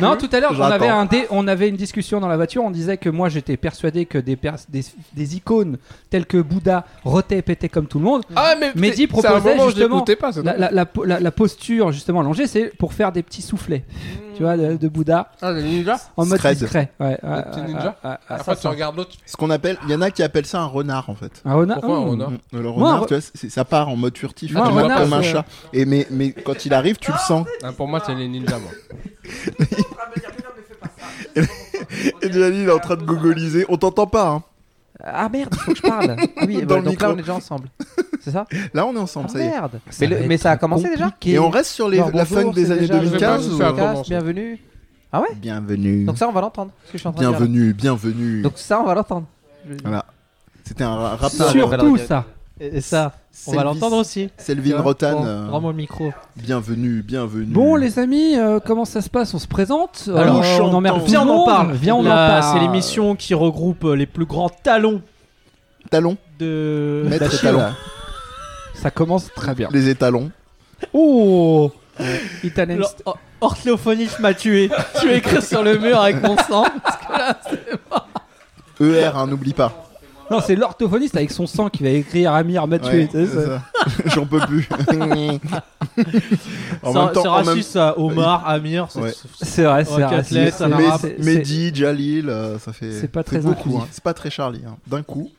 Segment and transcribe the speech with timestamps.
[0.00, 2.62] Non, tout à l'heure, on avait, un dé- on avait une discussion dans la voiture.
[2.64, 5.78] On disait que moi, j'étais persuadé que des, pers- des, des icônes
[6.10, 8.22] telles que Bouddha rotaient et pétaient comme tout le monde.
[8.36, 12.20] Ah, mais Mehdi proposait moment justement pas, La, la- la po- la- la posture justement
[12.20, 13.84] allongée, c'est pour faire des petits soufflets,
[14.36, 16.58] tu vois, de, de Bouddha Ah, le ninja en mode Scred.
[16.58, 16.92] discret.
[17.00, 17.18] Ouais,
[17.66, 19.12] ninja Après, ça, tu regardes l'autre.
[19.26, 21.42] Ce qu'on appelle, il y en a qui appellent ça un renard en fait.
[21.44, 21.80] Un renard.
[21.80, 24.62] Pourquoi un renard Le renard, re- tu vois, c'est- ça part en mode furtif, Moi,
[24.62, 25.44] tu un vois, renard, comme un chat.
[25.72, 27.46] Et mais, mais quand il arrive, tu le sens.
[27.62, 28.70] Ah, Pour moi, c'est les ninjas, moi.
[32.22, 33.64] Et Gianni, il est en train de gogoliser.
[33.68, 34.42] On t'entend pas, hein.
[35.02, 36.16] Ah merde, il faut que je parle.
[36.18, 37.06] Ah oui, Dans bah, le donc là micro.
[37.08, 37.68] on est déjà ensemble.
[38.20, 38.46] C'est ça?
[38.74, 39.50] Là, on est ensemble, Ah ça y est.
[39.50, 39.80] merde.
[39.90, 41.12] Ça Mais, le- ça a commencé déjà?
[41.24, 43.20] Et on reste sur les, Alors, la bonjour, funk des c'est années déjà le 2015
[43.20, 44.08] podcast ou- ou- podcast, commence.
[44.08, 44.58] bienvenue.
[45.12, 45.28] Ah ouais?
[45.36, 46.04] Bienvenue.
[46.04, 46.72] Donc ça on va l'entendre.
[46.86, 47.38] ce que je suis en train de dire.
[47.38, 48.42] Bienvenue, bienvenue.
[48.42, 49.26] Donc ça on va l'entendre.
[49.82, 50.04] Voilà.
[50.64, 51.30] C'était un ra- rap.
[51.32, 52.24] Sur- Surtout ça.
[52.60, 53.12] Et, et ça,
[53.46, 54.30] on va l'entendre aussi.
[54.36, 55.12] Selvin Rotan.
[55.20, 56.12] Bon, euh, Rends-moi le micro.
[56.36, 57.46] bienvenue, bienvenue.
[57.52, 59.32] Bon les amis, euh, comment ça se passe?
[59.34, 60.08] On se présente?
[60.14, 61.46] Alors, Euh, on emmerde tout Viens, le on en monde.
[61.46, 61.72] parle.
[61.74, 62.54] Viens, on en Là, parle.
[62.54, 65.02] C'est l'émission qui regroupe euh, les plus grands talons
[65.90, 66.16] Talons.
[66.38, 67.38] de Maître d'Achille.
[67.48, 67.62] étalon.
[68.74, 69.68] Ça commence très bien.
[69.72, 70.30] Les étalons.
[70.92, 71.70] Oh
[72.44, 72.76] Italien.
[72.76, 73.18] Le- or-
[74.20, 74.70] m'a tué.
[75.00, 76.64] Tu vas écrire sur le mur avec mon sang?
[78.80, 79.87] ER, hein, n'oublie pas.
[80.30, 83.08] Non, c'est l'orthophoniste avec son sang qui va écrire Amir m'a tué.
[83.14, 83.28] Ouais.
[84.06, 84.68] J'en peux plus.
[86.82, 87.98] en Ça- même temps, c'est en même- raciste ça.
[87.98, 88.86] Omar, Amir.
[88.90, 89.12] c'est- Ouais.
[89.64, 92.92] vrai, c'est c'est- Mehdi, Jalil, euh, ça fait.
[92.92, 93.78] C'est pas c'est très beaucoup.
[93.78, 93.86] hein.
[93.90, 94.62] C'est pas très Charlie.
[94.66, 94.76] hein.
[94.86, 95.30] D'un coup.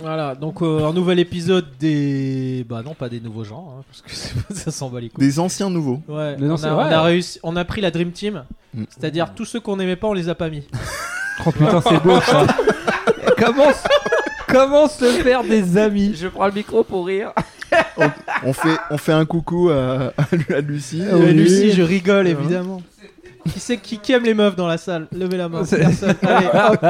[0.00, 2.64] Voilà, donc euh, un nouvel épisode des.
[2.66, 5.22] Bah non, pas des nouveaux gens, hein, parce que ça s'en bat les couilles.
[5.26, 6.00] Des anciens nouveaux.
[6.08, 8.84] Ouais, on, anciens- a, on a réussi, on a pris la Dream Team, Mm.
[8.88, 10.66] c'est-à-dire tous ceux qu'on aimait pas, on les a pas mis.
[11.46, 12.46] Oh putain, c'est beau ça.
[13.38, 13.70] comment,
[14.52, 17.32] comment se faire des amis Je prends le micro pour rire.
[18.44, 21.02] On fait, on fait un coucou à, à Lu- à Lucie.
[21.10, 21.32] Ah oui.
[21.32, 22.82] Lucie, je rigole évidemment.
[23.52, 25.64] Qui c'est qui, qui aime les meufs dans la salle Levez la main.
[25.64, 26.14] C'est- Personne.
[26.22, 26.80] Allez, hop,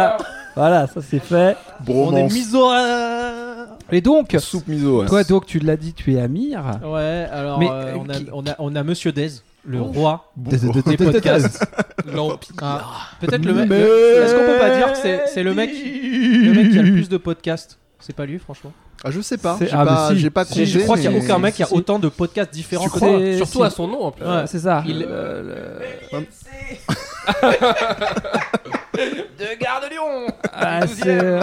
[0.55, 1.56] Voilà, ça c'est fait.
[1.88, 2.68] on est miso.
[2.68, 5.00] à- Et donc, Soupe miso.
[5.02, 5.06] ouais.
[5.06, 6.62] toi donc tu l'as dit, tu es Amir.
[6.84, 9.30] Ouais, alors Mais, euh, on, a, qui- on, a, on a Monsieur Dez,
[9.64, 11.64] le roi Des- podcasts.
[12.12, 12.55] L'empire.
[12.61, 12.83] Ah,
[13.20, 13.70] Peut-être le mec.
[13.70, 16.92] Est-ce qu'on peut pas dire que c'est c'est le mec, le mec qui a le
[16.92, 17.78] plus de podcasts?
[18.01, 18.72] C'est pas lui, franchement.
[19.05, 19.56] Ah, je sais pas.
[19.58, 20.20] C'est- J'ai ah, pas, mais si.
[20.22, 21.74] j'ai pas compté, je crois qu'il n'y a mais- aucun mec qui a si.
[21.74, 23.36] autant de podcasts différents Tu que toi.
[23.36, 24.24] Surtout si- à son nom en plus.
[24.27, 24.45] Ouais.
[24.46, 24.83] C'est ça.
[24.86, 25.78] Il- Euh,
[26.12, 26.27] le-
[29.39, 30.27] De Gare de Lyon.
[30.52, 31.40] Ah, c'est-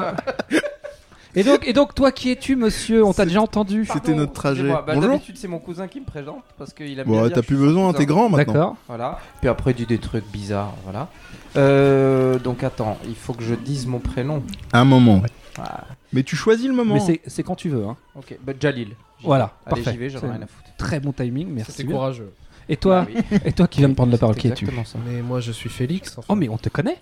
[1.35, 4.67] Et donc, et donc, toi qui es-tu, monsieur On t'a déjà entendu C'était notre trajet.
[4.67, 5.11] Bah, Bonjour.
[5.11, 7.93] D'habitude c'est mon cousin qui me présente parce qu'il bien Bon, dire t'as plus besoin,
[7.93, 8.53] t'es grand maintenant.
[8.53, 8.75] D'accord.
[8.87, 9.19] Voilà.
[9.39, 10.73] Puis après, il dit des trucs bizarres.
[10.85, 11.07] Voilà.
[11.55, 14.41] Euh, donc attends, il faut que je dise mon prénom.
[14.73, 15.21] Un moment.
[15.59, 16.95] Ah, Mais tu choisis le moment.
[16.95, 17.85] Mais c'est- c'est quand tu veux.
[17.85, 17.95] Hein.
[18.15, 18.89] ok, bah, Jalil.
[19.19, 19.51] J'y Voilà, vais.
[19.73, 19.91] Allez, parfait.
[19.91, 20.69] j'y vais, j'en ai C'est- rien à foutre.
[20.77, 21.71] Très bon timing, merci.
[21.73, 21.95] C'était bien.
[21.95, 22.31] courageux.
[22.69, 23.39] Et toi, Ah oui.
[23.45, 24.97] et toi qui viens de prendre la parole, qui es-tu exactement ça.
[25.07, 26.17] Mais moi, je suis Félix.
[26.29, 26.97] Oh, mais on te connaît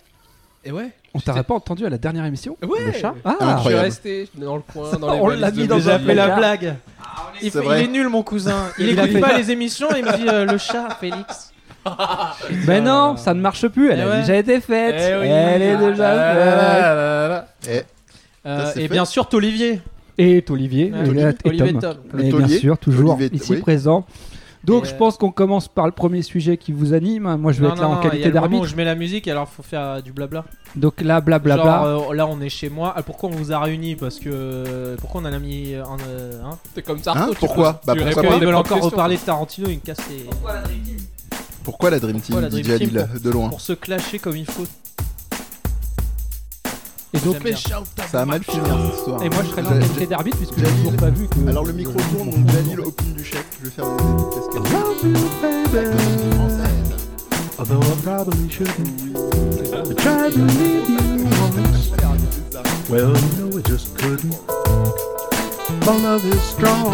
[0.67, 0.89] Et ouais.
[1.13, 2.83] On t'aurait pas entendu à la dernière émission Ouais.
[2.88, 3.83] Le chat Je Ah, suis Incroyable.
[3.85, 6.05] resté dans le coin, dans les On l'a mis dans un amis.
[6.05, 6.75] fait la blague.
[7.41, 7.81] Il, vrai.
[7.81, 8.66] il est nul, mon cousin.
[8.77, 9.88] Il écoute pas les émissions.
[9.97, 11.53] Il me dit euh, le chat, Félix.
[12.67, 14.19] Mais non, ça ne marche plus, elle Eh a ouais.
[14.19, 14.95] déjà été faite.
[15.00, 15.27] Eh oui.
[15.27, 17.85] Elle est déjà faite.
[18.77, 19.81] Et bien sûr, Olivier.
[20.17, 21.00] Et Olivier, Ouais.
[21.00, 21.95] et, et Olivier Tom.
[22.19, 23.57] Et bien sûr, toujours Olivier- ici oui.
[23.61, 24.06] présent.
[24.67, 27.38] Donc je euh, pense qu'on commence par le premier sujet qui vous anime.
[27.38, 28.66] Moi je vais Non, être là non, en non, il y a qualité d'arbitre.
[28.66, 30.44] je mets la musique, alors faut faire euh, du blabla.
[30.75, 31.63] Donc là, blablabla.
[31.63, 32.94] Genre, euh, là, on est chez moi.
[32.95, 33.95] Ah, pourquoi on vous a réunis?
[33.95, 34.29] Parce que.
[34.29, 35.97] euh, Pourquoi on en a mis un.
[36.07, 36.57] euh, hein?
[36.75, 37.13] T'es comme ça.
[37.16, 37.81] Hein, pourquoi?
[37.85, 40.25] Bah, pourquoi Parce qu'ils des veulent encore reparler de Tarantino, ils me cassent les.
[40.25, 40.97] Pourquoi la Dream Team?
[41.63, 43.50] Pourquoi la Dream Team Jalil de loin?
[43.50, 44.66] Pour se clasher comme il faut.
[47.13, 47.38] Et donc.
[48.12, 49.23] Ça a mal fini cette histoire.
[49.23, 51.50] et moi je serai là en J'ai- qualité d'arbitre puisque j'ai toujours pas vu que.
[51.50, 53.45] Alors le micro tourne, donc Jalil opine du chef.
[53.59, 54.68] Je vais faire des des casquettes.
[56.35, 57.07] française.
[57.59, 59.18] Although I probably shouldn't.
[59.73, 61.91] I tried to leave you once.
[62.90, 64.35] Well, you know I just couldn't.
[65.85, 66.94] My love is strong.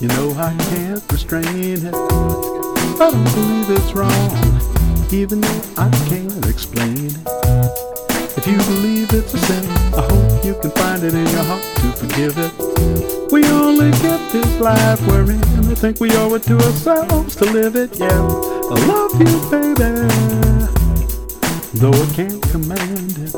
[0.00, 1.94] You know I can't restrain it.
[3.00, 4.30] I don't believe it's wrong,
[5.12, 8.07] even though I can't explain it.
[8.38, 9.66] If you believe it's a sin,
[9.98, 13.32] I hope you can find it in your heart to forgive it.
[13.32, 15.42] We only get this life we're in.
[15.42, 18.06] I think we owe it to ourselves to live it, yeah.
[18.06, 19.90] I love you, baby,
[21.74, 23.34] though I can't command it.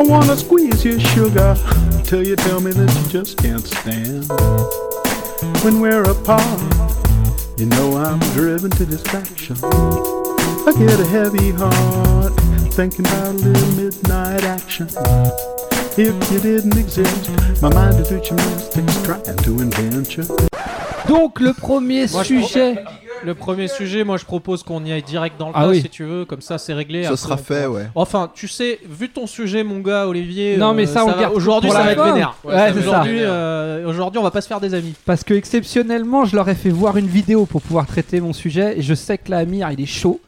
[0.00, 1.54] I wanna squeeze your sugar
[2.02, 4.24] till you tell me that you just can't stand.
[5.62, 6.58] When we're apart,
[7.58, 9.58] you know I'm driven to distraction.
[9.62, 12.39] I get a heavy heart
[12.70, 14.86] thinking about a little midnight action.
[15.96, 17.30] If you didn't exist,
[17.62, 20.24] my mind would do gymnastics trying to invent you.
[21.08, 22.84] Donc le premier Moi, je sujet.
[23.22, 25.82] Le premier sujet, moi je propose qu'on y aille direct dans le Ah tas oui.
[25.82, 27.02] si tu veux, comme ça c'est réglé.
[27.02, 27.86] Ça après, sera on fait, pourra- ouais.
[27.94, 30.56] Enfin, tu sais, vu ton sujet, mon gars Olivier.
[30.56, 32.12] Non, euh, mais ça, on va- garde Aujourd'hui, pour ça la va être fin.
[32.14, 32.34] vénère.
[32.44, 32.88] Ouais, c'est ça.
[32.88, 34.94] Aujourd'hui, euh, aujourd'hui, on va pas se faire des amis.
[35.04, 38.78] Parce que exceptionnellement, je leur ai fait voir une vidéo pour pouvoir traiter mon sujet
[38.78, 40.18] et je sais que là, Amir, il est chaud.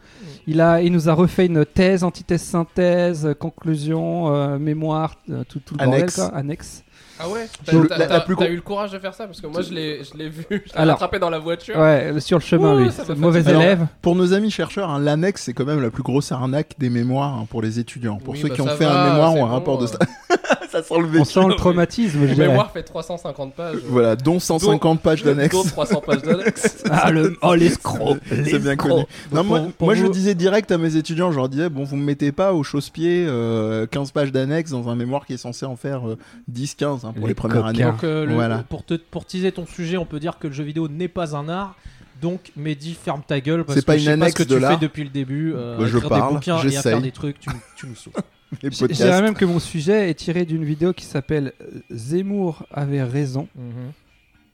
[0.46, 5.44] Il, a, il nous a refait une thèse, antithèse, synthèse, euh, conclusion, euh, mémoire, euh,
[5.48, 6.14] tout, tout le bordel, Annexe.
[6.16, 6.84] quoi, annexe.
[7.20, 9.26] Ah ouais T'as eu le courage de faire ça?
[9.26, 10.94] Parce que moi je l'ai je l'ai vu, je l'ai Alors.
[10.94, 11.76] rattrapé dans la voiture.
[11.78, 12.90] Ouais, sur le chemin, Ouh, lui.
[12.90, 13.86] ça mauvais élève.
[14.00, 17.34] Pour nos amis chercheurs, hein, l'annexe, c'est quand même la plus grosse arnaque des mémoires
[17.38, 18.16] hein, pour les étudiants.
[18.16, 19.84] Pour Oui, ceux bah, qui ont fait va, un mémoire ou un bon, rapport de
[19.84, 19.88] euh.
[19.88, 20.08] stage.
[20.70, 21.24] ça sent le On vécu.
[21.24, 22.48] sent le traumatisme, je Mon dirais.
[22.48, 23.78] mémoire fait 350 pages.
[23.88, 25.54] Voilà, dont 150 pages d'annexe.
[25.54, 26.84] Dont 300 pages d'annexe.
[26.90, 27.36] Ah, le...
[27.42, 29.04] Oh, l'escroc C'est bien connu.
[29.32, 31.84] Non, moi, pour- moi je vous- disais direct à mes étudiants, je leur disais, bon,
[31.84, 35.38] vous me mettez pas au chausse-pied euh, 15 pages d'annexe dans un mémoire qui est
[35.38, 36.18] censé en faire euh,
[36.52, 37.68] 10-15 hein, pour Les les, premières coquins.
[37.68, 37.84] années.
[37.84, 38.64] Donc, euh, le- Voilà.
[38.68, 41.34] pour, te, pour teaser ton sujet, on peut dire que le jeu vidéo n'est pas
[41.36, 41.76] un art.
[42.20, 44.34] Donc, Mehdi, ferme ta gueule parce C'est que pas je une sais pas ce annexe
[44.34, 44.78] que de tu fais l'art.
[44.78, 45.54] depuis le début.
[45.56, 46.82] Euh, Bah, je écrire parle, des bouquins et à j'essaye.
[46.92, 48.12] faire des trucs, tu, tu nous saoules.
[48.62, 51.52] Les Je dirais même que mon sujet est tiré d'une vidéo qui s'appelle
[51.90, 53.48] Zemmour avait raison.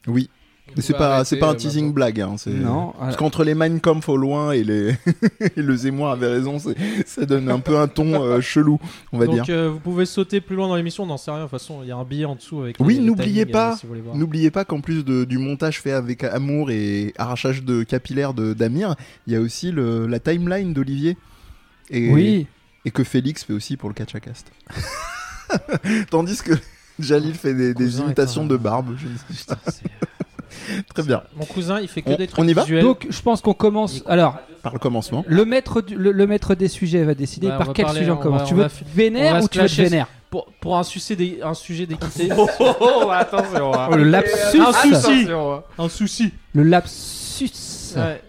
[0.07, 0.31] Oui,
[0.77, 1.95] mais c'est pas, arrêter, c'est pas un euh, teasing maintenant.
[1.95, 2.21] blague.
[2.21, 4.91] Hein, c'est- Non, Parce euh, qu'entre les Mein Kampf au loin et, les...
[5.57, 8.79] et le Zemmour avait raison, c'est- ça donne un peu un ton euh, chelou,
[9.13, 9.37] on va dire.
[9.39, 11.41] Donc, euh, vous pouvez sauter plus loin dans l'émission, on n'en sait rien.
[11.41, 12.77] De toute façon, il y a un billet en dessous avec.
[12.81, 14.19] Oui, les- les n'oubliez timings, pas, euh, si.
[14.19, 18.53] N'oubliez pas qu'en plus de- du montage fait avec amour et arrachage de capillaires de
[18.53, 18.95] d'Amir,
[19.27, 21.17] il y a aussi le- la timeline d'Olivier.
[21.91, 22.47] Et, oui.
[22.89, 24.51] Et que Félix fait aussi pour le Catchacast.
[26.11, 26.53] Tandis que
[26.99, 28.97] Jalil fait des, des imitations un- de barbe.
[28.99, 29.57] je ne sais pas.
[29.57, 31.23] Putain, c'est- Très bien.
[31.37, 32.83] Mon cousin, il fait que On- des trucs on y va visuels.
[32.83, 34.03] Donc, je pense qu'on commence.
[34.07, 35.23] Alors, Par le commencement.
[35.29, 38.11] le maître, du- le, le maître des sujets va décider par va quel parler- sujet
[38.11, 38.41] on on commence.
[38.43, 41.53] va- tu veux te vénère ou tu veux te vénère pour, pour un sujet un
[41.55, 42.31] sujet d'équité.
[42.61, 43.73] Oh, attention.
[43.91, 44.95] Oh, le lapsus Un souci.
[44.95, 45.63] Attention, hein.
[45.79, 46.33] un souci.
[46.55, 47.51] Le lapsus
[47.97, 48.21] Ouais.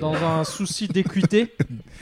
[0.00, 1.54] Dans un souci d'équité.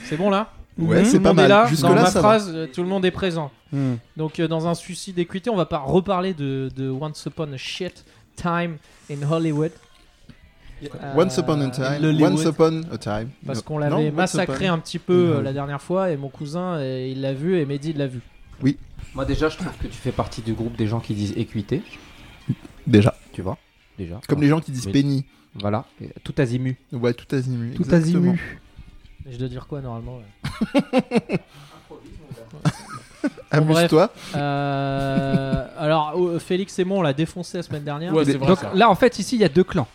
[0.05, 0.51] C'est bon là?
[0.77, 1.05] Ouais, Mhm.
[1.05, 1.49] c'est Tout le pas monde est mal.
[1.49, 1.63] là.
[1.63, 2.11] dans Jusque-là, ma va.
[2.19, 3.51] phrase, euh, tout le monde est présent.
[3.71, 3.95] Hmm.
[4.15, 7.57] Donc euh, dans un souci d'équité, on va pas reparler de, de Once Upon a
[7.57, 8.77] Shit Time
[9.11, 9.71] in Hollywood.
[10.83, 12.21] Euh, Once upon a time.
[12.21, 13.29] Once upon a time.
[13.45, 15.43] Parce qu'on l'avait massacré un petit peu euh, Mhm.
[15.43, 18.21] la dernière fois et mon cousin il l'a vu et Mehdi il l'a vu.
[19.15, 21.81] Moi déjà, je trouve que tu fais partie du groupe des gens qui disent équité,
[22.85, 23.15] Déjà.
[23.33, 23.57] tu vois,
[23.97, 24.19] déjà.
[24.27, 25.25] Comme les gens qui disent Mais- penny.
[25.59, 25.85] Voilà,
[26.23, 26.77] tout azimut.
[26.91, 27.73] Ouais, tout azimut.
[27.73, 28.33] Tout exactement.
[28.33, 28.39] azimut.
[29.29, 31.39] Je dois dire quoi normalement ouais.
[33.51, 34.09] Amuse-toi.
[34.35, 38.13] Euh, Alors euh, Félix et moi on l'a défoncé la semaine dernière.
[38.13, 38.71] Ouais, c'est vrai, Donc ça.
[38.73, 39.87] là, en fait, ici, il y a deux clans.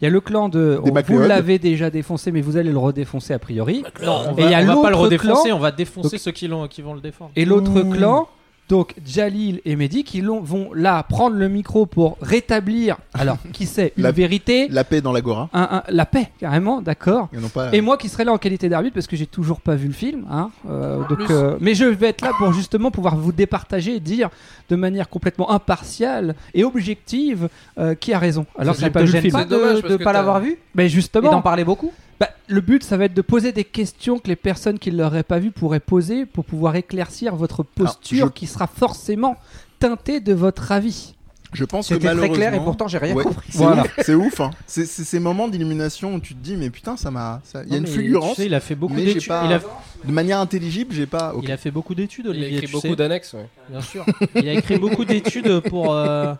[0.00, 0.80] Il y a le clan de.
[0.82, 1.26] Des vous McLeod.
[1.26, 3.84] l'avez déjà défoncé, mais vous allez le redéfoncer a priori.
[4.04, 5.56] Non, on Et il y a on va pas le l'autre redéfoncer, clan.
[5.56, 7.30] on va défoncer Donc- ceux qui, l'ont- qui vont le défendre.
[7.36, 7.90] Et l'autre Ouh.
[7.90, 8.28] clan,
[8.68, 13.92] donc Jalil et Mehdi, qui vont là prendre le micro pour rétablir, alors qui sait,
[13.96, 15.48] une La- vérité, La paix dans l'agora.
[15.52, 17.28] un- un- la paix, carrément, d'accord.
[17.32, 17.70] Et non pas.
[17.72, 19.92] Et moi qui serai là en qualité d'arbitre parce que j'ai toujours pas vu le
[19.94, 23.96] film, hein, euh, donc, euh, mais je vais être là pour justement pouvoir vous départager
[23.96, 24.28] et dire
[24.68, 27.48] de manière complètement impartiale et objective
[27.78, 28.44] euh, qui a raison.
[28.58, 29.32] Alors que j'ai ne pas vu le film.
[29.32, 31.92] pas C'est dommage de parce que pas l'avoir vu Mais et d'en justement, parler beaucoup
[32.20, 34.98] bah, le but ça va être de poser des questions que les personnes qui ne
[34.98, 39.36] l'auraient pas vu pourraient poser pour pouvoir éclaircir votre posture je- qui sera forcément
[39.78, 41.14] teintée de votre avis.
[41.52, 43.46] Je pense que C'était très clair et malheureusement- pourtant j'ai rien Ouais, compris.
[43.50, 43.84] C'est Voilà.
[44.16, 44.50] ouf, hein.
[44.66, 47.40] C'est ces moments d'illumination où tu te dis, mais putain, ça m'a.
[47.54, 48.36] Il y a Non, une fulgurance.
[48.36, 49.30] Tu sais, il a fait beaucoup d'études.
[49.32, 49.58] a,
[50.04, 51.32] De manière intelligible, j'ai pas.
[51.42, 52.58] il a fait beaucoup d'études, Il a Olivier.
[52.58, 53.32] écrit beaucoup d'annexes.
[53.34, 53.48] ouais.
[53.70, 54.04] Bien sûr.
[54.34, 56.34] Il a écrit beaucoup d'études pour euh,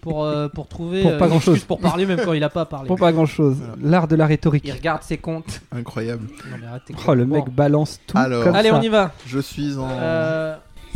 [0.00, 1.54] pour euh, pour trouver Pour pas une grand-chose.
[1.54, 2.86] excuse pour parler même quand il a pas parlé.
[2.88, 3.56] Pour pas grand chose.
[3.80, 4.64] L'art de la rhétorique.
[4.66, 5.62] Il regarde ses comptes.
[5.72, 6.26] Incroyable.
[6.50, 8.18] Non, mais arrête Oh, le mec balance tout.
[8.18, 8.44] Alors.
[8.44, 8.76] comme Allez, ça.
[8.78, 9.12] on y va.
[9.26, 9.88] Je suis en.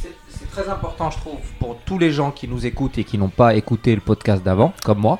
[0.00, 3.28] C'est très important, je trouve, pour tous les gens qui nous écoutent et qui n'ont
[3.28, 5.18] pas écouté le podcast d'avant, comme moi.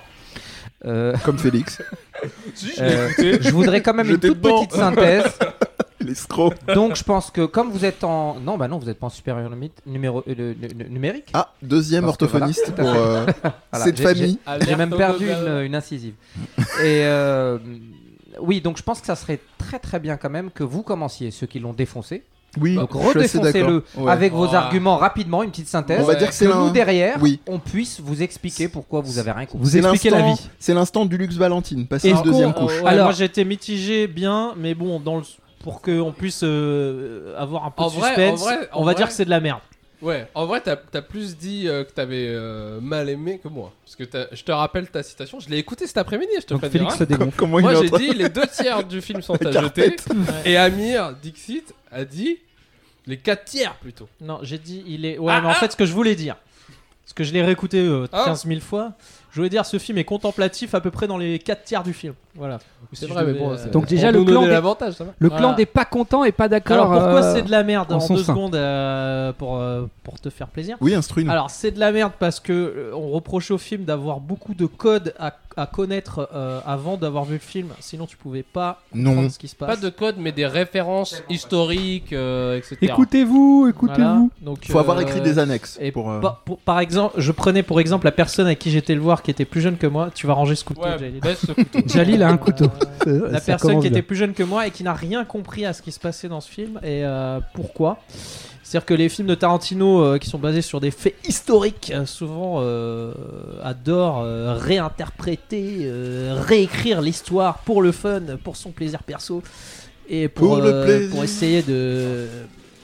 [0.84, 1.82] Euh, Comme Félix.
[2.78, 5.24] euh, je voudrais quand même une toute petite synthèse.
[6.00, 6.54] L'escroc.
[6.72, 8.38] Donc, je pense que comme vous êtes en.
[8.38, 10.54] Non, bah non, vous n'êtes pas en supérieur numé- numéro, euh,
[10.88, 11.30] numérique.
[11.34, 13.26] Ah, deuxième Parce orthophoniste voilà, pour euh,
[13.72, 14.38] Voilà, cette famille.
[14.60, 16.14] J'ai même perdu une, une incisive.
[16.80, 17.58] Et euh,
[18.40, 21.32] oui, donc je pense que ça serait très très bien quand même que vous commenciez,
[21.32, 22.22] ceux qui l'ont défoncé.
[22.60, 23.84] Oui, Donc redéfoncez-le.
[23.98, 24.10] Ouais.
[24.10, 26.00] avec vos arguments rapidement, une petite synthèse.
[26.02, 27.40] On va dire que c'est que nous derrière, Oui.
[27.46, 29.64] on puisse vous expliquer pourquoi vous avez rien compris.
[29.64, 30.50] Vous C'est expliquez la l'instant- vie.
[30.58, 31.86] C'est l'instant du luxe Valentine.
[31.86, 32.72] Passer une deuxième couche.
[32.72, 35.22] euh, ouais, Alors- moi j'ai été mitigé bien, mais bon, dans le
[35.62, 38.84] pour qu'on puisse euh, avoir un peu En de vrai- suspense, en vrai- en on
[38.84, 39.60] va vrai- dire que c'est de la merde.
[40.00, 43.72] Ouais, en vrai, t'as as plus dit euh, que t'avais euh, mal aimé que moi.
[43.84, 46.54] Parce que t'as- je te rappelle ta citation, je l'ai écouté cet après-midi, je te
[46.54, 47.32] Donc fais Félix se dégonfle.
[47.36, 49.50] Comment Moi il est en j'ai train- dit les deux tiers du film sont à
[49.50, 49.96] jeter.
[49.96, 50.06] Carpette.
[50.44, 52.38] Et Amir Dixit a dit
[53.06, 54.08] les quatre tiers plutôt.
[54.20, 55.18] Non, j'ai dit il est.
[55.18, 55.54] Ouais, Ah, mais en ah.
[55.54, 56.36] fait, ce que je voulais dire,
[57.04, 58.24] parce que je l'ai réécouté euh, Ah.
[58.26, 58.92] 15 000 fois,
[59.30, 61.92] Je voulais dire, ce film est contemplatif à peu près dans les 4 tiers du
[61.92, 62.14] film.
[62.38, 62.58] Voilà.
[62.92, 63.50] C'est Si vrai, mais bon.
[63.52, 65.10] euh, Donc déjà, le clan donner des- l'avantage, ça va.
[65.18, 65.42] Le Voilà.
[65.44, 66.76] clan des pas contents et pas d'accord.
[66.86, 68.24] Alors pourquoi euh, c'est de la merde en deux sein.
[68.24, 70.76] secondes euh, pour, euh, pour te faire plaisir?
[70.80, 71.30] Oui, instruis-nous.
[71.30, 74.66] Alors c'est de la merde parce que euh, on reproche au film d'avoir beaucoup de
[74.66, 79.10] codes à, à connaître euh, avant d'avoir vu le film, sinon tu pouvais pas Non.
[79.10, 79.68] comprendre ce qui se passe.
[79.68, 82.76] Pas de code, mais des références historiques, euh, etc.
[82.82, 83.70] Écoutez-vous, Voilà.
[83.70, 84.30] écoutez-vous.
[84.42, 85.76] Donc, Faut avoir écrit des annexes.
[85.80, 88.70] Et pour, euh, par, pour- par exemple, je prenais pour exemple la personne à qui
[88.70, 90.10] j'étais le voir qui était plus jeune que moi.
[90.14, 91.20] Tu vas ranger ce couteau, Ouais, Jalil.
[91.86, 92.70] Jalil un couteau.
[93.06, 95.82] La personne qui était plus jeune que moi et qui n'a rien compris à ce
[95.82, 97.98] qui se passait dans ce film et euh, pourquoi?
[98.62, 102.04] C'est-à-dire que les films de Tarantino euh, qui sont basés sur des faits historiques euh,
[102.04, 103.14] souvent euh,
[103.64, 109.42] adorent euh, réinterpréter, euh, réécrire l'histoire pour le fun, pour son plaisir perso
[110.10, 111.10] et pour, Pour le euh, plaisir.
[111.14, 112.26] pour essayer de,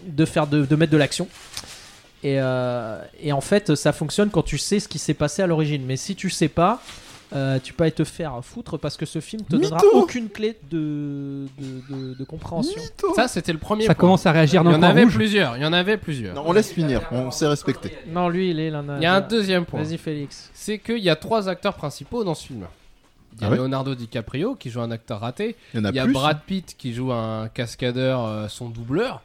[0.06, 1.28] de faire de, de mettre de l'action.
[2.22, 5.46] Et, euh, et en fait, ça fonctionne quand tu sais ce qui s'est passé à
[5.46, 5.84] l'origine.
[5.86, 6.80] Mais si tu sais pas,
[7.32, 10.56] euh, tu peux aller te faire foutre parce que ce film te donnera aucune clé
[10.70, 12.80] de, de, de- de compréhension.
[13.16, 13.84] Ça, c'était le premier.
[13.86, 14.00] Ça point.
[14.02, 15.14] commence à réagir Il y dans en le avait rouge.
[15.14, 15.56] plusieurs.
[15.56, 16.34] Il y en avait plusieurs.
[16.34, 17.92] Non, on laisse finir, on s'est respecté.
[18.08, 18.82] Non, lui, il est là.
[18.98, 19.82] Il y a un deuxième point.
[19.82, 20.50] Vas-y, Félix.
[20.54, 22.66] C'est qu'il y a trois acteurs principaux dans ce film.
[23.36, 25.56] Il y a Ah ouais Leonardo DiCaprio qui joue un acteur raté.
[25.72, 26.12] Il y en a Il y a plus.
[26.12, 29.22] Brad Pitt qui joue un cascadeur, euh, son doubleur.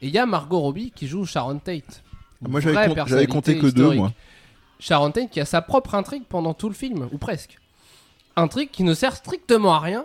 [0.00, 2.02] Et il y a Margot Robbie qui joue Sharon Tate.
[2.42, 4.12] Une Moi, j'avais compté- que deux, moi.
[4.80, 7.58] Sharon Tate qui a sa propre intrigue pendant tout le film, ou presque.
[8.36, 10.04] Intrigue qui ne sert strictement à rien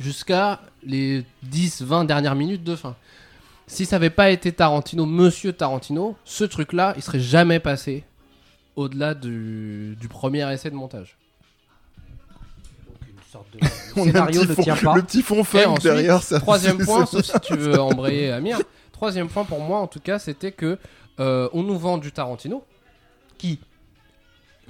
[0.00, 2.96] jusqu'à les 10-20 dernières minutes de fin.
[3.68, 8.04] Si ça n'avait pas été Tarantino, monsieur Tarantino, ce truc-là, il serait jamais passé
[8.76, 11.16] au-delà du, du premier essai de montage.
[13.96, 14.94] On un scénario petit ne fond- tient pas.
[14.96, 16.40] Le petit fond funk ensuite, derrière ça.
[16.40, 18.58] Troisième point, sauf si tu veux embrayer Amir.
[18.92, 20.78] Troisième point pour moi, en tout cas, c'était que
[21.20, 22.64] euh, on nous vend du Tarantino,
[23.38, 23.58] qui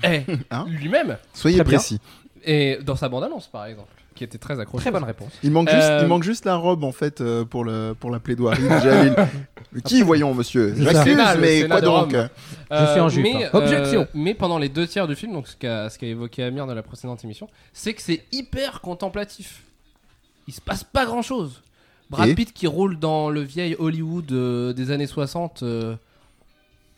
[0.03, 1.79] est Hein lui-même, Soyez Très bien.
[1.79, 2.01] précis.
[2.45, 4.83] et dans sa bande-annonce par exemple, qui était très accrochée.
[4.85, 5.31] Très bonne réponse.
[5.43, 8.11] Il manque, juste, Euh, il manque juste la robe en fait euh, pour, le, pour
[8.11, 8.63] la plaidoirie.
[9.73, 10.75] Mais Qui voyons monsieur?
[10.77, 12.13] J'accuse mais quoi donc?
[12.71, 13.51] Je suis en jupe, mais, hein.
[13.53, 14.07] Objection.
[14.15, 17.23] Mais pendant les deux tiers du film, donc ce qu'a évoqué Amir dans la précédente
[17.25, 19.63] émission, c'est que c'est hyper contemplatif.
[20.49, 21.63] Il se passe pas grand chose.
[22.09, 25.63] Brad Et Pitt qui roule dans le vieil Hollywood euh, des années 60.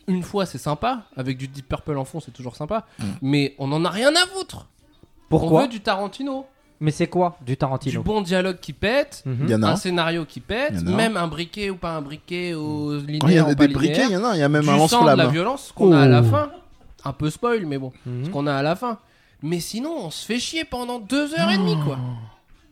[0.08, 3.04] Une fois c'est sympa, avec du Deep Purple en fond c'est toujours sympa, Mm.
[3.22, 4.66] mais on en a rien à foutre.
[4.66, 6.46] on Pourquoi veut du Tarantino,
[6.80, 9.38] Mais c'est quoi du du Tarantino bon dialogue qui pète, Mhm.
[9.42, 9.76] Il y en a un un.
[9.76, 10.96] scénario qui pète, Il y en a un.
[10.96, 14.12] même un briquet ou pas un briquet au linéaire il y a des briquets, il
[14.12, 15.18] y en a un, il y a même du un de lance-flamme.
[15.18, 16.24] la violence qu'on a à la Oh.
[16.24, 16.50] fin.
[17.04, 18.24] Un peu spoil, mais bon, Mhm.
[18.26, 18.98] ce qu'on a à la fin.
[19.42, 21.98] Mais sinon, on se fait chier pendant deux heures et demie, quoi.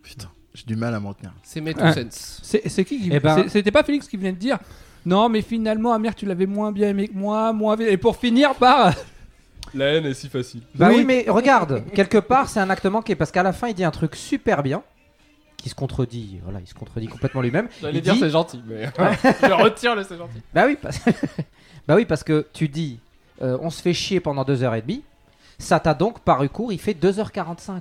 [0.02, 1.32] Putain, j'ai du mal à m'en tenir.
[1.42, 1.92] C'est mes two Ah.
[1.92, 2.00] cents.
[2.10, 4.58] C'est qui qui- Eh ben- c'est- C'était pas Félix qui venait de dire
[5.06, 7.86] Non, mais finalement, Amir, tu l'avais moins bien aimé que moi, moins bien.
[7.86, 8.92] Et pour finir par.
[9.74, 10.62] La haine est si facile.
[10.74, 10.96] Bah Oui.
[10.98, 13.84] oui, mais regarde, quelque part, c'est un acte manqué parce qu'à la fin, il dit
[13.84, 14.82] un truc super bien
[15.56, 16.38] qui se contredit.
[16.44, 17.68] Voilà, il se contredit complètement lui-même.
[17.80, 18.84] J'allais Il dire dit- c'est gentil, mais
[19.42, 20.40] je retire le c'est gentil.
[20.54, 21.00] Bah oui, parce...
[21.86, 22.98] bah oui, parce que tu dis,
[23.42, 25.02] euh, on se fait chier pendant deux heures et demie.
[25.58, 27.80] Ça t'a donc paru court, il fait 2h45.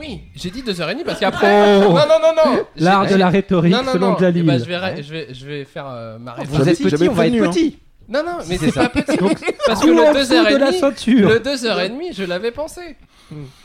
[0.00, 1.78] Oui, j'ai dit deux heures et demie parce qu'après.
[1.80, 2.64] Non, non, non, non.
[2.76, 4.18] J'ai- L'art de la rhétorique Non, non, selon non.
[4.18, 4.42] Jalil.
[4.42, 6.56] Eh ben, je, vais, ra- je, vais, je vais faire euh, ma Vous réponse.
[6.58, 7.50] J'avais- êtes petit, on va être hein.
[7.50, 7.78] petit.
[8.08, 9.16] Non, non, mais C'est pas petit.
[9.66, 10.78] Parce que le en deux dessous heures et de la demie.
[10.80, 11.28] ceinture.
[11.28, 12.96] Le 2h30, je l'avais pensé.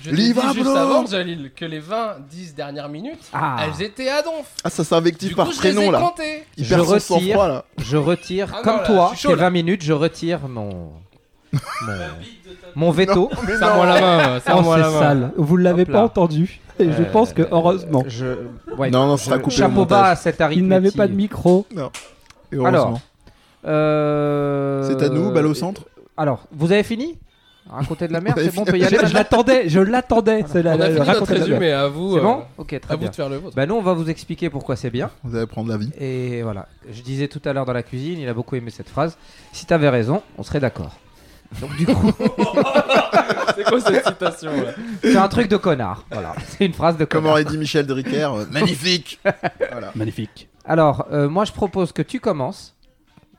[0.02, 0.76] Je t'ai dit Livre à juste blanc.
[0.76, 3.56] avant, Jalil, que les 20-10 dernières minutes, Ah.
[3.66, 4.46] elles étaient à donf.
[4.64, 6.00] Ah, ça s'invective Du par coup, je les ai prénom là.
[6.00, 6.44] comptées.
[6.58, 7.02] Il Je perd son retire.
[7.08, 7.66] sang-froid là.
[7.80, 9.42] Je retire, Ah non, comme là, toi, je suis chaud, tes là.
[9.46, 10.92] 20 minutes, je retire mon.
[11.86, 11.94] Mon,
[12.76, 13.30] mon veto.
[13.60, 15.00] Serre-moi la main, Oh, serre-moi c'est la main.
[15.00, 15.32] sale.
[15.38, 16.04] Vous l'avez Hop pas là.
[16.04, 16.60] entendu.
[16.80, 18.26] Et je Euh, pense que, heureusement, Je...
[18.78, 21.66] ouais, Non, non, ça coupé Chapeau bas à cette il n'avait pas de micro.
[21.72, 22.68] Et heureusement.
[22.68, 23.00] Alors,
[23.66, 25.84] Euh, C'est à nous, balle au centre
[26.18, 27.18] Alors, vous avez fini?
[27.68, 28.78] Raconter de la merde, On avait c'est bon, on fini.
[28.80, 30.46] peut y aller Je, maintenant l'attendais, je l'attendais.
[30.48, 32.80] C'est la, On a la- fini notre résumé, à vous, C'est euh, bon Ok, à
[32.80, 33.10] très vous bien.
[33.10, 33.56] de faire le vôtre.
[33.56, 35.10] Bah nous, on va vous expliquer pourquoi c'est bien.
[35.24, 35.90] Vous allez prendre la vie.
[36.00, 38.90] Et voilà, je disais tout à l'heure dans la cuisine, il a beaucoup aimé cette
[38.90, 39.18] phrase.
[39.52, 40.92] Si t'avais raison, on serait d'accord.
[41.62, 42.12] Donc du coup,
[43.56, 44.72] C'est quoi cette citation là
[45.02, 46.06] c'est un truc de connard.
[46.12, 47.34] Voilà, c'est une phrase de Comme connard.
[47.34, 49.20] aurait dit Michel Drucker, euh, magnifique
[49.72, 49.92] Voilà.
[49.96, 50.50] Magnifique.
[50.66, 52.76] Alors, euh, moi, je propose que tu commences.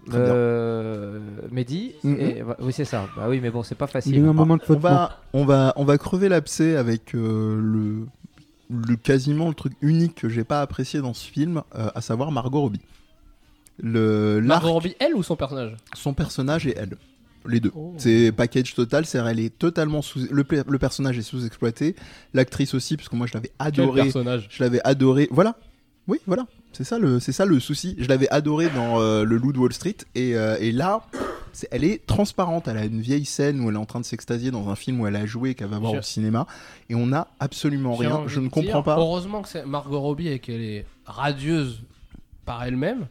[0.09, 0.29] Très bien.
[0.29, 1.19] Euh,
[1.51, 2.21] Mehdi, Mhm.
[2.21, 3.07] et- oui c'est ça.
[3.17, 4.25] Bah oui, mais bon, c'est pas Il y a facile.
[4.25, 4.79] un moment de On faute.
[4.79, 8.07] va, on, va, on va crever l'abcès avec euh, le,
[8.71, 12.31] le quasiment le truc unique que j'ai pas apprécié dans ce film, euh, à savoir
[12.31, 12.81] Margot Robbie.
[13.83, 15.75] Le, l'arc, Margot Robbie, elle ou son personnage?
[15.95, 16.97] Son personnage et elle.
[17.49, 17.73] Les deux.
[17.75, 17.95] Oh.
[17.99, 20.21] C'est package total, c'est-à-dire elle est totalement sous.
[20.31, 21.97] Le, le personnage est sous-exploité,
[22.35, 24.03] l'actrice aussi, parce que moi je l'avais adoré.
[24.03, 25.29] personnage Je l'avais adoré.
[25.31, 25.57] Voilà.
[26.09, 26.47] Oui, voilà.
[26.73, 27.97] C'est ça le, c'est ça le souci.
[27.99, 31.07] Je l'avais adoré dans euh, Le Loup de Wall Street et, euh, et là,
[31.71, 32.69] elle est transparente.
[32.69, 35.01] Elle a une vieille scène où elle est en train de s'extasier dans un film
[35.01, 36.47] où elle a joué qu'elle va voir au cinéma.
[36.91, 38.25] Et on n'a absolument rien.
[38.27, 38.99] Je ne comprends dire, pas.
[38.99, 41.81] Heureusement que c'est Margot Robbie et qu'elle est radieuse
[42.45, 43.07] par elle-même,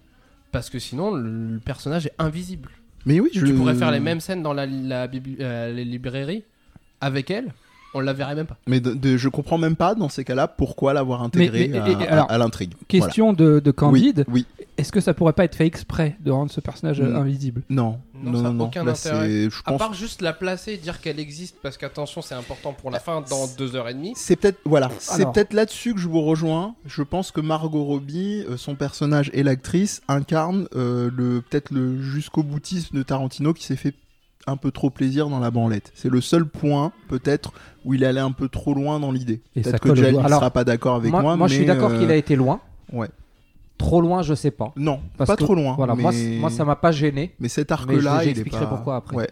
[0.51, 2.69] parce que sinon le personnage est invisible.
[3.05, 5.85] Mais oui, je Tu pourrais faire les mêmes scènes dans la, la bibli- euh, les
[5.85, 6.43] librairies
[7.01, 7.53] avec elle,
[7.95, 8.57] on la verrait même pas.
[8.67, 11.87] Mais de, de- je comprends même pas dans ces cas-là pourquoi l'avoir intégré mais- à,
[11.87, 12.73] et- et- à- alors, à l'intrigue.
[12.87, 13.59] Question de.
[13.75, 14.25] Candide.
[14.27, 14.65] Oui, oui.
[14.77, 17.15] Est-ce que ça pourrait pas être fait exprès de rendre ce personnage Mm.
[17.15, 17.61] invisible?
[17.69, 19.27] Non, Non, non, ça non, aucun Là, intérêt.
[19.27, 22.73] c'est- je À part juste la placer et dire qu'elle existe, parce qu'attention, c'est important
[22.73, 24.11] pour la fin dans deux heures et demie.
[24.17, 25.31] C'est peut-être voilà, c'est Alors.
[25.31, 26.75] peut-être là-dessus que je vous rejoins.
[26.85, 32.01] Je pense que Margot Robbie, euh, son personnage et l'actrice incarnent euh, le peut-être le
[32.01, 33.93] jusqu'au boutisme de Tarantino qui s'est fait
[34.47, 35.91] un peu trop plaisir dans la branlette.
[35.95, 37.51] C'est le seul point peut-être
[37.83, 39.41] où il allait un peu trop loin dans l'idée.
[39.55, 40.23] Et ça Peut-être que colle au Jal doigt.
[40.23, 41.35] ne sera pas d'accord avec moi.
[41.35, 42.59] moi, je suis d'accord euh, qu'il a été loin.
[42.93, 43.09] ouais.
[43.77, 44.71] Trop loin, je sais pas.
[44.77, 45.73] Non, Parce pas que- trop loin.
[45.75, 46.37] Voilà, mais...
[46.39, 47.35] moi, ça m'a pas gêné.
[47.41, 48.67] Mais cet arc-là, je- j'expliquerai pas...
[48.67, 49.15] pourquoi après.
[49.17, 49.29] Ouais.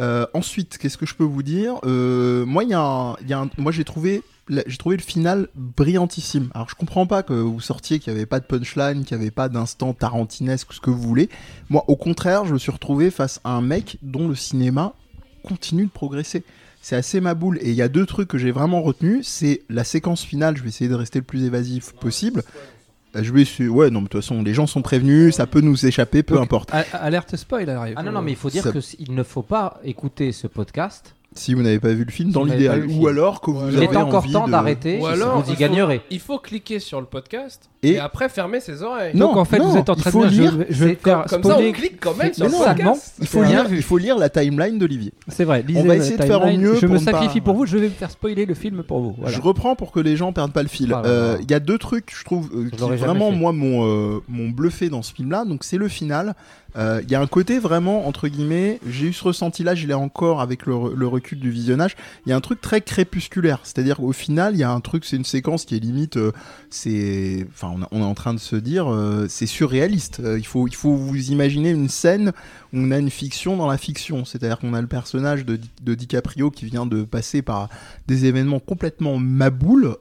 [0.00, 1.74] Euh, ensuite, qu'est-ce que je peux vous dire?
[1.84, 4.96] Euh, Moi, il y a un, il y a un- moi j'ai trouvé, j'ai trouvé
[4.96, 6.50] le final brillantissime.
[6.54, 9.22] Alors, je comprends pas que vous sortiez qu'il n'y avait pas de punchline, qu'il n'y
[9.22, 11.28] avait pas d'instant tarantinesque, ce que vous voulez.
[11.70, 14.92] Moi, au contraire, je me suis retrouvé face à un mec dont le cinéma
[15.42, 16.42] continue de progresser.
[16.82, 17.58] C'est assez ma boule.
[17.62, 19.26] Et il y a deux trucs que j'ai vraiment retenus.
[19.26, 20.56] C'est la séquence finale.
[20.56, 22.42] Je vais essayer de rester le plus évasif possible.
[23.16, 25.46] Euh, Je vais su- ouais non mais de toute façon les gens sont prévenus ça
[25.46, 27.94] peut nous échapper peu Donc, importe a- Alerte spoil arrive.
[27.96, 31.14] Ah non, non, mais il faut dire Ça- qu'il ne faut pas écouter ce podcast.
[31.38, 33.84] Si vous n'avez pas vu le film dans l'idéal ou alors que vous Il avez
[33.86, 34.98] est encore envie temps de- d'arrêter.
[35.00, 36.00] Ou alors, vous y il faut- gagnerez.
[36.10, 39.12] Il faut cliquer sur le podcast Et- et, après fermer ses oreilles.
[39.14, 40.50] Non, Donc en fait, non, vous êtes en train de dire, lire.
[40.52, 42.50] je vais, je vais C'est me faire Comme ça, on clique quand même sur le
[42.50, 43.14] podcast.
[43.20, 43.76] il faut lire rien vu.
[43.76, 45.62] il faut lire la timeline d'Olivier C'est vrai.
[45.66, 47.66] lisez va essayer de faire au mieux Je pour me sacrifie pour vous.
[47.66, 49.16] Je vais me faire spoiler le film pour vous.
[49.26, 51.78] Je reprends pour que les gens perdent pas le fil Euh, il y a deux
[51.78, 55.44] trucs je trouve euh, qui vraiment moi m'ont euh, m'ont bluffé dans ce film là
[55.44, 56.34] donc c'est le final
[56.76, 59.86] Euh, il y a un côté vraiment entre guillemets j'ai eu ce ressenti là je
[59.86, 61.96] l'ai encore avec le, re- le recul du visionnage.
[62.26, 63.60] Il y a un truc très crépusculaire.
[63.62, 65.78] C'est à dire qu'au final il y a un truc c'est une séquence qui est
[65.78, 66.32] limite euh,
[66.70, 70.20] c'est enfin on, est en train de se dire euh, c'est surréaliste.
[70.36, 72.32] Il faut il faut vous imaginer une scène
[72.72, 74.24] où on a une fiction dans la fiction.
[74.24, 77.68] C'est à dire qu'on a le personnage de, de DiCaprio qui vient de passer par
[78.06, 79.96] des événements complètement maboules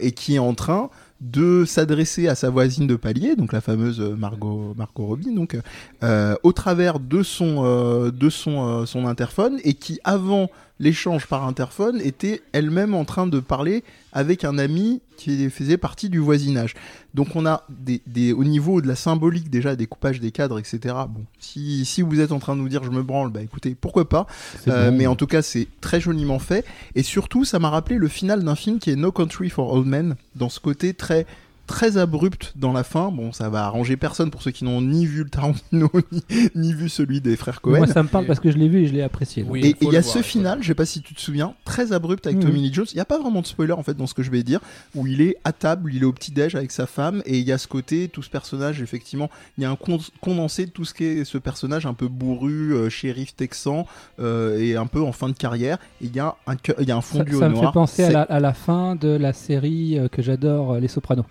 [0.00, 0.90] et qui est en train
[1.20, 5.56] de s'adresser à sa voisine de palier, donc la fameuse euh, Margot, Margot Robbie, donc
[6.02, 11.26] euh, au travers de son euh, de son euh, son interphone et qui avant l'échange
[11.26, 16.18] par interphone était elle-même en train de parler avec un ami qui faisait partie du
[16.18, 16.74] voisinage.
[17.14, 20.58] Donc on a des, des au niveau de la symbolique déjà des coupages des cadres
[20.58, 20.94] etc.
[21.08, 23.76] Bon si si vous êtes en train de nous dire je me branle bah écoutez
[23.78, 24.26] pourquoi pas
[24.68, 24.96] euh, bon.
[24.96, 26.64] mais en tout cas, c'est très joliment fait.
[26.94, 29.86] Et surtout, ça m'a rappelé le final d'un film qui est No Country for Old
[29.86, 31.26] Men, dans ce côté très
[31.70, 33.12] très abrupt dans la fin.
[33.12, 36.22] Bon, ça va arranger personne pour ceux qui n'ont ni vu le Tarantino ni,
[36.56, 37.78] ni vu celui des frères Cohen.
[37.78, 39.44] Moi, ça me parle parce que je l'ai vu et je l'ai apprécié.
[39.48, 39.60] Oui.
[39.64, 41.92] Et il y a voir, ce final, je sais pas si tu te souviens, très
[41.92, 42.44] abrupt avec Mhm.
[42.44, 42.86] Tommy Lee Jones.
[42.90, 44.58] Il n'y a pas vraiment de spoiler en fait dans ce que je vais dire,
[44.96, 47.52] où il est à table, il est au petit-déj avec sa femme, et il y
[47.52, 50.84] a ce côté, tout ce personnage, effectivement, il y a un con- condensé de tout
[50.84, 53.86] ce qu'est ce personnage un peu bourru, euh, shérif texan,
[54.18, 55.78] euh, et un peu en fin de carrière.
[56.02, 57.54] Et il y a un, cœur- il y a un Ça, fondu ça au me
[57.54, 57.72] noir.
[57.72, 61.24] fait penser à la, à la fin de la série euh, que j'adore, Les Sopranos.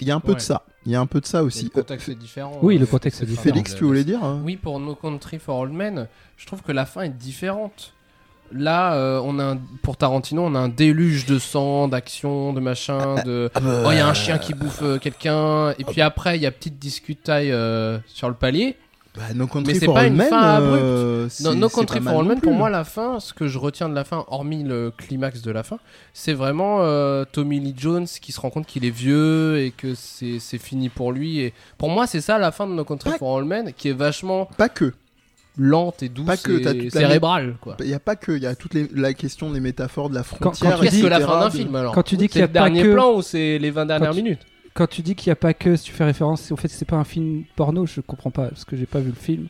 [0.00, 0.34] Il y a un peu Ouais.
[0.36, 0.62] de ça.
[0.86, 1.64] Il y a un peu de ça aussi.
[1.64, 2.58] Le contexte est différent.
[2.62, 3.42] Oui, le Euh, contexte est différent.
[3.54, 6.72] Félix, tu voulais dire hein Oui, pour No Country for Old Men, je trouve que
[6.72, 7.92] la fin est différente.
[8.52, 12.60] Là, euh, on a un- pour Tarantino, on a un déluge de sang, d'action, de
[12.60, 13.50] machin, de.
[13.56, 16.46] Oh, il y a un chien qui bouffe euh, quelqu'un, et puis après, il y
[16.46, 18.76] a petite discutaille euh, sur le palier.
[19.16, 22.28] Bah, No Country Mais c'est pas une fin euh, No, c'est- no Country for non
[22.28, 25.40] Men, pour moi, la fin, ce que je retiens de la fin, hormis le climax
[25.42, 25.78] de la fin,
[26.12, 29.94] c'est vraiment euh, Tommy Lee Jones qui se rend compte qu'il est vieux et que
[29.94, 31.38] c'est c'est fini pour lui.
[31.40, 33.88] Et pour moi, c'est ça la fin de No Country Pas- for Old Men, qui
[33.88, 34.92] est vachement Pas que.
[35.56, 37.54] lente et douce Pas que, t'as et cérébrale.
[37.60, 37.76] Quoi.
[37.78, 38.32] Il n'y a pas que.
[38.32, 40.80] Il y a toute les- la question des métaphores de la quand frontière.
[40.80, 42.46] tu Qu'est-ce que la fin d'un de- film alors quand tu dis qu'il y a
[42.48, 44.40] le pas dernier que- plan ou c'est les 20 dernières tu- minutes
[44.74, 46.84] Quand tu dis qu'il n'y a pas que, si tu fais référence, au fait c'est
[46.84, 49.46] pas un film porno, je comprends pas parce que j'ai pas vu le film.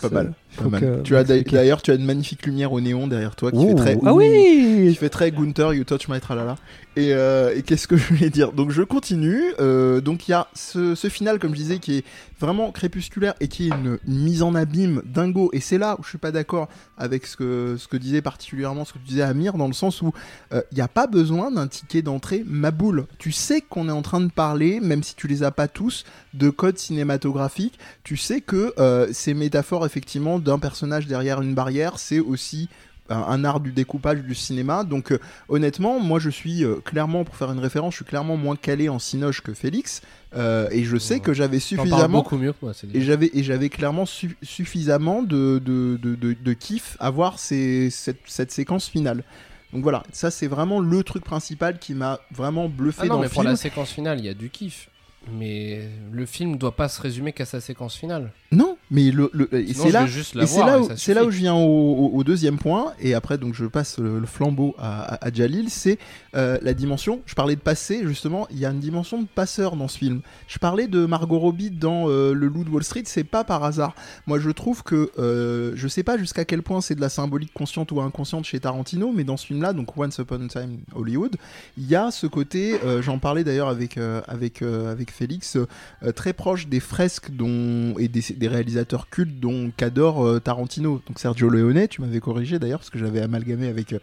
[0.00, 1.00] Pas mal, Pas mal.
[1.02, 3.70] Tu as d'ailleurs, tu as une magnifique lumière au néon derrière toi qui Ouh.
[3.70, 3.98] fait très.
[4.06, 6.54] Ah oui qui fait très Gunther, You Touch My Tralala.
[6.96, 8.52] Et, euh, et qu'est-ce que je voulais dire?
[8.52, 9.42] Donc je continue.
[9.60, 12.04] Euh, donc il y a ce, final, comme je disais, qui est
[12.40, 15.50] vraiment crépusculaire et qui est une, mise en abîme dingo.
[15.52, 18.98] Et c'est là où je suis pas d'accord avec ce que, disait particulièrement ce que
[18.98, 20.12] tu disais Amir, dans le sens où
[20.52, 23.06] euh, il n'y a pas besoin d'un ticket d'entrée maboule.
[23.18, 26.04] Tu sais qu'on est en train de parler, même si tu les as pas tous,
[26.34, 27.78] de code cinématographique.
[28.04, 32.68] Tu sais que euh, ces métaphores effectivement d'un personnage derrière une barrière, c'est aussi
[33.08, 34.84] un, art du découpage du cinéma.
[34.84, 35.18] Donc euh,
[35.48, 38.88] honnêtement, moi je suis euh, clairement, pour faire une référence, je suis clairement moins calé
[38.88, 40.02] en cinoche que Félix.
[40.36, 41.20] Euh, et je sais Ouais.
[41.20, 42.74] que j'avais suffisamment beaucoup mieux moi.
[42.74, 47.08] c'est et j'avais et j'avais clairement su- suffisamment de, de, de, de, de kiff à
[47.10, 49.24] voir ces, cette, cette séquence finale.
[49.72, 53.20] Donc voilà, ça c'est vraiment le truc principal qui m'a vraiment bluffé Ah non, dans
[53.20, 53.50] mais le pour film.
[53.52, 54.88] la séquence finale, il y a du kiff.
[55.32, 58.32] Mais le film doit pas se résumer qu'à sa séquence finale.
[58.50, 62.10] Non, mais le, le- c'est là c'est là, où, c'est là je viens au, au-
[62.14, 65.68] au deuxième point, et après donc je passe le, le flambeau à, à- à Jalil,
[65.68, 65.98] c'est
[66.34, 69.76] euh, la dimension, je parlais de passé justement, il y a une dimension de passeur
[69.76, 70.22] dans ce film.
[70.46, 73.64] Je parlais de Margot Robbie dans euh, Le Loup de Wall Street, c'est pas par
[73.64, 73.94] hasard.
[74.26, 77.52] Moi je trouve que, euh, je sais pas jusqu'à quel point c'est de la symbolique
[77.52, 81.36] consciente ou inconsciente chez Tarantino, mais dans ce film-là, donc Once Upon a Time Hollywood,
[81.76, 86.32] il y a ce côté, euh, j'en parlais d'ailleurs avec, avec, avec Félix, euh, très
[86.32, 91.02] proche des fresques dont, et des, réalisateurs cultes dont qu'adore euh, Tarantino.
[91.06, 93.98] Donc Sergio Leone, tu m'avais corrigé d'ailleurs parce que j'avais amalgamé avec, euh,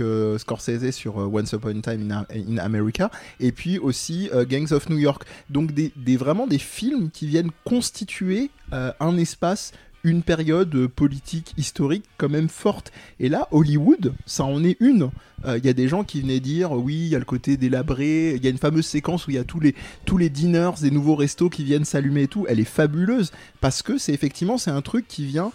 [0.00, 4.72] euh, Scorsese sur euh, Once Upon a Time in, America et puis aussi euh, Gangs
[4.72, 5.24] of New York.
[5.50, 9.72] Donc des, des- vraiment des films qui viennent constituer euh, un espace
[10.04, 12.92] une période euh, politique historique quand même forte.
[13.20, 15.10] Et là, Hollywood, ça en est une.
[15.44, 17.56] Euh, Il y a des gens qui venaient dire, oui, il y a le côté
[17.56, 20.30] délabré, il y a une fameuse séquence où il y a tous les, tous les
[20.30, 22.46] dinners, des nouveaux restos qui viennent s'allumer et tout.
[22.48, 25.52] Elle est fabuleuse parce que c'est effectivement, c'est un truc qui vient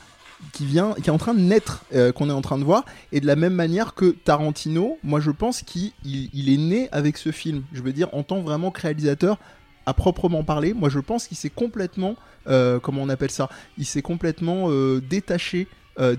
[0.51, 2.83] qui vient qui est en train de naître euh, qu'on est en train de voir
[3.13, 6.89] et de la même manière que Tarantino moi je pense qu'il il, il est né
[6.91, 9.39] avec ce film je veux dire en tant vraiment que réalisateur
[9.85, 12.15] à proprement parler moi je pense qu'il s'est complètement
[12.47, 13.49] euh, comment on appelle ça?
[13.77, 15.67] Il s'est complètement euh, détaché
[15.99, 16.15] de,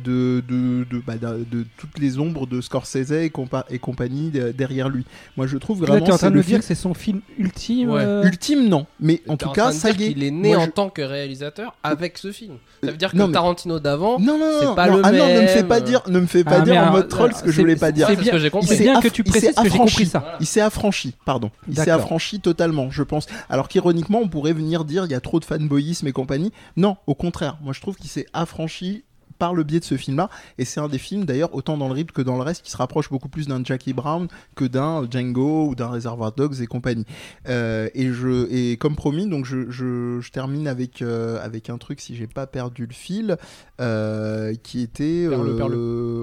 [0.46, 4.52] de, de, bah, de- de toutes les ombres de Scorsese et, compa- et compagnie de-
[4.52, 5.04] derrière lui.
[5.36, 6.94] Moi, je trouve Là, vraiment tu es en train de me dire que c'est son
[6.94, 7.90] film ultime.
[7.90, 8.02] Ouais.
[8.04, 8.86] euh, ultime, non.
[9.00, 9.96] Mais en tout cas, ça y est.
[9.96, 12.54] qu'il est né Moi, en je- tant que réalisateur avec ce film.
[12.84, 14.18] Ça veut dire que Non, mais- Tarantino d'avant.
[14.20, 14.96] Non, non, c'est non, pas non.
[14.98, 15.80] le ah non, ne me fais pas euh.
[15.80, 17.90] dire, ne me fais pas Ah, dire en mode troll ce que je voulais pas
[17.90, 18.06] dire.
[18.06, 20.06] C'est bien, ce que Il bien tu il précises que j'ai compris affranchi.
[20.06, 20.36] ça.
[20.40, 21.50] Il s'est affranchi, pardon.
[21.68, 23.26] Il s'est affranchi totalement, je pense.
[23.48, 26.52] Alors qu'ironiquement, on pourrait venir dire il y a trop de fanboyisme et compagnie.
[26.76, 27.58] Non, au contraire.
[27.62, 29.02] Moi, je trouve qu'il s'est affranchi
[29.44, 30.30] par le biais de ce film-là.
[30.56, 32.70] Et c'est un des films, d'ailleurs, autant dans le rythme que dans le reste, qui
[32.70, 36.66] se rapproche beaucoup plus d'un Jackie Brown que d'un Django ou d'un Reservoir Dogs et
[36.66, 37.04] compagnie.
[37.50, 41.76] Euh, et, je, et comme promis, donc je, je, je termine avec, euh, avec un
[41.76, 43.36] truc, si j'ai pas perdu le fil,
[43.82, 45.26] euh, qui était.
[45.28, 45.74] Perle, euh, perle.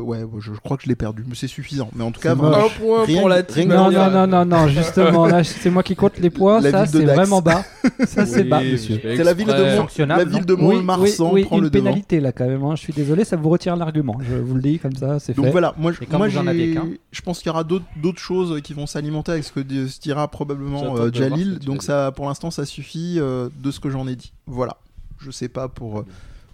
[0.01, 1.89] ouais, je, je crois que je l'ai perdu, mais c'est suffisant.
[1.95, 4.67] Mais en tout cas, vraiment, point Rien- pour la rien Non, non, non, non, non,
[4.67, 7.63] justement, là, c'est moi qui compte les points, La ça, ville de c'est vraiment bas.
[8.05, 8.99] Ça, c'est bas, monsieur.
[9.03, 9.53] C'est la ville de.
[9.53, 11.83] Mont- la ville de Oui, oui, Mont-le-Marsan oui, prend une le devant.
[11.85, 12.63] pénalité là quand même.
[12.63, 12.75] hein.
[12.75, 14.17] Je suis désolé, ça vous retire l'argument.
[14.21, 15.51] Je vous le dis comme ça, c'est Donc fait.
[15.51, 16.73] voilà, moi, je- moi aviez
[17.11, 20.27] je pense qu'il y aura d'autres choses qui vont s'alimenter avec ce que se dira
[20.27, 21.59] probablement euh, Jalil.
[21.59, 24.33] Donc ça, pour l'instant, ça suffit euh, de ce que j'en ai dit.
[24.47, 24.77] Voilà.
[25.19, 26.05] Je sais pas pour euh,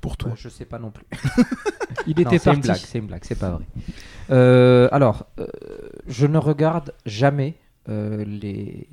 [0.02, 0.32] pour toi.
[0.36, 1.06] Je sais pas non plus.
[2.08, 2.62] Il Non, était c'est une parti.
[2.67, 3.63] blague, c'est une blague, c'est pas vrai.
[4.30, 5.48] Euh, alors, euh,
[6.08, 7.56] je ne regarde jamais
[7.89, 8.88] euh, les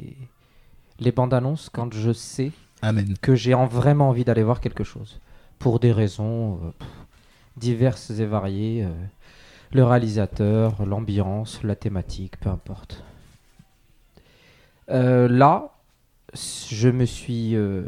[1.00, 3.14] les bandes annonces quand je sais Amen.
[3.20, 5.20] que j'ai en- vraiment envie d'aller voir quelque chose
[5.58, 6.88] pour des raisons euh, pff,
[7.56, 8.84] diverses et variées.
[8.84, 8.90] euh,
[9.72, 13.02] le réalisateur, l'ambiance, la thématique, peu importe.
[14.90, 15.70] Euh, là,
[16.70, 17.82] je me suis euh,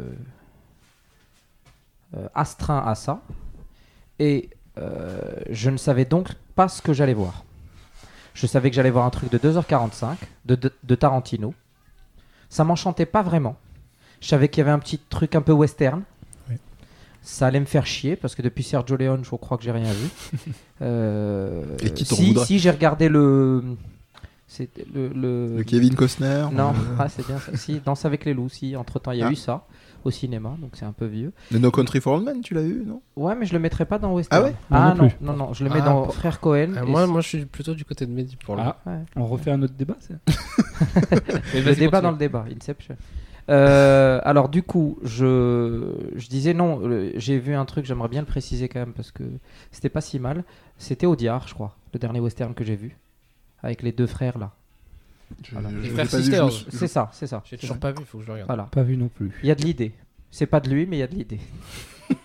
[2.35, 3.21] astreint à ça
[4.19, 4.49] et
[5.49, 7.43] je ne savais donc pas ce que j'allais voir.
[8.35, 11.53] Je savais que j'allais voir un truc de 2h45 de, de- de Tarantino.
[12.49, 13.55] Ça m'enchantait pas vraiment.
[14.21, 16.03] Je savais qu'il y avait un petit truc un peu western.
[17.29, 19.91] Ça allait me faire chier parce que depuis Sergio Leone, je crois que j'ai rien
[19.91, 20.09] vu.
[20.81, 23.63] Euh, Et qui si, si j'ai regardé le.
[24.93, 26.45] Le, le- Le Kevin Costner.
[26.53, 27.57] Non, euh, ah, c'est bien ça.
[27.57, 28.75] Si, Danse avec les loups, si.
[28.75, 29.31] Entre temps, il y a Ah.
[29.31, 29.65] eu ça
[30.05, 31.33] au cinéma, donc c'est un peu vieux.
[31.51, 33.01] le No Country for Old Men, tu l'as vu, non?
[33.15, 34.41] Ouais, mais je le mettrais pas dans Western.
[34.41, 34.55] Ah ouais?
[34.71, 36.75] Ah non non, non, non, je le mets Ah, dans pour- Frère Cohen.
[36.77, 38.99] Euh, moi, moi, je suis plutôt du côté de Mehdi pour le Ah, ouais.
[39.15, 39.97] on refait un autre débat.
[39.99, 40.13] c'est-
[41.55, 42.01] le débat continue.
[42.03, 42.95] dans le débat, Inception.
[43.49, 46.81] Euh, alors du coup, je, je disais non,
[47.15, 49.23] j'ai vu un truc, j'aimerais bien le préciser quand même parce que
[49.71, 50.43] c'était pas si mal.
[50.77, 52.97] C'était Audiard, je crois, le dernier western que j'ai vu,
[53.63, 54.51] avec les deux frères là.
[55.43, 55.69] Je- Voilà.
[55.69, 56.51] je Les l'ai frères pas vu, je me Sisters.
[56.51, 57.41] suis- je- C'est ça, c'est ça.
[57.45, 58.47] J'ai c'est toujours pas vu, faut que je le regarde.
[58.49, 59.31] Voilà, Pas vu non plus.
[59.43, 59.91] il y a de l'idée.
[60.31, 61.39] C'est pas de lui, mais il y a de l'idée.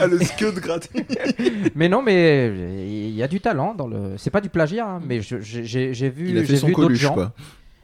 [0.00, 1.04] Ah, le scud gratuit.
[1.74, 2.48] mais non, mais
[3.08, 4.16] il y a du talent dans le.
[4.18, 7.16] C'est pas du plagiat, hein, mais je- j'ai j'ai- j'ai vu, j'ai vu d'autres gens.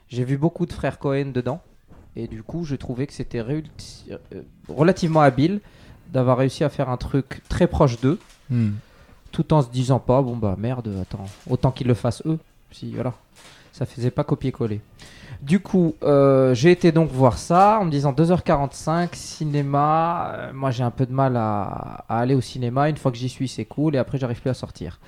[0.08, 1.62] J'ai vu beaucoup de frères Cohen dedans.
[2.16, 4.18] Et du coup, je trouvais que c'était euh,
[4.68, 5.60] relativement habile
[6.12, 8.18] d'avoir réussi à faire un truc très proche d'eux,
[8.50, 8.70] Hmm.
[9.30, 12.38] tout en se disant pas, bon bah merde, attends, autant qu'ils le fassent eux.
[12.72, 13.14] Si, voilà.
[13.72, 14.80] Ça faisait pas copier-coller.
[15.40, 20.32] Du coup, euh, j'ai été donc voir ça en me disant 2h45, cinéma.
[20.34, 22.88] euh, moi, j'ai un peu de mal à, à aller au cinéma.
[22.90, 23.94] Une fois que j'y suis, c'est cool.
[23.94, 24.98] Et après, j'arrive plus à sortir.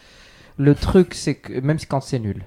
[0.56, 2.44] Le truc, c'est que même si quand c'est nul.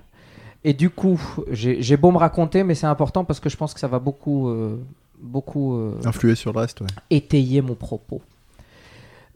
[0.67, 3.79] Et du coup, j'ai beau me raconter, mais c'est important parce que je pense que
[3.79, 4.83] ça va beaucoup, euh,
[5.21, 6.87] beaucoup euh, Influer sur le reste, ouais.
[7.11, 8.19] étayer mon propos.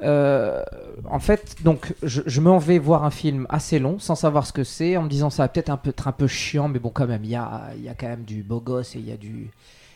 [0.01, 0.63] Euh,
[1.07, 4.53] en fait, donc, je, je m'en vais voir un film assez long, sans savoir ce
[4.53, 6.79] que c'est, en me disant ça va peut-être un peu, être un peu chiant, mais
[6.79, 9.07] bon, quand même, il y a, y a quand même du beau gosse et il
[9.07, 9.51] y a du,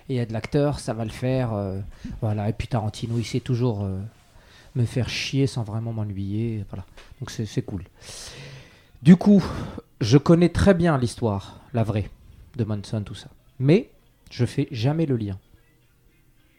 [0.09, 1.53] et il y a de l'acteur, ça va le faire.
[1.53, 1.79] euh,
[2.21, 2.47] voilà.
[2.49, 3.97] Et puis Tarantino, il sait toujours euh,
[4.75, 6.63] me faire chier sans vraiment m'ennuyer.
[6.69, 6.85] Voilà.
[7.19, 7.83] Donc c'est cool.
[9.03, 9.43] Du coup,
[9.99, 12.09] je connais très bien l'histoire, la vraie,
[12.55, 13.27] de Manson, tout ça.
[13.59, 13.89] Mais
[14.31, 15.37] je fais jamais le lien.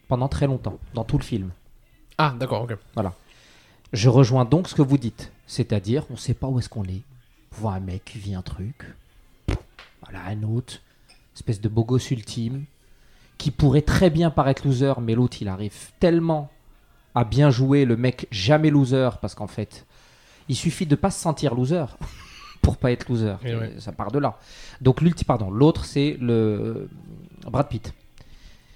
[0.08, 1.52] Pendant très longtemps, dans tout le film.
[2.18, 2.76] Ah, d'accord, ok.
[3.94, 5.32] Je rejoins donc ce que vous dites.
[5.46, 7.00] C'est-à-dire, on sait pas où est-ce qu'on est.
[7.52, 8.92] On voit un mec qui vit un truc.
[10.02, 10.82] Voilà, un autre.
[11.34, 12.64] Espèce de beau gosse ultime.
[13.38, 16.50] Qui pourrait très bien paraître loser, mais l'autre, il arrive tellement
[17.14, 19.08] à bien jouer le mec jamais loser.
[19.22, 19.86] Parce qu'en fait,
[20.50, 21.86] il suffit de pas se sentir loser
[22.64, 23.34] pour pas être loser.
[23.44, 23.74] Ouais.
[23.78, 24.38] Ça part de là.
[24.80, 26.88] Donc, l'ulti, pardon, l'autre, c'est le
[27.50, 27.92] Brad Pitt.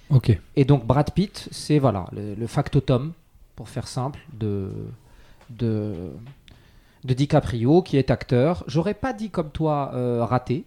[0.09, 0.37] Ok.
[0.55, 3.13] Et donc Brad Pitt, c'est voilà le, le factotum,
[3.55, 4.71] pour faire simple, de,
[5.49, 5.93] de,
[7.03, 8.63] de DiCaprio, qui est acteur.
[8.67, 10.65] J'aurais pas dit comme toi euh, raté.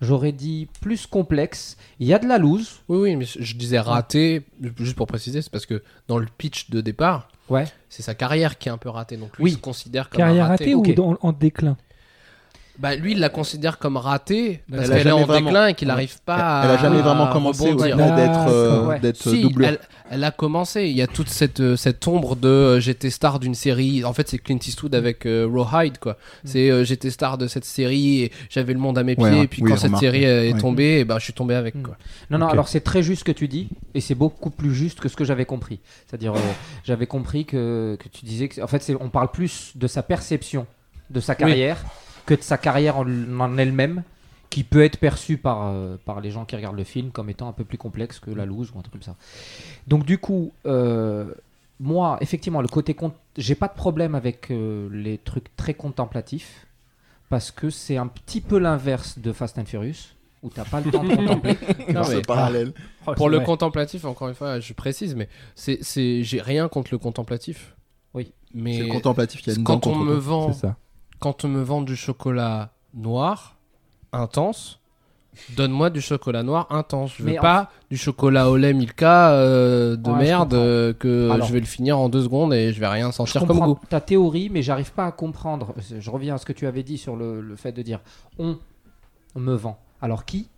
[0.00, 1.76] J'aurais dit plus complexe.
[2.00, 2.80] Il y a de la loose.
[2.88, 4.42] Oui, oui, mais je disais raté,
[4.78, 7.66] juste pour préciser, c'est parce que dans le pitch de départ, Ouais.
[7.88, 9.16] c'est sa carrière qui est un peu ratée.
[9.16, 9.50] Donc lui, Oui.
[9.50, 10.74] il se considère comme Carrière un raté.
[10.74, 11.76] ratée ou dans- en déclin?
[12.78, 15.88] Bah, lui, il la considère comme ratée parce qu'elle est en vraiment- déclin et qu'il
[15.88, 15.92] Ouais.
[15.94, 18.98] n'arrive pas Elle à a jamais vraiment commencé d'être euh, ouais.
[18.98, 19.68] d'être Si, doublure.
[19.68, 19.78] elle,
[20.10, 20.84] elle a commencé.
[20.84, 24.04] Il y a toute cette, euh, cette ombre de euh, j'étais star d'une série.
[24.06, 26.16] En fait, c'est Clint Eastwood avec euh, Rawhide, quoi.
[26.44, 29.24] C'est euh, j'étais star de cette série et j'avais le monde à mes pieds.
[29.26, 30.58] Ouais, et puis oui, quand cette remarque, série euh, est ouais.
[30.60, 31.82] tombée, et ben, je suis tombé avec, Mm.
[31.82, 31.96] quoi.
[32.30, 34.98] Non, non, alors c'est très juste ce que tu dis, et c'est beaucoup plus juste
[34.98, 35.78] que ce que j'avais compris.
[36.08, 36.38] C'est-à-dire, euh,
[36.84, 40.66] j'avais compris que, que tu disais que, en fait, on parle plus de sa perception
[41.10, 41.84] de sa carrière
[42.26, 43.06] que de sa carrière en,
[43.40, 44.02] en elle-même,
[44.50, 47.48] qui peut être perçue par, euh, par les gens qui regardent le film comme étant
[47.48, 49.16] un peu plus complexe que la loose ou un truc comme ça.
[49.86, 51.32] Donc, du coup, euh,
[51.80, 52.94] moi, effectivement, le côté.
[52.94, 56.66] con- J'ai pas de problème avec euh, les trucs très contemplatifs,
[57.30, 60.90] parce que c'est un petit peu l'inverse de Fast and Furious, où t'as pas le
[60.90, 61.56] temps de contempler.
[61.92, 62.72] Non, C'est mais- parallèle.
[63.16, 66.98] Pour le contemplatif, encore une fois, je précise, mais c'est, c'est, j'ai rien contre le
[66.98, 67.74] contemplatif.
[68.12, 68.32] Oui.
[68.52, 70.76] Mais C'est le contemplatif qui a une quand on me vend, C'est ça.
[71.22, 73.56] Quand on me vend du chocolat noir
[74.12, 74.80] intense,
[75.56, 77.14] donne-moi du chocolat noir intense.
[77.16, 80.50] Je veux Mais en- pas du chocolat au lait Milka euh, de Ouais, je merde
[80.50, 80.64] comprends.
[80.66, 83.14] euh, que Alors- je vais le finir en deux secondes et je vais rien Je
[83.16, 83.78] sentir comme comprends goût.
[83.88, 85.74] ta théorie, mais j'arrive pas à comprendre.
[85.98, 88.00] Je reviens à ce que tu avais dit sur le, le fait de dire
[88.38, 88.58] on
[89.36, 89.78] me vend.
[90.02, 90.48] Alors qui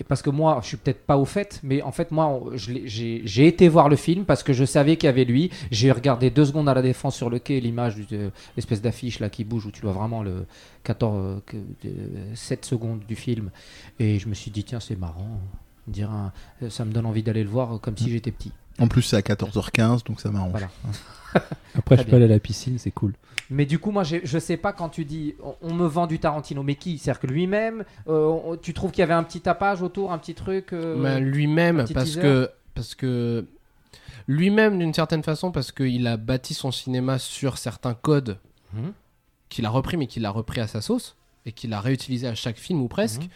[0.00, 3.46] Et parce que moi, je suis peut-être pas au fait, mais en fait, moi, j'ai
[3.46, 5.50] été voir le film parce que je savais qu'il y avait lui.
[5.70, 9.28] J'ai regardé deux secondes à la défense sur le quai l'image de l'espèce d'affiche là
[9.30, 10.46] qui bouge où tu vois vraiment le
[10.84, 13.50] 14, euh, que- de- 7 secondes du film.
[13.98, 15.40] Et je me suis dit, tiens, c'est marrant.
[15.86, 16.32] Dire un-
[16.70, 18.52] ça me donne envie d'aller le voir comme si j'étais petit.
[18.78, 20.50] En plus, c'est à 14h15, donc ça m'arrange.
[20.50, 20.68] Voilà.
[21.74, 23.14] Après, Très je peux aller à la piscine, c'est cool.
[23.50, 26.18] Mais du coup, moi, je sais pas quand tu dis on, on me vend du
[26.18, 26.96] Tarantino, mais qui?
[26.98, 30.18] C'est-à-dire que lui-même, euh, on- tu trouves qu'il y avait un petit tapage autour, un
[30.18, 32.20] petit truc euh, Mais lui-même, parce teaser?
[32.22, 33.44] que, parce que
[34.28, 38.38] lui-même, d'une certaine façon, parce qu'il a bâti son cinéma sur certains codes
[38.72, 38.92] Mhm.
[39.50, 41.16] qu'il a repris, mais qu'il a repris à sa sauce
[41.46, 43.22] et qu'il a réutilisé à chaque film ou presque.
[43.22, 43.28] Mhm.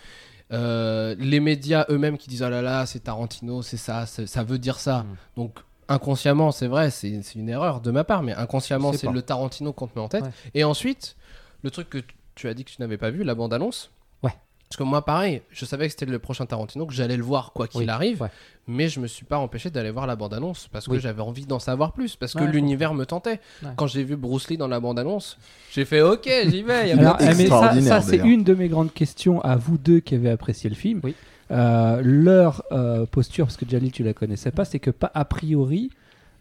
[0.52, 4.58] Euh, les médias eux-mêmes qui disent oh là là, c'est Tarantino, c'est ça, ça veut
[4.58, 5.00] dire ça.
[5.02, 5.16] Mhm.
[5.36, 5.54] Donc
[5.88, 9.86] inconsciemment, c'est vrai, c'est une erreur de ma part, mais inconsciemment, c'est le Tarantino qu'on
[9.86, 10.24] te met en tête.
[10.24, 10.30] Ouais.
[10.54, 11.16] Et ensuite,
[11.62, 11.98] le truc que
[12.34, 13.90] tu- as dit que tu n'avais pas vu, la bande-annonce.
[14.22, 14.30] Ouais.
[14.68, 17.52] Parce que moi, pareil, je savais que c'était le prochain Tarantino, que j'allais le voir
[17.52, 18.28] quoi qu'il Oui, arrive, ouais.
[18.68, 21.00] mais je me suis pas empêché d'aller voir la bande-annonce parce que Oui.
[21.00, 23.40] j'avais envie d'en savoir plus, parce que Ouais, l'univers me tentait.
[23.62, 23.70] Ouais.
[23.76, 25.38] Quand j'ai vu Bruce Lee dans la bande-annonce,
[25.72, 26.90] j'ai fait OK, j'y vais.
[26.90, 29.40] y a Alors, pas de- eh, mais ça, ça, c'est une de mes grandes questions
[29.40, 31.00] à vous deux qui avez apprécié le film.
[31.02, 31.14] Oui.
[31.50, 35.24] Euh, leur euh, posture, parce que Jalil, tu la connaissais pas, c'est que pas a
[35.24, 35.90] priori,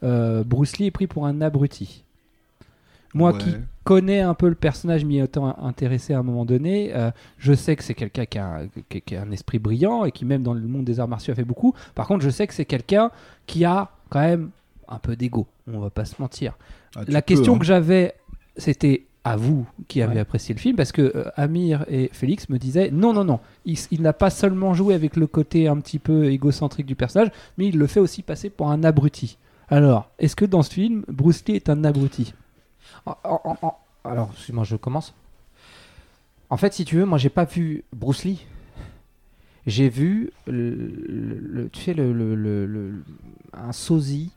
[0.04, 2.04] euh, Bruce Lee est pris pour un abruti.
[3.14, 3.38] Moi Ouais.
[3.40, 6.94] qui connais un peu le personnage, m'y étant intéressé à un moment donné,
[7.38, 10.12] je sais que c'est quelqu'un qui, a un- qui- qui a un esprit brillant et
[10.12, 11.74] qui même dans le monde des arts martiaux a fait beaucoup.
[11.96, 13.10] Par contre, je sais que c'est quelqu'un
[13.48, 14.50] qui a quand même
[14.90, 15.48] un peu d'ego.
[15.72, 16.58] On va pas se mentir.
[16.98, 17.60] Ah, La peux, question hein.
[17.60, 18.14] que j'avais,
[18.58, 20.20] c'était à vous qui avez Ouais.
[20.22, 24.02] apprécié le film, parce que euh, Amir et Félix me disaient non, non, non, il,
[24.02, 27.78] n'a pas seulement joué avec le côté un petit peu égocentrique du personnage, mais il
[27.78, 29.38] le fait aussi passer pour un abruti.
[29.70, 32.34] Alors, est-ce que dans ce film, Bruce Lee est un abruti?
[34.04, 35.14] Alors, moi, je commence.
[36.50, 38.46] En fait, si tu veux, moi, j'ai pas vu Bruce Lee.
[39.66, 43.04] J'ai vu, le, le- le- tu sais, le, le- le- le-
[43.54, 44.32] un sosie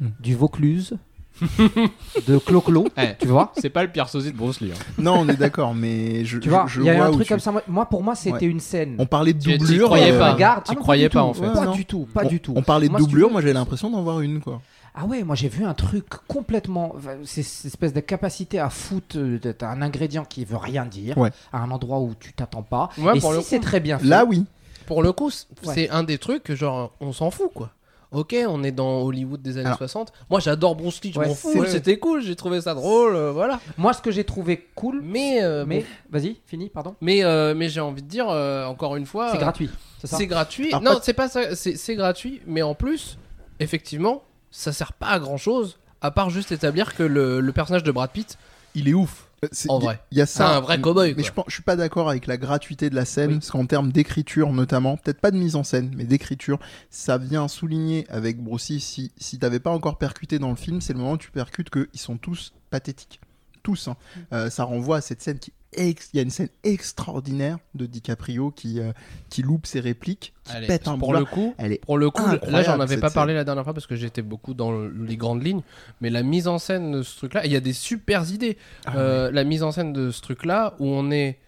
[0.00, 0.08] Hmm.
[0.20, 0.98] du Vaucluse
[2.26, 3.52] de Clo-Clo, Eh, tu vois.
[3.56, 4.72] C'est pas le pire sosie de Bruce Lee.
[4.72, 4.78] hein.
[4.98, 7.40] Non, on est d'accord, mais je, Tu vois, il y a un truc tu- comme
[7.40, 7.52] ça.
[7.66, 8.44] Moi- pour moi, c'était Ouais.
[8.46, 8.96] une scène.
[8.98, 9.86] On parlait de Tu- doublure.
[9.86, 10.32] croyais euh, pas.
[10.34, 11.52] Regarde, Tu ah non, croyais pas, en fait.
[11.52, 11.72] Pas non.
[11.72, 12.52] du tout, pas on, du tout.
[12.56, 14.60] On parlait de Moi, doublure, moi j'avais l'impression d'en voir une quoi.
[14.96, 16.94] Ah ouais, moi j'ai vu un truc complètement.
[17.24, 21.30] cette espèce de capacité à foutre euh, un ingrédient qui veut rien dire Ouais.
[21.52, 22.90] à un endroit où tu t'attends pas.
[22.98, 24.06] Ouais, Et pour si le c'est très bien fait.
[24.06, 24.44] Là oui.
[24.86, 25.30] Pour le coup,
[25.62, 27.70] c'est un des trucs que genre on s'en fout quoi.
[28.14, 30.12] Ok, on est dans Hollywood des années Alors- 60.
[30.30, 31.64] Moi j'adore Bruce Lee, je Ouais, m'en c'est- fous.
[31.66, 33.60] C'était cool, j'ai trouvé ça drôle, euh, voilà.
[33.76, 35.86] Moi, ce que j'ai trouvé cool, Mais euh, mais bon.
[36.18, 36.94] vas-y, fini, pardon.
[37.00, 40.06] mais euh, mais j'ai envie de dire euh, encore une fois, C'est euh, gratuit, c'est
[40.06, 40.68] ça C'est gratuit.
[40.68, 41.54] Alors, non, pas- c'est pas ça.
[41.56, 43.18] C'est c'est gratuit, mais en plus,
[43.60, 47.82] effectivement, ça sert pas à grand chose à part juste établir que le, le personnage
[47.82, 48.36] de Brad Pitt,
[48.74, 49.23] il est ouf.
[49.52, 50.00] C'est- En vrai.
[50.10, 50.48] Il y a ça.
[50.48, 53.04] Ah, un vrai cow-boy, Mais je, je suis pas d'accord avec la gratuité de la
[53.04, 53.34] scène, Oui.
[53.38, 56.58] parce qu'en termes d'écriture notamment, peut-être pas de mise en scène, mais d'écriture,
[56.90, 60.80] ça vient souligner avec Bruce Lee, si, si t'avais pas encore percuté dans le film,
[60.80, 63.20] c'est le moment où tu percutes qu'ils sont tous pathétiques.
[63.62, 63.88] Tous.
[63.88, 63.96] hein.
[64.16, 64.20] Mm.
[64.34, 65.52] Euh, ça renvoie à cette scène qui.
[65.76, 68.92] Ex- Il y a une scène extraordinaire de DiCaprio qui, euh,
[69.30, 71.20] qui loupe ses répliques, qui Allez, pète un pour boulard.
[71.22, 73.14] le coup, Elle est pour le coup, là j'en avais pas scène.
[73.14, 75.62] parlé la dernière fois parce que j'étais beaucoup dans le- les grandes lignes,
[76.00, 78.56] mais la mise en scène de ce truc-là, il y a des super idées.
[78.86, 81.38] Ah Euh, La mise en scène de ce truc-là où on est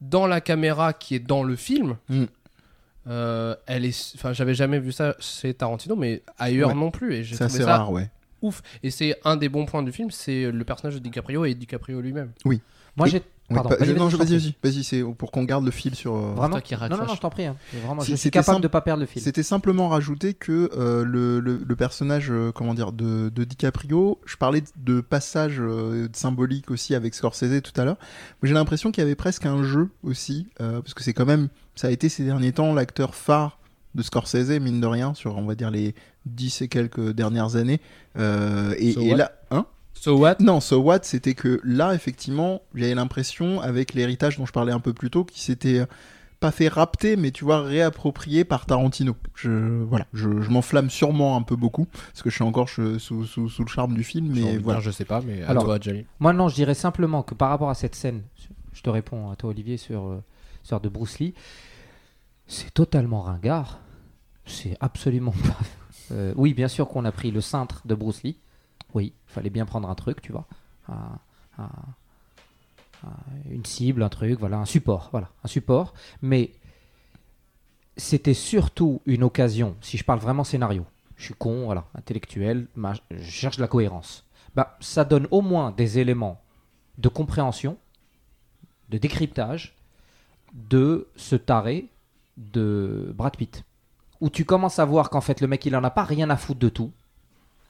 [0.00, 1.96] dans la caméra qui est dans le film.
[2.08, 2.24] Mm.
[3.06, 6.74] euh, elle est, enfin, j'avais jamais vu ça chez Tarantino, mais ailleurs Ouais.
[6.74, 7.14] non plus.
[7.14, 8.08] Et j'ai C'est trouvé assez ça rare, ouais.
[8.40, 8.62] ouf.
[8.82, 12.00] Et c'est un des bons points du film, c'est le personnage de DiCaprio et DiCaprio
[12.00, 12.32] lui-même.
[12.46, 12.54] Moi,
[12.96, 13.10] Oui.
[13.10, 13.22] j'ai.
[13.50, 16.14] Pardon, vas-y, non, vas-y, vas-y, c'est pour qu'on garde le fil sur.
[16.14, 17.44] euh, Vraiment toi qui Non, non, non, je t'en prie.
[17.44, 17.56] hein.
[17.84, 18.62] Vraiment, je C'est- suis c'était capable simple.
[18.62, 19.20] de pas perdre le fil.
[19.20, 24.18] C'était simplement rajouter que euh, le, le- le personnage, euh, comment dire, de, de DiCaprio,
[24.24, 27.98] je parlais de passage euh, symbolique aussi avec Scorsese tout à l'heure,
[28.42, 31.26] mais j'ai l'impression qu'il y avait presque un jeu aussi, euh, parce que c'est quand
[31.26, 33.58] même, ça a été ces derniers temps l'acteur phare
[33.94, 35.94] de Scorsese, mine de rien, sur on va dire les
[36.26, 37.80] 10 et quelques dernières années.
[38.18, 39.66] Euh, et, So et là, hein?
[40.04, 40.36] So what?
[40.40, 44.78] Non, So What, c'était que là, effectivement, j'avais l'impression, avec l'héritage dont je parlais un
[44.78, 45.86] peu plus tôt, qu'il s'était euh,
[46.40, 49.16] pas fait rapter, mais tu vois, réapproprié par Tarantino.
[49.34, 52.98] Je, voilà, je, je m'enflamme sûrement un peu beaucoup, parce que je suis encore je-
[52.98, 54.80] sous, sous, sous le charme du film, mais voilà.
[54.80, 55.78] dire, je sais pas, mais à Alors- toi.
[56.20, 58.24] Moi, non, je dirais simplement que par rapport à cette scène,
[58.74, 60.22] je te réponds à toi, Olivier, sur euh,
[60.64, 61.32] sur de Bruce Lee,
[62.46, 63.80] c'est totalement ringard.
[64.44, 65.56] C'est absolument pas.
[66.12, 68.36] Euh, oui, bien sûr qu'on a pris le cintre de Bruce Lee.
[68.94, 70.46] Oui, il fallait bien prendre un truc, tu vois.
[70.88, 71.18] Un-
[71.58, 71.68] un-
[73.04, 75.08] un- une cible, un truc, voilà, un support.
[75.12, 75.94] Voilà, un support.
[76.22, 76.52] Mais
[77.96, 82.66] c'était surtout une occasion, si je parle vraiment scénario, je suis con, voilà, intellectuel,
[83.10, 84.24] je cherche de la cohérence.
[84.54, 86.40] Bah, ça donne au moins des éléments
[86.98, 87.76] de compréhension,
[88.88, 89.74] de décryptage
[90.52, 91.88] de ce taré
[92.36, 93.64] de Brad Pitt.
[94.20, 96.36] Où tu commences à voir qu'en fait le mec il en a pas rien à
[96.36, 96.92] foutre de tout.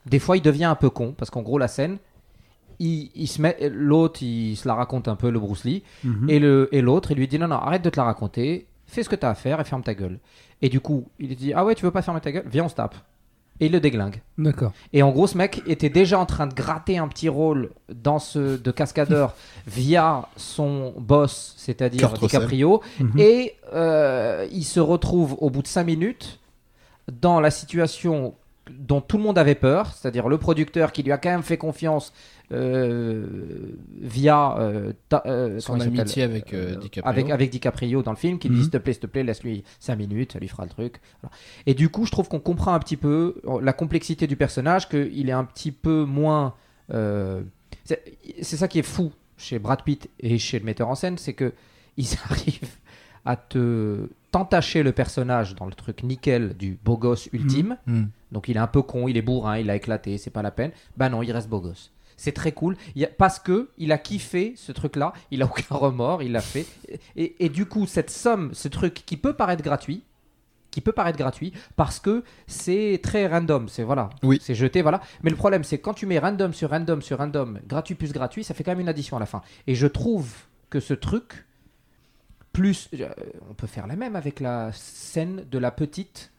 [0.06, 1.98] Des fois il devient un peu con parce qu'en gros la scène,
[2.78, 6.28] il, il se met l'autre il se la raconte un peu le Bruce Lee Mhm.
[6.30, 9.02] et le et l'autre il lui dit non non arrête de te la raconter, fais
[9.02, 10.18] ce que tu as à faire et ferme ta gueule.
[10.62, 12.64] Et du coup il lui dit ah ouais tu veux pas fermer ta gueule, viens
[12.64, 12.96] on se tape.
[13.60, 14.20] Et il le déglingue.
[14.36, 14.72] D'accord.
[14.92, 18.18] Et en gros, ce mec était déjà en train de gratter un petit rôle dans
[18.18, 19.36] ce de cascadeur
[19.68, 22.12] via son boss, c'est-à-dire.
[22.14, 22.82] DiCaprio.
[22.98, 23.12] Mhm.
[23.16, 26.40] Et euh, il se retrouve au bout de 5 minutes
[27.12, 28.34] dans la situation
[28.70, 31.58] dont tout le monde avait peur, c'est-à-dire le producteur qui lui a quand même fait
[31.58, 32.12] confiance
[32.52, 33.26] euh,
[34.00, 37.02] via euh, ta- euh, Son amitié avec, DiCaprio.
[37.04, 38.64] avec, avec DiCaprio dans le film, qui lui dit Mhm.
[38.64, 41.00] s'il te plaît, s'il te plaît, laisse-lui 5 minutes, ça lui fera le truc.
[41.22, 41.34] Voilà.
[41.66, 45.28] Et du coup, je trouve qu'on comprend un petit peu la complexité du personnage, qu'il
[45.28, 46.54] est un petit peu moins.
[47.84, 51.32] c'est ça qui est fou chez Brad Pitt et chez le metteur en scène, c'est
[51.34, 51.52] que
[51.96, 52.76] ils arrivent
[53.24, 57.78] à te t'entacher le personnage dans le truc nickel du beau gosse ultime.
[57.86, 58.04] Hmm.
[58.34, 60.50] Donc il est un peu con, il est bourrin, il a éclaté, c'est pas la
[60.50, 60.72] peine.
[60.98, 61.90] Bah non, il reste beau gosse.
[62.16, 62.76] C'est très cool.
[62.94, 66.32] Il y a- parce que il a kiffé ce truc-là, il a aucun remords, il
[66.32, 66.66] l'a fait.
[67.16, 70.02] Et, et du coup, cette somme, ce truc qui peut paraître gratuit,
[70.70, 74.38] qui peut paraître gratuit, parce que c'est très random, c'est voilà, Oui.
[74.42, 75.00] c'est jeté, voilà.
[75.22, 78.12] Mais le problème, c'est que quand tu mets random sur random sur random, gratuit plus
[78.12, 79.42] gratuit, ça fait quand même une addition à la fin.
[79.68, 80.32] Et je trouve
[80.70, 81.44] que ce truc,
[82.52, 83.08] plus, euh,
[83.50, 86.32] on peut faire la même avec la scène de la petite.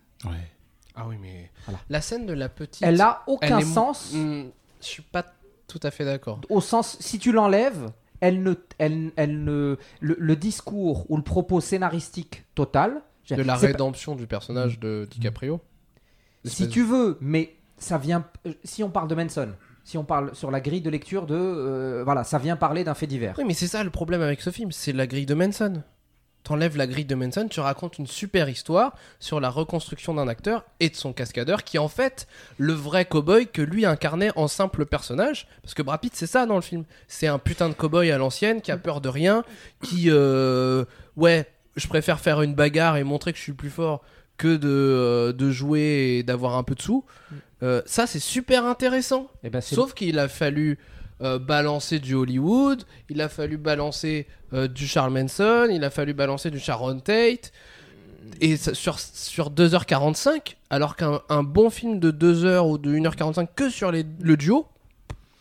[0.96, 1.80] Ah oui, mais Voilà.
[1.90, 2.82] la scène de la petite.
[2.84, 4.12] Elle a aucun elle est- sens.
[4.14, 4.46] Hmm,
[4.82, 5.26] je suis pas
[5.68, 6.40] tout à fait d'accord.
[6.50, 11.24] au sens si tu l'enlèves elle ne elle, elle ne le, le discours ou le
[11.24, 15.60] propos scénaristique total De la pas- rédemption du personnage de DiCaprio.
[16.46, 18.26] si tu veux mais ça vient
[18.64, 19.50] si on parle de Manson
[19.84, 22.94] si on parle sur la grille de lecture de euh, voilà ça vient parler d'un
[22.94, 25.34] fait divers Oui, mais c'est ça le problème avec ce film, c'est la grille de
[25.34, 25.82] Manson.
[26.46, 30.64] T'enlèves la grille de Manson, tu racontes une super histoire sur la reconstruction d'un acteur
[30.80, 32.28] et de son cascadeur, qui est en fait
[32.58, 35.48] le vrai cowboy que lui incarnait en simple personnage.
[35.62, 36.86] Parce que Brad Pitt, c'est ça dans le film.
[37.08, 39.44] C'est un putain de cowboy à l'ancienne qui a peur de rien,
[39.84, 40.86] qui, euh,
[41.18, 44.02] ouais, je préfère faire une bagarre et montrer que je suis plus fort
[44.38, 47.04] que de, euh, de jouer et d'avoir un peu de sous.
[47.64, 49.28] Euh, ça, c'est super intéressant.
[49.44, 50.78] Et ben, c'est- Sauf qu'il a fallu
[51.22, 56.14] euh, balancer du Hollywood, il a fallu balancer euh, du Charles Manson, il a fallu
[56.14, 57.52] balancer du Sharon Tate.
[58.42, 63.48] Et ça- sur, sur 2h45, alors qu'un un bon film de 2h ou de 1h45
[63.56, 64.66] que sur les- le duo,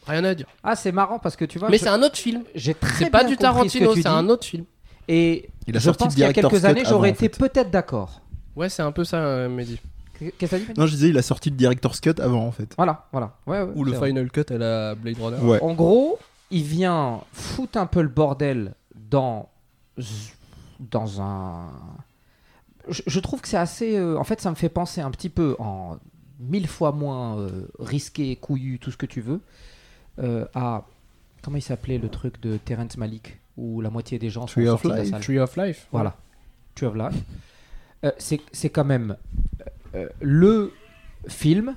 [0.06, 0.46] rien à dire.
[0.62, 1.70] Ah, c'est marrant parce que tu vois.
[1.70, 2.44] Mais je- c'est un autre film.
[2.54, 4.64] J'ai très C'est pas du Tarantino, c'est un autre film.
[5.08, 7.70] Et Il a je sorti pense qu'il y a quelques années, j'aurais en été peut-être
[7.70, 8.20] d'accord.
[8.54, 9.80] Ouais, c'est un peu ça, euh, Mehdi.
[10.18, 12.52] Qu'est-ce que t'as dit Non, je disais, il a sorti le director's cut avant en
[12.52, 12.72] fait.
[12.76, 13.36] Voilà, voilà.
[13.46, 14.08] Ouais, ouais, Ou le vrai.
[14.08, 15.38] Final Cut à la Blade Runner.
[15.42, 15.60] Ouais.
[15.62, 16.18] En gros,
[16.50, 18.74] il vient foutre un peu le bordel
[19.10, 19.48] dans
[20.80, 21.70] dans un.
[22.88, 23.96] Je, je trouve que c'est assez.
[23.96, 25.98] euh, en fait, ça me fait penser un petit peu en
[26.40, 29.40] mille fois moins euh, risqué, couillu, tout ce que tu veux,
[30.18, 30.84] euh, à
[31.42, 34.72] comment il s'appelait le truc de Terrence Malick où la moitié des gens Tree sont
[34.72, 35.10] of sortis de la Life.
[35.12, 35.20] salle.
[35.22, 35.86] Tree of Life.
[35.92, 36.16] Voilà.
[36.74, 37.22] Tree of Life.
[38.04, 39.16] Euh, c'est c'est quand même
[39.94, 40.72] euh, le
[41.28, 41.74] film.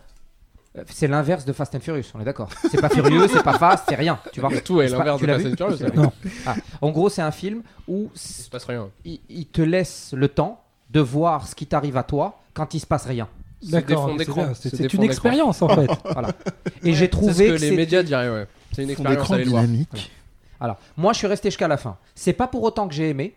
[0.77, 2.49] euh, C'est l'inverse de Fast and Furious, on est d'accord.
[2.71, 4.49] C'est pas furieux, c'est pas fast, c'est rien, tu vois.
[4.61, 5.93] Tout est l'inverse de Fast and Furious.
[5.95, 6.11] Non.
[6.45, 8.89] Ah, En gros, c'est un film où Il se passe rien.
[9.05, 12.79] il, il te laisse le temps de voir ce qui t'arrive à toi quand il
[12.79, 13.27] se passe rien.
[13.61, 15.89] C'est une expérience en fait.
[16.13, 16.29] Voilà.
[16.83, 18.47] Et j'ai C'est trouvé ce que, que les médias diraient, ouais.
[18.73, 19.63] C'est une expérience, allez le voir.
[19.63, 20.11] dynamique.
[20.59, 21.97] Alors, moi, je suis resté jusqu'à la fin.
[22.15, 23.35] C'est pas pour autant que j'ai aimé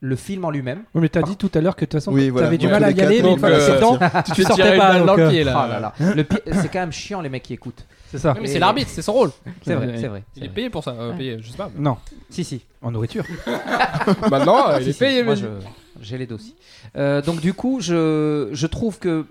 [0.00, 0.84] le film en lui-même.
[0.94, 2.46] Oui, mais t'as dit tout à l'heure que de toute façon, Oui, voilà.
[2.46, 4.76] t'avais du Ouais, mal à y aller, mais une fois que euh, Tu tu sortais
[4.76, 5.00] pas.
[5.00, 5.54] donc, le euh, pied, là.
[5.56, 5.94] Ah là là.
[6.14, 7.84] Le pire- c'est quand même chiant les mecs qui écoutent.
[8.10, 8.34] C'est ça.
[8.40, 9.30] Mais c'est l'arbitre, c'est son rôle.
[9.62, 10.22] C'est vrai, c'est vrai.
[10.36, 10.92] Il est payé pour ça.
[10.92, 11.70] euh, payé, je sais pas.
[11.76, 11.96] Non,
[12.30, 12.62] Si, si.
[12.80, 13.24] en nourriture.
[14.30, 15.46] Maintenant, euh, il Si, est si, payé, moi, mais je-
[16.00, 16.54] j'ai les dossiers.
[16.96, 19.26] Euh, donc du coup, je, je trouve que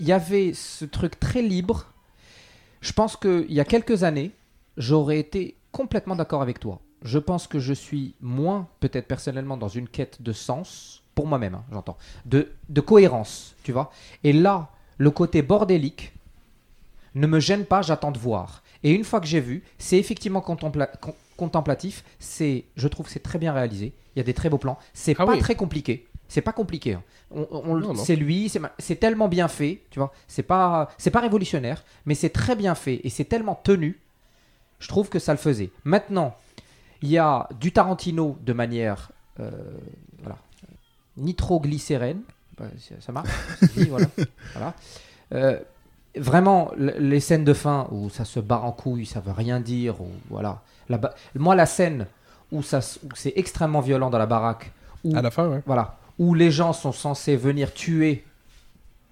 [0.00, 1.86] il y avait ce truc très libre.
[2.80, 4.30] Je pense qu'il y a quelques années,
[4.76, 6.80] j'aurais été complètement d'accord avec toi.
[7.02, 11.54] Je pense que je suis moins, peut-être personnellement, dans une quête de sens, pour moi-même,
[11.54, 13.90] hein, j'entends, de, de cohérence, tu vois.
[14.24, 16.12] Et là, le côté bordélique
[17.14, 18.62] ne me gêne pas, j'attends de voir.
[18.82, 23.12] Et une fois que j'ai vu, c'est effectivement contempla- con- contemplatif, c'est, je trouve que
[23.12, 25.38] c'est très bien réalisé, il y a des très beaux plans, c'est Ah pas oui.
[25.38, 26.06] très compliqué.
[26.28, 26.94] C'est pas compliqué.
[26.94, 27.02] hein.
[27.30, 30.12] On- on- c'est lui, c'est tellement bien fait, tu vois.
[30.26, 34.00] C'est pas, c'est pas révolutionnaire, mais c'est très bien fait et c'est tellement tenu.
[34.80, 35.70] Je trouve que ça le faisait.
[35.84, 36.36] Maintenant,
[37.06, 39.50] il y a du Tarantino de manière, euh,
[40.18, 40.36] voilà,
[41.16, 42.20] nitroglycérène.
[42.58, 42.64] Bah,
[43.00, 43.28] ça- marche.
[43.88, 44.06] voilà.
[44.54, 44.74] Voilà.
[45.34, 45.60] Euh,
[46.16, 50.00] vraiment, les scènes de fin où ça se barre en couille, ça veut rien dire,
[50.00, 50.62] ou voilà.
[50.88, 50.98] La
[51.34, 52.06] Moi, la scène
[52.52, 54.72] où, ça, où c'est extrêmement violent dans la baraque,
[55.04, 55.62] où À la fin, ouais.
[55.66, 58.24] voilà, où les gens sont censés venir tuer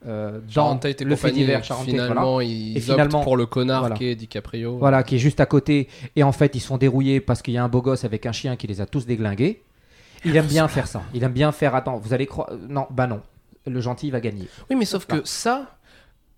[0.07, 1.84] euh, dans le fait divers Tate, voilà.
[1.84, 3.96] finalement, ils Et finalement, optent pour le connard voilà.
[3.96, 4.76] qui est DiCaprio.
[4.78, 5.88] Voilà, qui est juste à côté.
[6.16, 8.32] Et en fait, ils sont dérouillés parce qu'il y a un beau gosse avec un
[8.32, 9.62] chien qui les a tous déglingués.
[10.24, 11.02] Il aime bien faire ça.
[11.14, 11.74] Il aime bien faire.
[11.74, 12.50] Attends, vous allez croire.
[12.68, 13.20] Non, bah non.
[13.66, 14.46] Le gentil va gagner.
[14.70, 15.76] Oui, mais sauf que ça,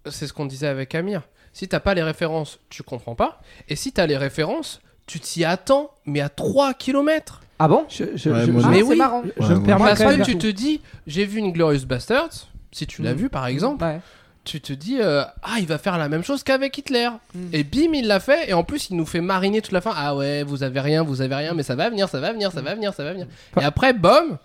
[0.08, 1.22] c'est ce qu'on disait avec Amir.
[1.52, 3.40] Si t'as pas les références, tu comprends pas.
[3.68, 7.40] Et si t'as les références, tu t'y attends, mais à 3 km.
[7.58, 7.84] Ah bon?
[7.88, 8.96] Je, je- Ouais, je- Ah, Mais c'est oui.
[8.96, 9.22] marrant.
[9.38, 10.22] je Ouais, me permets Parce que même.
[10.22, 12.48] tu te dis, j'ai vu une Glorious Bastards.
[12.76, 13.16] Si tu l'as Mm.
[13.16, 14.00] vu, par exemple, Ouais.
[14.44, 17.08] tu te dis, euh, ah, il va faire la même chose qu'avec Hitler.
[17.34, 17.38] Mm.
[17.54, 18.50] Et bim, il l'a fait.
[18.50, 19.92] Et en plus, il nous fait mariner toute la fin.
[19.96, 22.52] Ah ouais, vous avez rien, vous avez rien, mais ça va venir, ça va venir,
[22.52, 23.26] ça va venir, ça va venir.
[23.58, 24.36] Et après, bom,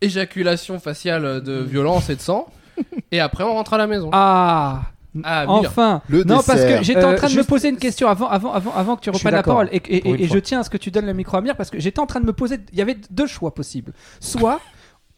[0.00, 2.46] éjaculation faciale de violence et de sang.
[3.12, 4.10] et après, on rentre à la maison.
[4.12, 4.82] Ah,
[5.24, 6.02] Ah, enfin.
[6.08, 8.52] Le Non, parce que j'étais en Euh, train de me poser une question avant, avant,
[8.52, 9.68] avant, avant que tu reprennes la parole.
[9.72, 9.80] Et,
[10.22, 11.98] et- je tiens à ce que tu donnes le micro à Amir parce que j'étais
[11.98, 12.58] en train de me poser.
[12.72, 13.92] Il y avait deux choix possibles.
[14.20, 14.60] Soit,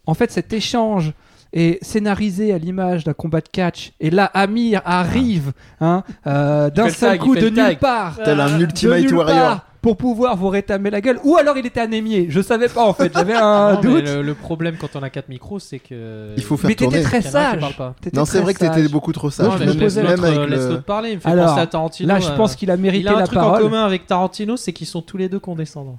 [0.06, 1.12] en fait, cet échange
[1.52, 3.92] est scénarisé à l'image d'un combat de catch.
[4.00, 8.18] Et là, Amir arrive hein, euh, d'un seul tag, coup de nulle part.
[8.24, 9.60] Tel un Ultimate Warrior.
[9.82, 11.18] pour pouvoir vous rétamer la gueule.
[11.24, 12.26] Ou alors il était anémié.
[12.28, 13.12] Je savais pas en fait.
[13.14, 14.04] J'avais un Non, mais doute.
[14.06, 16.32] le, le problème quand on a 4 micros, c'est que.
[16.36, 17.02] Il faut faire Mais t'étais tourner.
[17.02, 17.76] très a un qui sage.
[18.00, 19.52] T'étais Non, c'est très vrai que t'étais beaucoup trop Non, sage.
[19.58, 21.10] je mais me posais- même l'autre, avec euh, laisse le- l'autre parler.
[21.10, 22.08] Il me fait Alors, penser à Tarantino.
[22.08, 23.62] Là, je euh, pense qu'il a mérité Il a un la truc en parole.
[23.62, 25.98] commun avec Tarantino, c'est qu'ils sont tous les deux condescendants.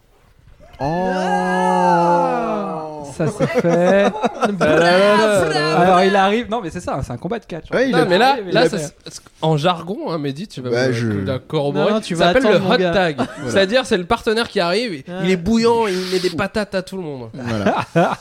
[0.86, 1.10] Oh
[3.16, 4.12] Ça c'est fait.
[4.60, 6.50] Alors il arrive.
[6.50, 7.70] Non mais c'est ça, c'est un combat de catch.
[7.72, 8.78] Ouais, il Non, a- mais là, là ça-
[9.42, 11.90] en jargon, hein, Mehdi, tu vas Bah, me- je- la corroborer.
[11.90, 12.92] Non, non, tu ça vas s'appelle le attendre, mon hot gars.
[12.92, 13.18] tag.
[13.48, 16.98] C'est-à-dire, c'est le partenaire qui arrive, il est bouillant, il met des patates à tout
[16.98, 17.30] le monde.
[17.34, 17.76] Voilà.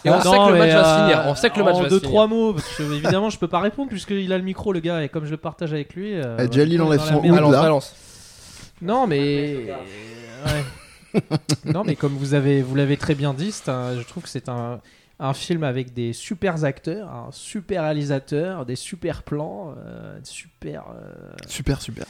[0.05, 1.23] Et on Non, sait que le match va se euh, finir.
[1.27, 2.11] On sait que le match en va deux, se finir.
[2.11, 5.03] trois mots, parce que évidemment, je peux pas répondre puisqu'il a le micro, le gars,
[5.03, 6.13] et comme je le partage avec lui.
[6.15, 7.37] euh, Eh, Jalil enlève son la hood, merde.
[7.37, 7.63] Balance, là.
[7.63, 7.95] balance.
[8.83, 9.57] Non, mais.
[10.45, 10.65] Ouais.
[11.67, 14.29] non, mais comme vous avez, vous l'avez très bien dit, c'est un- je trouve que
[14.29, 14.81] c'est un,
[15.19, 20.85] un film avec des super acteurs, un super réalisateur, des super plans, euh, super.
[20.95, 22.05] euh, Super, super.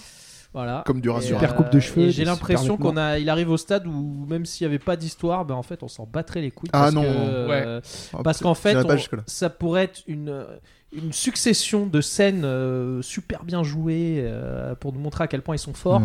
[0.55, 0.83] voilà.
[0.87, 1.41] Comme du rassurant.
[1.41, 4.47] Super coupe de et cheveux, J'ai l'impression qu'on a, il arrive au stade où même
[4.47, 6.71] s'il n'y avait pas d'histoire, ben en fait on s'en battrait les couilles.
[6.73, 7.03] Ah parce non.
[7.03, 7.81] que, euh,
[8.15, 10.45] Oh, parce qu'en fait, on- ça pourrait être une,
[10.93, 15.55] une succession de scènes euh, super bien jouées euh, pour nous montrer à quel point
[15.55, 16.03] ils sont forts.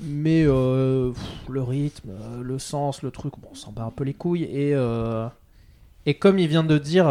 [0.00, 2.10] Mais euh, pff, le rythme,
[2.40, 4.44] le sens, le truc, bon, on s'en bat un peu les couilles.
[4.44, 4.74] Et,
[6.06, 7.06] et comme il vient de dire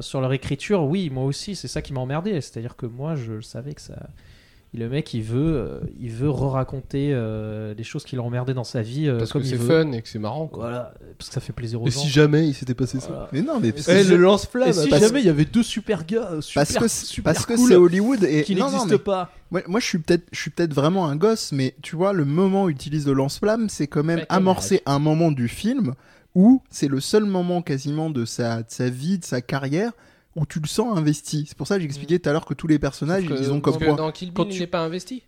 [0.00, 2.40] sur leur écriture, oui, moi aussi, c'est ça qui m'a emmerdé.
[2.40, 3.94] C'est-à-dire que moi, je savais que ça.
[4.74, 8.64] Le mec, il veut, euh, il veut re-raconter euh, les choses qui l'ont emmerdé dans
[8.64, 10.46] sa vie euh, Parce comme que c'est fun et que c'est marrant.
[10.46, 10.64] Quoi.
[10.68, 12.00] Voilà, parce que ça fait plaisir aux Et gens.
[12.00, 13.30] si jamais il s'était passé ça.
[13.32, 16.04] Mais non, mais Et je- lance-flamme Et si parce- jamais il y avait deux super
[16.04, 18.70] gars, euh, super, parce que super parce que cool, c'est Hollywood et qui non, non,
[18.72, 19.32] n'existent mais pas.
[19.50, 22.26] moi, moi, je suis peut-être je suis peut-être vraiment un gosse, mais tu vois le
[22.26, 25.94] moment utilise le lance-flamme, c'est quand même amorcé un moment du film
[26.34, 29.92] où c'est le seul moment quasiment de sa de sa vie, de sa carrière
[30.36, 31.44] où tu le sens investi.
[31.48, 33.60] C'est pour ça que j'expliquais tout à l'heure que tous les personnages que- ils ont
[33.60, 33.94] comme que point.
[33.96, 35.22] dans Kill Bill, Quand il tu- n'est pas investi.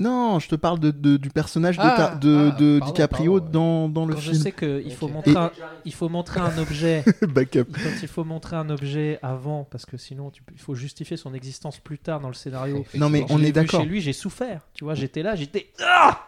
[0.00, 2.92] Non, je te parle de, de- du personnage de, Ah, ta- de, ah, de pardon,
[2.92, 3.52] DiCaprio pardon, ouais.
[3.52, 4.42] dans, dans le Quand je film.
[4.42, 5.50] sais qu'il faut, montrer Et- un,
[5.84, 7.64] il faut montrer un objet, Backup.
[7.72, 11.34] quand il faut montrer un objet avant, parce que sinon tu il faut justifier son
[11.34, 12.84] existence plus tard dans le scénario.
[12.96, 13.82] Non mais on est d'accord.
[13.82, 14.62] Chez lui, j'ai souffert.
[14.74, 15.68] Tu vois, j'étais là, j'étais.
[15.86, 16.18] Ah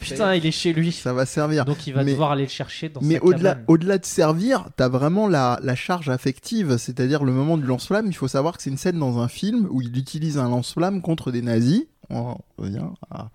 [0.00, 0.90] Putain, il est chez lui.
[0.90, 1.66] Ça va servir.
[1.66, 3.64] Donc il va Mais- devoir aller le chercher dans Mais sa au-delà, cabane.
[3.68, 8.06] au-delà de servir, t'as vraiment la, la charge affective, c'est-à-dire le moment du lance-flamme.
[8.06, 11.02] Il faut savoir que c'est une scène dans un film où il utilise un lance-flamme
[11.02, 11.84] contre des nazis.
[12.10, 13.30] On revient à,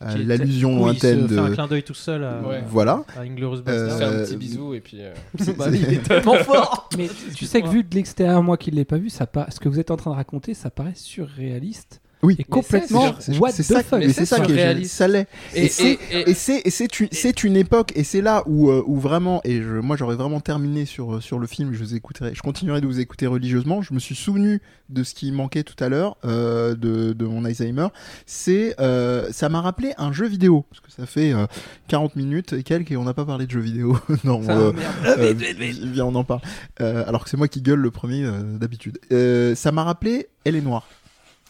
[0.00, 1.54] à l'allusion où il se lointaine fait un de.
[1.54, 2.62] clin d'œil tout seul à, Ouais.
[2.66, 3.02] Voilà.
[3.16, 3.24] à
[3.72, 3.98] Euh.
[3.98, 4.98] Faire un petit bisou et puis.
[5.00, 5.12] euh,
[5.58, 6.88] Bah oui, il est tellement fort.
[6.96, 9.46] Mais tu sais que vu de l'extérieur, moi qui ne l'ai pas vu, ça pa-
[9.50, 12.36] ce que vous êtes en train de raconter, ça paraît surréaliste Oui.
[12.38, 13.98] et complètement C'est- what the ça, fuck.
[14.00, 14.94] mais c'est ça qui est surréaliste.
[14.94, 15.26] ça l'est.
[15.54, 18.20] Et, Et, c'est et- et- et c'est et c'est une c'est une époque et c'est
[18.22, 21.72] là où euh, où vraiment et je, moi j'aurais vraiment terminé sur sur le film.
[21.72, 23.82] Je vous écouterai, je continuerai de vous écouter religieusement.
[23.82, 27.44] Je me suis souvenu de ce qui manquait tout à l'heure euh, de de mon
[27.44, 27.88] Alzheimer.
[28.26, 31.46] C'est euh, ça m'a rappelé un jeu vidéo parce que ça fait euh,
[31.88, 33.98] 40 minutes et quelques et on n'a pas parlé de jeux vidéo.
[34.24, 34.42] non.
[34.48, 34.72] euh,
[35.18, 35.34] euh,
[35.92, 36.40] viens, on en parle.
[36.80, 38.98] Euh, alors que c'est moi qui gueule le premier euh, d'habitude.
[39.12, 40.86] Euh, ça m'a rappelé Elle est noire.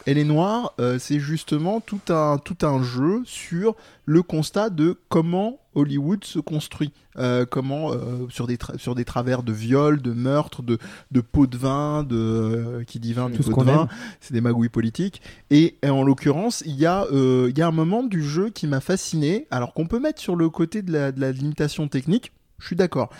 [0.06, 3.74] Elle est noire, euh, c'est justement tout un, tout un jeu sur
[4.04, 6.92] le constat de comment Hollywood se construit.
[7.16, 10.78] Euh, comment, euh, sur, des sur des travers de viols, de meurtres, de,
[11.10, 13.88] de pots de vin, de, euh, qui dit vin, Tout ce qu'on vin,
[14.20, 15.22] c'est des magouilles politiques.
[15.50, 18.66] Et, et en l'occurrence, il y, a, il y a un moment du jeu qui
[18.66, 22.32] m'a fasciné, alors qu'on peut mettre sur le côté de la, de la limitation technique,
[22.58, 23.10] je suis d'accord.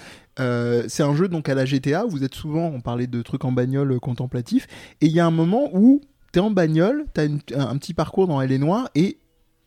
[0.40, 3.44] Euh, c'est un jeu donc à la GTA, vous êtes souvent, on parlait de trucs
[3.44, 4.66] en bagnole contemplatif,
[5.00, 6.00] et il y a un moment où
[6.34, 9.18] t'es en bagnole, t'as une- un, un petit parcours dans Elle est noire, et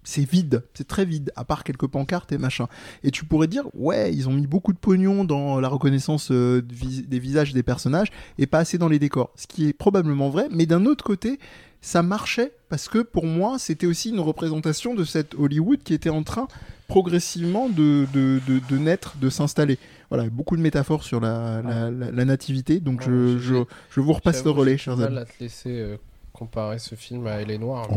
[0.03, 2.67] c'est vide, c'est très vide, à part quelques pancartes et machin.
[3.03, 6.61] Et tu pourrais dire, ouais, ils ont mis beaucoup de pognon dans la reconnaissance euh,
[6.61, 8.07] des visages des personnages,
[8.37, 9.31] et pas assez dans les décors.
[9.35, 11.39] Ce qui est probablement vrai, mais d'un autre côté,
[11.81, 16.09] ça marchait, parce que pour moi, c'était aussi une représentation de cette Hollywood qui était
[16.09, 16.47] en train
[16.87, 19.77] progressivement de, de, de, de naître, de s'installer.
[20.09, 23.11] Voilà, beaucoup de métaphores sur la, la, la- la nativité, donc je,
[23.59, 25.17] Ouais, je, vous repasse le relais, chers amis.
[25.37, 25.97] te laisser
[26.37, 27.87] comparer ce film à Elle est noire.
[27.91, 27.95] Oh.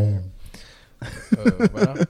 [1.38, 1.94] euh, voilà.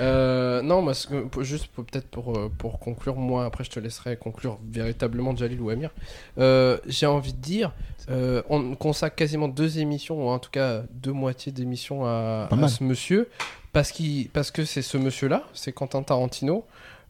[0.00, 4.58] Euh, non, que- juste peut-être pour, euh, pour conclure, moi, après je te laisserai conclure
[4.70, 5.90] véritablement Jalil ou Amir.
[6.38, 7.72] Euh, J'ai envie de dire,
[8.10, 12.84] euh, on consacre quasiment deux émissions, ou en tout cas deux moitiés d'émissions à, ce
[12.84, 13.28] monsieur,
[13.72, 16.64] parce, qu'il- parce que c'est ce monsieur-là, c'est Quentin Tarantino.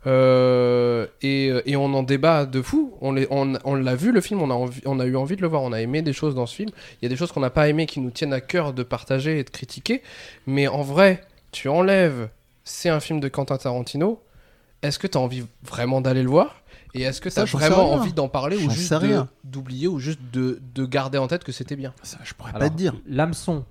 [0.06, 2.94] Euh, et, et on en débat de fou.
[3.00, 5.36] On l'est- on on l'a vu le film, on a, envie- on a eu envie
[5.36, 6.70] de le voir, on a aimé des choses dans ce film.
[7.00, 8.82] Il y a des choses qu'on n'a pas aimées qui nous tiennent à cœur de
[8.82, 10.02] partager et de critiquer.
[10.46, 12.28] Mais en vrai, tu enlèves,
[12.64, 14.22] c'est un film de Quentin Tarantino.
[14.82, 16.62] Est-ce que tu as envie vraiment d'aller le voir?
[16.94, 18.94] Et est-ce que tu as vraiment envie d'en parler ou juste
[19.44, 21.92] d'oublier ou juste de, de garder en tête que c'était bien?
[22.02, 22.94] Ça, je pourrais Alors, pas te dire.
[23.06, 23.64] L'hameçon,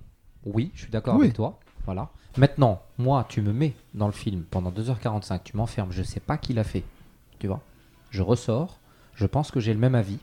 [0.44, 1.22] oui, je suis d'accord Oui.
[1.24, 1.58] avec toi.
[1.86, 2.10] Voilà.
[2.38, 6.38] Maintenant, moi, tu me mets dans le film pendant 2h45, tu m'enfermes, je sais pas
[6.38, 6.84] qui l'a fait.
[7.40, 7.60] Tu vois
[8.10, 8.78] Je ressors,
[9.14, 10.18] je pense que j'ai le même avis.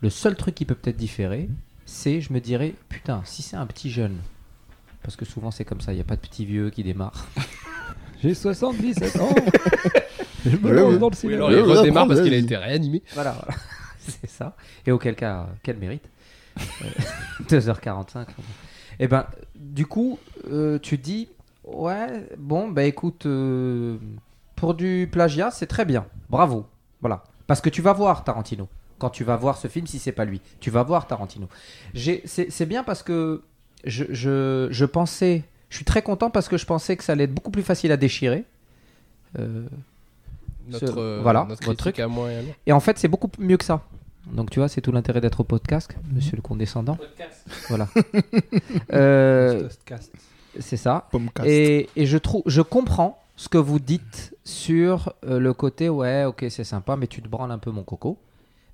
[0.00, 1.48] Le seul truc qui peut peut-être différer,
[1.84, 4.16] c'est je me dirais, putain, si c'est un petit jeune,
[5.02, 7.26] parce que souvent c'est comme ça, il n'y a pas de petit vieux qui démarre.
[8.22, 9.34] J'ai 77 ans.
[10.44, 11.46] Je me lance dans le Oui, cinéma.
[11.46, 13.02] alors Ouais, il redémarre parce qu'il a été réanimé.
[13.14, 13.60] Voilà, voilà.
[13.98, 14.56] c'est ça.
[14.86, 16.08] Et auquel cas, quel mérite
[16.58, 16.86] Euh,
[17.48, 18.26] 2h45.
[19.00, 20.18] Et ben, du coup,
[20.50, 21.28] euh, tu dis,
[21.72, 23.96] ouais, bon, bah écoute, euh,
[24.56, 26.06] pour du plagiat, c'est très bien.
[26.30, 26.66] Bravo.
[27.00, 27.24] Voilà.
[27.46, 28.68] Parce que tu vas voir Tarantino.
[28.98, 31.48] Quand tu vas voir ce film, si c'est pas lui, tu vas voir Tarantino.
[31.94, 33.42] C'est bien parce que
[33.84, 37.24] je, je, je pensais, je suis très content parce que je pensais que ça allait
[37.24, 38.44] être beaucoup plus facile à déchirer.
[39.38, 39.66] Euh,
[40.68, 42.48] Notre, Ce- euh, voilà, notre votre critique à moi et à nous.
[42.66, 43.82] et en fait, c'est beaucoup mieux que ça.
[44.32, 46.98] Donc tu vois, c'est tout l'intérêt d'être au podcast, monsieur le condescendant.
[47.68, 47.88] Voilà.
[48.92, 49.68] Euh,
[50.60, 51.08] c'est ça.
[51.46, 56.24] Et, et je trouve, je comprends ce que vous dites sur euh, le côté ouais,
[56.24, 58.18] ok, c'est sympa, mais tu te branles un peu mon coco.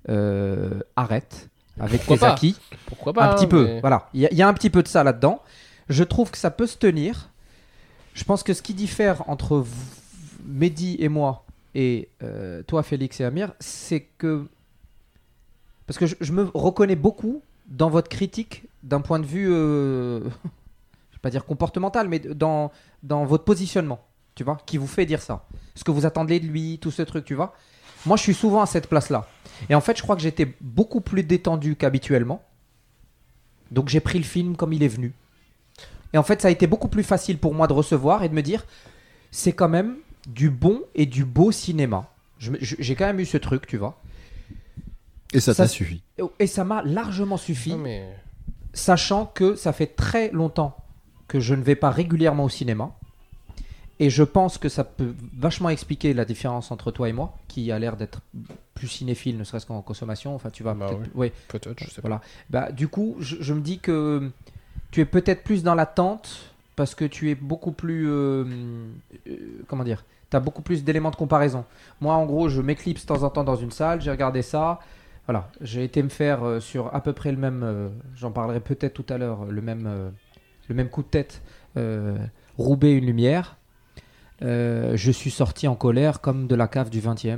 [0.09, 1.49] Euh, arrête
[1.79, 2.55] avec Pourquoi tes pas acquis.
[2.85, 3.65] Pourquoi pas un petit hein, peu.
[3.65, 5.41] mais- Voilà, il y, a- il y a un petit peu de ça là-dedans.
[5.89, 7.29] Je trouve que ça peut se tenir.
[8.13, 9.67] Je pense que ce qui diffère entre v-
[10.47, 14.45] Mehdi et moi et euh, toi, Félix et Amir, c'est que
[15.87, 20.21] parce que je, je me reconnais beaucoup dans votre critique d'un point de vue, euh,
[21.25, 22.71] pas dire comportemental, mais dans
[23.01, 23.99] dans votre positionnement,
[24.35, 25.45] tu vois, qui vous fait dire ça.
[25.73, 27.53] Ce que vous attendez de lui, tout ce truc, tu vois.
[28.05, 29.27] Moi, je suis souvent à cette place-là.
[29.69, 32.43] Et en fait, je crois que j'étais beaucoup plus détendu qu'habituellement.
[33.71, 35.13] Donc j'ai pris le film comme il est venu.
[36.13, 38.33] Et en fait, ça a été beaucoup plus facile pour moi de recevoir et de
[38.35, 38.65] me dire,
[39.31, 39.95] c'est quand même
[40.27, 42.07] du bon et du beau cinéma.
[42.39, 43.99] J'ai quand même eu ce truc, tu vois.
[45.33, 46.03] Et ça t'a suffi.
[46.19, 48.15] Et- Et ça m'a largement suffi, Non, mais...
[48.73, 50.77] sachant que ça fait très longtemps
[51.27, 52.91] que je ne vais pas régulièrement au cinéma.
[53.99, 57.71] Et je pense que ça peut vachement expliquer la différence entre toi et moi, qui
[57.71, 58.19] a l'air d'être
[58.73, 60.35] plus cinéphile, ne serait-ce qu'en consommation.
[60.35, 61.31] Enfin, tu vas Bah peut-être- ouais.
[61.47, 62.09] Peut-être, je sais pas.
[62.09, 62.21] Voilà.
[62.49, 64.29] Bah, du coup, je, je me dis que
[64.91, 68.09] tu es peut-être plus dans l'attente parce que tu es beaucoup plus.
[68.09, 68.43] euh,
[69.27, 69.35] euh,
[69.69, 71.63] comment dire Tu as beaucoup plus d'éléments de comparaison.
[72.01, 74.79] Moi, en gros, je m'éclipse de temps en temps dans une salle, j'ai regardé ça.
[75.25, 77.91] Voilà, j'ai été me faire euh, sur à peu près le même.
[78.17, 80.11] J'en parlerai peut-être tout à l'heure, le même,
[80.69, 81.41] le même coup de tête.
[81.77, 82.17] euh,
[82.57, 83.57] Roubaix, une lumière.
[84.41, 87.37] Euh, je suis sorti en colère comme de la cave du 20 e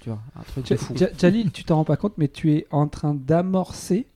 [0.00, 0.94] tu vois, un truc de fou.
[0.96, 4.06] Ja- Jalil, tu t'en rends pas compte, mais tu es en train d'amorcer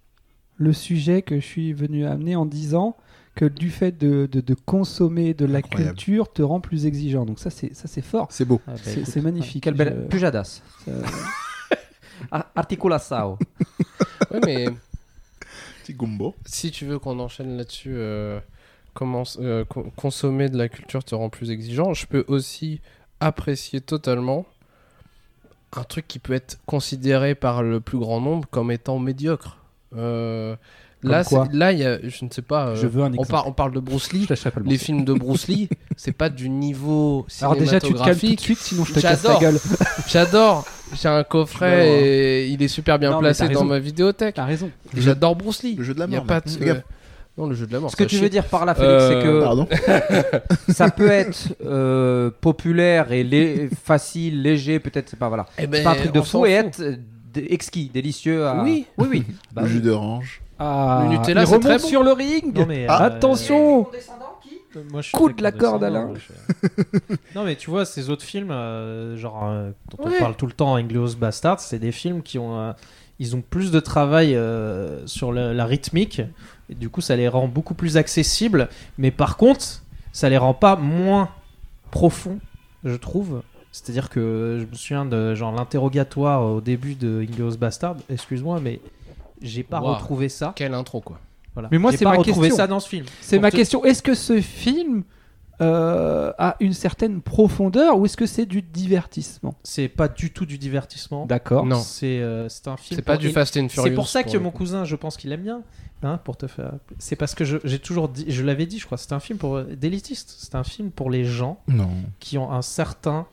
[0.56, 2.96] le sujet que je suis venu amener en disant
[3.34, 5.96] que du fait de, de- de consommer de la Incroyable.
[5.96, 7.24] culture te rend plus exigeant.
[7.24, 8.28] Donc ça, c'est ça, c'est fort.
[8.30, 8.60] C'est beau.
[8.68, 9.64] Ah, bah, C'est magnifique.
[9.64, 10.60] Quelle belle pujadas.
[10.84, 10.92] ça-
[12.30, 13.38] Ar- Articulação.
[14.30, 14.66] Ouais, mais
[16.44, 18.40] Si tu veux qu'on enchaîne là-dessus, euh,
[19.00, 22.80] euh, co- consommer de la culture te rend plus exigeant, je peux aussi
[23.20, 24.46] apprécier totalement
[25.74, 29.58] un truc qui peut être considéré par le plus grand nombre comme étant médiocre.
[29.96, 30.56] Euh,
[31.02, 32.68] là, quoi là, il y a, je ne sais pas.
[32.68, 33.30] euh, Je veux un on, exemple.
[33.30, 34.24] par- on parle de Bruce Lee.
[34.24, 37.80] Je lâcherai pas le Les films de Bruce Lee, c'est pas du niveau Alors déjà,
[37.80, 38.40] tu te calmes tout de cinématographique.
[38.40, 39.40] suite, sinon je te casse la J'adore.
[39.40, 39.58] gueule.
[40.08, 40.64] J'adore.
[41.00, 44.34] J'ai un coffret et il est super bien Non, placé dans ma vidéothèque.
[44.34, 44.70] T'as raison.
[44.96, 45.74] J'adore Bruce Lee.
[45.76, 46.26] Le jeu de la Il y a mort.
[46.26, 46.82] pas de-.
[47.38, 47.90] Non, le jeu de la mort.
[47.90, 48.22] Ce que ça tu chie.
[48.22, 49.66] veux dire par là, Félix, Euh, c'est que Pardon.
[50.68, 55.46] ça peut être euh, populaire et lé- facile, léger, peut-être, c'est pas voilà.
[55.56, 56.96] Eh C'est ben, pas un truc de fou et être euh,
[57.48, 58.44] exquis, délicieux.
[58.46, 58.84] à- Oui.
[58.98, 59.24] oui, oui.
[59.54, 60.42] Bah Le jus d'orange.
[60.64, 61.86] Ah, Le Nutella, il remonte très bon.
[61.86, 62.56] sur le ring.
[62.56, 63.86] Non, mais, Ah, euh, Attention
[64.90, 66.12] Moi, je suis la corde, Alain.
[66.14, 70.12] je- non, mais tu vois, ces autres films, euh, genre, euh, dont Ouais.
[70.16, 72.72] on parle tout le temps, Inglourious Bastard, c'est des films qui ont, euh,
[73.18, 76.22] ils ont plus de travail euh, sur le- la rythmique,
[76.70, 79.82] et du coup, ça les rend beaucoup plus accessibles, mais par contre,
[80.12, 81.28] ça les rend pas moins
[81.90, 82.38] profonds,
[82.84, 83.42] je trouve.
[83.72, 88.80] C'est-à-dire que je me souviens de genre l'interrogatoire au début de Inglourious Bastard, excuse-moi, mais
[89.42, 89.94] j'ai pas Wow.
[89.94, 90.52] retrouvé ça.
[90.56, 91.18] Quelle intro, quoi.
[91.54, 91.68] Voilà.
[91.70, 92.56] Mais moi, J'ai c'est pas ma retrouvé question.
[92.56, 93.04] ça dans ce film.
[93.20, 93.84] C'est ma te- question.
[93.84, 95.04] Est-ce que ce film
[95.60, 99.54] euh, a une certaine profondeur ou est-ce que c'est du divertissement?
[99.62, 101.26] C'est pas du tout du divertissement.
[101.26, 101.66] D'accord.
[101.66, 101.78] Non.
[101.78, 102.96] C'est euh, un film.
[102.98, 103.88] C'est pas du Fast and Furious.
[103.90, 105.62] C'est pour ça que mon cousin, je pense qu'il aime bien.
[106.04, 106.72] Hein, pour te faire.
[106.98, 109.62] C'est parce que j'ai toujours dit, je l'avais dit, je crois, c'est un film pour
[109.62, 110.34] d'élitiste.
[110.36, 111.88] C'est un film pour les gens Non.
[112.18, 113.26] qui ont un certain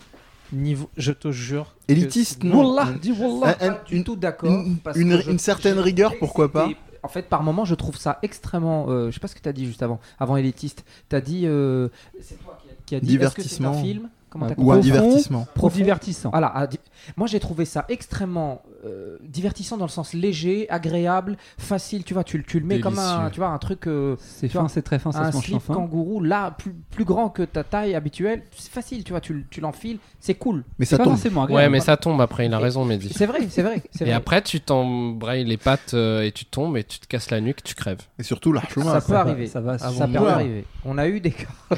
[0.53, 0.89] niveau.
[0.97, 1.75] Je te jure.
[1.87, 2.63] Élitiste, non.
[2.75, 3.55] Wallah, dis Wallah.
[3.61, 4.49] Un- un- Pas du une- tout d'accord.
[4.49, 6.69] une- certaine rigueur, pourquoi pas
[7.03, 8.87] En fait, par moment, je trouve ça extrêmement.
[8.89, 10.83] euh, je sais pas ce que tu as dit juste avant, avant élitiste.
[11.09, 11.43] Tu as dit.
[11.45, 11.87] euh,
[12.21, 13.15] c'est toi qui a, qui a dit.
[13.15, 13.81] Est-ce que c'est un Divertissement.
[13.81, 15.47] film Comment t'as Ou un divertissement.
[15.55, 15.75] Profond.
[15.77, 16.29] divertissant.
[16.29, 16.77] Voilà, à di-
[17.17, 22.03] moi j'ai trouvé ça extrêmement euh, divertissant dans le sens léger, agréable, facile.
[22.03, 24.47] Tu vois, tu, le- tu le mets comme un, tu vois, un truc, euh, C'est
[24.47, 25.73] fin, c'est très fin, ça un se mange slip fin.
[25.73, 28.43] kangourou, là plus, plus grand que ta taille habituelle.
[28.55, 30.63] C'est facile, tu vois, tu, tu l'enfiles, c'est cool.
[30.79, 31.13] Mais C'est ça pas tombe.
[31.13, 31.71] forcément Ouais, agréable.
[31.73, 33.09] mais ça tombe après, il a Et- raison, Mehdi.
[33.13, 33.81] C'est vrai, c'est vrai.
[33.91, 34.13] c'est Et vrai.
[34.13, 37.63] après, tu t'embrayes les pattes euh, et tu tombes et tu te casses la nuque,
[37.63, 38.01] tu crèves.
[38.17, 38.85] Et surtout largement.
[38.85, 39.07] ça après.
[39.13, 39.47] peut arriver.
[39.47, 39.77] Ça va.
[39.77, 40.65] Ça peut arriver.
[40.85, 41.47] On a eu des cas.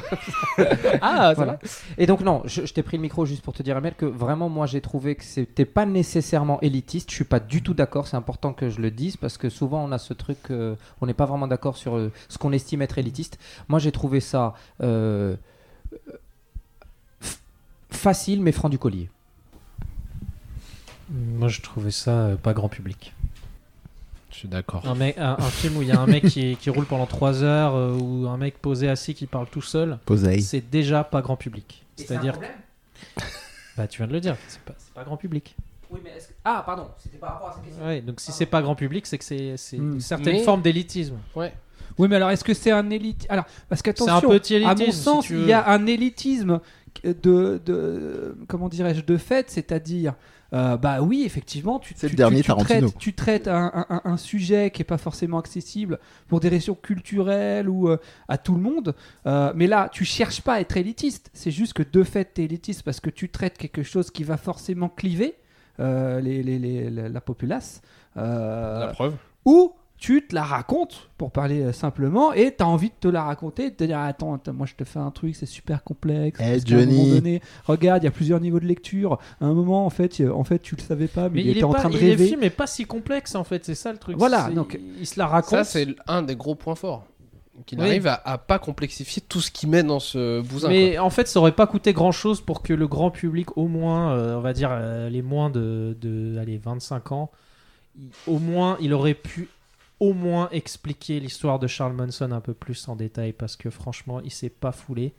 [1.00, 1.58] Ah, Voilà.
[1.98, 4.06] Et donc non, je, je t'ai pris le micro juste pour te dire, Emile, que
[4.06, 6.91] vraiment moi j'ai trouvé que c'était pas nécessairement élitiste.
[7.00, 8.06] Je suis pas du tout d'accord.
[8.06, 11.06] C'est important que je le dise parce que souvent on a ce truc, euh, on
[11.06, 13.38] n'est pas vraiment d'accord sur euh, ce qu'on estime être élitiste.
[13.68, 15.36] Moi j'ai trouvé ça euh,
[17.90, 19.08] facile mais franc du collier.
[21.10, 23.12] Moi, je trouvais ça euh, pas grand public.
[24.30, 24.86] Je suis d'accord.
[24.88, 27.04] Un, mec- un, un film où il y a un mec qui, qui roule pendant
[27.04, 29.98] 3 heures euh, ou un mec posé assis qui parle tout seul,
[30.40, 31.84] c'est déjà pas grand public.
[31.96, 32.38] C'est-à-dire,
[33.76, 35.54] bah tu viens de le dire, c'est pas, c'est pas grand public.
[36.44, 37.84] Ah, pardon, c'était par rapport à cette question.
[37.84, 39.94] Ouais, donc si c'est pas grand public, c'est que c'est c'est Hmm.
[39.94, 41.16] une certaine Mais- forme d'élitisme.
[41.36, 41.52] Ouais.
[41.98, 43.26] Oui, mais alors est-ce que c'est un élite?
[43.28, 44.86] Alors, parce C'est un qu'attention, petit à élitisme.
[44.86, 46.60] mon si sens, tu il y a un élitisme
[47.04, 50.14] de, de comment dirais-je, de fait, c'est-à-dire,
[50.54, 52.80] euh, bah oui, effectivement, tu, C'est le tu- dernier tu- tu Tarantino.
[52.88, 56.48] traites, tu traites un, un- un- un sujet qui est pas forcément accessible pour des
[56.48, 58.94] raisons culturelles ou euh, à tout le monde.
[59.26, 61.30] Euh, mais là, tu cherches pas à être élitiste.
[61.34, 64.24] C'est juste que de fait, tu es élitiste parce que tu traites quelque chose qui
[64.24, 65.34] va forcément cliver
[66.20, 67.82] les, les- les- la, la populace.
[68.16, 69.14] Euh, La preuve.
[69.44, 73.06] ou tu te la racontes, pour parler euh, simplement, et tu as envie de te
[73.06, 75.84] la raconter, de te dire Attends, attends, moi je te fais un truc, c'est super
[75.84, 76.40] complexe.
[76.42, 77.10] Eh, parce qu'à un moment Johnny.
[77.12, 79.18] donné, regarde, il y a plusieurs niveaux de lecture.
[79.40, 81.46] À un moment, en fait, euh, en fait tu le savais pas, mais, Mais il,
[81.46, 82.16] il était est en pas, train de rêver.
[82.16, 84.16] le film est pas si complexe en fait, c'est ça le truc.
[84.18, 85.50] Voilà, donc- il se la raconte.
[85.50, 87.04] Ça, c'est un des gros points forts.
[87.66, 87.86] Qu'il Oui.
[87.86, 90.68] arrive à, à pas complexifier tout ce qu'il met dans ce bousin.
[90.68, 93.68] Mais en fait, ça aurait pas coûté grand chose pour que le grand public, au
[93.68, 97.30] moins, euh, on va dire euh, les moins de, de allez, 25 ans,
[97.98, 99.48] il- au moins, il aurait pu
[100.00, 104.20] au moins expliquer l'histoire de Charles Manson un peu plus en détail parce que franchement,
[104.24, 105.12] il s'est pas foulé.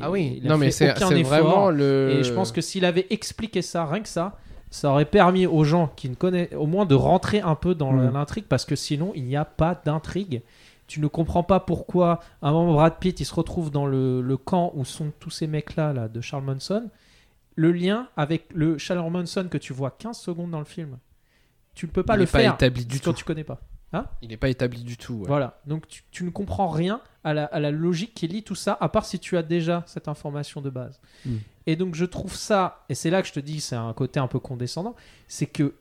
[0.00, 2.18] Ah oui, il non mais c'est vraiment le.
[2.20, 4.38] Et je pense que s'il avait expliqué ça, rien que ça,
[4.70, 7.92] ça aurait permis aux gens qui ne connaissent, au moins de rentrer un peu dans
[7.92, 8.12] Mm.
[8.14, 10.40] l'intrigue, parce que sinon, il n'y a pas d'intrigue.
[10.86, 14.20] Tu ne comprends pas pourquoi, à un moment, Brad Pitt, il se retrouve dans le,
[14.20, 16.90] le camp où sont tous ces mecs-là, là, de Charles Manson.
[17.56, 20.98] Le lien avec le Charles Manson que tu vois 15 secondes dans le film,
[21.74, 23.18] tu ne peux pas il le est pas faire établi du quand tout.
[23.18, 23.60] tu connais pas.
[24.22, 25.14] Il est pas établi du tout.
[25.14, 25.26] ouais.
[25.26, 28.54] Voilà, donc tu, tu ne comprends rien à la, à la logique qui lie tout
[28.54, 31.00] ça, à part si tu as déjà cette information de base.
[31.24, 31.36] Mm.
[31.66, 34.20] Et donc je trouve ça, et c'est là que je te dis, c'est un côté
[34.20, 34.94] un peu condescendant,
[35.28, 35.74] c'est que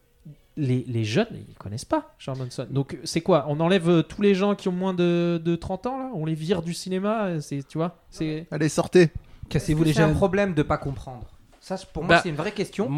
[0.57, 2.67] les, les jeunes, ils connaissent pas Charles Manson.
[2.69, 3.45] Donc c'est quoi?
[3.49, 6.09] On enlève euh, tous les gens qui ont moins de, de 30 ans, là?
[6.13, 8.47] On les vire du cinéma euh, c'est Tu vois c'est...
[8.51, 9.11] Allez, sortez.
[9.49, 10.15] Cassez-vous les que C'est un jeunes.
[10.15, 11.27] problème de pas comprendre?
[11.59, 12.89] Ça, c'est- pour moi, Bah, c'est une vraie question.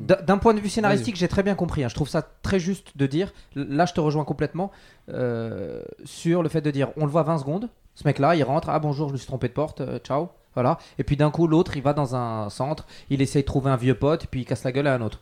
[0.00, 1.84] D'un point de vue scénaristique, j'ai très bien compris.
[1.84, 1.88] hein.
[1.88, 3.32] Je trouve ça très juste de dire.
[3.54, 4.70] Là, je te rejoins complètement
[5.08, 7.68] euh, sur le fait de dire on le voit 20 secondes.
[7.94, 8.68] Ce mec-là, il rentre.
[8.68, 9.80] Ah bonjour, je me suis trompé de porte.
[9.80, 10.28] euh, ciao.
[10.54, 10.78] Voilà.
[10.98, 12.86] Et puis d'un coup, l'autre, il va dans un centre.
[13.10, 14.24] Il essaye de trouver un vieux pote.
[14.24, 15.20] Et puis il casse la gueule à un autre.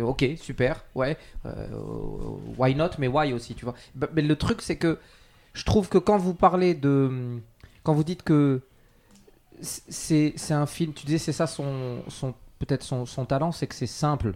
[0.00, 0.84] Ok, super.
[0.94, 1.16] Ouais.
[1.44, 1.66] euh,
[2.58, 3.74] why not Mais why aussi, tu vois.
[3.94, 4.98] Bah, Mais le truc, c'est que
[5.54, 7.40] je trouve que quand vous parlez de.
[7.82, 8.62] Quand vous dites que
[9.60, 12.02] c'est un film, tu disais c'est ça son,
[12.58, 14.34] peut-être son talent, c'est que c'est simple.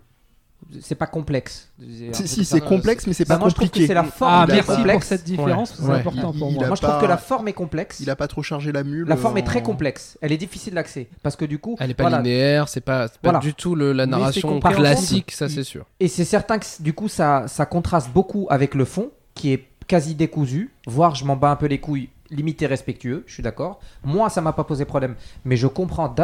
[0.80, 1.68] C'est pas complexe.
[2.12, 3.86] Si, si, c'est complexe, mais c'est Bah, pas moi, je trouve que compliqué.
[3.88, 5.06] c'est la forme Ah, merci pour complexe.
[5.06, 5.96] cette différence, c'est Ouais.
[5.98, 6.66] important Il- pour il moi.
[6.68, 7.98] Moi, je trouve que la forme est complexe.
[8.00, 9.08] Il a pas trop chargé la mule.
[9.08, 10.16] La forme est très complexe.
[10.20, 12.18] Elle est difficile d'accès parce que du coup, elle est pas voilà.
[12.18, 13.38] linéaire, c'est pas, pas Voilà.
[13.40, 15.86] du tout le- la narration classique, ça c'est sûr.
[15.98, 19.64] Et c'est certain que du coup, ça, ça contraste beaucoup avec le fond, qui est
[19.88, 23.80] quasi décousu, voire je m'en bats un peu les couilles, limité respectueux, je suis d'accord.
[24.04, 25.14] Moi, ça m'a pas posé problème,
[25.44, 26.14] mais je comprends,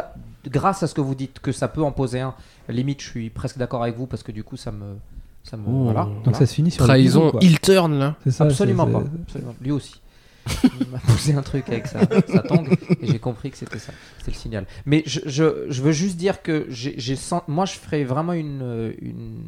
[0.47, 2.35] grâce à ce que vous dites, que ça peut en poser un.
[2.69, 4.97] Limite, je suis presque d'accord avec vous, parce que du coup, ça me...
[5.45, 5.85] Ça me Oh.
[5.85, 6.05] voilà.
[6.07, 6.39] Donc Voilà.
[6.39, 8.17] ça se finit sur le Trahison, il turn là.
[8.25, 9.05] C'est ça, Absolument pas.
[9.23, 9.55] Absolument.
[9.61, 10.01] Lui aussi.
[10.65, 13.93] Il m'a posé un truc avec sa, sa tongue et j'ai compris que c'était ça.
[14.25, 14.67] C'est le signal.
[14.87, 18.33] Mais je, je, je veux juste dire que j'ai j'ai sent- moi je ferais vraiment
[18.33, 19.41] une, une,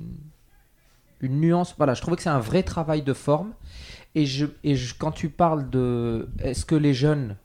[1.20, 1.74] une nuance.
[1.78, 3.52] Voilà, je trouvais que c'est un vrai travail de forme.
[4.18, 7.36] Et, je, et je- quand tu parles de est-ce que les jeunes,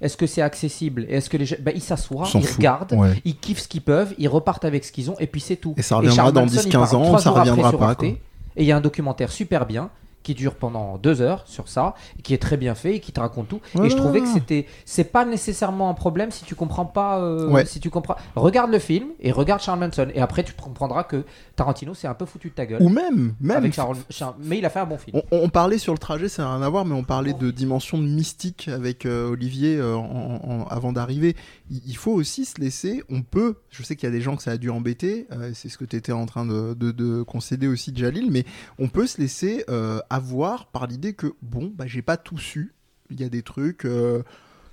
[0.00, 1.06] est-ce que c'est accessible?
[1.08, 3.20] Est-ce que les jeunes, ben, ils s'assoient, ils regardent, Ouais.
[3.24, 5.74] ils kiffent ce qu'ils peuvent, ils repartent avec ce qu'ils ont et puis c'est tout.
[5.76, 8.02] Et ça reviendra dans Manson, 10-15 il part ans, ça reviendra pas, Arte.
[8.02, 8.18] Et
[8.56, 9.90] il y a un documentaire super bien
[10.22, 13.10] qui dure pendant deux heures sur ça, et qui est très bien fait et qui
[13.12, 13.60] te raconte tout.
[13.82, 17.48] Et je trouvais que c'était, c'est pas nécessairement un problème si tu comprends pas, euh,
[17.48, 17.64] Ouais.
[17.64, 18.16] si tu comprends.
[18.36, 21.24] Regarde le film et regarde Charles Manson et après tu comprendras que
[21.56, 23.56] Tarantino s'est un peu foutu de ta gueule Ou même, même.
[23.56, 23.96] avec Charles,
[24.42, 25.20] mais il a fait un bon film.
[25.30, 27.50] On, on parlait sur le trajet, ça n'a rien à voir, mais on parlait de
[27.50, 31.34] dimension mystique avec euh, Olivier euh, en- en- avant d'arriver.
[31.70, 34.36] Il, il faut aussi se laisser, on peut, je sais qu'il y a des gens
[34.36, 37.22] que ça a dû embêter, c'est ce que tu étais en train de, de- de
[37.22, 38.44] concéder aussi, Jalil, mais
[38.78, 39.64] on peut se laisser
[40.10, 42.74] avoir par l'idée que, bon, bah, j'ai pas tout su,
[43.10, 44.22] il y a des trucs, euh,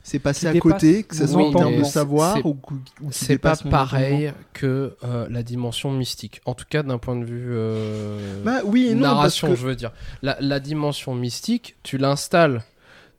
[0.04, 2.58] c'est passé à côté, que ça mon soit en termes de savoir C'est- ou,
[3.02, 6.42] ou qui C'est pas pareil que euh, la dimension mystique.
[6.46, 9.56] En tout cas, d'un point de vue euh, Bah oui et non, parce narration, que-
[9.56, 9.92] je veux dire.
[10.22, 12.64] La, la dimension mystique, tu l'installes.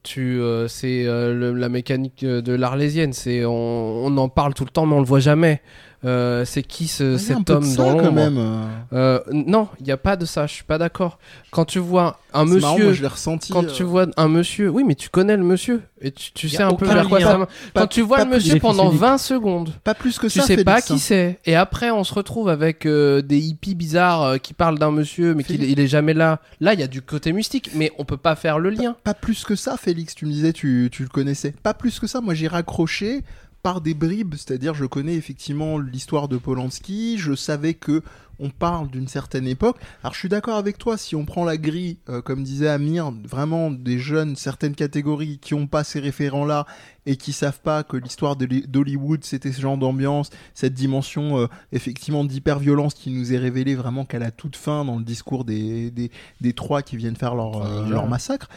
[0.05, 3.13] Tu, euh, c'est la mécanique de l'arlésienne.
[3.13, 5.61] C'est on, on en parle tout le temps, mais on le voit jamais.
[6.05, 8.39] Euh, c'est qui ce, cet homme ça, dans quand l'ombre même.
[8.39, 8.65] euh.
[8.93, 10.47] Euh, Non, il n'y a pas de ça.
[10.47, 11.19] Je suis pas d'accord.
[11.51, 13.53] Quand tu vois un marrant, monsieur, moi, je l'ai ressenti.
[13.53, 16.49] quand euh, tu vois un monsieur, oui, mais tu connais le monsieur et tu, tu
[16.49, 17.47] sais un peu vers quoi ça va.
[17.75, 19.01] Pas- Quand tu vois pas le monsieur pendant physiques.
[19.01, 20.99] 20 secondes, Pas plus que tu ça, sais pas qui hein.
[21.01, 21.39] c'est.
[21.47, 25.43] Et après, on se retrouve avec euh, des hippies bizarres qui parlent d'un monsieur, mais
[25.43, 26.39] qu'il il est jamais là.
[26.61, 28.95] Là, il y a du côté mystique, mais on peut pas faire le lien.
[29.03, 30.15] Pas plus que ça, Félix.
[30.15, 31.55] Tu me disais, tu, tu le connaissais.
[31.65, 32.21] Pas plus que ça.
[32.21, 33.23] Moi, j'ai raccroché
[33.63, 38.03] par des bribes, c'est-à-dire je connais effectivement l'histoire de Polanski, je savais que
[38.41, 39.77] on parle d'une certaine époque.
[40.03, 43.11] Alors je suis d'accord avec toi, si on prend la grille, euh, comme disait Amir,
[43.25, 46.67] vraiment des jeunes, certaines catégories qui ont pas ces référents-là
[47.07, 52.25] et qui savent pas que l'histoire d'Hollywood c'était ce genre d'ambiance, cette dimension euh, effectivement
[52.25, 56.11] d'hyper-violence qui nous est révélée vraiment qu'à la toute fin dans le discours des, des,
[56.41, 58.49] des trois qui viennent faire leur, euh, leur massacre.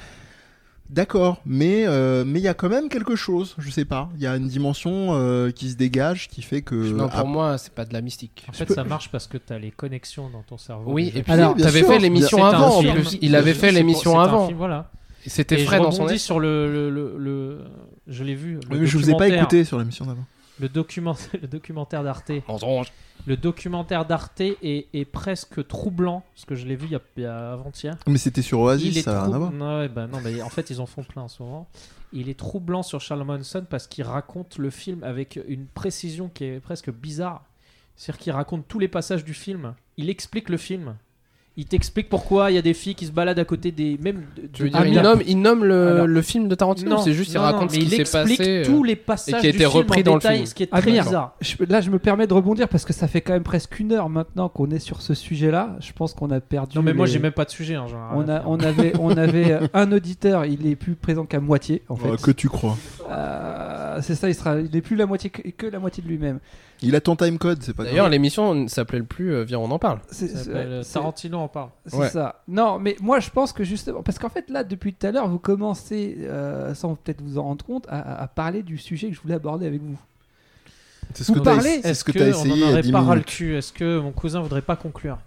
[0.92, 4.22] D'accord, mais euh, mais il y a quand même quelque chose, je sais pas, il
[4.22, 7.58] y a une dimension euh, qui se dégage qui fait que Non, ah, pour moi,
[7.58, 8.46] c'est pas de la mystique.
[8.50, 10.92] En fait, peux- ça marche parce que t'as les connexions dans ton cerveau.
[10.92, 13.18] Oui, et puis Alors, t'avais sûr, fait l'émission avant en plus.
[13.22, 14.48] Il avait fait l'émission avant.
[14.48, 14.92] film, voilà.
[15.26, 17.60] C'était frais dans son sur le, le, le, le-
[18.08, 18.56] je l'ai vu.
[18.56, 20.26] le Oui, mais je vous ai pas écouté sur l'émission d'avant.
[20.62, 22.32] Le documentaire, le documentaire d'Arte.
[23.28, 27.54] Le documentaire d'Arte est, est presque troublant parce que je l'ai vu il y a,
[27.54, 27.98] avant-hier.
[28.08, 29.52] Mais c'était sur Oasis, il ça n'a rien à voir.
[29.54, 31.68] Ouais, bah non, mais en fait ils en font plein en ce moment.
[32.14, 36.46] Il est troublant sur Charles Manson parce qu'il raconte le film avec une précision qui
[36.46, 37.44] est presque bizarre.
[37.96, 39.76] C'est-à-dire qu'il raconte tous les passages du film.
[39.98, 40.96] Il explique le film.
[41.58, 44.24] Il t'explique pourquoi il y a des filles qui se baladent à côté des même.
[44.38, 46.92] de- Tu veux dire, il Ah, nomme, il nomme le, Alors- le film de Tarantino
[46.92, 48.50] Non, C'est juste, il non, non, raconte ce qui il s'est explique passé.
[48.62, 50.46] euh, tous les passages qui a été repris dans le film.
[50.46, 51.36] ce qui est très Amir, bizarre.
[51.42, 53.92] je- là, je me permets de rebondir parce que ça fait quand même presque une
[53.92, 55.76] heure maintenant qu'on est sur ce sujet-là.
[55.82, 56.78] Je pense qu'on a perdu.
[56.78, 57.76] Non mais moi les- j'ai même pas de sujet.
[57.76, 57.86] hein,
[58.16, 58.36] On, a,
[58.66, 62.12] avait, on avait un auditeur, il est plus présent qu'à moitié en fait.
[62.12, 62.78] Ouais, que tu crois.
[63.10, 66.08] Euh, c'est ça, il sera, il est plus la moitié que, que la moitié de
[66.08, 66.40] lui-même.
[66.84, 69.78] Il a ton timecode, c'est pas D'ailleurs, l'émission ne s'appelait plus euh, Viens, on en
[69.80, 70.00] parle.
[70.22, 71.70] Euh, c'est- Tarantino en parle.
[71.86, 72.10] c'est Ouais.
[72.10, 72.42] ça.
[72.48, 75.28] Non, mais moi je pense que justement, parce qu'en fait là, depuis tout à l'heure,
[75.28, 79.16] vous commencez, euh, sans peut-être vous en rendre compte, à, à parler du sujet que
[79.16, 79.98] je voulais aborder avec vous.
[81.14, 82.82] C'est vous que parlez- c'est Est-ce ce que que on essayé en y a aurait
[82.82, 85.18] 10 pas ras le cul Est-ce que mon cousin voudrait pas conclure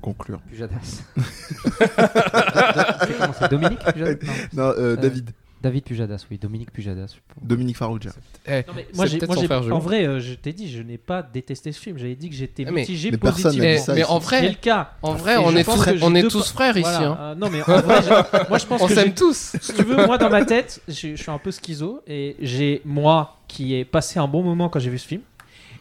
[0.00, 0.40] Conclure.
[0.48, 1.02] Pujadas.
[1.16, 4.14] c'est comment c'est Dominique Pujadas
[4.52, 4.62] Non.
[4.64, 5.30] Non, euh, David.
[5.64, 7.06] David Pujadas, oui, Dominique Pujadas.
[7.14, 7.42] je pense.
[7.48, 8.10] Dominique Farrugia.
[8.46, 10.82] Eh, Non, mais moi, c'est j'ai, moi, j'ai- en vrai, euh, je t'ai dit, je
[10.82, 11.96] n'ai pas détesté ce film.
[11.96, 13.58] J'avais dit que j'étais Ah, mais- mitigé mais positivement.
[13.64, 14.90] Mais, en C'est vrai, le cas.
[15.02, 16.88] en vrai, Et on est tous, que j'ai on est deux tous pa- frères ici.
[16.90, 17.16] Hein.
[17.18, 18.00] euh, non, mais en vrai,
[18.50, 19.56] moi je pense On que s'aime tous.
[19.60, 22.82] si tu veux, moi dans ma tête, j'ai- je suis un peu schizo et j'ai
[22.84, 25.22] moi qui ai passé un bon moment quand j'ai vu ce film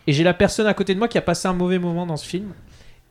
[0.07, 2.17] et j'ai la personne à côté de moi qui a passé un mauvais moment dans
[2.17, 2.53] ce film.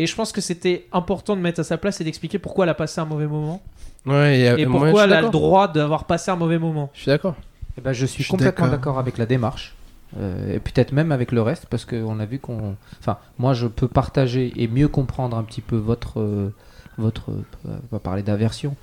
[0.03, 2.71] Et je pense que c'était important de mettre à sa place et d'expliquer pourquoi elle
[2.71, 3.63] a passé un mauvais moment
[4.07, 6.91] Ouais, et, et moi, je pourquoi elle a le droit d'avoir passé un mauvais moment.
[6.95, 7.37] Je suis d'accord.
[7.79, 8.99] Eh ben, je suis Je suis complètement d'accord.
[8.99, 9.75] avec la démarche.
[10.19, 12.75] euh, et peut-être même avec le reste, parce qu'on a vu qu'on.
[13.01, 16.21] Enfin, moi, je peux partager et mieux comprendre un petit peu votre.
[16.21, 16.53] euh,
[16.99, 18.75] votre euh, on va parler d'aversion,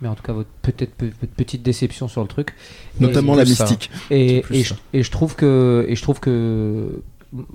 [0.00, 2.54] mais en tout cas, votre peut-être pe- pe- petite déception sur le truc.
[3.00, 3.90] Notamment la mystique.
[4.10, 7.02] Et, je, et je trouve que et je trouve que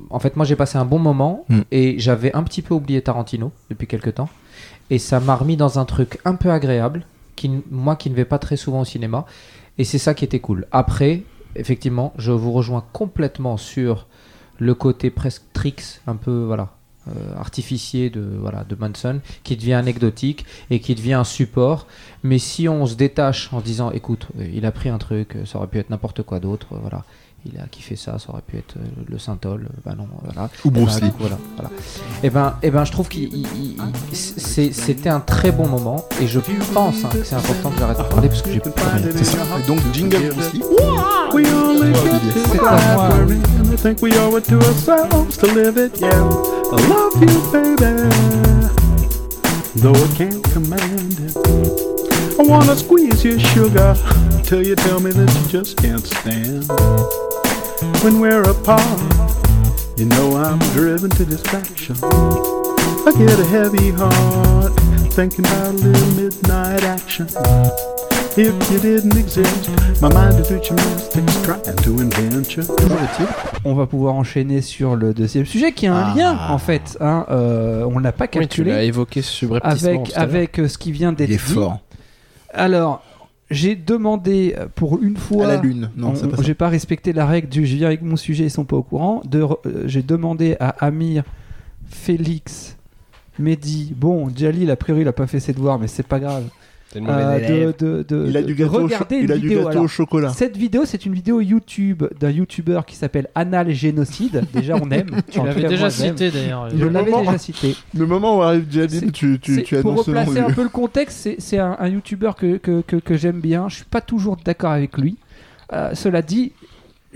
[0.10, 1.62] en fait moi j'ai passé un bon moment Mm.
[1.72, 4.30] et j'avais un petit peu oublié Tarantino depuis quelques temps
[4.90, 7.06] et ça m'a remis dans un truc un peu agréable
[7.36, 9.26] qui moi qui ne vais pas très souvent au cinéma
[9.80, 10.68] et c'est ça qui était cool.
[10.72, 11.24] Après
[11.56, 14.08] effectivement je vous rejoins complètement sur
[14.60, 16.70] le côté presque tricks un peu voilà
[17.10, 21.88] euh, artificier de voilà de Manson qui devient anecdotique et qui devient un support
[22.24, 25.58] mais si on se détache en se disant écoute il a pris un truc ça
[25.58, 27.04] aurait pu être n'importe quoi d'autre voilà
[27.46, 30.68] il a kiffé ça ça aurait pu être euh, le Saint-Ol bah non voilà Ou
[30.68, 31.10] Eh ben, Bruce Lee.
[31.12, 31.70] coup, voilà, voilà.
[32.24, 33.08] Et ben, et ben, je trouve
[34.14, 36.40] c'est- c'était un très bon moment et je
[36.74, 39.12] pense hein, que c'est important que j'arrête de parler parce que j'ai plus rien.
[39.16, 39.38] C'est ça.
[39.62, 40.64] Et donc, jingle Bruce Lee.
[41.34, 43.74] We only get this C'est life.
[43.74, 46.10] I think we owe it to ourselves to live it, yeah.
[46.10, 48.10] I love you, baby.
[49.76, 51.83] Though I can't command it.
[52.40, 53.96] I wanna squeeze your sugar
[54.44, 56.68] till you tell me that you just can't stand.
[58.04, 59.00] When we're apart,
[59.98, 61.96] you know I'm driven to distraction.
[62.04, 64.74] I get a heavy heart
[65.14, 67.28] thinking about a little midnight action.
[68.36, 69.70] If you didn't exist,
[70.02, 72.64] my mind would do gymnastics trying to invent you.
[73.64, 76.14] On va pouvoir enchaîner sur le deuxième sujet qui a un Ah.
[76.18, 76.98] lien en fait.
[77.00, 79.90] hein, euh, on l'a pas Oui, tu calculé l'as évoqué subrepticement.
[80.04, 81.38] avec avec euh, ce qui vient d'être dit.
[81.38, 81.78] fort.
[82.54, 83.04] Alors,
[83.50, 85.46] j'ai demandé euh, pour une fois.
[85.46, 85.92] À la lune.
[85.96, 88.52] Non, c'est pas j'ai pas respecté la règle du je viens avec mon sujet, ils
[88.52, 89.22] sont pas au courant.
[89.26, 91.24] De, euh, j'ai demandé à Amir,
[91.88, 92.78] Félix,
[93.40, 93.94] Mehdi.
[93.96, 96.46] Bon, Jalil, a priori, il a pas fait ses devoirs, mais c'est pas grave.
[96.96, 97.74] Euh, élève.
[97.80, 99.58] de, de, de- Il a du gâteau, au, cho- regarder il une a du vidéo.
[99.60, 100.30] gâteau Alors, au chocolat.
[100.30, 104.44] cette vidéo, c'est une vidéo YouTube d'un YouTuber qui s'appelle Anal Génocide.
[104.54, 105.10] Déjà, on aime.
[105.30, 106.70] Tu l'avais déjà cité d'ailleurs.
[106.70, 107.76] Je l'avais moment- déjà cité.
[107.98, 111.36] Le moment où arrive C'est- tu, tu, tu pour replacer un peu le contexte, c'est-
[111.40, 113.70] c'est un, un YouTuber que, que, que, que j'aime bien.
[113.70, 115.18] Je suis pas toujours d'accord avec lui.
[115.72, 116.52] Euh, cela dit,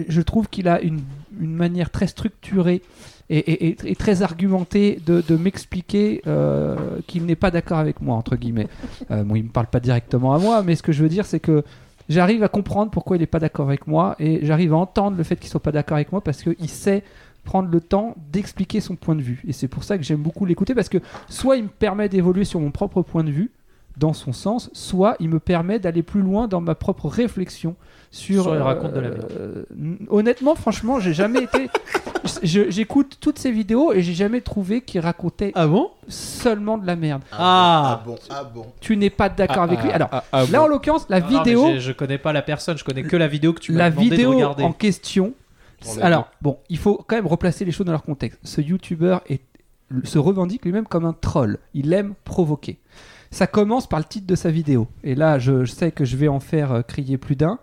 [0.07, 0.99] je trouve qu'il a une,
[1.39, 2.81] une manière très structurée
[3.29, 6.75] et, très argumentée de, m'expliquer euh,
[7.07, 8.67] qu'il n'est pas d'accord avec moi, entre guillemets.
[9.11, 11.25] Euh, bon, il me parle pas directement à moi, mais ce que je veux dire,
[11.25, 11.63] c'est que
[12.09, 15.23] j'arrive à comprendre pourquoi il n'est pas d'accord avec moi et j'arrive à entendre le
[15.23, 17.03] fait qu'il soit pas d'accord avec moi parce qu'il sait
[17.43, 19.41] prendre le temps d'expliquer son point de vue.
[19.47, 20.97] Et c'est pour ça que j'aime beaucoup l'écouter parce que
[21.29, 23.51] soit il me permet d'évoluer sur mon propre point de vue
[23.97, 27.75] dans son sens, soit il me permet d'aller plus loin dans ma propre réflexion
[28.11, 28.43] sur.
[28.43, 29.63] Soit il raconte de la euh,
[30.09, 31.69] honnêtement, franchement, j'ai jamais été.
[32.43, 35.89] J'écoute toutes ces vidéos et j'ai jamais trouvé qu'il racontait Ah bon?
[36.07, 37.21] seulement de la merde.
[37.31, 38.01] Ah.
[38.05, 38.65] bon, ah bon.
[38.81, 39.91] Tu n'es pas d'accord avec lui.
[39.91, 40.65] Alors, Ah, ah, là bon.
[40.65, 43.15] en l'occurrence, la Non, non, vidéo, j'ai- je connais pas la personne, je connais que
[43.15, 44.63] la vidéo que tu m'as la demandé de vidéo regarder.
[44.63, 45.33] en question.
[45.87, 48.39] On est Alors, bon, il faut quand même replacer les choses dans leur contexte.
[48.43, 49.21] Ce youtubeur
[50.03, 51.59] se revendique lui-même comme un troll.
[51.73, 52.77] Il aime provoquer.
[53.31, 54.87] Ça commence par le titre de sa vidéo.
[55.03, 57.59] Et là, je, je sais que je vais en faire euh, crier plus d'un.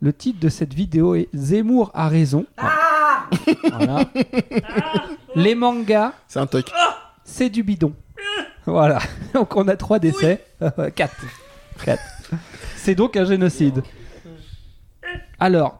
[0.00, 2.46] Le titre de cette vidéo est Zemmour a raison.
[3.70, 4.04] Voilà.
[5.34, 6.70] Les mangas, C'est un toc.
[7.24, 7.92] c'est du bidon.
[8.66, 8.98] Voilà.
[9.34, 10.44] Donc on a trois décès.
[10.94, 11.24] Quatre.
[11.84, 12.02] Quatre.
[12.76, 13.82] C'est donc un génocide.
[15.38, 15.79] Alors,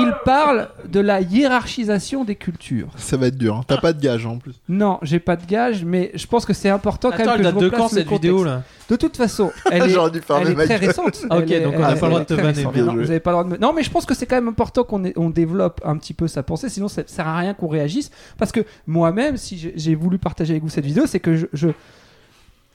[0.00, 2.88] il parle de la hiérarchisation des cultures.
[2.96, 3.56] Ça va être dur.
[3.56, 3.60] hein.
[3.66, 4.54] T'as pas de gage en plus.
[4.68, 7.38] Non, j'ai pas de gage, mais je pense que c'est important quand Attends, même elle
[7.40, 8.22] que date je de replace quand le cette contexte.
[8.30, 10.86] vidéo là De toute façon, elle est, J'aurais dû fermer elle est ma très gueule.
[10.88, 11.26] récente.
[11.30, 12.56] Ah, ok, Elle est- donc on n'a pas le droit de te très vanner.
[12.58, 12.74] récente.
[12.74, 13.04] Bien Non, joué.
[13.04, 14.48] vous avez pas le droit de me- Non, mais je pense que c'est quand même
[14.48, 17.54] important qu'on ait- on développe un petit peu sa pensée, sinon ça sert à rien
[17.54, 18.10] qu'on réagisse.
[18.38, 21.46] Parce que moi-même, si j'ai- j'ai voulu partager avec vous cette vidéo, c'est que je,
[21.52, 21.68] je-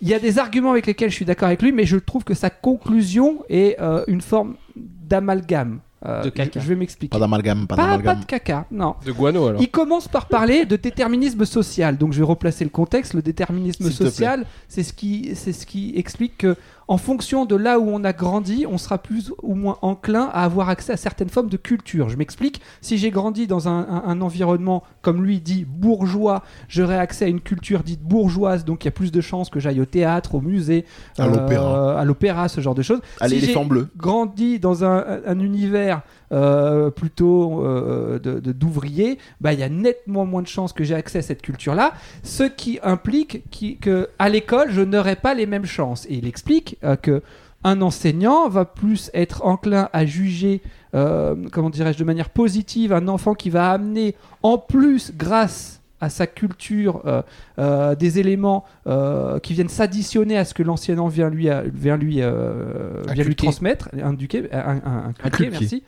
[0.01, 2.23] il y a des arguments avec lesquels je suis d'accord avec lui, mais je trouve
[2.25, 5.79] que sa conclusion est euh, une forme d'amalgame.
[6.05, 6.59] Euh, De caca.
[6.59, 7.11] Je, vais m'expliquer.
[7.11, 8.95] Pas d'amalgame, pas Pas, pas de caca, non.
[9.05, 9.61] De guano alors.
[9.61, 11.97] Il commence par parler de déterminisme social.
[11.97, 13.13] Donc je vais replacer le contexte.
[13.13, 16.55] Le déterminisme social, c'est ce qui, c'est ce qui explique que,
[16.87, 20.43] en fonction de là où on a grandi, on sera plus ou moins enclin à
[20.43, 22.09] avoir accès à certaines formes de culture.
[22.09, 22.61] Je m'explique.
[22.81, 27.27] Si j'ai grandi dans un, un- un environnement, comme lui dit, bourgeois, j'aurai accès à
[27.27, 28.65] une culture dite bourgeoise.
[28.65, 30.85] Donc il y a plus de chances que j'aille au théâtre, au musée,
[31.17, 32.03] À euh, l'opéra.
[32.05, 33.01] l'opéra, ce genre de choses.
[33.19, 33.87] À Si l'éléphant bleu.
[33.97, 39.69] grandi dans un, un univers euh, plutôt euh, de- de- d'ouvriers, bah, il y a
[39.69, 44.09] nettement moins de chances que j'ai accès à cette culture-là, ce qui implique qui, que
[44.19, 46.05] à l'école, je n'aurai pas les mêmes chances.
[46.07, 47.21] Et il explique euh, que
[47.63, 50.61] un enseignant va plus être enclin à juger,
[50.93, 56.09] euh, comment dirais-je, de manière positive un enfant qui va amener en plus, grâce à
[56.09, 57.21] sa culture, euh,
[57.57, 62.15] euh, des éléments euh, qui viennent s'additionner à ce que l'enseignant vient lui, vient lui,
[62.15, 65.13] vient lui transmettre, induquer, un, un,
[65.49, 65.83] merci.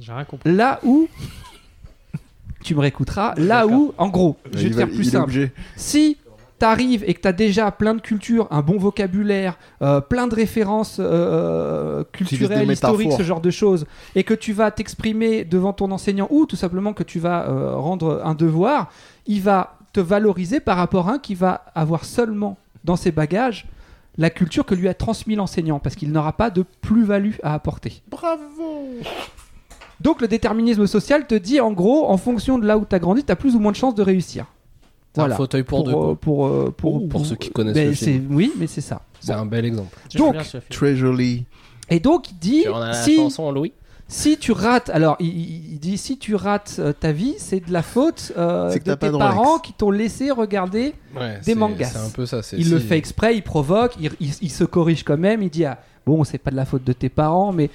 [0.00, 0.52] J'ai rien compris.
[0.52, 1.08] Là où
[2.64, 5.50] tu me réécouteras, là où, en gros, je vais te va- faire plus simple.
[5.76, 6.16] Si
[6.58, 10.98] t'arrives et que t'as déjà plein de culture, un bon vocabulaire, euh, plein de références
[11.00, 13.84] euh, culturelles, des historiques, ce genre de choses,
[14.14, 17.74] et que tu vas t'exprimer devant ton enseignant ou tout simplement que tu vas euh,
[17.74, 18.92] rendre un devoir,
[19.26, 23.66] il va te valoriser par rapport à un qui va avoir seulement dans ses bagages
[24.16, 28.02] la culture que lui a transmis l'enseignant, parce qu'il n'aura pas de plus-value à apporter.
[28.08, 29.00] Bravo
[30.02, 32.98] Donc le déterminisme social te dit en gros, en fonction de là où tu as
[32.98, 34.46] grandi, tu as plus ou moins de chances de réussir.
[35.14, 35.92] C'est un fauteuil pour, deux.
[35.92, 38.28] euh, pour, euh, pour, pour ceux qui connaissent Ben, le c'est- film.
[38.34, 39.02] Oui, mais c'est ça.
[39.20, 39.96] C'est un bel exemple.
[40.16, 40.36] Donc,
[40.94, 41.44] joli.
[41.90, 43.72] Et donc il dit, Tu en as la si, chanson, Louis
[44.08, 47.80] si tu rates, alors il, dit, si tu rates euh, ta vie, c'est de la
[47.82, 49.62] faute euh, de pas tes de parents Rolex.
[49.66, 50.94] qui t'ont laissé regarder.
[51.16, 51.86] Ouais, Des c'est- mangas.
[51.92, 52.42] C'est un peu ça.
[52.42, 55.48] c'est- Il le fait exprès, il provoque, il, il- il se corrige quand même, il
[55.48, 57.70] dit ah, bon c'est pas de la faute de tes parents, mais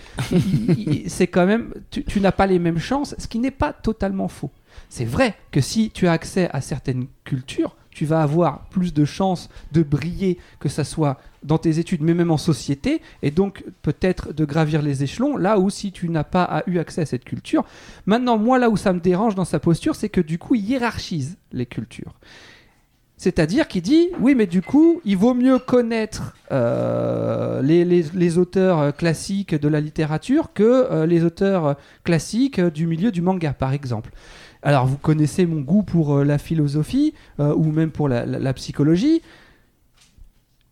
[1.07, 4.27] c'est quand même, tu, tu n'as pas les mêmes chances, ce qui n'est pas totalement
[4.27, 4.51] faux.
[4.89, 9.05] C'est vrai que si tu as accès à certaines cultures, tu vas avoir plus de
[9.05, 13.63] chances de briller, que ça soit dans tes études, mais même en société, et donc
[13.81, 17.23] peut-être de gravir les échelons, là où si tu n'as pas eu accès à cette
[17.23, 17.65] culture.
[18.05, 20.63] Maintenant, moi, là où ça me dérange dans sa posture, c'est que du coup, il
[20.69, 22.13] hiérarchise les cultures.
[23.17, 28.91] C'est-à-dire qu'il dit, oui, mais du coup, il vaut mieux connaître euh, les, auteurs euh,
[28.91, 34.11] classiques de la littérature que euh, les auteurs classiques du milieu du manga, par exemple.
[34.61, 39.21] Alors, vous connaissez mon goût pour la philosophie ou même pour la psychologie.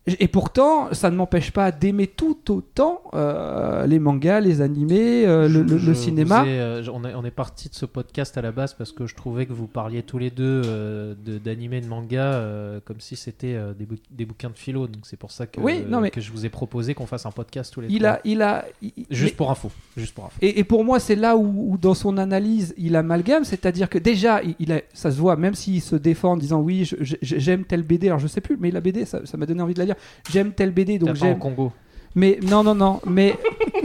[0.08, 5.48] Et pourtant, ça ne m'empêche pas d'aimer tout autant euh, les mangas, les animés, euh,
[5.50, 6.46] le, le- Je le cinéma.
[6.46, 9.08] ai, euh, on, est, on est parti de ce podcast à la base parce que
[9.08, 13.16] je trouvais que vous parliez tous les deux euh, de- de manga euh, comme si
[13.16, 14.86] c'était euh, des, bou- des bouquins de philo.
[14.86, 17.26] Donc c'est pour ça que, Oui, non, mais- que je vous ai proposé qu'on fasse
[17.26, 18.12] un podcast tous les Il trois.
[18.12, 19.72] a, il a, il- Juste mais- pour info.
[19.98, 20.38] Juste pour info.
[20.44, 23.98] Et, et pour moi, c'est là où, où dans son analyse, il amalgame, c'est-à-dire que
[23.98, 26.88] déjà, il, il a- ça se voit, même s'il se défend en disant oui,
[27.24, 29.80] j'aime tel BD, alors je sais plus, mais la BD, ça m'a donné envie de
[29.80, 29.95] la lire.
[30.32, 31.38] J'aime tel BD, donc j'aime.
[31.40, 31.72] Congo.
[32.18, 33.36] Mais non, non, non, mais.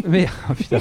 [0.06, 0.26] mais.
[0.50, 0.78] oh, putain.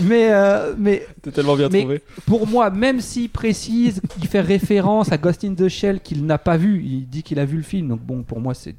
[0.00, 2.02] Mais, euh, mais T'es tellement bien Mais- trouvé.
[2.24, 6.38] pour moi, même s'il précise, il fait référence à Ghost in the Shell qu'il n'a
[6.38, 8.74] pas vu, il dit qu'il a vu le film, donc bon, pour moi, c'est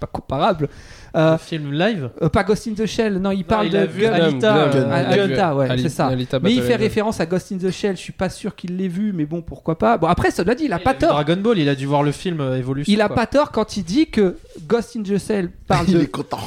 [0.00, 0.68] pas comparable.
[1.16, 2.10] Euh, Le film live.
[2.22, 4.52] euh, pas Ghost in the Shell, non, il parle il de a vu Gun- Alita,
[4.52, 6.06] Gun- Gun- Al- Gun- Alita, ouais, Ali- c'est ça.
[6.06, 8.76] Alita Mais il fait référence à Ghost in the Shell, je suis pas sûr qu'il
[8.76, 9.98] l'ait vu, mais bon, pourquoi pas.
[9.98, 11.10] Bon, après, cela dit, il a pas tort.
[11.10, 12.92] Dragon Ball, il a dû voir le film euh, Evolution.
[12.92, 13.16] Il a quoi.
[13.16, 14.36] pas tort quand il dit que
[14.68, 16.38] Ghost in the Shell parle Il de, est content.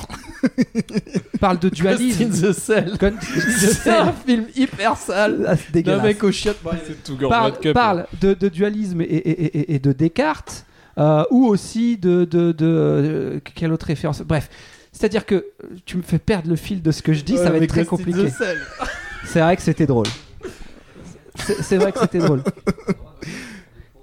[1.40, 2.26] parle de dualisme.
[2.30, 4.14] Ghost in the C'est un Shell.
[4.26, 5.46] film hyper sale.
[5.48, 6.04] Ah, dégueulasse.
[6.04, 6.58] mec au chiottes.
[6.86, 10.66] C'est tout parle, parle de, de dualisme et, et- et- et de Descartes,
[10.98, 14.22] euh, ou aussi de, de, de- quelle autre référence?
[14.22, 14.50] Bref,
[14.92, 15.46] c'est-à-dire que
[15.86, 17.86] tu me fais perdre le fil de ce que je dis, ça va être très
[17.86, 18.30] compliqué.
[19.26, 20.06] C'est vrai que c'était drôle.
[21.36, 22.44] C'est vrai que c'était drôle.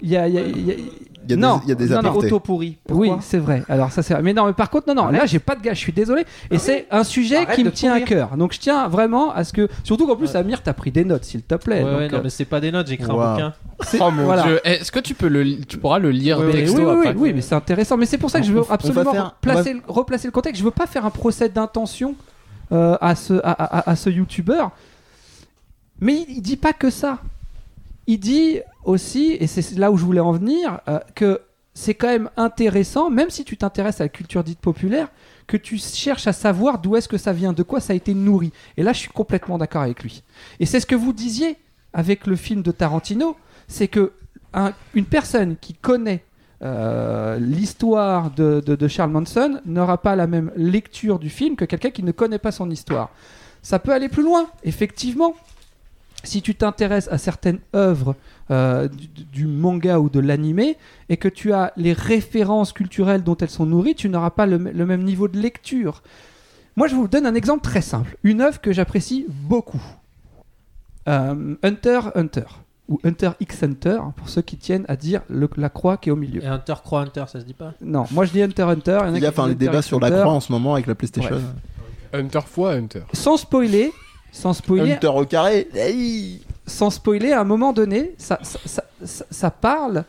[0.01, 0.75] Il y a, y a- il y a-
[1.23, 2.25] Il y a Non, des, il y a des non, non, apartés.
[2.27, 2.77] Auto pourri.
[2.89, 3.61] oui, c'est vrai.
[3.69, 4.19] Alors ça c'est.
[4.23, 5.09] Mais non, mais par contre, non, non.
[5.11, 5.75] Là, j'ai pas de gars.
[5.75, 6.25] Je suis désolé.
[6.49, 8.35] Et c'est un sujet Arrête qui me tient à cœur.
[8.37, 10.37] Donc je tiens vraiment à ce que, surtout qu'en plus, Ouais.
[10.37, 11.83] Amir, t'as pris des notes, s'il te plaît.
[11.83, 13.31] Ouais, Donc, ouais, non, euh, mais c'est pas des notes, j'ai écrit un Wow.
[13.33, 13.53] bouquin.
[13.81, 14.41] c'est- Oh mon voilà.
[14.41, 14.59] dieu.
[14.63, 17.13] Est-ce que tu peux le, tu pourras le lire Oui, oui, texto oui, oui, après
[17.19, 17.97] oui, mais c'est intéressant.
[17.97, 20.59] Mais c'est pour ça que je veux absolument faire- placer le- replacer le contexte.
[20.59, 22.15] Je veux pas faire un procès d'intention
[22.71, 24.71] euh, à ce, à, à- à ce youtubeur.
[25.99, 27.19] Mais il, il dit pas que ça.
[28.07, 31.41] Il dit aussi, et c'est là où je voulais en venir, euh, que
[31.73, 35.07] c'est quand même intéressant, même si tu t'intéresses à la culture dite populaire,
[35.47, 38.13] que tu cherches à savoir d'où est-ce que ça vient, de quoi ça a été
[38.13, 38.51] nourri.
[38.77, 40.23] Et là, je suis complètement d'accord avec lui.
[40.59, 41.57] Et c'est ce que vous disiez
[41.93, 43.35] avec le film de Tarantino,
[43.67, 44.13] c'est que
[44.53, 46.23] un- une personne qui connaît
[46.63, 52.03] euh, l'histoire de Charles Manson n'aura pas la même lecture du film que quelqu'un qui
[52.03, 53.09] ne connaît pas son histoire.
[53.63, 55.33] Ça peut aller plus loin, effectivement.
[56.23, 58.15] Si tu t'intéresses à certaines œuvres
[58.51, 60.77] euh, du, du manga ou de l'animé
[61.09, 64.57] et que tu as les références culturelles dont elles sont nourries, tu n'auras pas le,
[64.59, 66.03] même niveau de lecture.
[66.75, 68.17] Moi, je vous donne un exemple très simple.
[68.23, 69.81] Une œuvre que j'apprécie beaucoup.
[71.07, 72.45] Euh, Hunter Hunter.
[72.89, 76.11] Ou Hunter x Hunter, pour ceux qui tiennent à dire le- la croix qui est
[76.11, 76.43] au milieu.
[76.43, 77.73] Et Hunter croix Hunter, ça se dit pas?
[77.81, 78.97] Non, moi je dis Hunter Hunter.
[79.03, 80.51] Il y en a Il y a enfin débats Hunter sur la croix en ce
[80.51, 81.29] moment avec la PlayStation.
[81.29, 81.43] Bref.
[82.11, 83.03] Hunter fois Hunter.
[83.13, 83.93] Sans spoiler,
[84.33, 85.69] sans spoiler, Hunter au carré.
[85.73, 86.41] Hey
[86.71, 90.05] sans spoiler, à un moment donné, ça, parle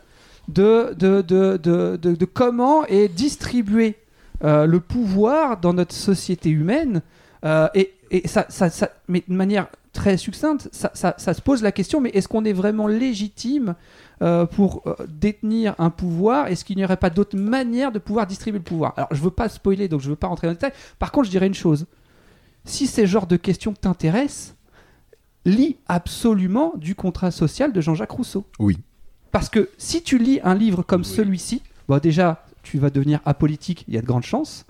[0.47, 3.95] de, comment est distribué
[4.43, 7.01] euh, le pouvoir dans notre société humaine.
[7.45, 7.93] Euh, et
[8.27, 8.47] ça,
[9.07, 12.87] mais de manière très succincte, ça, se pose la question, mais est-ce qu'on est vraiment
[12.87, 13.75] légitime
[14.21, 16.47] euh, pour détenir un pouvoir?
[16.47, 18.93] Est-ce qu'il n'y aurait pas d'autre manière de pouvoir distribuer le pouvoir?
[18.97, 20.73] Alors, je veux pas spoiler, donc je veux pas rentrer dans le détail.
[20.99, 21.85] Par contre, je dirais une chose.
[22.65, 24.55] Si c'est le genre de questions t'intéressent,
[25.45, 28.45] lis absolument du contrat social de Jean-Jacques Rousseau.
[28.59, 28.77] Oui.
[29.31, 33.83] Parce que si tu lis un livre comme celui-ci, bon déjà, tu vas devenir apolitique,
[33.87, 34.65] il y a de grandes chances,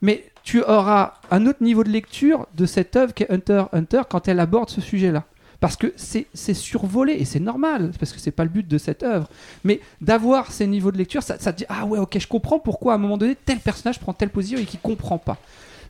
[0.00, 4.28] mais tu auras un autre niveau de lecture de cette œuvre qu'est Hunter Hunter quand
[4.28, 5.24] elle aborde ce sujet-là.
[5.60, 8.78] Parce que c'est c'est survolé, et c'est normal, parce que c'est pas le but de
[8.78, 9.28] cette œuvre.
[9.62, 12.58] Mais d'avoir ces niveaux de lecture, ça, ça te dit Ah ouais, ok, je comprends
[12.58, 15.38] pourquoi à un moment donné, tel personnage prend telle position et qui comprend pas.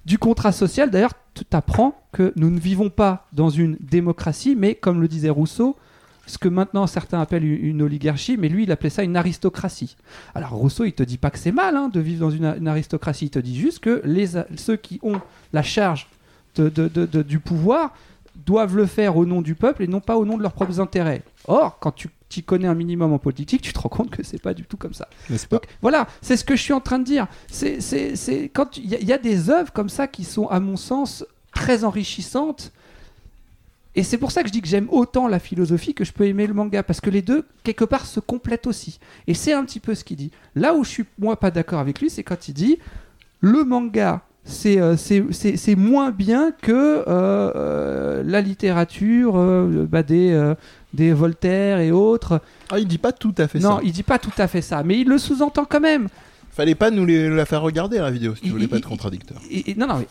[0.05, 4.75] Du contrat social, d'ailleurs, tu t'apprends que nous ne vivons pas dans une démocratie, mais
[4.75, 5.77] comme le disait Rousseau,
[6.27, 9.97] ce que maintenant certains appellent une oligarchie, mais lui il appelait ça une aristocratie.
[10.35, 13.27] Alors Rousseau il te dit pas que c'est mal hein, de vivre dans une, aristocratie,
[13.27, 14.03] il te dit juste que
[14.57, 15.21] ceux qui ont
[15.53, 16.09] la charge
[16.57, 17.95] du pouvoir
[18.47, 20.81] doivent le faire au nom du peuple et non pas au nom de leurs propres
[20.81, 21.23] intérêts.
[21.47, 24.41] Or, quand tu t'y connais un minimum en politique, tu te rends compte que c'est
[24.41, 25.09] pas du tout comme ça.
[25.31, 27.27] N'est-ce pas Donc voilà, c'est ce que je suis en train de dire.
[27.51, 27.79] C'est,
[28.55, 30.77] quand il y, a- il y a des œuvres comme ça qui sont, à mon
[30.77, 31.25] sens,
[31.55, 32.73] très enrichissantes.
[33.95, 36.25] Et c'est pour ça que je dis que j'aime autant la philosophie que je peux
[36.27, 38.99] aimer le manga, parce que les deux, quelque part, se complètent aussi.
[39.27, 40.31] Et c'est un petit peu ce qu'il dit.
[40.55, 42.79] Là où je suis, moi, pas d'accord avec lui, c'est quand il dit
[43.41, 44.97] le manga, c'est, euh,
[45.77, 50.33] moins bien que euh, euh, la littérature euh, bah, des,
[50.95, 52.41] des Voltaire et autres.
[52.71, 53.81] Ah, il dit pas tout à fait non, ça.
[53.83, 56.09] il dit pas tout à fait ça, mais il le sous-entend quand même.
[56.51, 58.89] Fallait pas nous les- la faire regarder la vidéo si tu Il- voulais pas être
[58.89, 59.39] contradicteur.
[59.77, 60.07] Non, non, mais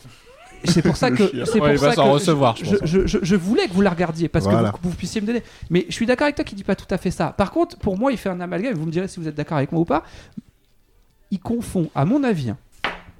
[0.64, 2.88] c'est pour ça que c'est Ouais, il pour ça s'en que recevoir, je je, pense.
[2.88, 4.70] je- je- je voulais que vous la regardiez parce Voilà.
[4.72, 5.42] que vous, vous puissiez me donner.
[5.70, 7.28] Mais je suis d'accord avec toi qui dit pas tout à fait ça.
[7.36, 8.74] Par contre, pour moi, il fait un amalgame.
[8.74, 10.02] Vous me direz si vous êtes d'accord avec moi ou pas.
[11.30, 12.58] Il confond, à mon avis, hein,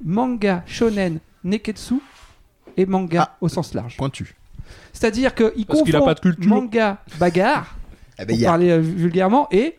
[0.04, 1.94] manga, shonen, neketsu
[2.76, 3.36] et manga Ah.
[3.40, 3.96] au sens large.
[3.96, 4.34] Pointu.
[4.92, 6.48] C'est-à-dire qu'il confond pas de culture.
[6.48, 7.76] manga, bagarre
[8.18, 9.78] Eh ben, pour a- parler euh, vulgairement, et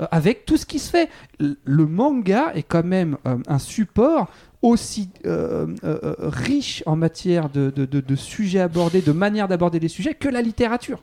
[0.00, 1.08] euh, avec tout ce qui se fait.
[1.38, 4.28] Le manga est quand même euh, un support
[4.62, 9.46] aussi euh, euh, euh, riche en matière de, de- de- de sujets abordés, de manière
[9.48, 11.02] d'aborder les sujets, que la littérature.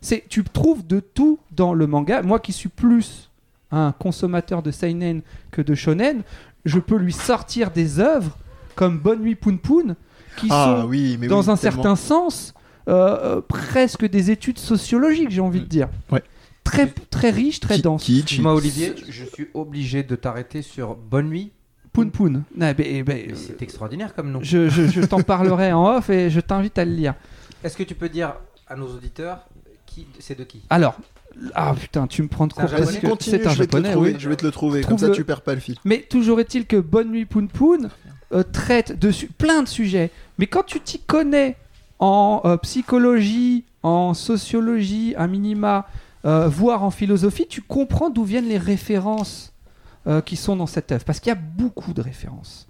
[0.00, 2.22] C'est, tu trouves de tout dans le manga.
[2.22, 3.28] Moi qui suis plus
[3.70, 5.20] un consommateur de seinen
[5.50, 6.22] que de shonen,
[6.64, 8.36] je peux lui sortir des œuvres
[8.74, 9.94] comme Bonne Nuit Poun Poun
[10.36, 11.82] qui Ah sont, oui, mais dans oui, un tellement.
[11.82, 12.54] certain sens,
[12.88, 15.88] euh, euh, presque des études sociologiques, j'ai envie de dire.
[16.10, 16.22] Ouais.
[16.64, 18.38] Très, très riches, très kitsch.
[18.40, 21.50] Moi, Olivier, je suis obligé de t'arrêter sur Bonne nuit.
[21.92, 22.44] Poun Poun.
[22.58, 24.38] Ouais, ben- ben, C'est extraordinaire comme nom.
[24.42, 27.14] je je- je t'en parlerai en off et je t'invite à le lire.
[27.64, 28.34] Est-ce que tu peux dire
[28.68, 29.40] à nos auditeurs
[29.86, 30.62] qui c'est de qui?
[30.70, 30.96] Alors,
[31.54, 33.58] ah putain, tu me prends de court parce japonais que Vas-y, continue, c'est un je
[33.58, 34.12] vais te le japonais, trouver.
[34.12, 34.16] oui.
[34.20, 35.76] Je vais te le trouver, comme Trouve ça le- tu perds pas le fil.
[35.84, 37.88] Mais toujours est-il que Bonne Nuit Poun Poun
[38.32, 40.10] euh, traite de su- plein de sujets.
[40.38, 41.56] Mais quand tu t'y connais
[42.00, 45.86] en euh, psychologie, en sociologie, un minima,
[46.24, 49.52] euh, voire en philosophie, tu comprends d'où viennent les références
[50.06, 51.04] euh, qui sont dans cette œuvre.
[51.04, 52.66] Parce qu'il y a beaucoup de références.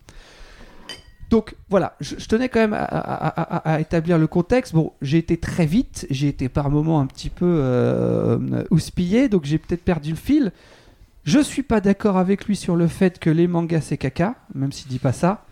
[1.31, 4.74] Donc voilà, je, tenais quand même à, à- à- à- à établir le contexte.
[4.74, 8.36] Bon, j'ai été très vite, j'ai été par moments un petit peu
[8.73, 10.51] houspillé, donc j'ai peut-être perdu le fil.
[11.23, 14.73] Je suis pas d'accord avec lui sur le fait que les mangas c'est caca, même
[14.73, 15.44] s'il dit pas ça.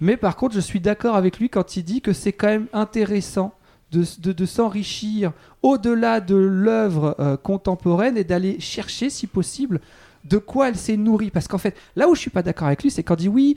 [0.00, 2.66] Mais par contre, je suis d'accord avec lui quand il dit que c'est quand même
[2.72, 3.52] intéressant
[3.92, 5.32] de, de- de s'enrichir
[5.62, 9.80] au-delà de l'œuvre euh, contemporaine et d'aller chercher, si possible,
[10.24, 11.30] de quoi elle s'est nourrie.
[11.30, 13.28] Parce qu'en fait, là où je suis pas d'accord avec lui, c'est quand il dit
[13.28, 13.56] oui,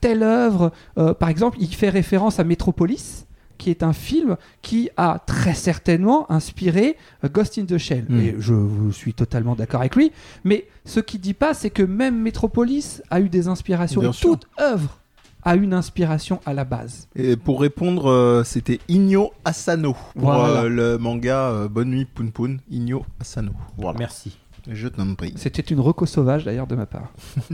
[0.00, 3.26] telle œuvre, euh, par exemple, il fait référence à Metropolis,
[3.58, 8.06] qui est un film qui a très certainement inspiré euh, Ghost in the Shell.
[8.08, 8.20] Mm.
[8.20, 10.10] Et je, suis totalement d'accord avec lui.
[10.44, 14.02] Mais ce qu'il dit pas, c'est que même Metropolis a eu des inspirations.
[14.20, 14.98] Toute œuvre
[15.44, 17.08] a une inspiration à la base.
[17.16, 20.62] Et pour répondre, euh, c'était Inyo Asano pour Voilà.
[20.62, 22.60] euh, le manga euh, Bonne nuit Poun Poun.
[22.70, 23.52] Inyo Asano.
[23.76, 23.98] Voilà.
[23.98, 24.38] Merci.
[24.70, 25.34] Je t'en prie.
[25.36, 27.12] C'était une reco sauvage d'ailleurs de ma part.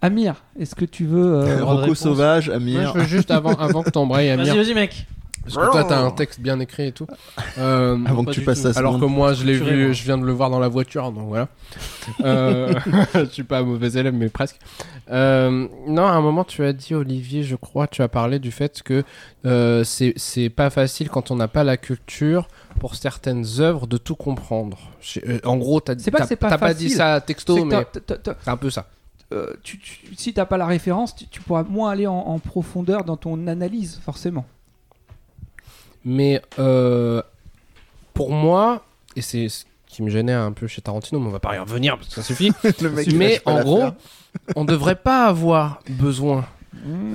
[0.00, 1.98] Amir, est-ce que tu veux euh, réponse.
[2.00, 2.92] Sauvage, Moi, Amir.
[2.94, 5.06] je veux juste avant, avant que t'embrayes, Vas-y, Amir, vas-y, mec.
[5.44, 7.06] Parce que toi, t'as un texte bien écrit et tout.
[7.58, 8.68] Euh, Avant pas que tu passes tout.
[8.68, 9.92] à ce alors que moi, je l'ai vu, moi.
[9.92, 11.48] je viens de le voir dans la voiture, donc voilà.
[12.24, 12.72] Euh,
[13.14, 14.56] je suis pas un mauvais élève, mais presque.
[15.10, 18.50] Euh, non, à un moment, tu as dit, Olivier, je crois, tu as parlé du
[18.50, 19.04] fait que
[19.44, 22.48] euh, c'est c'est pas facile quand on n'a pas la culture
[22.80, 24.78] pour certaines œuvres de tout comprendre.
[25.28, 25.94] Euh, en gros, t'as
[26.40, 28.86] pas pas dit ça texto, mais c'est un peu ça.
[29.32, 32.38] euh, tu- tu- si t'as pas la référence, tu, tu pourras moins aller en, en
[32.38, 34.46] profondeur dans ton analyse, forcément.
[36.04, 37.22] Mais euh,
[38.14, 38.84] pour moi,
[39.16, 41.58] et c'est ce qui me gênait un peu chez Tarantino, mais on va pas y
[41.58, 42.52] revenir parce que ça suffit.
[42.80, 43.84] Le mec, il mais en gros,
[44.56, 46.46] on devrait pas avoir besoin.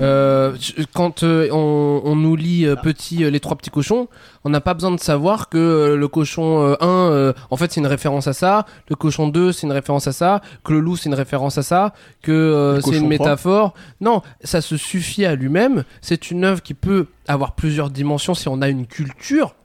[0.02, 4.08] Euh, je- quand euh, on, on nous lit euh, petit, euh, les trois petits cochons,
[4.44, 7.88] on n'a pas besoin de savoir que euh, le cochon 1, en fait, c'est une
[7.88, 11.10] référence à ça, le cochon 2, c'est une référence à ça, que le loup, c'est
[11.10, 13.74] une référence à ça, que euh, c'est une métaphore.
[14.00, 15.84] Non, ça se suffit à lui-même.
[16.02, 19.56] C'est une œuvre qui peut avoir plusieurs dimensions si on a une culture.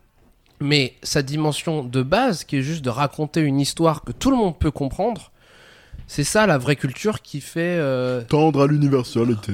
[0.61, 4.37] Mais sa dimension de base, qui est juste de raconter une histoire que tout le
[4.37, 5.32] monde peut comprendre,
[6.07, 9.53] c'est ça la vraie culture qui fait euh, Tendre à l'universalité.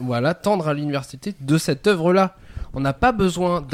[0.00, 2.36] Voilà, tendre à l'université de cette œuvre-là.
[2.74, 3.66] On n'a pas besoin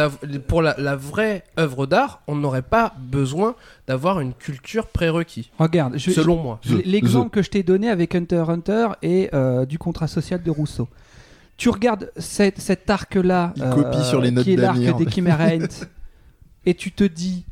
[0.47, 3.57] pour la, la vraie œuvre d'art, on n'aurait pas besoin
[3.89, 6.61] d'avoir une culture prérequis, Regarde, je, selon moi.
[6.85, 10.51] l'exemple que je t'ai donné avec Hunter x Hunter et euh, du contrat social de
[10.51, 10.89] Rousseau.
[11.57, 15.07] Tu regardes cette- cet arc-là, euh, qui est l'arc des
[16.67, 17.45] et tu te dis,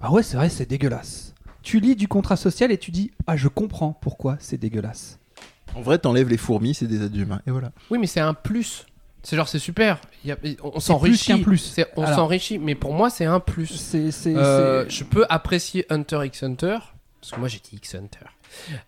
[0.00, 1.34] ah ouais, c'est vrai, c'est dégueulasse.
[1.68, 5.18] Tu lis du contrat social et tu dis, ah, je comprends pourquoi c'est dégueulasse.
[5.74, 7.42] En vrai, t'enlèves les fourmis, c'est des êtres humains.
[7.46, 7.72] Et voilà.
[7.90, 8.86] Oui, mais c'est un plus.
[9.22, 10.00] C'est genre, c'est super.
[10.24, 11.26] Il y a- on plus s'enrichit.
[11.26, 11.58] qu'un plus.
[11.58, 13.66] C'est- On Alors- s'enrichit, mais pour moi, c'est un plus.
[13.66, 16.78] C'est, c'est, Euh, c'est- je peux apprécier Hunter x Hunter,
[17.20, 18.24] parce que moi j'ai dit X Hunter.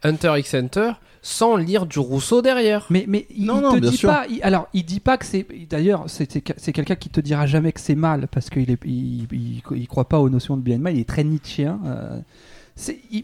[0.02, 2.86] Hunter x Hunter, sans lire du Rousseau derrière.
[2.88, 4.08] Mais, mais il, Non, il non, te bien dit sûr.
[4.08, 4.24] pas.
[4.30, 5.46] il- alors, il dit pas que c'est.
[5.68, 8.78] D'ailleurs, c'est c'est- c'est quelqu'un qui te dira jamais que c'est mal parce qu'il est,
[8.86, 10.94] il, il- il croit pas aux notions de bien et de mal.
[10.96, 11.78] Il est très nietzschéen.
[11.84, 12.18] euh,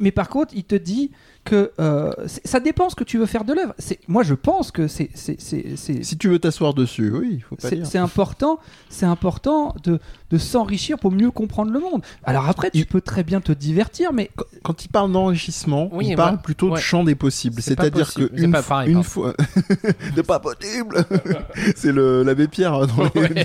[0.01, 1.11] mais par contre, il te dit
[1.45, 2.11] que euh,
[2.45, 3.73] ça dépend ce que tu veux faire de l'œuvre.
[4.09, 7.77] Moi, je pense que c'est Si tu veux t'asseoir dessus, oui, il faut pas c'est
[7.77, 7.87] dire.
[7.87, 8.59] c'est important,
[8.89, 10.01] c'est important de,
[10.31, 12.03] de s'enrichir pour mieux comprendre le monde.
[12.25, 15.89] Alors après, tu Il- peux très bien te divertir, mais Quand- Quand il parle d'enrichissement,
[15.93, 16.43] Oui, il parle voilà.
[16.43, 16.79] plutôt Ouais.
[16.81, 17.63] du champ des possibles.
[17.63, 18.29] C'est-à-dire possible.
[18.31, 19.09] que C'est une, pas pareil, une pardon.
[19.09, 19.35] fois,
[20.17, 21.05] de pas possible.
[21.77, 23.21] c'est l'abbé Pierre hein, dans les.
[23.21, 23.45] Ouais,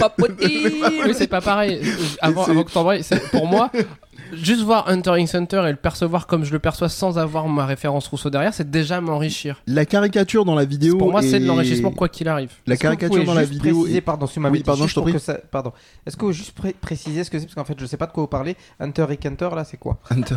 [0.00, 0.72] pas possible.
[1.06, 1.80] Oui, c'est pas pareil.
[2.20, 3.70] Avant, c'est- avant que pour moi,
[4.36, 7.66] juste voir Hunter x Hunter et le percevoir comme je le perçois sans avoir ma
[7.66, 9.62] référence Rousseau derrière, c'est déjà m'enrichir.
[9.66, 10.98] La caricature dans la vidéo.
[10.98, 12.52] Pour moi, c'est de l'enrichissement quoi qu'il arrive.
[12.66, 13.74] La caricature dans la vidéo.
[13.80, 15.18] Préciser, est- pardon, si Oui, pardon, je t'en prie.
[15.20, 15.72] ça- Pardon.
[16.06, 17.44] Est-ce que vous juste pré- préciser ce que c'est?
[17.46, 18.56] Parce qu'en fait je sais pas de quoi vous parlez.
[18.80, 19.98] Hunter x Hunter là c'est quoi?
[20.10, 20.36] Hunter.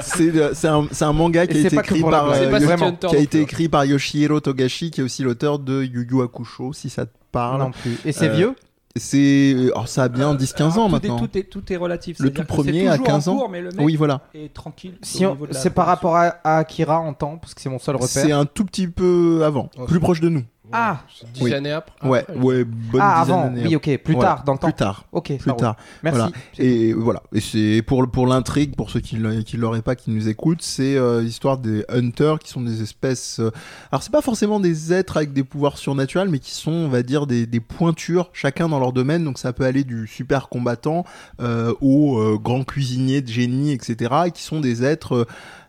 [0.00, 0.68] c'est
[1.02, 4.90] un, manga qui a été par euh, Yoshi- vraiment, qui a écrit par Yoshihiro Togashi,
[4.90, 7.60] qui est aussi l'auteur de Yu Yu Hakusho, si ça te parle.
[7.60, 7.96] Non plus.
[8.04, 8.54] Et c'est Euh, vieux?
[8.96, 11.16] C'est, alors ça a bien 10-15 ans tout maintenant.
[11.16, 12.18] Est, tout, est, tout est relatif.
[12.20, 13.36] Le tout c'est premier à toujours en 15 ans.
[13.38, 14.20] cours, mais le mec Oui, voilà.
[14.34, 14.98] est tranquille.
[15.02, 18.22] Si C'est par rapport à, à Akira en temps parce que c'est mon seul C'est
[18.22, 18.38] repère.
[18.38, 20.42] un tout petit peu avant, plus proche de nous.
[20.72, 21.00] Ah
[21.34, 21.52] Dix Oui.
[21.54, 22.08] années après.
[22.08, 22.36] Ouais, après.
[22.36, 24.66] ouais, bonne Ah, avant, oui, ok, plus Voilà, tard, dans le temps.
[24.68, 25.04] Plus tard.
[25.12, 25.60] Ok, Plus roule.
[25.60, 25.76] tard.
[26.02, 26.18] Merci.
[26.18, 26.32] Voilà.
[26.58, 27.22] Et voilà.
[27.32, 30.62] Et c'est pour, pour l'intrigue, pour ceux qui ne qui l'auraient pas, qui nous écoutent,
[30.62, 33.38] c'est euh, l'histoire des hunters qui sont des espèces.
[33.40, 33.50] euh,
[33.90, 37.02] alors, c'est pas forcément des êtres avec des pouvoirs surnaturels, mais qui sont, on va
[37.02, 39.24] dire, des, des pointures, chacun dans leur domaine.
[39.24, 41.04] Donc, ça peut aller du super combattant
[41.40, 44.10] euh, au euh, grand cuisinier de génie, etc.
[44.26, 45.26] Et qui sont des êtres.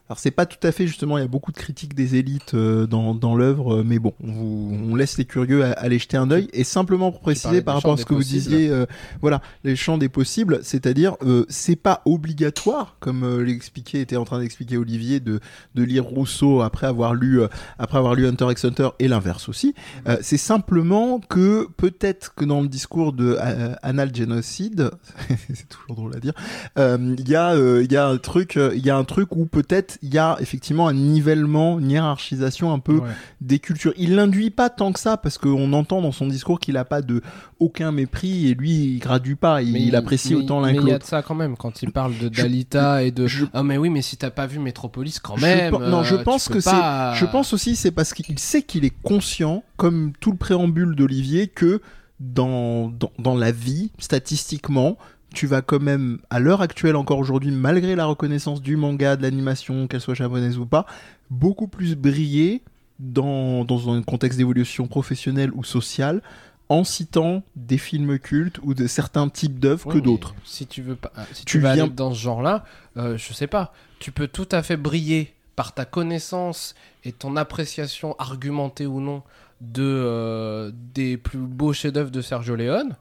[0.10, 2.54] Alors c'est pas tout à fait justement, il y a beaucoup de critiques des élites
[2.56, 6.18] euh, dans, dans l'œuvre, euh, mais bon, on, vous- on laisse les curieux aller jeter
[6.18, 6.50] un œil.
[6.52, 8.86] Et simplement pour préciser par rapport à ce que vous disiez, euh,
[9.22, 14.26] voilà, les champs des possibles, c'est-à-dire euh, c'est pas obligatoire, comme euh, l'expliquait, était en
[14.26, 15.40] train d'expliquer Olivier, de,
[15.76, 17.48] de lire Rousseau après avoir lu euh,
[17.80, 19.74] après avoir lu Hunter x Hunter et l'inverse aussi.
[20.08, 24.92] Euh, c'est simplement que peut-être que dans le discours de euh, Anal Génocide,
[25.54, 26.34] c'est toujours drôle à dire,
[26.78, 29.36] euh, il y a euh, il y a un truc il y a un truc
[29.36, 33.10] où peut-être il y a effectivement un nivellement, une hiérarchisation un peu Ouais.
[33.42, 33.94] des cultures.
[33.98, 37.02] Il l'induit pas tant que ça parce qu'on entend dans son discours qu'il a pas
[37.02, 37.22] de
[37.60, 40.80] aucun mépris et lui il gradue pas, il, Mais il apprécie mais- autant l'un Mais
[40.82, 43.28] il y a de ça quand même quand il parle de Je- Dalita et de.
[43.28, 45.72] je- Ah mais oui, mais si t'as pas vu Metropolis quand Je même.
[45.74, 46.70] non, je euh, pense que c'est-
[47.16, 51.48] Je pense aussi c'est parce qu'il sait qu'il est conscient, comme tout le préambule d'Olivier,
[51.48, 51.82] que
[52.20, 54.98] dans, dans, dans la vie, statistiquement,
[55.34, 59.22] tu vas quand même, à l'heure actuelle encore aujourd'hui, malgré la reconnaissance du manga, de
[59.24, 60.86] l'animation, qu'elle soit japonaise ou pas,
[61.30, 62.62] beaucoup plus briller
[63.00, 66.22] dans, dans un contexte d'évolution professionnelle ou sociale
[66.70, 70.34] en citant des films cultes ou de certains types d'œuvres Oui, que d'autres.
[70.46, 72.64] Si tu veux pas, ah, si Tu tu, veux viens- aller dans ce genre-là,
[72.98, 73.74] euh, je sais pas.
[74.00, 76.74] Tu peux tout à fait briller par ta connaissance
[77.04, 79.24] et ton appréciation argumentée ou non
[79.62, 82.96] de euh, des plus beaux chefs-d'œuvre de Sergio Leone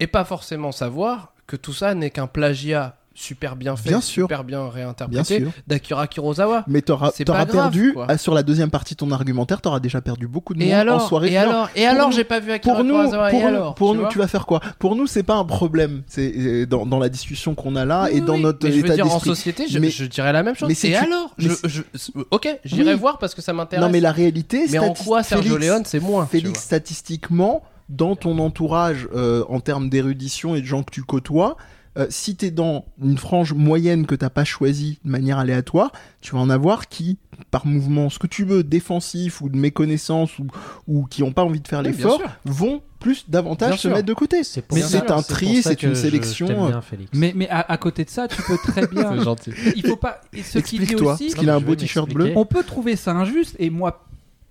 [0.00, 4.24] et pas forcément savoir que tout ça n'est qu'un plagiat super bien fait, Bien sûr.
[4.24, 6.64] super bien réinterprété d'Akira Kurosawa.
[6.66, 7.12] Mais t'auras
[7.46, 8.06] perdu, quoi.
[8.08, 10.74] ah, sur la deuxième partie de ton argumentaire, t'auras déjà perdu beaucoup de Et monde
[10.74, 11.30] alors, en soirée.
[11.30, 13.30] et alors, et alors, j'ai pas vu Akira pour nous, Kurosawa.
[13.30, 14.58] pour et alors, pour tu nous, tu vas faire quoi?
[14.80, 16.02] Pour nous, c'est pas un problème.
[16.08, 18.94] C'est dans, dans la discussion qu'on a là Oui, et dans oui, notre mais état
[18.96, 19.30] dire, en d'esprit.
[19.30, 20.68] société, je, Mais- je dirais la même chose.
[20.68, 21.82] mais c'est et tu- alors mais je, je-
[22.32, 22.98] Ok, j'irai Oui.
[22.98, 23.84] voir parce que ça m'intéresse.
[23.86, 28.38] Non, mais la réalité, Mais en quoi Sergio Leone, c'est moins Félix, statistiquement, dans ton
[28.38, 31.56] entourage, euh, en termes d'érudition et de gens que tu côtoies,
[31.96, 36.32] euh, si t'es dans une frange moyenne que t'as pas choisie de manière aléatoire, tu
[36.34, 37.18] vas en avoir qui,
[37.52, 40.46] par mouvement, ce que tu veux, défensif ou de méconnaissance ou,
[40.88, 43.90] ou qui ont pas envie de faire Oui, l'effort, vont plus davantage Bien se sûr.
[43.92, 44.42] mettre de côté.
[44.42, 47.10] C'est pour Mais c'est un tri, c'est une sélection, Je t'aime bien, Félix.
[47.14, 49.12] Mais, mais à, à côté de ça, tu peux très bien.
[49.18, 49.50] C'est gentil.
[49.76, 50.20] il faut pas.
[50.32, 52.32] et Ce qu'il dit Explique-toi, aussi, parce qu'il a un beau t-shirt bleu.
[52.34, 54.04] On peut trouver ça injuste, et moi,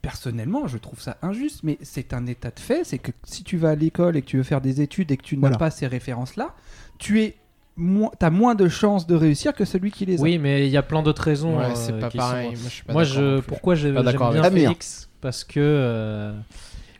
[0.03, 3.57] personnellement, je trouve ça injuste, mais c'est un état de fait, c'est que si tu
[3.57, 5.57] vas à l'école et que tu veux faire des études et que tu n'as Voilà.
[5.57, 6.53] pas ces références-là,
[6.99, 7.37] tu es
[7.77, 10.21] moins, as moins de chances de réussir que celui qui les a.
[10.21, 11.57] Oui, mais il y a plein d'autres raisons.
[11.57, 12.55] Ouais, euh, c'est pas pareil.
[12.55, 14.43] sont- Moi, je Moi, pourquoi j'aime d'accord bien.
[14.43, 16.33] Félix Parce que euh,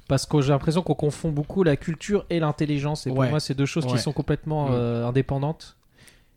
[0.08, 3.06] parce que j'ai l'impression qu'on confond beaucoup la culture et l'intelligence.
[3.06, 3.30] Et pour Ouais.
[3.30, 4.74] moi, c'est deux choses qui sont complètement Mm.
[4.74, 5.76] euh, indépendantes.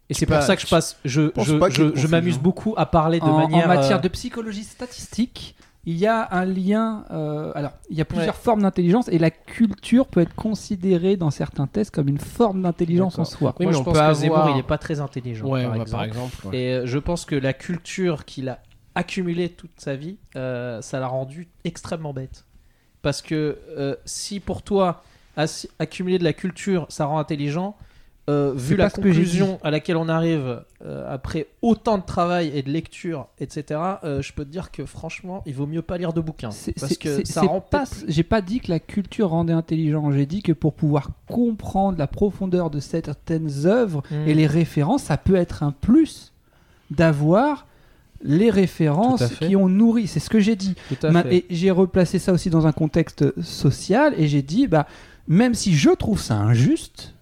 [0.09, 0.97] Et c'est pour ça que je passe.
[1.05, 2.41] Je, m'amuse confusion.
[2.43, 3.69] beaucoup à parler de en, en manière.
[3.69, 5.57] matière euh, de psychologie statistique,
[5.87, 7.05] il y a un lien.
[7.13, 8.41] euh, alors, il y a plusieurs Ouais.
[8.43, 13.19] formes d'intelligence et la culture peut être considérée dans certains tests comme une forme d'intelligence
[13.19, 13.55] en soi.
[13.61, 15.47] Oui, moi, mais je on pense peut que avoir- Zemmour, il est pas très intelligent.
[15.47, 15.91] Ouais, par, ouais, exemple.
[15.91, 16.47] par exemple.
[16.49, 16.59] ouais.
[16.59, 18.59] Et euh, je pense que la culture qu'il a
[18.97, 22.45] accumulée toute sa vie, euh, ça l'a rendu extrêmement bête.
[23.03, 25.03] Parce que euh, si pour toi,
[25.79, 27.77] accumuler de la culture, ça rend intelligent,
[28.29, 32.71] euh, vu la conclusion à laquelle on arrive euh, après autant de travail et de
[32.71, 36.21] lecture, etc., euh, je peux te dire que franchement, il vaut mieux pas lire de
[36.21, 36.51] bouquins.
[36.81, 40.11] Parce que ça rend pas- J'ai pas dit que la culture rendait intelligent.
[40.11, 44.29] J'ai dit que pour pouvoir comprendre la profondeur de certaines œuvres Mm.
[44.29, 46.33] et les références, ça peut être un plus
[46.91, 47.67] d'avoir
[48.23, 50.07] les références qui ont nourri.
[50.07, 50.75] C'est ce que j'ai dit.
[51.05, 51.25] Ma-.
[51.31, 54.87] Et j'ai replacé ça aussi dans un contexte social et j'ai dit, bah,
[55.29, 57.13] même si je trouve ça injuste,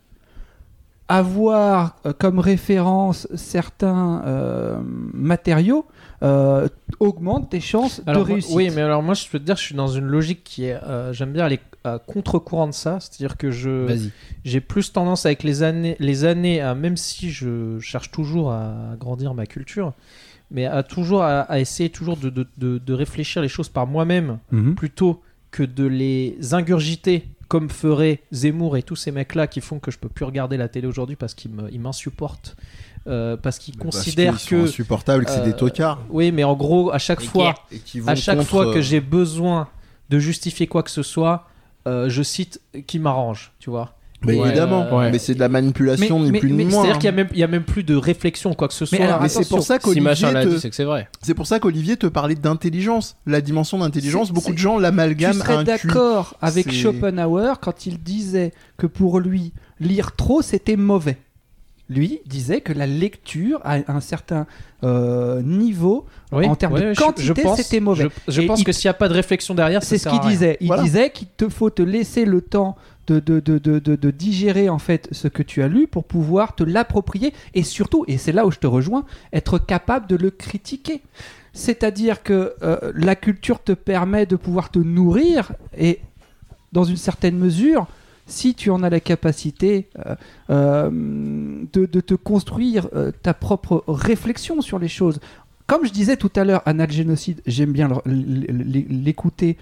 [1.09, 4.79] avoir euh, comme référence certains euh,
[5.13, 5.85] matériaux
[6.23, 6.69] euh,
[7.01, 8.55] augmente tes chances Alors, de réussite.
[8.57, 10.83] oui, mais alors moi, je peux te dire, je suis dans une logique qui est.
[10.83, 12.99] euh, J'aime bien aller à contre-courant de ça.
[13.01, 13.69] C'est-à-dire que je.
[13.87, 14.11] Vas-y.
[14.45, 18.73] j'ai plus tendance avec les années, les années à, même si je cherche toujours à
[18.99, 19.93] grandir ma culture,
[20.51, 23.87] mais à toujours à, à essayer toujours de, de, de- de réfléchir les choses par
[23.87, 24.75] moi-même Mhm.
[24.77, 25.21] plutôt
[25.51, 29.99] que de les ingurgiter comme ferait Zemmour et tous ces mecs-là qui font que je
[30.01, 32.57] peux plus regarder la télé aujourd'hui parce qu'ils m'insupportent.
[33.07, 36.01] euh, parce qu'ils considèrent Parce qu'ils que sont insupportables, que c'est euh, des tocards.
[36.11, 38.79] oui mais en gros à chaque fois Et qui vont à chaque contre, fois que
[38.79, 39.69] euh, j'ai besoin
[40.11, 41.47] de justifier quoi que ce soit,
[41.87, 43.95] euh, je cite qui m'arrange, tu vois.
[44.27, 45.11] Ouais, évidemment, ouais.
[45.11, 46.83] mais c'est de la manipulation Mais- ni mais- plus mais ni moins.
[46.83, 46.99] C'est-à-dire hein.
[46.99, 48.99] qu'il y a même, il y a même plus de réflexion quoi que ce soit.
[49.01, 50.61] alors, Mais c'est pour ça Si machin qu'Olivier l'a dit, te...
[50.61, 51.09] c'est que c'est vrai.
[51.23, 54.33] c'est pour ça qu'Olivier te parlait d'intelligence, la dimension d'intelligence.
[54.33, 59.21] Beaucoup de gens l'amalgament à serais un d'accord avec Schopenhauer quand il disait que pour
[59.21, 61.17] lui, lire trop, c'était mauvais.
[61.91, 64.47] Lui disait que la lecture à un certain
[64.85, 68.09] euh, niveau, Oui, en termes ouais, de quantité, pense- c'était mauvais.
[68.27, 70.21] Je, pense il- que s'il n'y a pas de réflexion derrière, ça c'est ce qu'il
[70.21, 70.57] disait.
[70.61, 70.83] Il Voilà.
[70.83, 72.75] disait qu'il te faut te laisser le temps
[73.07, 78.05] de, digérer en fait ce que tu as lu pour pouvoir te l'approprier et surtout,
[78.09, 81.03] et c'est là où je te rejoins, être capable de le critiquer.
[81.53, 86.01] C'est-à-dire que euh, la culture te permet de pouvoir te nourrir et
[86.73, 87.87] dans une certaine mesure,
[88.27, 90.17] si tu en as la capacité euh,
[90.51, 90.91] euh,
[91.73, 92.89] de, te construire
[93.23, 95.21] ta propre réflexion sur les choses.
[95.67, 99.57] Comme je disais tout à l'heure, Anal Génocide, j'aime bien l'écouter,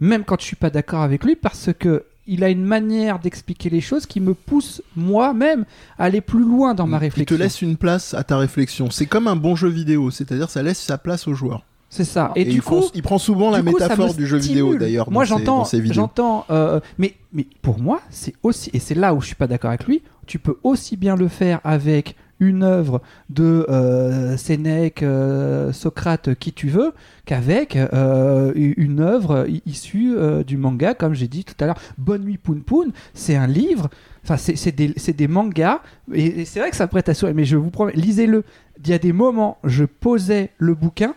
[0.00, 3.70] même quand je suis pas d'accord avec lui, parce que il a une manière d'expliquer
[3.70, 5.64] les choses qui me pousse moi-même
[5.98, 7.36] à aller plus loin dans ma Il te réflexion.
[7.38, 8.90] laisse une place à ta réflexion.
[8.90, 11.64] C'est comme un bon jeu vidéo, c'est-à-dire ça laisse sa place au joueur.
[11.90, 12.32] C'est ça.
[12.34, 14.38] Et, Et, du il, coup, prend, il prend souvent la coup, métaphore me du jeu
[14.38, 15.10] vidéo d'ailleurs.
[15.12, 19.26] Moi, j'entends, j'entends, euh, mais, mais pour moi, c'est aussi, et c'est là où je
[19.26, 20.02] suis pas d'accord avec lui.
[20.26, 23.00] Tu peux aussi bien le faire avec une œuvre
[23.30, 26.92] de euh, Sénèque, euh, Socrate, qui tu veux,
[27.26, 30.16] qu'avec euh, une œuvre issue
[30.46, 31.80] du manga, comme j'ai dit tout à l'heure.
[31.98, 33.88] Bonne nuit Poun Poun, c'est un livre.
[34.22, 35.80] Enfin, c'est des, des mangas,
[36.12, 38.44] et, et c'est vrai que ça prête à sourire, mais je vous promets, lisez-le.
[38.78, 41.14] Il y a des moments, je posais le bouquin,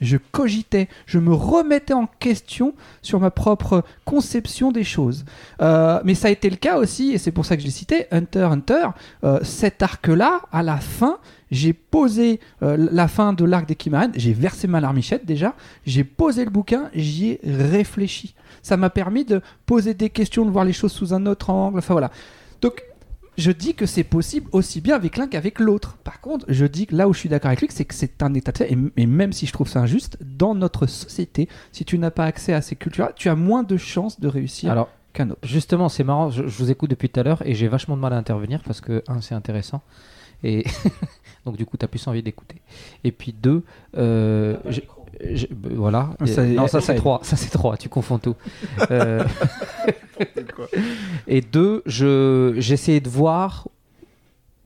[0.00, 5.24] je cogitais, je me remettais en question sur ma propre conception des choses.
[5.60, 7.72] Euh, mais ça a été le cas aussi, et c'est pour ça que je l'ai
[7.72, 8.88] cité, Hunter Hunter,
[9.24, 11.18] euh, cet arc-là, à la fin,
[11.50, 15.54] j'ai posé euh, la fin de l'arc des Kimahan, j'ai versé ma larmichette déjà,
[15.86, 18.34] j'ai posé le bouquin, j'y ai réfléchi.
[18.62, 21.78] Ça m'a permis de poser des questions, de voir les choses sous un autre angle,
[21.78, 22.10] enfin voilà.
[22.60, 22.82] Donc,
[23.38, 25.96] je dis que c'est possible aussi bien avec l'un qu'avec l'autre.
[26.04, 28.22] Par contre, je dis que là où je suis d'accord avec lui, c'est que c'est
[28.22, 31.48] un état de fait, et, et même si je trouve ça injuste, dans notre société,
[31.72, 34.72] si tu n'as pas accès à ces cultures, tu as moins de chances de réussir
[34.72, 35.40] Alors, qu'un autre.
[35.44, 38.02] Justement, c'est marrant, je, je vous écoute depuis tout à l'heure et j'ai vachement de
[38.02, 39.82] mal à intervenir parce que, un, c'est intéressant.
[40.42, 40.64] Et
[41.46, 42.60] donc, du coup, tu as plus envie d'écouter.
[43.04, 43.62] Et puis, deux,
[43.96, 44.56] euh,
[45.34, 46.10] je- voilà.
[46.20, 47.20] Ah, Ça, Et- non, ça c'est trois.
[47.22, 47.76] Ça c'est trois.
[47.76, 48.36] Tu confonds tout.
[48.90, 49.24] Euh,
[51.26, 53.68] et deux, je j'essayais de voir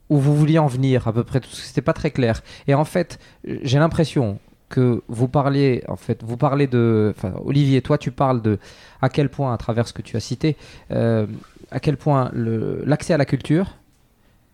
[0.08, 1.40] où vous vouliez en venir à peu près.
[1.40, 2.42] Parce que c'était pas très clair.
[2.66, 4.38] Et en fait, j'ai l'impression
[4.68, 8.58] que vous parliez, en fait, vous parlez de, enfin, Olivier, toi, tu parles de
[9.02, 10.56] à quel point, à travers ce que tu as cité,
[10.90, 11.26] euh,
[11.70, 13.76] à quel point l'accès à la culture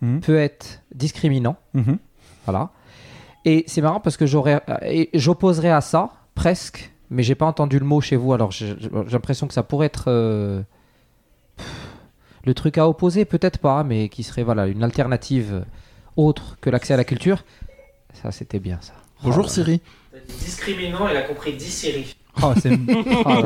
[0.01, 0.21] Mhm.
[0.21, 1.57] peut être discriminant.
[2.47, 2.71] Voilà.
[3.49, 7.79] Et c'est marrant parce que j'aurais, et j'opposerais à ça presque, mais j'ai pas entendu
[7.79, 8.33] le mot chez vous.
[8.35, 8.77] Alors j'ai
[9.11, 10.61] l'impression que ça pourrait être euh,
[12.45, 15.65] le truc à opposer, peut-être pas, mais qui serait voilà une alternative
[16.17, 17.45] autre que l'accès à la culture.
[18.13, 18.93] Ça, c'était bien ça.
[19.23, 19.81] Bonjour Oh, Siri.
[20.41, 22.17] Discriminant, il a compris 10 séries.
[22.43, 22.71] Oh, c'est
[23.25, 23.43] Ah,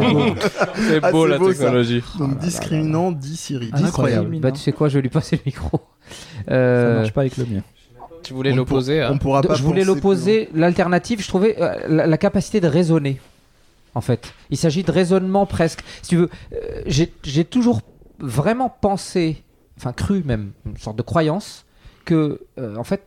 [1.02, 1.58] Ah, beau la beau, ça.
[1.60, 2.02] technologie.
[2.18, 3.70] Donc là discriminant, dit Siri.
[3.72, 4.28] Ah, incroyable.
[4.28, 4.40] Siri.
[4.40, 5.80] Bah, tu sais quoi, je vais lui passer le micro.
[6.46, 7.62] Ça Euh, marche pas avec le mien.
[8.22, 9.12] Tu voulais l'opposer à.
[9.12, 10.48] On pourra pas je voulais l'opposer.
[10.54, 13.20] L'alternative, je trouvais euh, la, la capacité de raisonner.
[13.94, 15.84] En fait, il s'agit de raisonnement presque.
[16.02, 17.80] Si tu veux, euh, j'ai toujours
[18.18, 19.42] vraiment pensé,
[19.76, 21.66] enfin cru même, une sorte de croyance
[22.04, 23.02] que, euh, en fait,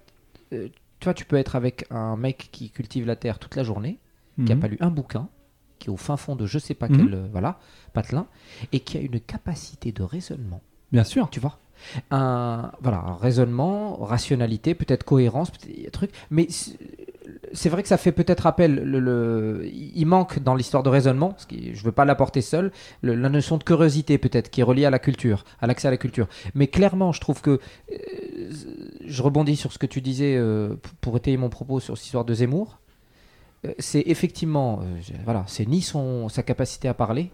[0.53, 0.67] euh,
[0.99, 3.97] tu vois, tu peux être avec un mec qui cultive la terre toute la journée,
[4.45, 4.61] qui a Mhm.
[4.61, 5.27] pas lu un bouquin,
[5.79, 6.97] qui est au fin fond de je sais pas Mhm.
[6.97, 7.59] quel, euh, voilà,
[7.93, 8.27] patelin,
[8.71, 10.61] et qui a une capacité de raisonnement
[10.91, 11.29] Bien sûr.
[11.31, 11.57] tu vois?
[12.11, 18.11] Un voilà un raisonnement rationalité peut-être cohérence peut-être truc mais c'est- vrai que ça fait
[18.11, 22.71] peut-être appel le, il manque dans l'histoire de raisonnement je veux pas l'apporter seul
[23.01, 25.97] la notion de curiosité peut-être qui est reliée à la culture à l'accès à la
[25.97, 26.27] culture.
[26.53, 27.59] Mais clairement je trouve que
[27.91, 28.51] euh,
[29.05, 32.25] je rebondis sur ce que tu disais euh, pour étayer mon propos sur cette histoire
[32.25, 32.79] de Zemmour.
[33.65, 34.81] Euh, c'est effectivement
[35.23, 37.31] voilà c'est ni son sa capacité à parler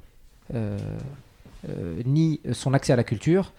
[2.06, 3.54] ni son accès à la culture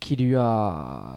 [0.00, 1.16] qui lui a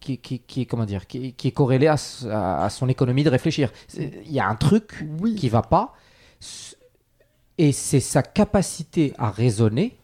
[0.00, 3.24] qui, qui, qui, comment dire qui, qui est corrélé à, s- à- à son économie
[3.24, 5.34] de réfléchir il y a un truc Oui.
[5.34, 5.94] qui va pas
[7.56, 9.96] et c'est sa capacité à raisonner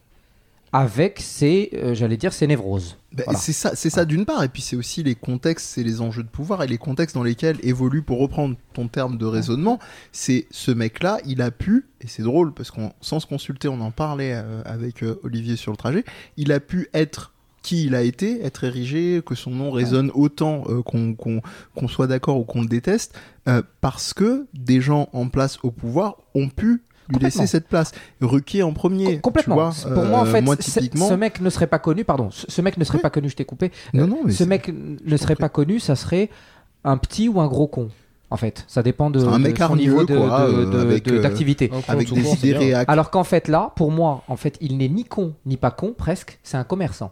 [0.75, 2.97] avec ses euh, j'allais dire ses névroses.
[3.13, 3.39] Voilà.
[3.39, 6.23] C'est ça, c'est ça d'une part, et puis c'est aussi les contextes, c'est les enjeux
[6.23, 9.79] de pouvoir et les contextes dans lesquels évolue, pour reprendre ton terme de raisonnement,
[10.11, 13.79] c'est ce mec-là, il a pu, et c'est drôle parce qu'on sans se consulter, on
[13.79, 16.03] en parlait euh, avec euh, Olivier sur le trajet,
[16.35, 17.31] il a pu être
[17.65, 22.37] qui il a été, être érigé, que son nom résonne autant euh, qu'on soit d'accord
[22.37, 26.83] ou qu'on le déteste, euh, parce que des gens en place au pouvoir ont pu
[27.09, 27.91] lui laisser cette place.
[28.21, 29.13] Ruquier en premier.
[29.13, 29.71] Com- Complètement.
[29.71, 31.79] Tu vois, Pour moi, en euh, fait, moi, ce- typiquement, ce mec ne serait pas
[31.79, 32.03] connu.
[32.03, 33.01] Pardon, ce mec ne serait Oui.
[33.01, 33.29] pas connu.
[33.29, 33.71] Je t'ai coupé.
[33.93, 34.71] Non, Euh, non, mais ce c'est- mec
[35.05, 35.79] ne serait pas connu.
[35.79, 36.29] Ça serait
[36.83, 37.89] un petit ou un gros con.
[38.31, 40.53] En fait, ça dépend de, C'est un de mec son hargneux, niveau de- quoi, de-
[40.53, 41.69] euh, de- avec, de- euh, d'activité.
[41.87, 42.73] Avec tout des c'est idées.
[42.87, 45.93] Alors qu'en fait là, pour moi, en fait, il n'est ni con ni pas con,
[45.95, 46.39] presque.
[46.43, 47.11] C'est un commerçant.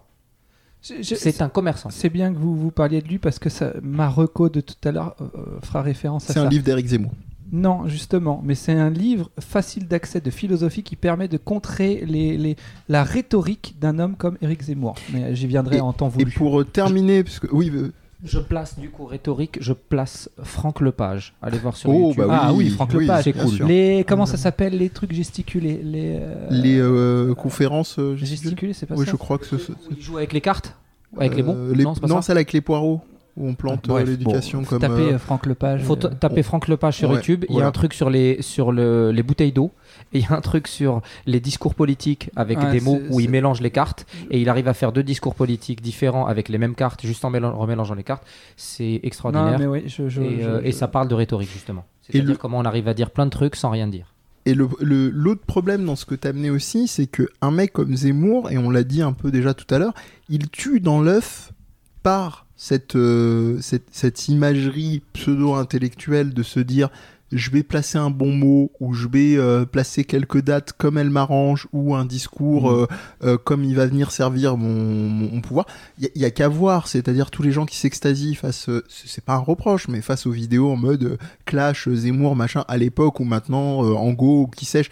[0.81, 1.89] C'est un commerçant.
[1.91, 4.75] C'est bien que vous, vous parliez de lui parce que ça, ma reco de tout
[4.83, 5.27] à l'heure euh,
[5.63, 6.45] fera référence à C'est ça.
[6.45, 7.11] un livre d'Éric Zemmour.
[7.55, 12.35] Non, justement, mais c'est un livre facile d'accès de philosophie qui permet de contrer les,
[12.35, 12.55] les-
[12.89, 14.95] la rhétorique d'un homme comme Éric Zemmour.
[15.13, 16.31] Mais j'y viendrai en temps Et voulu.
[16.31, 17.91] pour euh, terminer, parce que oui, euh,
[18.25, 19.57] Je place du coup rhétorique.
[19.61, 21.35] Je place Franck Lepage.
[21.43, 22.25] Allez voir sur oh YouTube.
[22.25, 23.67] bah Ah oui, Franck Lepage, c'est cool.
[23.67, 28.73] Les comment ça s'appelle les trucs gesticulés les euh, Les euh, conférences euh, gesticulées gesticulés,
[28.73, 29.57] c'est pas Oui, ça je crois que ce.
[29.59, 30.75] ce- Il joue avec les cartes,
[31.17, 31.43] avec les.
[31.43, 33.01] Euh, les- Non, c'est avec les poireaux
[33.35, 34.79] où on plante euh, l'éducation bon, comme.
[34.79, 35.81] Tapez euh, euh, Franck Lepage.
[35.83, 37.45] faut euh, taper Franck Lepage sur Ouais, YouTube.
[37.49, 39.71] Il y a un truc sur les sur le, les bouteilles d'eau
[40.13, 43.19] et il y a un truc sur les discours politiques avec Ouais, des mots où
[43.19, 46.57] il mélange les cartes et il arrive à faire deux discours politiques différents avec les
[46.59, 48.23] mêmes cartes juste en mélan- remélangeant les cartes.
[48.55, 49.57] C'est non, extraordinaire.
[49.59, 51.85] mais oui, je, je- et, je- et je- ça parle de rhétorique justement.
[52.01, 54.13] C'est-à-dire le- comment on arrive à dire plein de trucs sans rien dire.
[54.45, 57.49] Et le- le- l'autre problème dans ce que tu as amené aussi, c'est que un
[57.51, 59.93] mec comme Zemmour, et on l'a dit un peu déjà tout à l'heure,
[60.27, 61.52] il tue dans l'œuf
[62.03, 66.89] par cette, euh, cette, cette imagerie pseudo-intellectuelle de se dire
[67.31, 71.09] je vais placer un bon mot ou je vais euh, placer quelques dates comme elle
[71.09, 72.75] m'arrange ou un discours Mm.
[72.75, 72.85] euh,
[73.23, 75.65] euh, comme il va venir servir mon, mon- pouvoir.
[75.97, 78.69] Il y a- il y, a qu'à voir, c'est-à-dire tous les gens qui s'extasient face,
[78.69, 82.35] euh, c'est pas un reproche, mais face aux vidéos en mode euh, Clash, euh, Zemmour,
[82.35, 84.91] machin, à l'époque ou maintenant euh, Ango ou qui sais-je.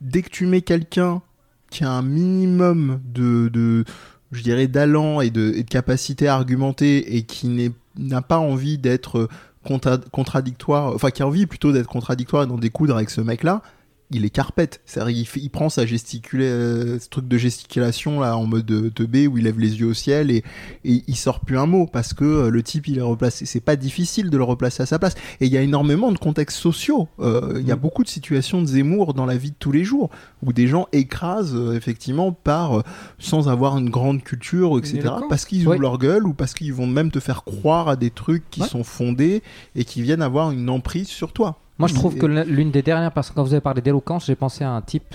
[0.00, 1.22] Dès que tu mets quelqu'un
[1.70, 3.84] qui a un minimum de, de
[4.32, 9.28] je dirais, d'allant et de, capacité à argumenter et qui n'a pas envie d'être euh,
[9.66, 13.62] contra- contradictoire, enfin qui a envie plutôt d'être contradictoire et d'en découdre avec ce mec-là,
[14.10, 14.80] il est carpette.
[14.86, 18.66] C'est-à-dire, il, fait- il prend sa gesticulée, euh, ce truc de gesticulation là en mode
[18.66, 20.42] de, teubé où il lève les yeux au ciel et,
[20.84, 23.46] et il sort plus un mot parce que euh, le type il est replacé.
[23.46, 25.14] C'est pas difficile de le replacer à sa place.
[25.40, 27.08] Et il y a énormément de contextes sociaux.
[27.20, 27.80] Euh, Il y a Mm.
[27.80, 30.10] beaucoup de situations de Zemmour dans la vie de tous les jours
[30.42, 32.82] où des gens écrasent euh, effectivement par euh,
[33.18, 35.08] sans avoir une grande culture, etc.
[35.28, 35.74] Parce qu'ils Ouais.
[35.74, 38.60] ouvrent leur gueule ou parce qu'ils vont même te faire croire à des trucs qui
[38.62, 38.68] Ouais.
[38.68, 39.42] sont fondés
[39.76, 41.58] et qui viennent avoir une emprise sur toi.
[41.80, 44.64] Moi, je trouve que l'une des dernières personnes, quand vous avez parlé d'éloquence, j'ai pensé
[44.64, 45.14] à un type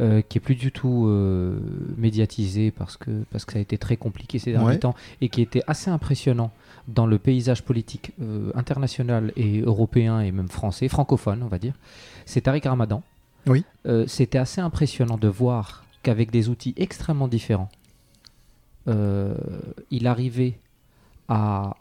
[0.00, 1.58] euh, qui est plus du tout euh,
[1.98, 4.78] médiatisé parce que, parce que ça a été très compliqué ces derniers Ouais.
[4.78, 6.52] temps et qui était assez impressionnant
[6.88, 11.74] dans le paysage politique euh, international et européen et même français, francophone, on va dire.
[12.24, 13.02] C'est Tariq Ramadan.
[13.46, 13.64] Oui.
[14.06, 17.70] C'était assez impressionnant de voir qu'avec des outils extrêmement différents,
[18.86, 20.58] il arrivait
[21.28, 21.74] à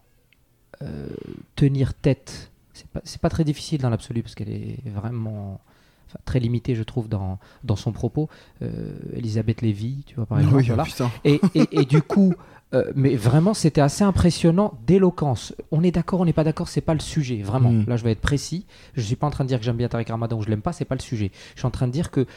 [1.55, 2.49] tenir tête.
[2.79, 5.59] C'est pas, pas très difficile dans l'absolu parce qu'elle est vraiment
[6.07, 8.29] enfin, très limitée, je trouve, dans, dans son propos.
[8.61, 10.57] Euh, Elisabeth Lévy, tu vois, par exemple.
[10.57, 10.83] Oui, voilà.
[10.83, 11.11] putain.
[11.25, 12.33] Et, et- et du coup,
[12.73, 15.53] euh, mais vraiment, c'était assez impressionnant d'éloquence.
[15.71, 17.71] On est d'accord, on n'est pas d'accord, c'est pas le sujet, vraiment.
[17.71, 17.85] Mm.
[17.87, 18.65] Là, je vais être précis.
[18.95, 20.61] Je suis pas en train de dire que j'aime bien Tariq Ramadan ou je l'aime
[20.61, 21.31] pas, c'est pas le sujet.
[21.55, 22.27] Je suis en train de dire que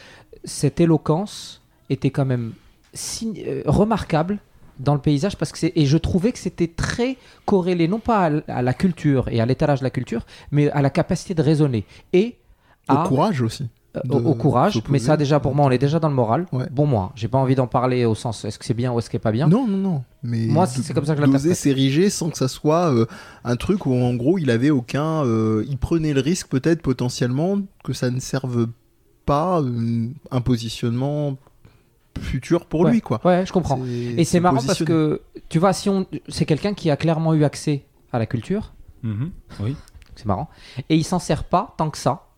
[0.45, 1.61] cette éloquence
[1.91, 2.53] était quand même
[3.25, 4.39] euh, remarquable
[4.83, 8.31] dans le paysage parce que c'est et je trouvais que c'était très corrélé non pas
[8.49, 11.85] à, la culture et à l'étalage de la culture mais à la capacité de raisonner
[12.13, 12.37] et
[12.89, 13.69] Au à courage aussi.
[13.97, 16.47] euh, de au, courage, mais ça déjà pour moi on est déjà dans le moral.
[16.53, 16.65] Ouais.
[16.71, 19.09] Bon moi, j'ai pas envie d'en parler au sens est-ce que c'est bien ou est-ce
[19.09, 19.47] que c'est pas bien.
[19.49, 20.05] Non, non, non.
[20.23, 21.55] Mais Moi, c'est comme ça que je l'interprète.
[21.57, 23.05] s'ériger sans que ça soit euh,
[23.45, 25.25] un truc où en gros il avait aucun.
[25.27, 28.67] euh, il prenait le risque peut-être potentiellement que ça ne serve
[29.27, 31.37] pas euh, un positionnement
[32.21, 33.21] futur pour lui quoi.
[33.25, 33.81] Ouais, je comprends.
[34.17, 37.45] Et c'est marrant parce que tu vois si on c'est quelqu'un qui a clairement eu
[37.45, 38.73] accès à la culture,
[39.03, 39.31] Mhm.
[39.61, 39.77] Oui.
[40.15, 40.49] c'est marrant,
[40.89, 42.29] et il s'en sert pas tant que ça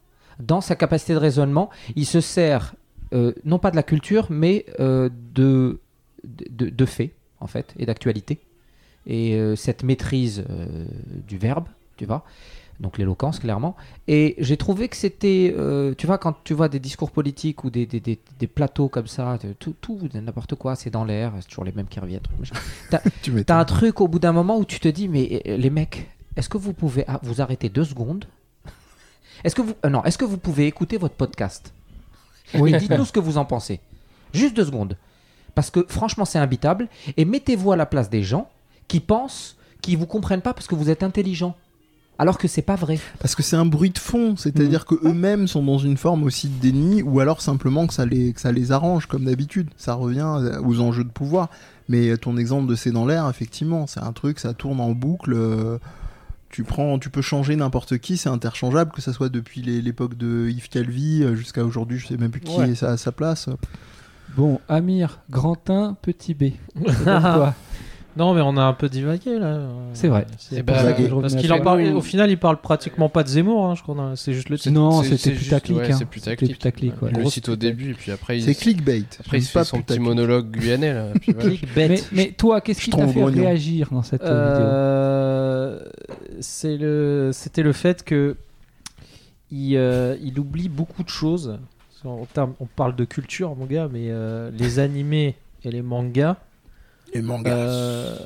[0.41, 1.71] dans sa capacité de raisonnement.
[1.97, 2.75] Il se sert
[3.13, 5.81] euh, non pas de la culture mais euh, de,
[6.25, 8.41] de de faits en fait et d'actualité
[9.07, 10.87] et euh, cette maîtrise euh,
[11.29, 12.25] du verbe, tu vois.
[12.81, 13.77] Donc l'éloquence, clairement.
[14.09, 17.71] Et j'ai trouvé que c'était, euh, tu vois, quand tu vois des discours politiques ou
[17.71, 21.49] des, des, des, des plateaux comme ça, tout, tout n'importe quoi, c'est dans l'air, c'est
[21.49, 22.23] toujours les mêmes qui reviennent.
[22.91, 23.57] T'as m'étonnes.
[23.57, 26.49] un truc au bout d'un moment où tu te dis, mais euh, les mecs, est-ce
[26.49, 28.25] que vous pouvez ah, vous arrêter deux secondes?
[29.45, 31.73] Est-ce que vous, euh, non, est-ce que vous pouvez écouter votre podcast?
[32.55, 32.75] Oui.
[32.75, 33.81] Et dites-nous ce que vous en pensez.
[34.33, 34.97] Juste deux secondes.
[35.55, 36.89] Parce que franchement, c'est imbitable.
[37.17, 38.49] Et mettez-vous à la place des gens
[38.89, 41.57] qui pensent qu'ils vous comprennent pas parce que vous êtes intelligent.
[42.19, 42.99] Alors que c'est pas vrai.
[43.19, 46.49] Parce que c'est un bruit de fond, c'est-à-dire que eux-mêmes sont dans une forme aussi
[46.49, 49.69] de déni, ou alors simplement que ça les, que ça les arrange, comme d'habitude.
[49.77, 51.49] Ça revient euh, aux enjeux de pouvoir.
[51.89, 55.33] Mais ton exemple de C'est dans l'air, effectivement, c'est un truc, ça tourne en boucle.
[55.35, 55.79] euh,
[56.51, 60.49] Tu prends, tu peux changer n'importe qui, c'est interchangeable, que ça soit depuis l'époque de
[60.49, 62.71] Yves Calvi euh, jusqu'à aujourd'hui, je sais même plus qui Ouais.
[62.71, 63.49] est à sa place.
[64.37, 66.45] Bon, Amir, grand 1, petit B.
[68.17, 69.61] Non, mais on a un peu divagué là.
[69.93, 70.27] C'est vrai.
[70.39, 71.83] C'est parce qu'il en parle.
[71.95, 73.67] Au final, il parle pratiquement pas de Zemmour.
[73.67, 74.13] Hein, je crois.
[74.15, 74.73] C'est juste le titre.
[74.75, 75.77] Non, c'est- c'était putaclic.
[75.77, 75.97] ouais, hein.
[75.99, 76.41] c'est putaclic.
[76.41, 77.11] C'était putaclic, ouais.
[77.13, 79.03] Le cite au début et puis après il, C'est clickbait.
[79.21, 81.09] après, il se fait pas son petit monologue guyanais là.
[81.21, 81.49] puis voilà.
[81.49, 81.89] Clickbait.
[81.89, 83.43] Mais, mais toi, qu'est-ce qui t'a fait grognon.
[83.43, 85.81] réagir dans cette euh, vidéo Euh,
[86.41, 88.37] c'est le, c'était le fait que
[89.51, 91.59] il, euh, il oublie beaucoup de choses.
[92.05, 96.37] En termes- on parle de culture, mon gars, mais euh, les animés et les mangas,
[97.15, 97.51] Les mangas.
[97.55, 98.17] euh,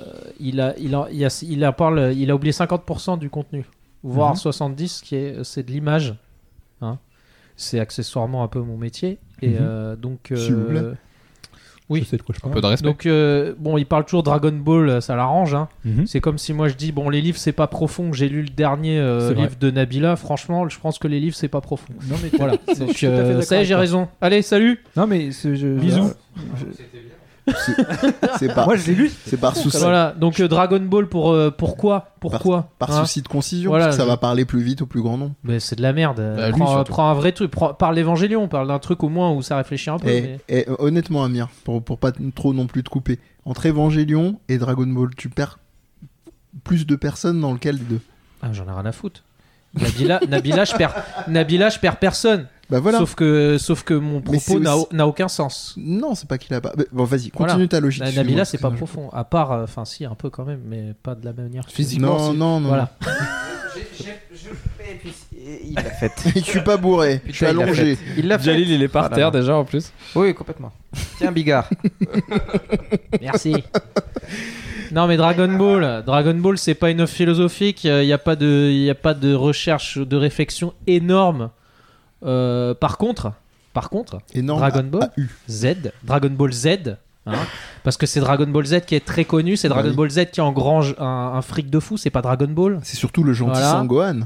[0.41, 3.65] il a, il a, il a, il a parle, il a oublié 50% du contenu,
[4.03, 4.37] voire Mhm.
[4.37, 6.15] 70, qui est, c'est de l'image.
[6.81, 6.99] hein.
[7.57, 9.57] C'est accessoirement un peu mon métier, et Mhm.
[9.61, 10.33] euh, donc.
[10.35, 10.81] S'il vous plaît.
[11.91, 12.01] oui.
[12.01, 12.55] Je sais de quoi je Un parle.
[12.55, 12.87] peu de respect.
[12.89, 15.55] Donc euh, bon, il parle toujours Dragon Ball, ça l'arrange.
[15.55, 15.69] Hein.
[15.85, 16.07] Mhm.
[16.07, 18.13] C'est comme si moi je dis bon les livres c'est pas profond.
[18.13, 20.15] J'ai lu le dernier euh, livre de Nabila.
[20.17, 21.93] Franchement, je pense que les livres c'est pas profond.
[22.09, 22.55] Non, mais Voilà.
[22.69, 24.09] je suis Donc tout à fait euh, d'accord ça y est, j'ai raison.
[24.21, 24.83] Allez, salut.
[24.97, 25.79] Non, mais je.
[25.79, 26.13] Bisous.
[28.39, 29.11] C'est pas, Moi, je l'ai lu.
[29.27, 30.15] c'est par souci, Voilà.
[30.19, 32.15] Donc euh, Dragon Ball pour euh, pourquoi?
[32.21, 32.71] Pourquoi?
[32.79, 33.01] par hein?
[33.05, 35.35] souci de concision, Voilà, parce que ça va parler plus vite au plus grand nombre.
[35.45, 36.17] Mais c'est de la merde.
[36.37, 37.51] Bah, lui, prends, un vrai truc.
[37.51, 38.49] Prends- parle l'évangélion.
[38.49, 40.09] Parle d'un truc au moins où ça réfléchit un peu.
[40.09, 43.67] Et, mais- et, euh, honnêtement, Amir, pour, pour pas trop non plus te couper, entre
[43.69, 45.59] Evangelion et Dragon Ball, tu perds
[46.65, 48.01] plus de personnes dans lequel des deux?
[48.43, 49.23] Ah, j'en ai rien à foutre.
[49.75, 50.95] Nabila, Nabila, je perds.
[51.29, 52.47] Nabila, je perds personne.
[52.71, 52.99] Bah voilà.
[52.99, 55.75] Sauf que, sauf que mon propos n'a aussi- aucun sens.
[55.79, 56.73] Non, c'est pas qu'il a pas.
[56.93, 57.53] Bon, vas-y, Voilà.
[57.55, 58.05] continue ta logique.
[58.15, 59.09] Nabila, c'est pas profond.
[59.11, 61.65] À part, euh, enfin, si, un peu quand même, mais pas de la même manière.
[61.69, 62.69] Physiquement, Non, non, non.
[62.69, 62.91] Voilà.
[65.65, 66.13] Il l'a fait.
[66.35, 67.97] je suis pas bourré, je suis allongé.
[68.17, 68.45] Il l'a fait.
[68.47, 69.17] Jalil, il est par Voilà.
[69.17, 69.93] terre déjà en plus.
[70.15, 70.73] Oui, complètement.
[71.19, 71.69] Tiens, Bigard.
[73.21, 73.55] Merci.
[74.91, 78.37] Non mais Dragon Ball, Dragon Ball c'est pas une œuvre philosophique, il n'y a pas
[78.37, 81.51] de y a pas de recherche de réflexion énorme.
[82.25, 83.33] Euh, par contre,
[83.75, 84.61] par contre, Énorme.
[84.61, 85.23] Dragon Ball AU.
[85.49, 85.67] Z,
[86.05, 86.67] Dragon Ball Z,
[87.27, 87.33] hein,
[87.85, 89.95] parce que c'est Dragon Ball Z qui est très connu, c'est Dragon Oui.
[89.97, 91.05] Ball Z qui engrange un,
[91.35, 93.71] un fric de fou, c'est pas Dragon Ball, C'est surtout le gentil Voilà.
[93.71, 94.21] Sangohan.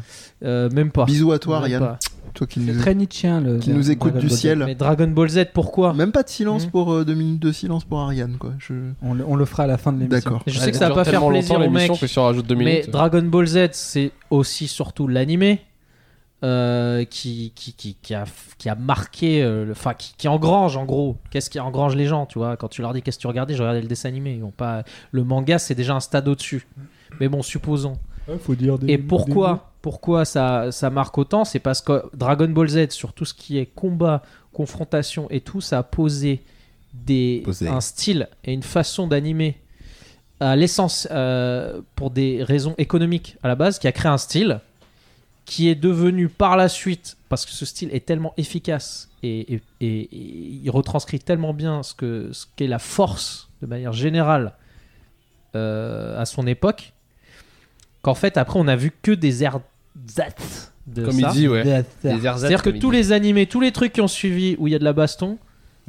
[0.44, 1.04] Euh, même pas.
[1.04, 1.80] Bisous à toi, Même Ariane.
[1.80, 1.98] pas.
[2.34, 3.58] Toi qui nous, très le.
[3.58, 4.40] qui nous écoute Dragon du Ball Z.
[4.40, 4.58] ciel.
[4.64, 5.92] Mais Dragon Ball Z, pourquoi?
[5.92, 6.70] Même pas de silence Mhm.
[6.70, 8.52] pour euh, deux minutes de silence pour Ariane, quoi.
[8.58, 8.72] Je...
[9.02, 10.30] On le, on le fera à la fin de l'émission.
[10.30, 10.42] D'accord.
[10.46, 12.00] Je sais que ça va pas faire plaisir l'émission mecs.
[12.00, 12.06] que
[12.54, 12.90] Mais minutes.
[12.90, 15.60] Dragon Ball Z, c'est aussi surtout l'animé
[16.44, 18.24] euh, qui, qui, qui, qui a,
[18.58, 21.16] qui a marqué, euh, le- enfin qui, qui engrange en gros.
[21.30, 22.56] Qu'est-ce qui engrange les gens, tu vois?
[22.56, 24.34] Quand tu leur dis qu'est-ce que tu regardais, je regardais le dessin animé.
[24.34, 24.82] Ils ont pas...
[25.12, 26.66] Le manga, c'est déjà un stade au-dessus.
[27.20, 27.98] Mais bon, supposons.
[28.40, 31.44] faut dire Et pourquoi pourquoi ça, ça marque autant?
[31.44, 35.60] C'est parce que Dragon Ball Z, sur tout ce qui est combat, confrontation et tout,
[35.60, 36.42] ça a posé,
[36.94, 37.66] des, Posé.
[37.68, 39.56] un style et une façon d'animer
[40.38, 44.60] à l'essence euh, pour des raisons économiques à la base, qui a créé un style
[45.44, 49.62] qui est devenu par la suite, parce que ce style est tellement efficace et, et-
[49.80, 54.54] et- et il retranscrit tellement bien ce que ce qu'est la force de manière générale
[55.54, 56.92] euh, à son époque,
[58.02, 61.28] qu'en fait après on a vu que des ersatz de Comme ça.
[61.28, 61.84] il dit, ouais.
[62.02, 62.96] C'est-à-dire que tous dit.
[62.96, 65.38] les animés, tous les trucs qui ont suivi où il y a de la baston,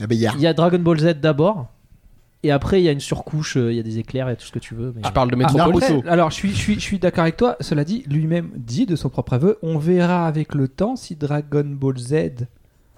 [0.01, 1.67] Ah bah, y a- il y a Dragon Ball Z d'abord,
[2.43, 4.45] et après il y a une surcouche, euh, il y a des éclairs et tout
[4.45, 4.93] ce que tu veux.
[4.95, 5.01] Mais...
[5.05, 6.03] Je parle de Ah, après, Naruto.
[6.07, 7.55] alors, je suis, je, suis, je suis d'accord avec toi.
[7.59, 11.65] Cela dit, lui-même dit de son propre aveu on verra avec le temps si Dragon
[11.65, 12.13] Ball Z,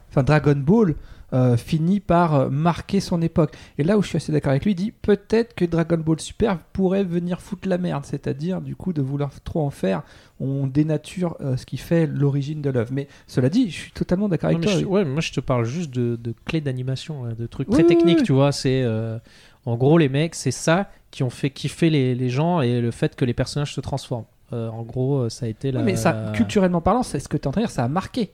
[0.09, 0.95] enfin Dragon Ball,
[1.35, 3.53] euh, finit par euh, marquer son époque.
[3.77, 6.19] Et là où je suis assez d'accord avec lui, il dit peut-être que Dragon Ball
[6.19, 8.05] Super pourrait venir foutre la merde.
[8.05, 10.01] C'est-à-dire, du coup, de vouloir trop en faire,
[10.39, 12.91] on dénature euh, ce qui fait l'origine de l'œuvre.
[12.93, 14.71] Mais cela dit, je suis totalement d'accord avec toi.
[14.71, 17.83] je- ouais, moi je te parle juste de, de clés d'animation, là, de trucs très
[17.83, 18.23] Oui, oui, techniques, oui.
[18.23, 18.51] tu vois.
[18.51, 19.17] C'est euh,
[19.65, 22.91] en gros les mecs, c'est ça qui ont fait kiffer les, les gens et le
[22.91, 24.25] fait que les personnages se transforment.
[24.53, 25.79] Euh, en gros, ça a été la.
[25.79, 27.83] Oui, mais ça, culturellement parlant, c'est ce que tu es en train de dire, ça
[27.83, 28.31] a marqué.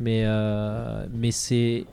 [0.00, 1.84] Mais euh, mais c'est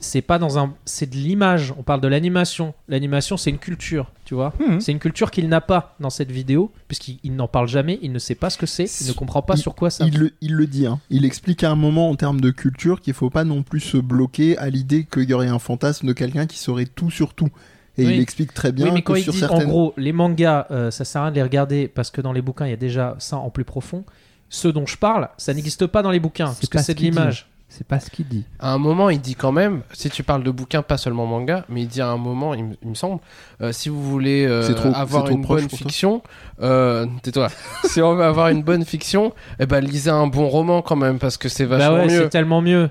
[0.00, 1.74] c'est pas dans un c'est de l'image.
[1.76, 2.72] On parle de l'animation.
[2.88, 4.52] L'animation, c'est une culture, tu vois.
[4.60, 4.80] Mhm.
[4.80, 8.12] C'est une culture qu'il n'a pas dans cette vidéo, puisqu'il il n'en parle jamais, il
[8.12, 10.06] ne sait pas ce que c'est, il ne comprend pas Il- sur quoi ça.
[10.06, 11.00] Il le, il le dit, hein.
[11.10, 13.96] il explique à un moment en termes de culture qu'il faut pas non plus se
[13.96, 17.48] bloquer à l'idée qu'il y aurait un fantasme de quelqu'un qui saurait tout sur tout.
[17.96, 18.14] Et Oui.
[18.14, 19.66] il explique très bien oui, mais que il sur dit certaines...
[19.66, 22.32] en gros, les mangas, euh, ça sert à rien de les regarder parce que dans
[22.32, 24.04] les bouquins, il y a déjà ça en plus profond.
[24.50, 27.00] Ceux dont je parle, ça n'existe pas dans les bouquins, parce que ce c'est de
[27.00, 27.46] l'image.
[27.70, 28.44] C'est pas ce qu'il dit.
[28.58, 31.66] À un moment, il dit quand même, si tu parles de bouquins, pas seulement manga,
[31.68, 33.20] mais il dit à un moment, il, me- il me semble,
[33.60, 36.22] euh, si vous voulez euh, trop- avoir une bonne fiction,
[36.62, 37.48] euh, tais-toi.
[37.84, 41.18] si on veut avoir une bonne fiction, eh ben lisez un bon roman quand même,
[41.18, 42.22] parce que c'est Bah vachement ouais, mieux.
[42.22, 42.88] c'est tellement mieux.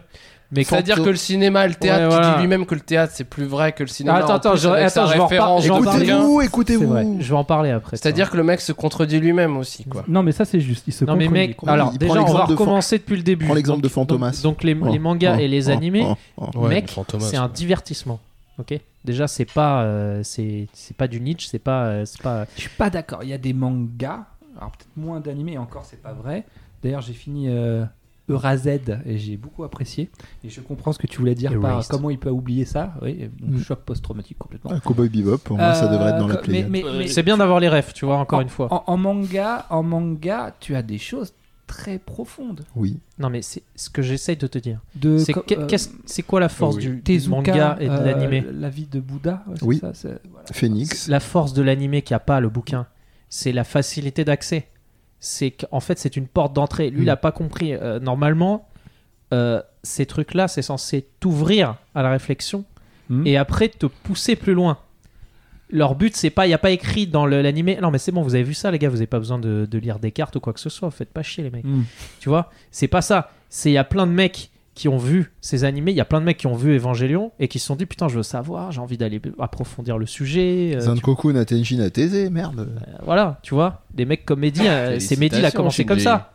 [0.52, 2.36] Mais C'est-à-dire que le cinéma, le théâtre, Ouais, voilà.
[2.36, 4.18] dit lui-même que le théâtre c'est plus vrai que le cinéma.
[4.18, 5.20] Attends, en attends, plus, je- attends, je vais
[5.72, 6.06] en parler.
[6.06, 7.18] Écoutez-vous, écoutez-vous.
[7.20, 7.98] je vais en parler après.
[7.98, 10.06] C'est-à-dire que le mec se contredit lui-même aussi, quoi.
[10.08, 10.86] Non, mais ça, c'est juste.
[10.88, 13.24] Il se non mais contredit mec, alors Il déjà on va de recommencer depuis le
[13.24, 13.46] début.
[13.46, 14.32] prends l'exemple de Fantomas.
[14.32, 16.16] Donc, donc les, Oh, les mangas oh, et les oh, animés, oh,
[16.54, 16.60] oh.
[16.60, 18.20] Ouais, mec, c'est un divertissement.
[18.60, 18.80] Ok?
[19.06, 22.46] Déjà c'est pas euh, c'est c'est pas du niche, c'est pas euh, c'est pas.
[22.56, 23.20] Je suis pas d'accord.
[23.24, 24.26] Il y a des mangas,
[24.58, 26.44] alors peut-être moins d'animés, et encore c'est pas vrai.
[26.84, 27.84] D'ailleurs, j'ai fini euh,
[28.30, 30.10] Eurazed et j'ai beaucoup apprécié.
[30.44, 31.90] Et je comprends ce que tu voulais dire par Erased.
[31.92, 32.94] comment il peut oublier ça.
[33.02, 33.60] Oui, donc Mm.
[33.60, 34.72] choc post-traumatique complètement.
[34.74, 36.70] Ah, Cowboy Bebop, pour moi, ça devrait être dans la Euh, mais- Pléiade.
[36.70, 38.68] mais- mais- C'est bien d'avoir les refs, tu vois encore en- une fois.
[38.74, 41.34] En, en manga, en manga, tu as des choses
[41.68, 42.64] très profondes.
[42.78, 42.98] Oui.
[43.20, 44.80] Non mais c'est ce que j'essaye de te dire.
[44.96, 45.68] De, C'est co- euh,
[46.06, 46.82] c'est quoi la force oui.
[46.84, 49.44] du, du Tezuka, manga et de euh, l'animé La vie de Bouddha.
[49.48, 49.78] ouais, c'est Oui.
[49.80, 50.46] ça, c'est- voilà.
[50.54, 51.10] Phoenix.
[51.10, 52.88] La force de l'animé qui a pas le bouquin,
[53.30, 54.68] c'est la facilité d'accès.
[55.20, 56.90] C'est qu'en fait c'est une porte d'entrée.
[56.90, 57.04] Lui Mm.
[57.04, 57.74] il a pas compris.
[57.74, 58.68] Euh, normalement,
[59.34, 62.66] euh, ces trucs-là c'est censé t'ouvrir à la réflexion
[63.10, 63.26] Hmm.
[63.26, 64.80] et après te pousser plus loin.
[65.70, 67.78] Leur but c'est pas, il y a pas écrit dans l'animé.
[67.82, 69.66] Non mais c'est bon, vous avez vu ça les gars, vous avez pas besoin de,
[69.66, 70.92] de lire des cartes ou quoi que ce soit.
[70.92, 71.64] Faites pas chier les mecs.
[71.64, 71.84] Hmm.
[72.20, 73.32] Tu vois, c'est pas ça.
[73.50, 76.06] C'est il y a plein de mecs qui ont vu ces animés, il y a
[76.06, 78.24] plein de mecs qui ont vu Evangelion et qui se sont dit putain, je veux
[78.24, 80.74] savoir, j'ai envie d'aller approfondir le sujet.
[80.76, 82.60] euh, Zankoku Natenji Nateze, merde.
[82.60, 85.98] euh, voilà, tu vois, des mecs comme Mehdi, euh, c'est Mehdi, il a commencé comme
[86.00, 86.32] ça.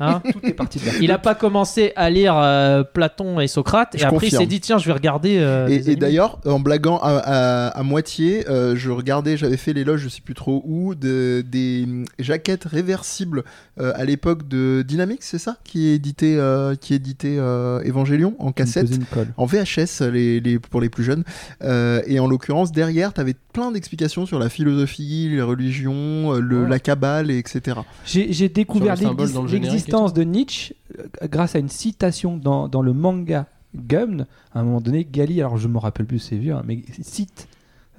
[0.00, 0.92] Hein Tout est parti de là.
[1.00, 4.46] il a pas commencé à lire euh, Platon et Socrate et Je après il s'est
[4.46, 5.38] dit tiens, je vais regarder.
[5.38, 9.72] euh, Et, et d'ailleurs, en blaguant à, à- à moitié, euh, je regardais, j'avais fait
[9.72, 11.86] l'éloge, je sais plus trop où, de, des
[12.18, 13.44] jaquettes réversibles
[13.80, 18.52] euh, à l'époque de Dynamix, c'est ça Qui éditait, euh, qui éditait euh, Evangelion en
[18.52, 18.88] cassette
[19.36, 21.24] en VHS les, les- pour les plus jeunes.
[21.62, 26.62] Euh, et en l'occurrence, derrière, tu avais plein d'explications sur la philosophie, les religions, le,
[26.62, 26.68] Ouais.
[26.68, 27.76] la cabale, et etc.
[28.04, 31.54] J'ai découvert Sur le symbole l'exis- dans le générique et l'existence de Nietzsche euh, grâce
[31.56, 34.26] à une citation dans, dans le manga Gumn.
[34.54, 37.48] À un moment donné, Gali, alors je me rappelle plus, c'est vieux, hein, mais cite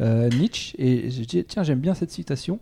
[0.01, 2.60] euh, Nietzsche et je dis tiens j'aime bien cette citation.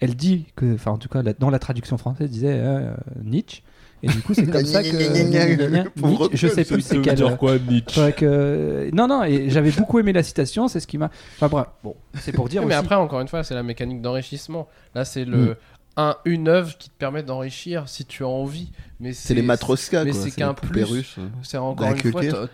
[0.00, 3.62] Elle dit que, enfin en tout cas la- dans la traduction française, disait euh, Nietzsche.
[4.02, 7.36] Et du coup c'est comme ça que Nietzsche, je sais plus c'est quel.
[7.38, 11.10] quoi, Nietzsche que- Non non et j'avais beaucoup aimé la citation, c'est ce qui m'a.
[11.36, 12.84] Enfin bref, bon c'est pour dire Oui, mais aussi.
[12.84, 14.68] après, encore une fois, c'est la mécanique d'enrichissement.
[14.94, 15.54] Là, c'est le Mm.
[15.96, 18.70] Un, une œuvre qui te permet d'enrichir si tu as envie.
[19.00, 20.20] Mais C'est les matroska, mais quoi.
[20.20, 20.84] c'est les qu'un plus.
[20.84, 21.16] russes.
[21.42, 22.48] C'est encore une fois, culture.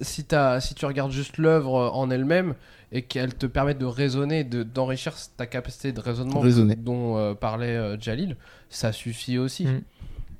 [0.00, 0.24] si,
[0.60, 2.54] si tu regardes juste l'œuvre en elle-même
[2.92, 6.76] et qu'elle te permet de raisonner, de- d'enrichir ta capacité de raisonnement Raisonner.
[6.76, 8.36] dont euh, parlait euh, Jalil,
[8.70, 9.64] ça suffit aussi.
[9.66, 9.82] Mm.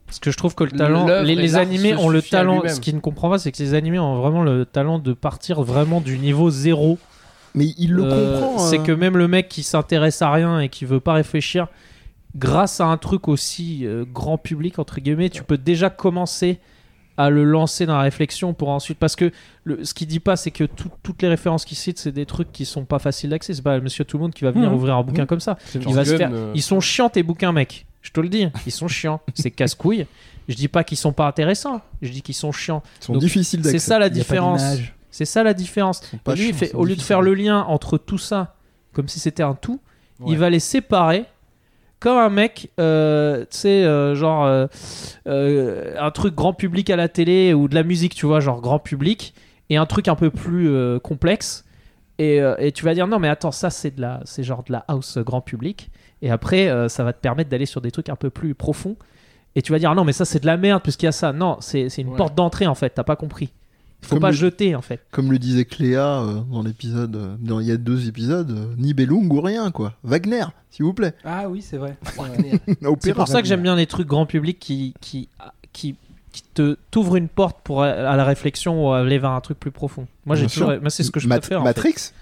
[0.07, 2.63] Parce que je trouve que le talent, les, les animés ont le talent.
[2.69, 5.63] Ce qui ne comprend pas, c'est que ces animés ont vraiment le talent de partir
[5.63, 6.99] vraiment du niveau zéro.
[7.55, 8.59] Mais il le Euh, comprend.
[8.59, 8.83] C'est hein.
[8.83, 11.69] que même le mec qui s'intéresse à rien et qui veut pas réfléchir,
[12.37, 16.59] grâce à un truc aussi euh, grand public entre guillemets, tu peux déjà commencer
[17.19, 19.31] à le lancer dans la réflexion pour ensuite parce que
[19.65, 22.25] le, ce qu'il dit pas c'est que tout- toutes les références qu'il cite c'est des
[22.25, 23.53] trucs qui sont pas faciles d'accès.
[23.53, 24.77] C'est pas Monsieur Tout le Monde qui va venir Mhm.
[24.77, 25.27] ouvrir un bouquin Mhm.
[25.29, 25.59] comme ça.
[25.67, 27.87] C'est il genre va se Gun, faire euh, ils sont chiants tes bouquins mec.
[28.01, 29.21] Je te le dis ils sont chiants.
[29.35, 30.07] C'est casse-couille.
[30.49, 31.83] Je dis pas qu'ils sont pas intéressants.
[32.01, 32.83] Je dis qu'ils sont chiants.
[33.01, 33.79] Ils sont donc, difficiles d'accès.
[33.79, 34.63] c'est ça la différence.
[35.11, 36.01] c'est ça la différence.
[36.35, 38.57] Lui, il fait- au lieu de faire le lien entre tout ça,
[38.95, 39.79] comme si c'était un tout,
[40.19, 40.33] Ouais.
[40.33, 41.27] il va les séparer
[42.03, 44.67] comme un mec, euh, tu sais, euh, genre euh,
[45.27, 48.61] euh, un truc grand public à la télé ou de la musique, tu vois, genre
[48.61, 49.35] grand public,
[49.71, 50.71] et un truc un peu plus
[51.01, 51.65] complexe.
[52.19, 54.73] Et, et tu vas dire non mais attends ça c'est de la c'est genre de
[54.73, 55.91] la house grand public.
[56.21, 58.97] Et après ça va te permettre d'aller sur des trucs un peu plus profonds.
[59.57, 61.13] Et tu vas dire ah non mais ça c'est de la merde puisqu'il y a
[61.13, 61.33] ça.
[61.33, 62.17] Non c'est c'est une Ouais.
[62.17, 62.91] porte d'entrée en fait.
[62.91, 63.51] T'as pas compris
[64.03, 67.35] faut Comme pas le- jeter en fait Comme le disait Cléa euh, dans l'épisode, euh,
[67.41, 69.95] dans il y a deux épisodes, euh, ni Bellung ou rien quoi.
[70.05, 71.15] Wagner, s'il vous plaît.
[71.25, 71.97] Ah oui c'est vrai.
[73.01, 75.29] C'est pour ça que j'aime bien les trucs grand public qui, qui,
[75.73, 75.95] qui,
[76.33, 79.71] qui te t'ouvrent une porte pour à la réflexion ou aller vers un truc plus
[79.71, 80.07] profond.
[80.27, 81.61] Moi, j'ai toujours, c'est ce que je Mat- préfère.
[81.63, 82.15] en fait.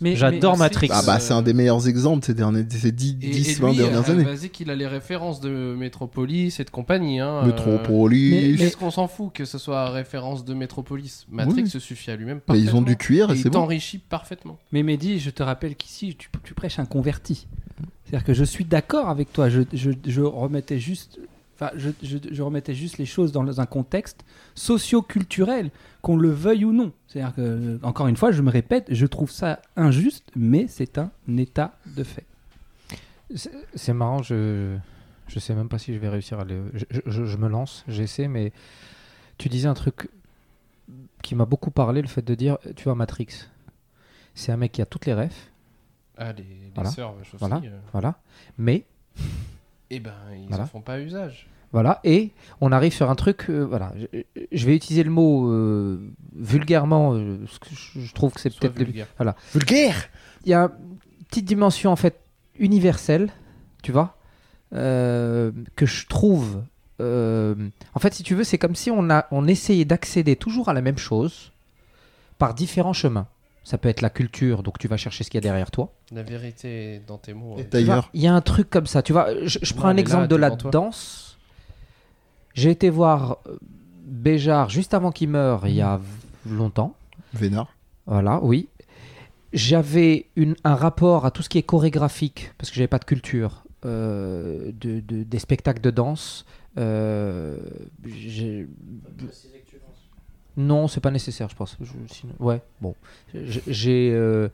[0.00, 0.88] Mais- J'adore mais- Matrix.
[0.92, 3.54] Ah bah c'est un des meilleurs exemples ces, derniers, de ces 10, Et, 10 et
[3.60, 4.24] 20 lui, dernières euh, années.
[4.24, 7.20] Vas-y qu'il a les références de Metropolis et de compagnie.
[7.20, 8.52] Hein, euh, Metropolis.
[8.52, 11.26] mais- Qu'est-ce qu'on s'en fout que ce soit référence de Metropolis?
[11.30, 11.70] Matrix Oui.
[11.70, 12.40] se suffit à lui-même.
[12.48, 12.96] Mais ils ont du parfaitement.
[12.96, 13.60] cuir et Et c'est il bon.
[13.60, 14.58] t'enrichit parfaitement.
[14.72, 17.46] Mais Mehdi, je te rappelle qu'ici, tu, tu prêches un converti.
[18.04, 19.48] C'est-à-dire que je suis d'accord avec toi.
[19.48, 21.20] Je, je- je remettais juste,
[21.56, 24.24] enfin, je, je- je remettais juste les choses dans un contexte
[24.54, 25.70] socio-culturel,
[26.02, 26.92] qu'on le veuille ou non.
[27.10, 31.10] C'est-à-dire que, encore une fois, je me répète, je trouve ça injuste, mais c'est un
[31.38, 32.24] état de fait.
[33.34, 34.76] C'est- marrant, je
[35.26, 36.70] je sais même pas si je vais réussir à le.
[36.72, 38.52] Je, je- je me lance, j'essaie, mais
[39.38, 40.08] tu disais un truc
[41.22, 43.48] qui m'a beaucoup parlé, le fait de dire, tu vois, Matrix,
[44.34, 45.50] c'est un mec qui a toutes les refs,
[46.16, 46.90] Ah, les, les Voilà.
[46.90, 47.56] sœurs Wachowski, Voilà.
[47.64, 48.20] euh, voilà,
[48.58, 48.84] mais
[49.90, 50.64] eh ben, ils Voilà.
[50.64, 51.48] en font pas usage.
[51.72, 54.20] Voilà, et on arrive sur un truc, euh, voilà, je,
[54.50, 56.00] je vais utiliser le mot euh,
[56.34, 58.76] vulgairement, euh, parce que je, je trouve que c'est peut-être...
[58.76, 59.06] le- vulgaire.
[59.54, 60.08] Vulgaire
[60.44, 62.18] Il y a une petite dimension en fait
[62.58, 63.30] universelle,
[63.84, 64.16] tu vois,
[64.74, 66.62] euh, que je trouve...
[67.00, 67.54] euh,
[67.94, 70.72] en fait, si tu veux, c'est comme si on, a, on essayait d'accéder toujours à
[70.72, 71.52] la même chose
[72.38, 73.28] par différents chemins.
[73.62, 75.92] Ça peut être la culture, donc tu vas chercher ce qu'il y a derrière toi.
[76.10, 77.56] La vérité est dans tes mots.
[77.58, 77.66] Et hein.
[77.70, 79.02] D'ailleurs, il y a un truc comme ça.
[79.02, 81.29] Tu vois, je, je prends Non, un exemple là, de la danse.
[82.54, 83.56] J'ai été voir euh,
[84.04, 86.94] Béjart juste avant qu'il meure, il y a v- longtemps.
[87.32, 87.68] Vénard.
[88.06, 88.68] Voilà, oui.
[89.52, 90.26] J'avais
[90.64, 94.70] un rapport à tout ce qui est chorégraphique, parce que j'avais pas de culture, euh,
[94.80, 96.44] de, de- des spectacles de danse.
[96.78, 97.56] euh,
[98.06, 98.68] j'ai-
[100.56, 101.76] non, c'est pas nécessaire, je pense.
[101.80, 102.94] Je- sinon- ouais, bon.
[103.66, 104.48] J'ai euh,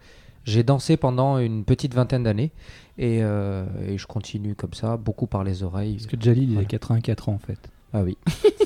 [0.44, 2.52] j'ai dansé pendant une petite vingtaine d'années
[2.98, 5.94] et, euh, et je continue comme ça, beaucoup par les oreilles.
[5.96, 6.68] Parce que Jalil, il a Voilà.
[6.68, 7.58] 84 ans en fait.
[7.98, 8.18] Ah oui.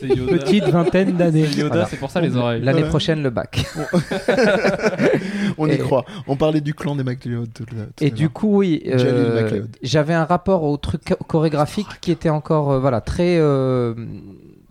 [0.02, 0.38] Yoda.
[0.38, 1.46] Petite vingtaine d'années.
[1.46, 1.86] C'est Yoda, Voilà.
[1.86, 2.62] c'est pour ça les oreilles.
[2.62, 2.88] L'année Ouais.
[2.88, 3.64] prochaine, le bac.
[5.58, 6.04] On y Et- croit.
[6.26, 7.52] On parlait du clan des MacLeod.
[7.52, 12.10] tout tout Et du coup, oui, euh, j'avais un rapport au truc cho- chorégraphique qui
[12.10, 13.94] était encore, euh, voilà, très, euh,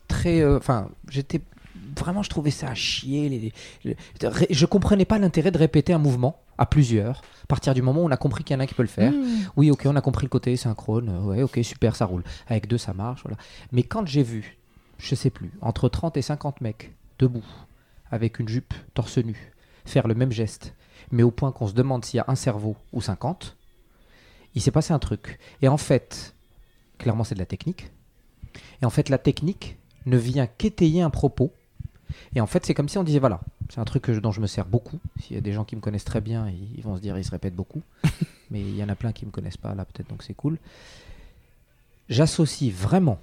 [0.07, 1.41] très, euh, enfin, j'étais
[1.99, 3.29] vraiment, je trouvais ça à chier.
[3.29, 3.53] les-
[3.83, 7.21] les- je, je comprenais pas l'intérêt de répéter un mouvement à plusieurs.
[7.43, 8.83] À partir du moment où on a compris qu'il y en a un qui peut
[8.83, 9.13] le faire,
[9.55, 12.23] oui, ok, on a compris le côté synchrone, euh, ouais, ok, super, ça roule.
[12.47, 13.37] Avec deux, ça marche, voilà.
[13.71, 14.57] Mais quand j'ai vu,
[14.97, 17.45] je sais plus, entre 30 et 50 mecs debout,
[18.11, 19.51] avec une jupe torse nu,
[19.85, 20.73] faire le même geste,
[21.11, 23.55] mais au point qu'on se demande s'il y a un cerveau ou 50,
[24.55, 25.39] il s'est passé un truc.
[25.61, 26.35] Et en fait,
[26.97, 27.91] clairement, c'est de la technique.
[28.81, 31.51] Et en fait, la technique ne vient qu'étayer un propos.
[32.35, 34.31] Et en fait, c'est comme si on disait voilà, c'est un truc que je- dont
[34.31, 34.99] je me sers beaucoup.
[35.21, 37.23] S'il y a des gens qui me connaissent très bien, ils, vont se dire ils
[37.25, 37.81] se répètent beaucoup.
[38.51, 40.57] Mais il y en a plein qui me connaissent pas là, peut-être, donc c'est cool.
[42.09, 43.19] J'associe vraiment,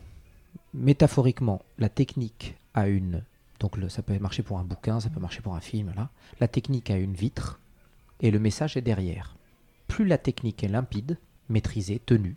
[0.75, 3.23] métaphoriquement, la technique à une.
[3.59, 6.11] Donc le- ça peut marcher pour un bouquin, ça peut marcher pour un film, là.
[6.41, 7.59] La technique à une vitre
[8.21, 9.35] et le message est derrière.
[9.89, 11.19] Plus la technique est limpide,
[11.49, 12.37] maîtrisée, tenue,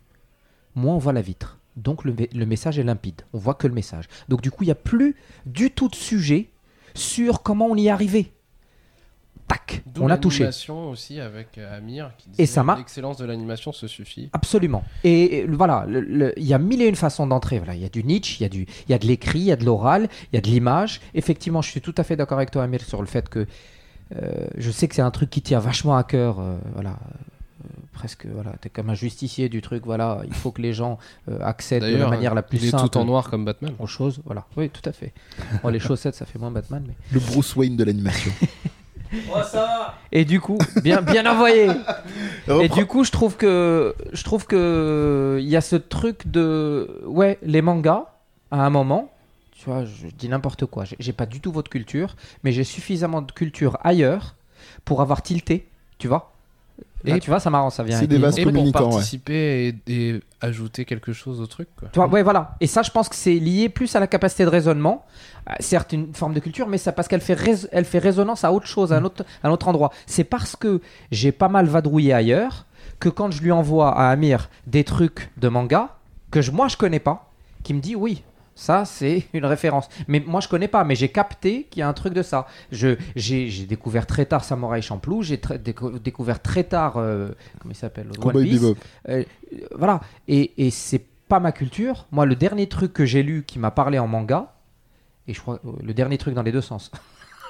[0.75, 1.58] moins on voit la vitre.
[1.79, 4.05] Donc le, le message est limpide, on voit que le message.
[4.27, 5.15] Donc du coup, il n'y a plus
[5.45, 6.49] du tout de sujet
[6.93, 8.31] sur comment on y est arrivé.
[9.47, 10.47] Tac, on a touché.
[10.69, 14.29] aussi avec euh, Amir qui Et ça m'a- l'excellence de l'animation se suffit.
[14.33, 14.83] Absolument.
[15.03, 17.57] Et, et voilà, il y a mille et une façons d'entrer.
[17.57, 19.39] Voilà, il y a du Nietzsche, il y a du, il y a de l'écrit,
[19.39, 21.01] il y a de l'oral, il y a de l'image.
[21.15, 23.47] Effectivement, je suis tout à fait d'accord avec toi, Amir, sur le fait que
[24.15, 26.39] euh, je sais que c'est un truc qui tient vachement à cœur.
[26.39, 26.99] euh, voilà,
[27.93, 29.83] presque, voilà, t'es comme un justicier du truc.
[29.85, 30.97] Voilà, il faut que les gens
[31.29, 33.73] euh, accèdent de la manière la plus il est simple tout en noir comme Batman.
[33.79, 34.21] aux choses.
[34.25, 35.13] Voilà, oui, tout à fait.
[35.63, 36.93] Bon, les chaussettes, ça fait moins Batman, mais.
[37.11, 38.31] Le Bruce Wayne de l'animation.
[40.11, 41.65] Et du coup, bien, bien envoyé.
[42.47, 46.27] Et Reprends- du coup, je trouve que je trouve que il y a ce truc
[46.27, 48.05] de ouais, les mangas
[48.51, 49.11] à un moment,
[49.51, 50.85] tu vois, je dis n'importe quoi.
[50.85, 54.35] J'ai- J'ai pas du tout votre culture, mais j'ai suffisamment de culture ailleurs
[54.85, 55.67] pour avoir tilté,
[55.97, 56.33] tu vois.
[57.05, 57.97] Et Et- tu vois, ça marrant, ça vient.
[57.97, 58.89] C'est des vases Et pour communicants, ouais.
[58.91, 61.69] participer et, et ajouter quelque chose au truc.
[61.77, 61.87] Quoi.
[61.95, 62.55] Vois, ouais, voilà.
[62.59, 65.05] Et ça, je pense que c'est lié plus à la capacité de raisonnement.
[65.49, 67.37] Euh, certes, une forme de culture, mais ça parce qu'elle fait,
[67.71, 69.91] elle fait résonance à autre chose, à un autre, à un autre endroit.
[70.07, 70.81] C'est parce que
[71.11, 72.65] j'ai pas mal vadrouillé ailleurs
[72.99, 75.95] que quand je lui envoie à Amir des trucs de manga
[76.31, 77.31] que je, moi je connais pas,
[77.63, 78.23] qui me dit oui.
[78.59, 79.87] Ça, c'est une référence.
[80.09, 82.45] Mais moi, je connais pas, mais j'ai capté qu'il y a un truc de ça.
[82.73, 87.29] Je, j'ai, j'ai découvert très tard Samurai Champloo, j'ai tr- déco- découvert très tard, euh,
[87.59, 88.61] comment il s'appelle One Piece.
[89.07, 89.23] Euh,
[89.77, 90.01] voilà.
[90.27, 92.05] Et, et c'est pas ma culture.
[92.11, 94.53] Moi, le dernier truc que j'ai lu qui m'a parlé en manga,
[95.27, 96.91] et je crois euh, le dernier truc dans les deux sens,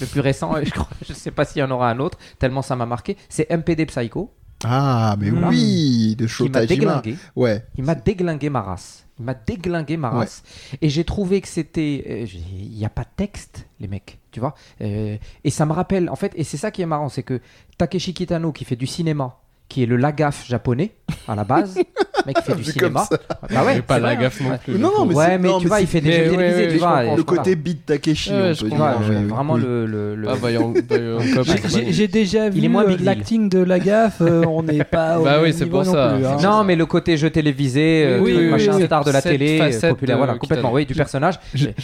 [0.00, 2.62] le plus récent, je crois, je sais pas s'il y en aura un autre, tellement
[2.62, 4.32] ça m'a marqué, c'est MPD Psycho
[4.64, 5.48] Ah, mais Voilà.
[5.50, 6.66] oui, de qui m'a Shotajima.
[6.66, 7.16] déglingué.
[7.36, 7.64] Ouais.
[7.76, 9.04] Il m'a déglingué ma race.
[9.18, 10.18] Il m'a déglingué ma Ouais.
[10.20, 10.42] race.
[10.80, 12.04] Et j'ai trouvé que c'était.
[12.08, 14.18] euh, Il n'y a pas de texte, les mecs.
[14.30, 17.08] Tu vois Euh, Et ça me rappelle, en fait, et c'est ça qui est marrant,
[17.08, 17.40] c'est que
[17.78, 19.38] Takeshi Kitano, qui fait du cinéma,
[19.68, 20.92] qui est le Lagaf japonais,
[21.26, 21.78] à la base,
[22.28, 23.06] mec qui fait du Vu cinéma.
[23.08, 23.18] comme
[23.54, 24.78] Bah ouais, pas la vrai, gaffe non plus.
[24.78, 26.66] Non, non, mais ouais, c'est- mais non, tu mais vois, il fait des jeux télévisés,
[26.66, 27.02] ouais, tu vois.
[27.02, 27.22] Le voilà.
[27.24, 29.08] côté beat Takeshi, Ouais, on je peut comprends, dire.
[29.10, 29.62] Ouais, oui, vraiment oui.
[29.62, 30.24] le.
[30.28, 30.34] Ah,
[31.90, 35.18] J'ai- déjà Il vu est moins euh, l'acting de la gaffe, euh, on n'est pas
[35.20, 36.10] au Bah oui, c'est pour non ça.
[36.14, 36.36] hein.
[36.42, 40.72] Non, mais le côté jeu télévisé, euh, machin, star de la télé, populaire, voilà, complètement,
[40.72, 41.38] oui, du personnage.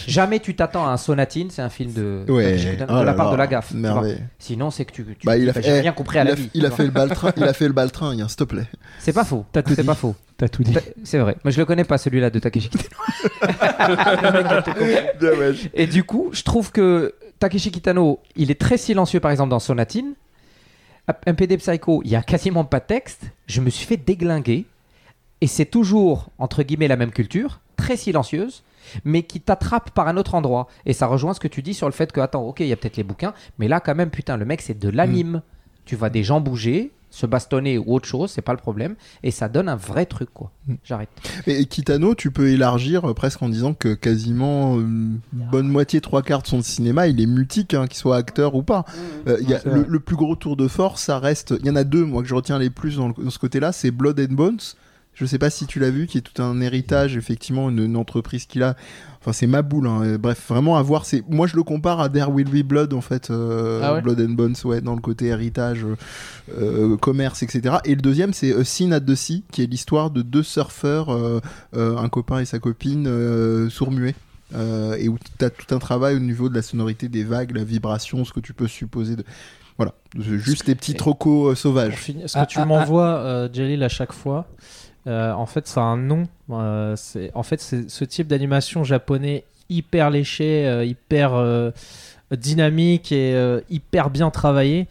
[0.06, 2.52] Jamais tu t'attends à un Sonatine, c'est un film de, Ouais.
[2.56, 3.72] de, Oh la part de la gaffe.
[4.38, 6.50] Sinon, c'est que tu, Bah, il a fait- rien compris à Il la vie.
[6.54, 8.36] il a fait le baltrin, il a fait le baltrin, il y a un s'il
[8.38, 8.66] te plaît.
[8.98, 9.44] C'est pas faux.
[9.52, 10.14] T'as tout C'est pas faux.
[10.36, 10.72] T'as tout dit.
[10.72, 11.36] T'as- C'est vrai.
[11.44, 12.96] Mais je le connais pas celui-là de Takeshi Kitano.
[15.74, 19.58] Et du coup, je trouve que Takeshi Kitano, il est très silencieux par exemple dans
[19.60, 20.14] Sonatine.
[21.26, 23.22] MPD Psycho, il y a quasiment pas de texte.
[23.46, 24.64] Je me suis fait déglinguer.
[25.40, 27.60] Et c'est toujours, entre guillemets, la même culture.
[27.76, 28.62] très silencieuse,
[29.04, 30.68] mais qui t'attrape par un autre endroit.
[30.86, 32.72] Et ça rejoint ce que tu dis sur le fait que, attends, ok, il y
[32.72, 35.42] a peut-être les bouquins, mais là, quand même, putain, le mec, c'est de l'anime.
[35.84, 38.96] Tu vois des gens bouger, se bastonner ou autre chose, c'est pas le problème.
[39.22, 40.50] Et ça donne un vrai truc, quoi.
[40.66, 40.74] Mm.
[40.82, 41.08] J'arrête.
[41.46, 46.00] Et Kitano, tu peux élargir euh, presque en disant que quasiment euh, une bonne moitié,
[46.00, 48.84] trois quarts de son cinéma, il est mutique, hein, qu'il soit acteur ou pas.
[49.28, 51.54] Euh, y a c'est le, plus gros tour de force, ça reste.
[51.60, 53.38] Il y en a deux, moi, que je retiens les plus dans, le- dans ce
[53.38, 54.58] côté-là, c'est Blood and Bones.
[55.14, 57.96] Je sais pas si tu l'as vu, qui est tout un héritage, effectivement, une, une
[57.96, 58.74] entreprise qu'il a.
[59.20, 59.86] Enfin, c'est ma boule.
[59.86, 60.00] hein.
[60.02, 61.06] Euh, Bref, vraiment à voir.
[61.06, 63.30] C'est moi, je le compare à There Will Be Blood, en fait.
[63.30, 65.84] euh, Ah ouais Blood and Bones, ouais, dans le côté héritage,
[66.58, 67.76] euh, commerce, etc.
[67.84, 71.40] Et le deuxième, c'est A at the Sea, qui est l'histoire de deux surfeurs, euh,
[71.76, 74.14] euh, un copain et sa copine, euh, sourds-muets.
[74.54, 77.56] Euh, et où tu as tout un travail au niveau de la sonorité des vagues,
[77.56, 79.24] la vibration, ce que tu peux supposer de.
[79.78, 81.94] Voilà, juste des petits trocos euh, sauvages.
[81.96, 84.46] Finir, ce que Ah, tu ah, m'envoies, euh, Jalil, à chaque fois,
[85.06, 86.24] euh, en fait, ça a un nom.
[86.50, 91.32] Euh, c'est- en fait, c'est ce type d'animation japonais hyper léché, euh, hyper
[92.30, 93.34] dynamique et
[93.70, 94.86] hyper bien travaillé.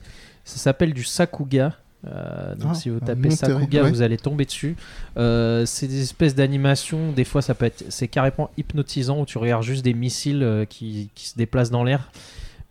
[0.45, 1.73] Ça s'appelle du sakuga.
[2.05, 3.89] Euh, donc Ah, si vous tapez sakuga, ouais.
[3.89, 4.75] vous allez tomber dessus.
[5.17, 7.11] Euh, c'est des espèces d'animation.
[7.13, 10.65] Des fois, ça peut être, c'est carrément hypnotisant où tu regardes juste des missiles euh,
[10.65, 12.11] qui, qui se déplacent dans l'air.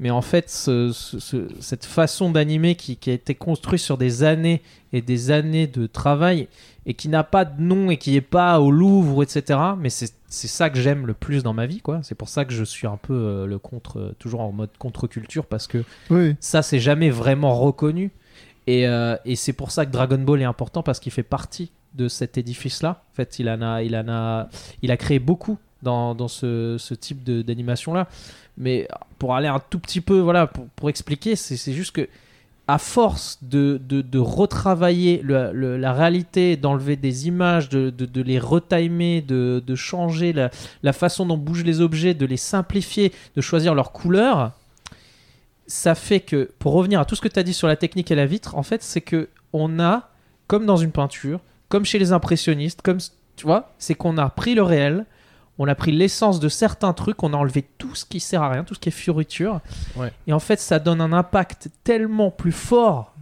[0.01, 3.97] Mais en fait, ce- ce- ce- cette façon d'animer qui, qui a été construite sur
[3.97, 4.61] des années
[4.93, 6.49] et des années de travail
[6.87, 9.59] et qui n'a pas de nom et qui est pas au Louvre, etc.
[9.79, 12.01] Mais c'est ça que j'aime le plus dans ma vie, quoi.
[12.03, 14.71] C'est pour ça que je suis un peu euh, le contre, euh, toujours en mode
[14.79, 16.35] contre-culture parce que Oui.
[16.41, 18.11] ça, c'est jamais vraiment reconnu.
[18.67, 21.71] Et, euh, et c'est pour ça que Dragon Ball est important parce qu'il fait partie
[21.95, 23.03] de cet édifice-là.
[23.13, 24.49] En fait, il en a, il en a,
[24.83, 28.09] il a créé beaucoup dans, dans ce, ce type d'animation-là.
[28.57, 28.89] Mais
[29.19, 32.09] pour aller un tout petit peu, voilà, pour, pour expliquer, c'est c'est juste que
[32.73, 38.39] à force de, de, retravailler le- le- la réalité, d'enlever des images, de, de, les
[38.39, 40.51] retimer, de, de changer la,
[40.83, 44.53] la façon dont bougent les objets, de les simplifier, de choisir leurs couleurs,
[45.67, 48.11] ça fait que, pour revenir à tout ce que tu as dit sur la technique
[48.11, 50.09] et la vitre, en fait, c'est que on a,
[50.47, 52.99] comme dans une peinture, comme chez les impressionnistes, comme
[53.37, 55.05] tu vois, c'est qu'on a pris le réel,
[55.59, 58.49] on a pris l'essence de certains trucs, on a enlevé tout ce qui sert à
[58.51, 59.61] rien, tout ce qui est fioriture,
[59.97, 60.13] Ouais.
[60.27, 63.15] et en fait, ça donne un impact tellement plus fort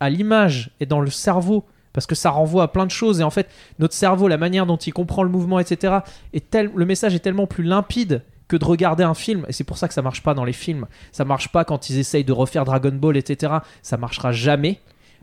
[0.00, 1.64] à l'image et dans le cerveau.
[1.92, 3.48] Parce que ça renvoie à plein de choses et en fait
[3.80, 5.98] notre cerveau, la manière dont il comprend le mouvement, etc.
[6.32, 9.64] Est tel, le message est tellement plus limpide que de regarder un film et c'est
[9.64, 10.86] pour ça que ça marche pas dans les films.
[11.10, 13.54] Ça marche pas quand ils essayent de refaire Dragon Ball, etc.
[13.82, 14.80] Ça marchera jamais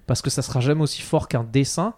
[0.07, 1.93] parce que ça sera jamais aussi fort qu'un dessin.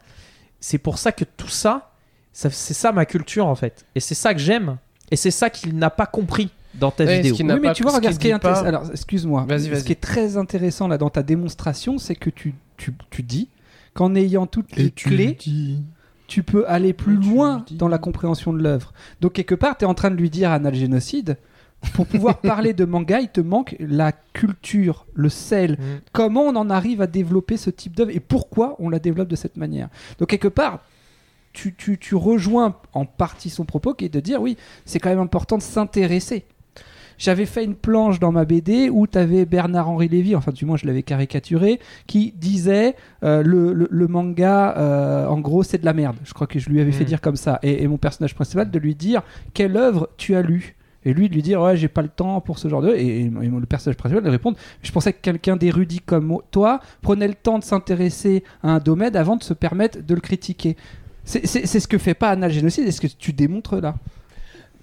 [0.59, 1.89] C'est pour ça que tout ça
[2.31, 4.77] c'est ça ma culture en fait et c'est ça que j'aime
[5.11, 7.35] et c'est ça qu'il n'a pas compris dans ta Ouais, vidéo.
[7.39, 8.60] Oui, mais pas- tu vois, ce regarde qu'il ce qui est pas-.
[8.60, 9.43] Alors, excuse-moi.
[9.49, 13.23] Vas-y, Ce qui est très intéressant là dans ta démonstration, c'est que tu, tu, tu
[13.23, 13.49] dis
[13.95, 15.81] qu'en ayant toutes les Et tu clés, dis.
[16.27, 18.93] tu peux aller plus loin dans la compréhension de l'œuvre.
[19.19, 21.38] Donc, quelque part, tu es en train de lui dire, Anal Génocide,
[21.95, 25.72] pour pouvoir parler de manga, il te manque la culture, le sel.
[25.72, 25.84] Mm.
[26.14, 29.35] Comment on en arrive à développer ce type d'œuvre et pourquoi on la développe de
[29.35, 29.89] cette manière?
[30.19, 30.84] Donc, quelque part,
[31.60, 34.56] tu, tu, tu rejoins en partie son propos qui est de dire, oui,
[34.86, 36.45] c'est quand même important de s'intéresser.
[37.18, 40.77] J'avais fait une planche dans ma BD où tu avais Bernard-Henri Lévy, enfin du moins
[40.77, 42.95] je l'avais caricaturé, qui disait
[43.26, 46.15] euh, le, le- le manga, euh, en gros, c'est de la merde.
[46.23, 47.07] Je crois que je lui avais fait Mm.
[47.07, 47.60] dire comme ça.
[47.61, 49.22] Et, et mon personnage principal de lui dire
[49.53, 52.41] quelle œuvre tu as lu et lui de lui dire ouais j'ai pas le temps
[52.41, 55.19] pour ce genre de et, et- et le personnage principal de répondre je pensais que
[55.22, 59.53] quelqu'un d'érudit comme toi prenait le temps de s'intéresser à un domaine avant de se
[59.53, 60.76] permettre de le critiquer
[61.30, 63.95] c'est ce que fait pas Anal Génocide et ce que tu démontres là.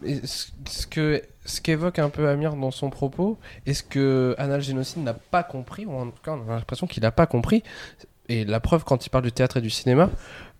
[0.05, 4.61] Et ce que ce qu'évoque un peu Amir dans son propos, est ce que Anal
[4.61, 7.63] Génocide n'a pas compris, ou en tout cas on a l'impression qu'il n'a pas compris,
[8.29, 10.11] et la preuve quand il parle du théâtre et du cinéma,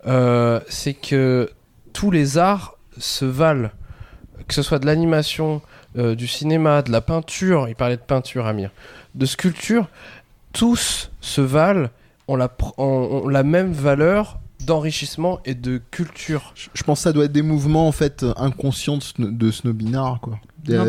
[0.07, 1.51] euh, c'est que
[1.93, 3.71] tous les arts se valent,
[4.49, 5.61] que ce soit de l'animation,
[5.99, 8.71] euh, du cinéma, de la peinture, il parlait de peinture Amir,
[9.15, 9.89] de sculpture,
[10.53, 11.89] tous se valent,
[12.29, 16.53] ont la même valeur d'enrichissement et de culture.
[16.55, 19.51] Je je pense que ça doit être des mouvements en fait inconscients de, sno- de
[19.51, 20.39] snobinard quoi.
[20.77, 20.85] Non,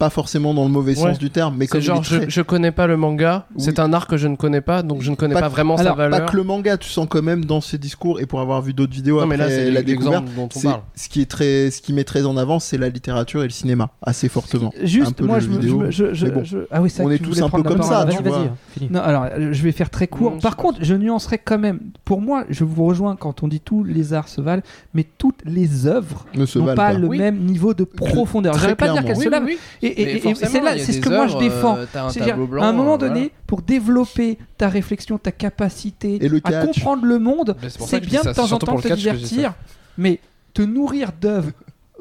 [0.00, 1.10] Pas forcément dans le mauvais Ouais.
[1.10, 3.62] sens du terme, mais comme genre, je, je connais pas le manga, Oui.
[3.62, 5.76] c'est un art que je ne connais pas, donc je ne connais Pas- pas, vraiment
[5.76, 6.20] alors, sa valeur.
[6.20, 8.72] Pas que le manga, tu sens quand même dans ses discours et pour avoir vu
[8.72, 10.80] d'autres vidéos non, mais là, après c'est la découverte, l'exemple dont on c'est parle.
[10.96, 13.50] ce qui est très, ce qui met très en avant, c'est la littérature et le
[13.50, 14.72] cinéma assez fortement.
[14.82, 16.44] Un juste peu moi le je, me- vidéo, je je- bon.
[16.44, 18.38] je- ah oui c'est On est tous un peu comme ça, Vas-y, tu vois.
[18.38, 18.86] hein.
[18.90, 20.38] Non, alors euh, je vais faire très court.
[20.38, 21.78] Par contre, je nuancerai quand même.
[22.06, 24.62] Pour moi, je vous rejoins quand on dit tous les arts se valent,
[24.94, 26.24] mais toutes les œuvres
[26.56, 28.54] n'ont pas le même niveau de profondeur.
[28.54, 29.46] Je ne vais pas dire qu'elles se oui, valent.
[29.96, 31.76] Et, c'est là, c'est ce que moi je défends.
[31.76, 36.40] euh, C'est-à-dire, à un moment euh, donné, pour développer ta réflexion, ta capacité Et le
[36.44, 39.54] à comprendre le monde, c'est bien de temps en temps te divertir,
[39.98, 40.20] mais
[40.54, 41.50] te nourrir d'œuvres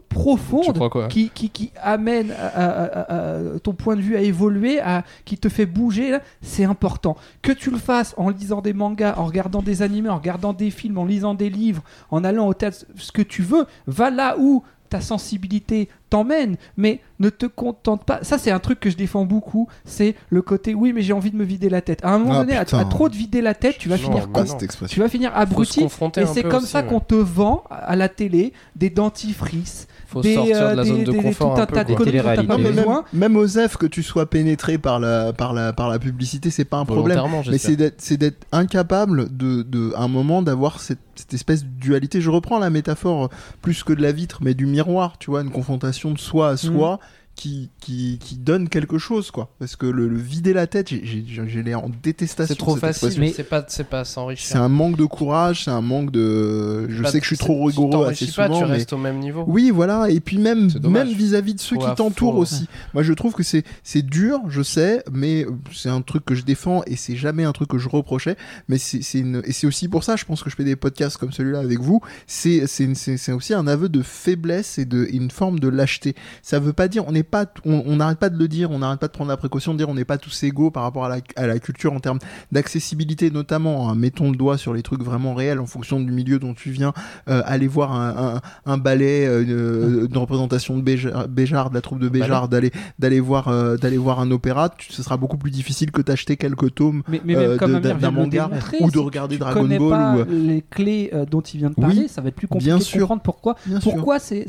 [0.10, 1.08] Tu profonde crois quoi?
[1.08, 3.16] qui, qui, qui amène à- à- à-
[3.56, 7.16] à- ton point de vue à évoluer, à, qui te fait bouger, c'est important.
[7.44, 10.72] Que tu le fasses en lisant des mangas, en regardant des animés, en regardant des
[10.72, 14.36] films, en lisant des livres, en allant au théâtre, ce que tu veux, va là
[14.40, 18.20] où ta sensibilité t'emmène, mais ne te contente pas.
[18.24, 21.32] Ça, c'est un truc que je défends beaucoup, c'est le côté oui, mais j'ai envie
[21.32, 22.04] de me vider la tête.
[22.04, 24.28] À un moment Ah, donné, à, trop te vider la tête, tu vas Non, finir
[24.28, 24.58] bah con.
[24.88, 25.84] Tu vas finir abruti.
[25.84, 26.88] Et c'est comme aussi, ça ouais.
[26.88, 30.90] qu'on te vend à la télé des dentifrices, Faut des, sortir de euh, la des-
[30.90, 31.98] zone de des- confort tout un un peu, tas de quoi.
[31.98, 32.48] conneries dont t'as Télé-réalité.
[32.48, 33.04] pas Non, mais même, besoin.
[33.14, 36.78] même Osef, que tu sois pénétré par la, par la, par la publicité, c'est pas
[36.78, 37.20] un problème.
[37.50, 41.64] Mais c'est d'être, c'est d'être incapable de, de, à un moment, d'avoir cette, cette espèce
[41.64, 42.22] de dualité.
[42.22, 43.30] Je reprends la métaphore
[43.62, 46.58] plus que de la vitre, mais du miroir, tu vois, une confrontation de soi à
[46.58, 47.00] soi.
[47.36, 51.06] Qui, qui, qui donne quelque chose quoi parce que le, le vider la tête j'ai-
[51.06, 54.46] j'ai j'ai l'air en détestation C'est trop facile, mais c'est pas, c'est pas s'enrichir.
[54.46, 57.38] c'est un manque de courage c'est un manque de je Pas- sais que je suis
[57.38, 59.46] trop rigoureux assez pas, souvent tu mais restes au même niveau.
[59.48, 62.68] oui, voilà, et puis même même vis-à-vis de ceux qui t'entourent aussi.
[62.94, 66.44] Moi, je trouve que c'est c'est dur, je sais, mais c'est un truc que je
[66.44, 68.36] défends et c'est jamais un truc que je reprochais.
[68.68, 70.76] Mais c'est c'est une et c'est aussi pour ça, je pense que je fais des
[70.76, 72.02] podcasts comme celui-là avec vous.
[72.28, 75.60] C'est c'est une- c'est c'est aussi un aveu de faiblesse et de et une forme
[75.60, 76.16] de lâcheté.
[76.42, 79.00] Ça veut pas dire on n'est pas on n'arrête pas de le dire, on n'arrête
[79.00, 81.10] pas de prendre la précaution de dire on n'est pas tous égaux par rapport à
[81.10, 82.20] la à la culture en termes
[82.52, 83.90] d'accessibilité notamment.
[83.90, 83.96] hein.
[83.96, 86.94] Mettons le doigt sur les trucs vraiment réels en fonction du milieu dont tu viens.
[87.30, 88.36] Euh, aller voir un,
[88.66, 89.44] un, un ballet, euh,
[90.04, 93.78] une, une représentation de Béjar, Béjar, de la troupe de Béjar, d'aller d'aller voir euh,
[93.78, 97.22] d'aller voir un opéra, tu- ce sera beaucoup plus difficile que d'acheter quelques tomes Mais,
[97.24, 98.50] mais euh, de- d'un de manga
[98.82, 101.76] ou de regarder Dragon Ball pas ou, euh, les clés euh, dont il vient de
[101.78, 103.02] Oui, parler, ça va être plus compliqué bien de sûr.
[103.02, 104.46] comprendre pourquoi Bien pourquoi c'est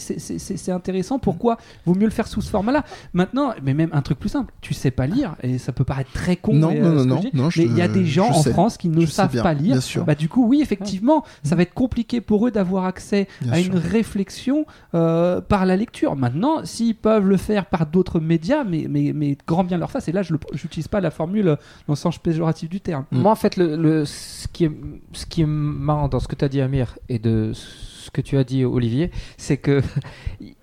[0.72, 2.84] intéressant, pourquoi vaut mieux le faire sous ce format-là.
[3.12, 6.12] Maintenant, mais même un truc plus simple, tu sais pas lire et ça peut paraître
[6.12, 6.54] très con.
[6.54, 8.50] Non, et, non, euh, non, non, mais il y a des gens en sais.
[8.52, 9.72] France qui ne savent bien, pas lire.
[9.72, 10.04] bien sûr.
[10.04, 13.56] Bah, du coup, oui, effectivement, ça va être compliqué pour eux d'avoir accès Bien à
[13.62, 13.72] sûr.
[13.72, 16.16] une réflexion euh, par la lecture.
[16.16, 20.08] Maintenant, s'ils peuvent le faire par d'autres médias, mais, mais, mais grand bien leur face,
[20.08, 21.56] et là, je n'utilise pas la formule dans
[21.88, 23.04] le sens péjoratif du terme.
[23.10, 23.18] Mm.
[23.20, 24.72] Moi, en fait, le, le- ce, qui est,
[25.12, 28.20] ce qui est marrant dans ce que tu as dit, Amir, et de ce que
[28.20, 29.82] tu as dit, Olivier, c'est que,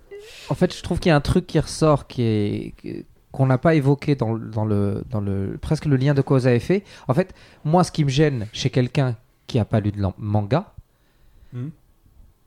[0.50, 2.74] en fait, je trouve qu'il y a un truc qui ressort qui est
[3.30, 6.46] qu'on n'a pas évoqué dans, le- dans le dans le presque le lien de cause
[6.46, 6.82] à effet.
[7.08, 7.34] En fait,
[7.64, 9.16] moi, ce qui me gêne chez quelqu'un
[9.46, 10.72] qui a pas lu de manga,
[11.52, 11.70] Mhm.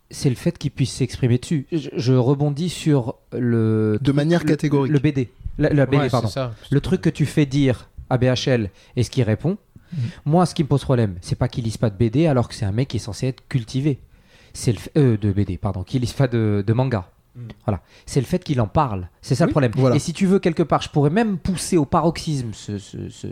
[0.09, 1.65] c'est le fait qu'il puisse s'exprimer dessus.
[1.71, 4.91] Je, je rebondis sur le De manière le- catégorique.
[4.91, 5.29] le BD,
[5.59, 6.53] la, la BD, Ouais, pardon ça.
[6.69, 9.57] le truc que tu fais dire à BHL et ce qu'il répond,
[9.93, 9.99] Mhm.
[10.25, 12.55] moi, ce qui me pose problème, c'est pas qu'il lise pas de BD alors que
[12.55, 13.99] c'est un mec qui est censé être cultivé.
[14.53, 17.07] C'est le f- euh, de BD, pardon, qu'il lise pas de, de manga.
[17.33, 17.47] Mhm.
[17.65, 19.07] Voilà, c'est le fait qu'il en parle.
[19.21, 19.71] C'est ça le problème.
[19.77, 19.95] voilà.
[19.95, 23.27] Et si tu veux quelque part, je pourrais même pousser au paroxysme ce- ce- ce-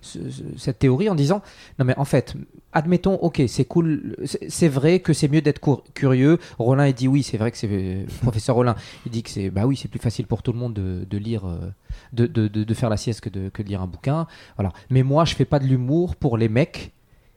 [0.00, 1.40] ce- ce- cette théorie en disant
[1.78, 2.34] non mais en fait,
[2.72, 4.16] admettons, ok, c'est cool,
[4.48, 5.60] c'est vrai que c'est mieux d'être
[5.94, 6.38] curieux.
[6.58, 8.74] Rollin il dit oui, c'est vrai que c'est euh, professeur Rollin,
[9.06, 11.16] il dit que c'est bah oui, c'est plus facile pour tout le monde de, de
[11.18, 11.70] lire, euh,
[12.12, 14.26] de, de- de- de faire la sieste que de, que de lire un bouquin.
[14.56, 14.72] Voilà.
[14.90, 16.92] Mais moi, je fais pas de l'humour pour les mecs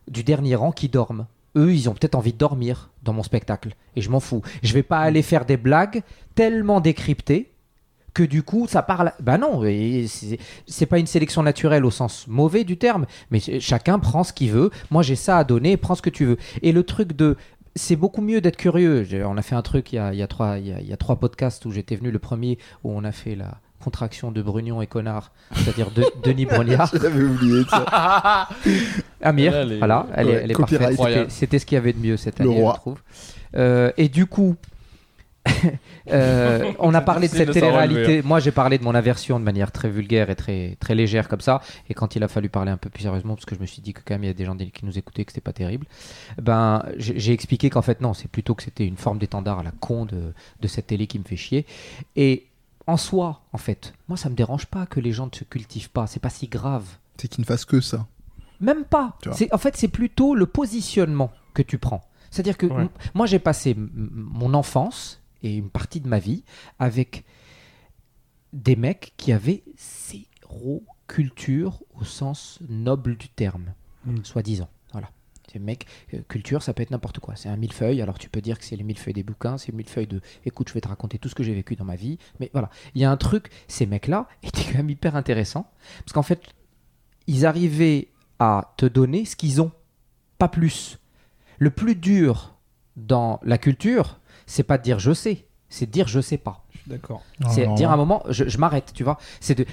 [0.09, 1.27] du dernier rang qui dorment.
[1.57, 3.75] Eux, ils ont peut-être envie de dormir dans mon spectacle.
[3.97, 4.41] Et je m'en fous.
[4.63, 6.03] Je vais pas aller faire des blagues
[6.35, 7.51] tellement décryptées
[8.13, 9.11] que du coup, ça parle.
[9.19, 9.61] Bah non,
[10.65, 14.33] c'est pas une sélection naturelle au sens mauvais du terme, mais ch- chacun prend ce
[14.33, 14.71] qu'il veut.
[14.91, 16.37] Moi, j'ai ça à donner, prends ce que tu veux.
[16.61, 17.35] Et le truc de.
[17.75, 19.05] C'est beaucoup mieux d'être curieux.
[19.25, 20.87] On a fait un truc y a, il y a trois, il y a- il
[20.87, 22.09] y a trois podcasts où j'étais venu.
[22.09, 26.45] Le premier où on a fait la contraction de Brugnon et Connard, c'est-à-dire de, Denis
[26.45, 26.91] Brognard.
[27.01, 28.49] J'avais oublié ça.
[29.21, 31.31] Amir, Elle est- voilà, elle est, elle parfaite.
[31.31, 32.73] C'était- ce qu'il y avait de mieux cette Le année, roi.
[32.75, 32.99] je trouve.
[33.55, 34.57] Euh, et du coup,
[36.11, 38.21] euh, on a parlé de cette télé-réalité.
[38.21, 41.39] Moi, j'ai parlé de mon aversion de manière très vulgaire et très, très légère comme
[41.39, 41.61] ça.
[41.89, 43.81] Et quand il a fallu parler un peu plus sérieusement, parce que je me suis
[43.81, 45.53] dit que quand même il y a des gens qui nous écoutaient, que c'était pas
[45.53, 45.85] terrible,
[46.41, 49.63] ben j'ai j'ai expliqué qu'en fait non, c'est plutôt que c'était une forme d'étendard à
[49.63, 51.65] la con de, de cette télé qui me fait chier.
[52.17, 52.46] Et
[52.87, 55.89] en soi, en fait, moi ça me dérange pas que les gens ne se cultivent
[55.91, 56.07] pas.
[56.07, 56.85] C'est pas si grave.
[57.17, 58.07] C'est qu'ils ne fassent que ça.
[58.59, 59.17] Même pas.
[59.33, 62.01] C'est, en fait, c'est plutôt le positionnement que tu prends.
[62.31, 62.83] C'est-à-dire que Ouais.
[62.83, 66.43] m- moi, j'ai passé mon enfance et une partie de ma vie
[66.79, 67.23] avec
[68.53, 73.73] des mecs qui avaient zéro culture au sens noble du terme,
[74.05, 74.23] Mm.
[74.23, 74.69] soi-disant.
[75.59, 77.35] Mecs, euh, culture, ça peut être n'importe quoi.
[77.35, 79.77] C'est un millefeuille, alors tu peux dire que c'est les millefeuilles des bouquins, c'est le
[79.77, 82.17] millefeuille de écoute, je vais te raconter tout ce que j'ai vécu dans ma vie.
[82.39, 86.13] Mais voilà, il y a un truc, ces mecs-là étaient quand même hyper intéressants, parce
[86.13, 86.41] qu'en fait,
[87.27, 88.09] ils arrivaient
[88.39, 89.71] à te donner ce qu'ils ont,
[90.37, 90.99] pas plus.
[91.57, 92.55] Le plus dur
[92.95, 96.65] dans la culture, c'est pas de dire je sais, c'est de dire je sais pas.
[96.87, 97.21] D'accord.
[97.49, 99.17] C'est dire à un moment, je, je m'arrête, tu vois.
[99.41, 99.65] C'est de,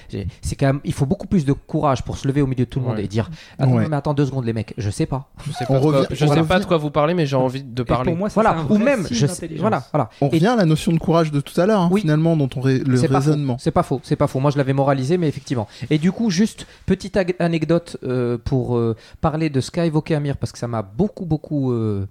[0.43, 2.71] c'est quand même, il faut beaucoup plus de courage pour se lever au milieu de
[2.71, 3.05] tout le monde Ouais.
[3.05, 3.31] et dire,
[3.61, 3.89] Ouais.
[3.89, 5.29] mais attends deux secondes les mecs, je sais pas.
[5.47, 7.27] Je sais On pas, de quoi, je on sais pas de quoi vous parlez, mais
[7.27, 8.11] j'ai envie de Et parler.
[8.11, 9.27] pour moi, ça, voilà, c'est un ou même, je
[9.59, 10.11] voilà, voilà.
[10.21, 12.01] On Et revient à la notion de courage de tout à l'heure, hein, Oui.
[12.03, 13.57] finalement, dans ton ré- le c'est pas faux, raisonnement.
[13.59, 14.41] C'est pas faux, c'est pas faux.
[14.41, 15.69] Moi, je l'avais moralisé, mais effectivement.
[15.91, 20.15] Et du coup, juste petite ag- anecdote euh, pour euh, parler de ce qu'a évoqué
[20.15, 22.07] Amir, parce que ça m'a beaucoup, beaucoup euh,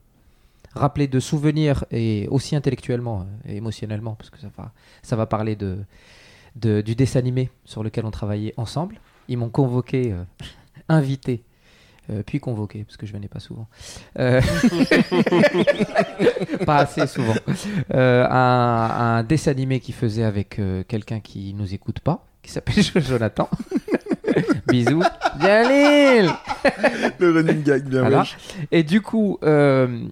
[0.76, 4.72] rappelé de souvenirs et aussi intellectuellement euh, et émotionnellement, parce que ça va,
[5.02, 5.78] ça va parler de,
[6.56, 9.00] de- du dessin animé sur lequel on travaillait ensemble.
[9.28, 10.24] Ils m'ont convoqué, euh,
[10.90, 11.44] invité.
[12.10, 13.68] euh, puis convoqué, parce que je venais pas souvent.
[14.20, 14.42] Euh,
[16.66, 17.34] pas assez souvent.
[17.94, 22.52] Euh, un, un dessin animé qui faisait avec euh, quelqu'un qui nous écoute pas, qui
[22.52, 23.50] s'appelle Jonathan.
[24.68, 25.04] Bisous.
[25.40, 26.32] Jalil
[27.20, 28.24] Le running gag, bien Voilà.
[28.72, 30.06] Et du coup, euh,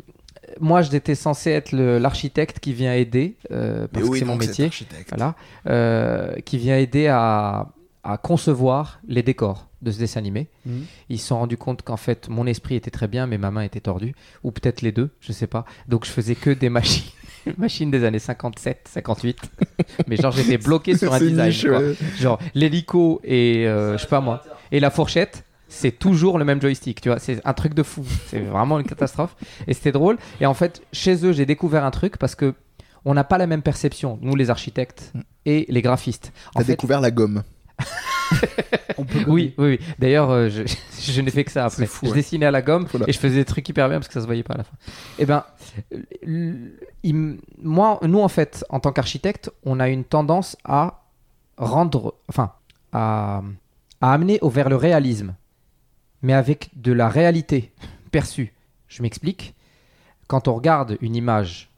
[0.60, 4.70] moi, j'étais censé être le- l'architecte qui vient aider, euh, parce que c'est mon métier,
[5.10, 5.36] voilà,
[5.68, 7.70] euh, qui vient aider à,
[8.04, 10.48] à concevoir les décors de ce dessin animé.
[10.66, 10.86] Mhm.
[11.10, 13.62] Ils se sont rendus compte qu'en fait, mon esprit était très bien, mais ma main
[13.64, 14.14] était tordue,
[14.44, 15.66] ou peut-être les deux, je sais pas.
[15.88, 17.12] Donc, je faisais que des machines.
[17.58, 19.38] Machines des années 57, 58.
[20.08, 21.48] Mais genre, j'étais bloqué sur un design.
[21.48, 21.80] niche, quoi.
[21.80, 21.96] ouais.
[22.20, 26.62] Genre, l'hélico et euh, je sais pas moi, et la fourchette, c'est toujours le même
[26.62, 27.18] joystick, tu vois.
[27.20, 28.04] C'est un truc de fou.
[28.28, 29.36] C'est vraiment une catastrophe.
[29.68, 30.18] Et c'était drôle.
[30.42, 32.54] Et en fait, chez eux, j'ai découvert un truc parce que
[33.06, 35.14] on n'a pas la même perception, nous les architectes
[35.46, 36.34] et les graphistes.
[36.54, 37.44] T'as fait, découvert la gomme.
[38.98, 39.80] On peut oui, oui, oui.
[39.98, 40.64] D'ailleurs, euh, je,
[41.02, 41.78] je n'ai fait que ça après.
[41.78, 42.18] C'est fou, je ouais.
[42.18, 43.10] dessinais à la gomme Voilà.
[43.10, 44.64] et je faisais des trucs hyper bien parce que ça se voyait pas à la
[44.64, 44.76] fin.
[45.18, 45.44] Et ben,
[47.04, 51.02] il moi, nous en fait, en tant qu'architecte, on a une tendance à
[51.58, 52.52] rendre, enfin,
[52.94, 53.42] à,
[54.02, 55.34] à amener au vers le réalisme,
[56.22, 57.72] mais avec de la réalité
[58.12, 58.54] perçue.
[58.88, 59.56] Je m'explique.
[60.28, 61.70] Quand on regarde une image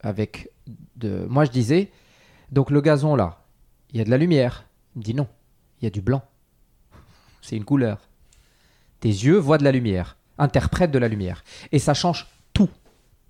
[0.00, 0.50] avec
[0.96, 1.90] de, moi je disais,
[2.50, 3.44] donc le gazon là,
[3.92, 4.64] il y a de la lumière.
[4.94, 5.26] Il me dit non,
[5.80, 6.22] il y a du blanc.
[7.42, 8.08] C'est une couleur.
[9.00, 11.42] Tes yeux voient de la lumière, interprètent de la lumière.
[11.72, 12.68] Et ça change tout.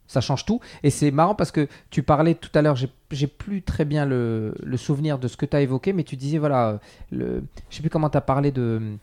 [0.07, 0.61] Ça change tout.
[0.83, 4.55] Et c'est marrant parce que tu parlais tout à l'heure, j'ai- plus très bien le,
[4.63, 6.81] le souvenir de ce que tu as évoqué, mais tu disais, voilà,
[7.11, 8.97] le, je sais plus comment tu as parlé de,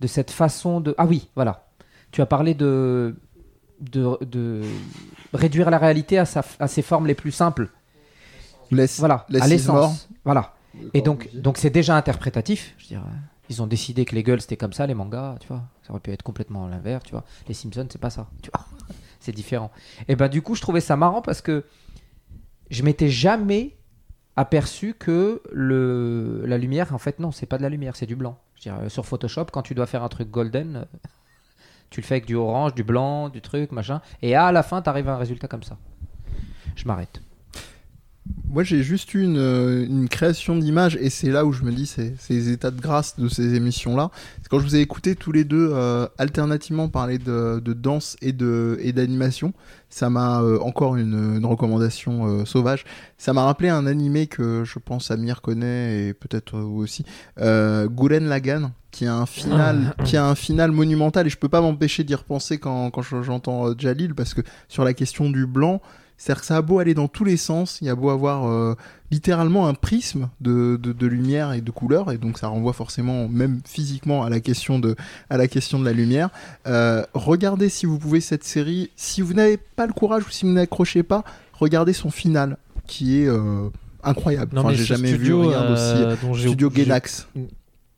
[0.00, 0.94] de cette façon de...
[0.98, 1.68] Ah oui, voilà.
[2.10, 3.16] Tu as parlé de,
[3.80, 4.62] de, de
[5.32, 7.70] réduire la réalité à, sa, à ses formes les plus simples.
[8.70, 10.08] Laisse, Voilà, laisse à l'essence.
[10.24, 10.54] Voilà.
[10.92, 12.74] Et donc, donc c'est déjà interprétatif.
[12.78, 13.16] Je veux dire, euh,
[13.48, 15.62] ils ont décidé que les gueules c'était comme ça, les mangas, tu vois.
[15.82, 17.24] Ça aurait pu être complètement l'inverse, tu vois.
[17.48, 18.66] Les Simpsons, c'est pas ça, tu vois.
[19.20, 19.70] c'est différent.
[20.08, 21.64] Et ben du coup, je trouvais ça marrant parce que
[22.70, 23.76] je m'étais jamais
[24.36, 28.16] aperçu que le la lumière, en fait, non, c'est pas de la lumière, c'est du
[28.16, 28.38] blanc.
[28.62, 30.84] Je veux euh, sur Photoshop, quand tu dois faire un truc golden, euh,
[31.90, 34.82] tu le fais avec du orange, du blanc, du truc, machin, et à la fin,
[34.82, 35.78] t'arrives à un résultat comme ça.
[36.74, 37.20] Je m'arrête.
[38.48, 41.72] Moi, j'ai juste eu une, euh, une création d'image, et c'est là où je me
[41.72, 44.10] dis, c'est les états de grâce de ces émissions-là.
[44.40, 48.16] C'est quand je vous ai écouté tous les deux euh, alternativement parler de, de danse
[48.22, 49.52] et de et d'animation.
[49.90, 52.84] Ça m'a euh, encore une, une recommandation euh, sauvage.
[53.18, 57.04] Ça m'a rappelé un animé que je pense Amir connaît et peut-être vous aussi,
[57.38, 61.26] Gurren Lagann, qui a un final, qui a un final monumental.
[61.26, 64.84] Et je peux pas m'empêcher d'y repenser quand quand je- j'entends Jalil parce que sur
[64.84, 65.82] la question du blanc.
[66.18, 68.48] C'est-à-dire que ça a beau aller dans tous les sens, il y a beau avoir
[68.48, 68.74] euh,
[69.10, 73.28] littéralement un prisme de, de, de lumière et de couleur, et donc ça renvoie forcément,
[73.28, 74.96] même physiquement, à la question de,
[75.28, 76.30] à la, question de la lumière.
[76.66, 78.90] Euh, regardez si vous pouvez cette série.
[78.96, 81.22] Si vous n'avez pas le courage ou si vous n'accrochez pas,
[81.52, 82.56] regardez son final,
[82.86, 83.68] qui est euh,
[84.02, 84.54] incroyable.
[84.54, 86.40] Non, enfin, j'ai jamais studio, vu rien d'aussi.
[86.40, 87.28] Studio Genax.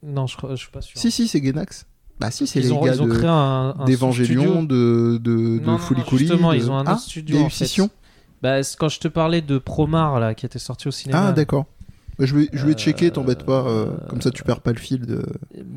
[0.02, 0.98] Non, je, je suis pas sûr.
[0.98, 1.86] Si, si, c'est Genax.
[2.20, 3.14] Bah si, c'est les ont, gars ont de
[4.12, 4.62] studio.
[4.62, 5.18] de, de,
[5.58, 5.78] de Non,
[6.16, 7.64] justement, de- ils ont un Ah, autre studio, Il y a en eu fait.
[8.42, 11.28] Bah, c'est quand je te parlais de Promar là, qui était sorti au cinéma.
[11.28, 11.66] Ah, d'accord.
[12.18, 14.72] Bah, Je vais, je vais Euh, checker, t'embête pas, euh, comme ça tu perds pas
[14.72, 15.24] le fil de.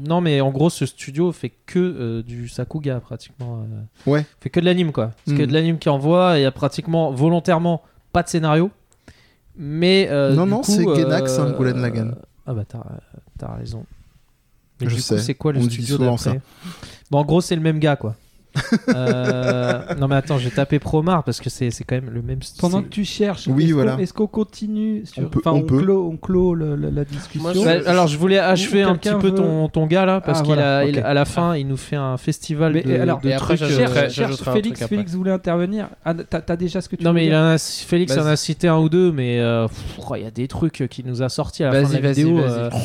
[0.07, 3.63] Non, mais en gros, ce studio fait que euh, du Sakuga pratiquement.
[4.07, 4.09] euh.
[4.11, 4.25] Ouais.
[4.39, 5.11] Fait que de l'anime quoi.
[5.27, 5.47] C'est que Mhm.
[5.47, 7.81] de l'anime qui envoie et il y a pratiquement volontairement
[8.11, 8.71] pas de scénario.
[9.55, 10.07] Mais.
[10.09, 12.15] euh, Non, non, c'est Genax, euh, hein, Gurren Lagann.
[12.47, 12.63] Ah bah
[13.37, 13.85] t'as raison.
[14.79, 16.41] Mais Je du sais, coup, c'est quoi le on studio d'après
[17.11, 18.15] Bon, en gros, c'est le même gars quoi.
[18.89, 22.41] Euh, non mais attends, j'ai tapé Promar parce que c'est c'est quand même le même
[22.41, 22.59] style.
[22.61, 23.97] Pendant que tu cherches, Oui, est-ce voilà.
[24.15, 25.23] qu'on- continue sur...
[25.23, 25.77] On peut- Enfin, on on, peut.
[25.79, 27.41] clôt, on clôt le- le- la discussion.
[27.41, 30.39] Moi, je- Bah, alors je voulais achever un petit peu ton, ton gars là parce
[30.39, 33.33] Ah, qu'il voilà, la fin il nous fait un festival Mais, de, alors, de et
[33.33, 33.69] après, trucs.
[33.69, 34.85] euh, Cherche, cherche Félix.
[34.85, 35.87] Félix voulait intervenir.
[36.05, 38.67] Ah, t'as déjà ce que tu Non veux mais il a, Félix en a cité
[38.67, 39.67] un ou deux mais euh,
[40.09, 42.01] oh, il y a des trucs qu'il nous a sortis à la fin de Vas-y,
[42.01, 42.39] la vidéo.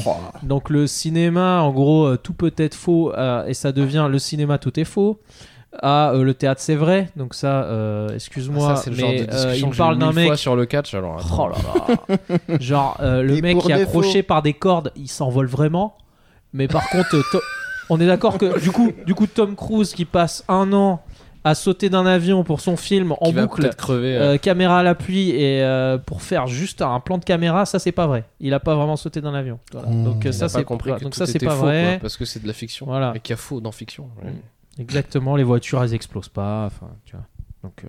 [0.07, 0.11] Oh,
[0.43, 3.13] donc le cinéma en gros tout peut être faux
[3.47, 5.19] et ça devient le cinéma tout est faux.
[5.83, 7.09] À euh, le théâtre c'est vrai.
[7.17, 10.13] Donc ça, euh, excuse-moi, Ah, ça, c'est le genre mais de euh, il parle d'un
[10.13, 10.27] mec.
[10.27, 10.95] fois sur le catch.
[10.95, 11.49] Alors, attends.
[11.49, 12.17] Oh là
[12.49, 12.59] là.
[12.61, 15.97] Genre euh, le Et mec qui est accroché par des cordes, il s'envole vraiment.
[16.53, 17.41] Mais par contre, To-
[17.91, 21.03] on est d'accord que du coup, du coup, Tom Cruise qui passe un an
[21.45, 24.17] à sauter d'un avion pour son film en Qui boucle, crever.
[24.17, 27.93] euh, caméra à l'appui et euh, pour faire juste un plan de caméra, ça c'est
[27.93, 28.25] pas vrai.
[28.41, 29.61] Il a pas vraiment sauté d'un avion.
[29.73, 29.87] Voilà.
[29.89, 30.05] Mmh.
[30.05, 30.99] Donc il ça a c'est pas compris voilà.
[30.99, 31.85] que donc tout ça c'est était pas faux, vrai.
[31.93, 32.87] quoi, parce que c'est de la fiction.
[32.87, 33.13] Voilà.
[33.15, 34.09] Et qu'il y a faux dans fiction.
[34.25, 34.33] ouais.
[34.79, 34.83] Mm.
[34.83, 36.67] Exactement, les voitures elles explosent pas.
[36.67, 37.27] Enfin, tu vois.
[37.63, 37.89] Donc euh,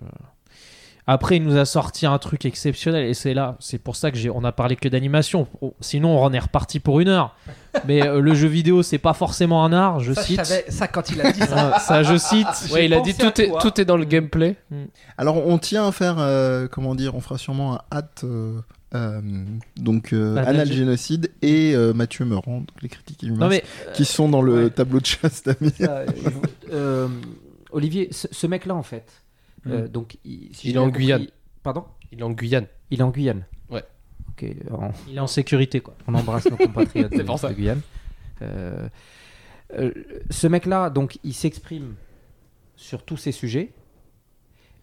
[1.06, 4.16] après il nous a sorti un truc exceptionnel et c'est là, c'est pour ça que
[4.18, 5.46] j'ai, on a parlé que d'animation.
[5.60, 7.34] Oh, Sinon on en est reparti pour une heure.
[7.86, 10.44] Mais euh, le jeu vidéo c'est pas forcément un art, je Ça, je cite.
[10.44, 11.72] savais- ça, quand il a dit ça.
[11.74, 12.46] Ah, ça je cite.
[12.72, 14.56] Ouais, il a dit tout est, tout est dans le gameplay.
[15.16, 18.24] Alors on tient à faire, euh, comment dire, on fera sûrement un hâte,
[18.94, 19.44] euh, euh,
[19.76, 23.62] donc euh, Anal- Anal Génocide et euh, Mathieu Meurant, donc les critiques Non mais
[23.94, 24.70] qui sont dans le ouais.
[24.70, 25.72] tableau de chasse d'Amir.
[25.80, 26.06] Euh,
[26.72, 27.08] euh,
[27.70, 29.10] Olivier, ce, ce mec-là, en fait,
[29.66, 29.88] euh, Mm.
[29.88, 31.26] donc il, si Il j'ai est en compris- Guyane.
[31.62, 31.84] Pardon?
[32.12, 32.66] Il est en Guyane.
[32.90, 33.44] Il est en Guyane.
[33.70, 33.84] Ouais.
[34.30, 35.94] Ok, on, il est en sécurité quoi.
[36.06, 37.48] on embrasse nos compatriotes C'est de, pour ça.
[37.50, 37.80] de Guyane.
[38.40, 38.88] Euh,
[39.76, 39.90] euh,
[40.30, 41.94] ce mec-là, donc, il s'exprime
[42.76, 43.72] sur tous ces sujets,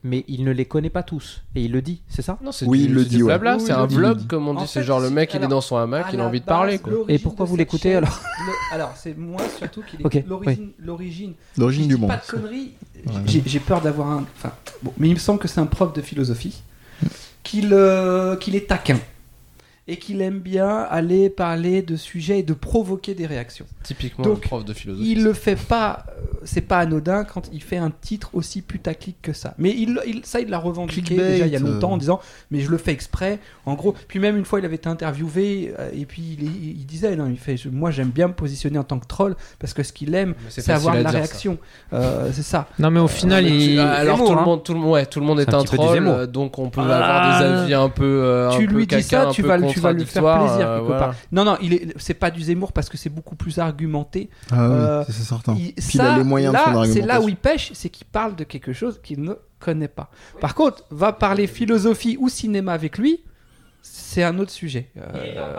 [0.05, 1.41] mais il ne les connaît pas tous.
[1.55, 2.37] Et il le dit, c'est ça?
[2.43, 3.27] Non, c'est Oui, du, il le dit, ouais.
[3.27, 3.57] blabla.
[3.57, 4.67] Oui, c'est un dit, vlog, comme on dit.
[4.67, 6.77] C'est genre le mec, il est dans son hamac, il a envie de parler.
[6.79, 6.93] quoi.
[7.07, 10.23] Et pourquoi vous l'écoutez, chaîne- alors le- Alors, c'est moi surtout qui l'écoute.
[10.27, 11.33] L'origine, l'origine.
[11.57, 12.09] L'origine du monde.
[12.11, 12.73] Pas de conneries.
[13.05, 13.13] Ouais.
[13.25, 14.25] J'ai j'ai peur d'avoir un.
[14.37, 14.51] Enfin,
[14.83, 16.61] bon, mais il me semble que c'est un prof de philosophie
[17.43, 18.99] qu'il euh, qu'il est taquin
[19.87, 23.65] et qu'il aime bien aller parler de sujets et de provoquer des réactions.
[23.83, 25.11] Typiquement, Donc, le prof de philosophie.
[25.11, 29.15] Il le fait pas, euh, c'est pas anodin quand il fait un titre aussi putaclic
[29.21, 29.53] que ça.
[29.59, 31.93] Mais il, il- ça, il l'a revendiqué Clickbait, déjà il y a longtemps euh.
[31.93, 33.37] en disant Mais je le fais exprès.
[33.67, 36.45] En gros, puis même une fois, il avait été interviewé euh, et puis il,
[36.79, 39.35] il disait non, il fait, je- Moi, j'aime bien me positionner en tant que troll
[39.59, 41.59] parce que ce qu'il aime, c'est avoir de la réaction.
[41.93, 42.67] Euh, c'est ça.
[42.79, 43.77] Non mais au final il.
[43.79, 44.45] ah, alors Zemmour, tout le hein.
[44.45, 46.71] monde, tout le monde, ouais, tout le monde est, C'est un un troll, donc on
[46.71, 46.95] peut Ah.
[46.97, 49.57] avoir des avis un peu, euh, un tu peu lui dis ça, un tu vas,
[49.57, 51.05] le- tu vas lui faire plaisir euh, quelque voilà.
[51.07, 51.15] part.
[51.31, 54.29] Non, non, il est, c'est pas du Zemmour parce que c'est beaucoup plus argumenté.
[54.51, 55.55] Ah oui, Euh, c'est certain.
[55.55, 57.89] Il- ça, il a les moyens là, de son C'est là où il pêche, c'est
[57.89, 60.09] qu'il parle de quelque chose qu'il ne connaît pas.
[60.41, 63.21] Par contre, va parler philosophie ou cinéma avec lui,
[63.81, 64.89] c'est un autre sujet.
[64.97, 65.55] Euh,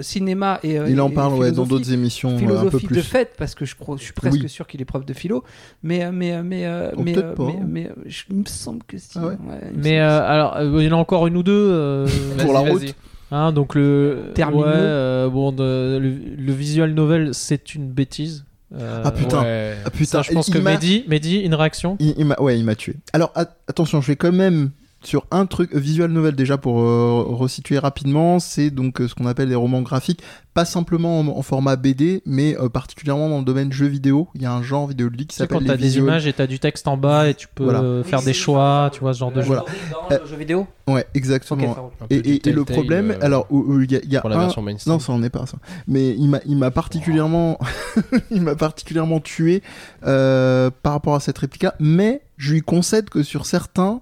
[0.00, 1.68] cinéma et euh, Il en et parle ouais, dans philosophie.
[1.68, 2.96] d'autres émissions euh, un peu Philosophie plus.
[2.96, 4.48] de fait, parce que je, crois, je suis presque Oui.
[4.48, 5.44] sûr qu'il est prof de philo,
[5.82, 8.44] mais euh, mais euh, mais euh, Oh, mais, euh, mais, mais, euh, je- il me
[8.46, 9.10] semble que si.
[9.16, 11.42] Ah ouais ouais, Mais semble euh, alors euh, il y en a encore une ou
[11.42, 11.52] deux.
[11.70, 12.06] euh,
[12.40, 12.94] Pour la Vas-y, route.
[13.32, 14.62] Hein, donc le Termineux.
[14.64, 18.44] ouais, euh, bon de- le, le visual novel c'est une bêtise.
[18.78, 19.42] Euh, Ah, putain.
[19.42, 19.74] Ouais.
[19.84, 21.96] Ah putain, ça, je pense il que Mehdi, Mehdi, une réaction.
[21.98, 22.94] Il, ouais, il m'a tué.
[23.12, 24.70] Alors at- attention, je vais quand même
[25.04, 28.38] sur un truc visual novel déjà pour euh, resituer rapidement.
[28.38, 30.22] C'est donc euh, ce qu'on appelle les romans graphiques,
[30.54, 34.28] pas simplement en, en format BD, mais euh, particulièrement dans le domaine jeu vidéo.
[34.34, 36.32] Il y a un genre vidéoludique qui Tu sais, quand s'appelle t'as des images et
[36.32, 38.02] t'as du texte en bas et tu peux Voilà.
[38.04, 39.46] faire des choix, tu vois ce genre de jeu.
[39.48, 39.64] Voilà.
[40.10, 40.66] dans le jeu vidéo.
[40.88, 41.92] Ouais, exactement.
[42.10, 44.30] Et, du et- et le problème, euh, alors il y a, il y a pour
[44.30, 44.92] la un- version mainstream.
[44.94, 45.58] Non, ça en est pas ça.
[45.86, 47.58] Mais il m'a, il m'a particulièrement,
[48.30, 49.62] il m'a particulièrement tué
[50.06, 51.66] euh, par rapport à cette réplique.
[51.78, 54.00] Mais je lui concède que sur certains,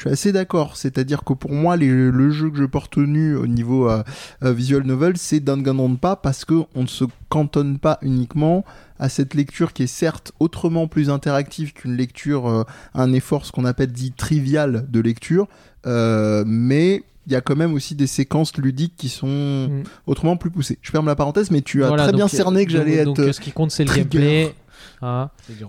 [0.00, 0.78] je suis assez d'accord.
[0.78, 4.02] C'est-à-dire que pour moi, les- le jeu que je porte nu au niveau euh,
[4.42, 8.64] euh, visual novel, c'est Danganronpa parce que on ne se cantonne pas uniquement
[8.98, 12.64] à cette lecture qui est certes autrement plus interactive qu'une lecture, euh,
[12.94, 15.48] un effort, ce qu'on appelle dit trivial de lecture,
[15.86, 19.82] euh, mais il y a quand même aussi des séquences ludiques qui sont Mm.
[20.06, 20.78] autrement plus poussées.
[20.80, 23.04] Je ferme la parenthèse, mais tu as Voilà, très bien donc, cerné que donc- j'allais
[23.04, 23.28] donc, être.
[23.28, 24.54] euh, ce qui compte c'est le gameplay.
[25.02, 25.28] Hein.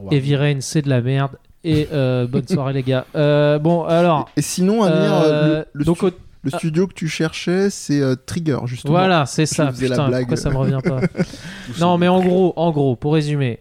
[0.09, 1.37] Heavy Rain c'est de la merde.
[1.63, 3.05] Et euh, bonne soirée les gars.
[3.15, 4.29] Euh, bon alors.
[4.35, 6.11] Et sinon, Amir, euh, le, le donc stu- au-
[6.43, 8.93] le studio que tu cherchais, c'est euh, Trigger, justement.
[8.93, 9.69] Voilà, c'est ça.
[9.71, 10.21] faisais la Putain, blague.
[10.21, 10.99] pourquoi ça me revient pas
[11.79, 13.59] Non, mais en gros, en gros, pour résumer,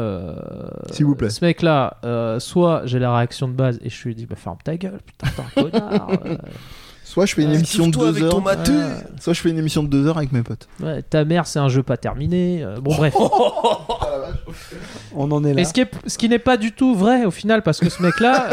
[0.00, 0.34] euh,
[0.92, 1.28] S'il vous plaît.
[1.28, 4.56] Ce mec-là, euh, soit j'ai la réaction de base et je lui dis, bah ferme
[4.64, 6.08] ta gueule, putain, t'es un connard.
[7.08, 8.42] Soit je fais une Ouais, émission de deux heures,
[9.20, 10.66] soit je fais une émission de deux heures avec mes potes.
[10.82, 12.64] ouais, ta mère, c'est un jeu pas terminé.
[12.64, 13.14] euh, bon, bref.
[15.14, 15.60] On en est là.
[15.60, 17.88] Et ce qui, est- ce qui n'est pas du tout vrai au final, parce que
[17.88, 18.48] ce mec-là.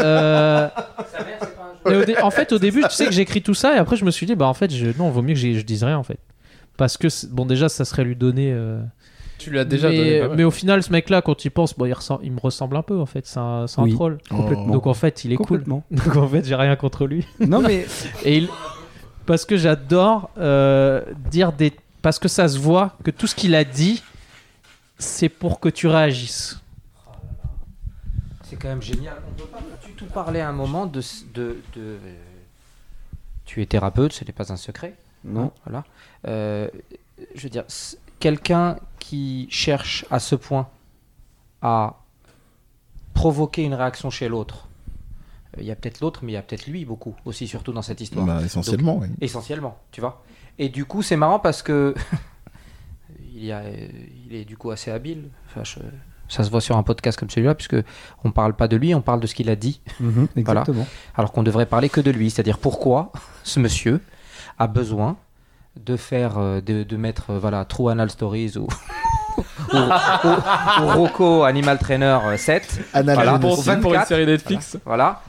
[1.86, 4.04] euh, dé- en fait, au début, tu sais que j'écris tout ça et après, je
[4.04, 4.86] me suis dit, bah en fait, je...
[4.96, 6.18] non, vaut mieux que je dise rien en fait.
[6.76, 8.52] Parce que, c'est- bon, déjà, ça serait lui donner.
[8.52, 8.80] euh,
[9.44, 10.36] Tu lui as déjà mais, donné pas mal.
[10.38, 13.04] mais au final, ce mec-là, quand il pense, bon, il, me ressemble un peu en
[13.04, 13.26] fait.
[13.26, 13.92] C'est un, c'est un Oui.
[13.92, 14.16] troll.
[14.30, 14.72] Complètement.
[14.72, 15.46] Donc en fait, il est cool.
[15.46, 15.84] Complètement.
[15.90, 17.26] Donc en fait, j'ai rien contre lui.
[17.40, 17.84] non mais
[18.24, 18.48] Et il...
[19.26, 21.74] Parce que j'adore euh, dire des.
[22.00, 24.02] Parce que ça se voit que tout ce qu'il a dit,
[24.98, 26.58] c'est pour que tu réagisses.
[28.44, 29.16] C'est quand même génial.
[29.28, 31.02] On peut pas du tout parler à un moment de.
[31.34, 31.98] de, de-
[33.44, 34.94] Tu es thérapeute, ce n'est pas un secret.
[35.22, 35.52] non.
[35.66, 35.84] Voilà.
[36.26, 36.68] Euh,
[37.34, 37.64] je veux dire,
[38.24, 40.66] quelqu'un qui cherche à ce point
[41.60, 41.96] à
[43.12, 44.66] provoquer une réaction chez l'autre.
[45.56, 47.72] Euh, Il y a peut-être l'autre, mais il y a peut-être lui beaucoup aussi, surtout
[47.74, 48.24] dans cette histoire.
[48.24, 49.08] Bah, essentiellement, oui.
[49.20, 50.24] Essentiellement, tu vois.
[50.58, 51.94] Et du coup, c'est marrant parce que
[53.34, 53.62] il, y a,
[54.26, 55.28] il est du coup assez habile.
[55.46, 55.80] Enfin, je-
[56.28, 57.76] ça se voit sur un podcast comme celui-là, puisque
[58.24, 60.86] on parle pas de lui, on parle de ce qu'il a dit, Mhm, exactement.
[61.14, 62.30] alors qu'on devrait parler que de lui.
[62.30, 63.12] C'est-à-dire pourquoi
[63.44, 64.00] ce monsieur
[64.58, 65.18] a besoin
[65.80, 68.66] de faire, euh, de, de mettre, euh, voilà, True Anal Stories ou,
[69.72, 72.80] ou, ou- ou Rocco Animal Trainer euh, 7.
[72.92, 73.32] Anal Voilà.
[73.38, 74.76] Pour pour une 24, série Netflix.
[74.84, 75.20] Voilà.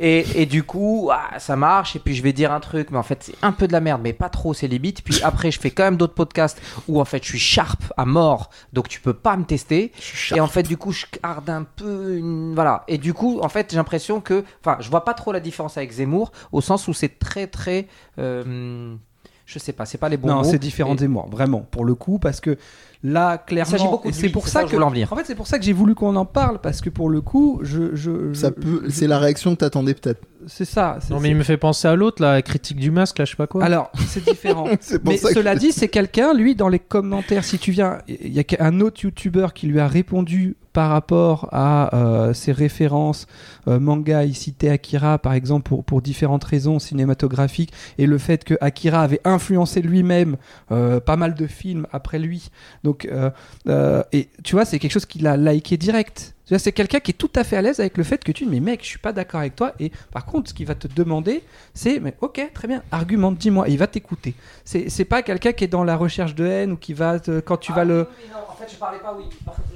[0.00, 1.94] Et, et du coup, ah, ça marche.
[1.94, 3.80] Et puis je vais dire un truc, mais en fait, c'est un peu de la
[3.80, 5.02] merde, mais pas trop, c'est limite.
[5.04, 8.04] Puis après, je fais quand même d'autres podcasts où en fait, je suis sharp à
[8.04, 9.92] mort, donc tu peux pas me tester.
[10.34, 12.54] Et en fait, du coup, je garde un peu une.
[12.56, 12.82] Voilà.
[12.88, 14.44] Et du coup, en fait, j'ai l'impression que.
[14.64, 17.86] Enfin, je vois pas trop la différence avec Zemmour, au sens où c'est très, très.
[18.18, 18.96] euh,
[19.46, 20.44] je sais pas, c'est pas les bons non, mots.
[20.44, 22.56] c'est différent Et- de Zemmour, vraiment, pour le coup, parce que
[23.04, 25.12] là, clairement, c'est pour ça ça que, voulais en venir.
[25.12, 27.20] en fait, c'est pour ça que j'ai voulu qu'on en parle, parce que pour le
[27.20, 30.22] coup, je, je, Ça peut, je- c'est la réaction que t'attendais peut-être.
[30.46, 30.98] c'est ça.
[31.00, 33.30] c'est- Non, mais il me fait penser à l'autre, la critique du masque, là, je
[33.30, 33.62] sais pas quoi.
[33.64, 34.64] Alors, c'est différent.
[35.04, 38.40] Mais que cela dit, c'est quelqu'un, lui, dans les commentaires, si tu viens, il y
[38.40, 43.26] a un autre youtubeur qui lui a répondu par rapport à euh, ses références
[43.68, 44.24] euh, manga.
[44.24, 49.00] Il citait Akira, par exemple, pour, pour différentes raisons cinématographiques, et le fait que Akira
[49.02, 50.36] avait influencé lui-même
[50.72, 52.50] euh, pas mal de films après lui.
[52.82, 53.30] Donc, euh,
[53.68, 56.34] euh, et tu vois, c'est quelque chose qu'il a liké direct.
[56.58, 58.50] C'est quelqu'un qui est tout à fait à l'aise avec le fait que tu dis
[58.50, 60.86] mais mec je suis pas d'accord avec toi et par contre ce qu'il va te
[60.86, 61.42] demander
[61.72, 64.34] c'est mais ok très bien argumente dis-moi il va t'écouter
[64.66, 67.56] c'est pas quelqu'un qui est dans la recherche de haine ou qui va te- quand
[67.56, 69.24] tu Ah vas oui, le oui, non, en fait, je parlais pas, oui.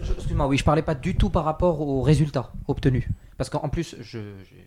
[0.03, 3.05] Je- Excuse-moi, oui, je parlais pas du tout par rapport aux résultats obtenus.
[3.39, 4.19] Parce qu'en plus, je,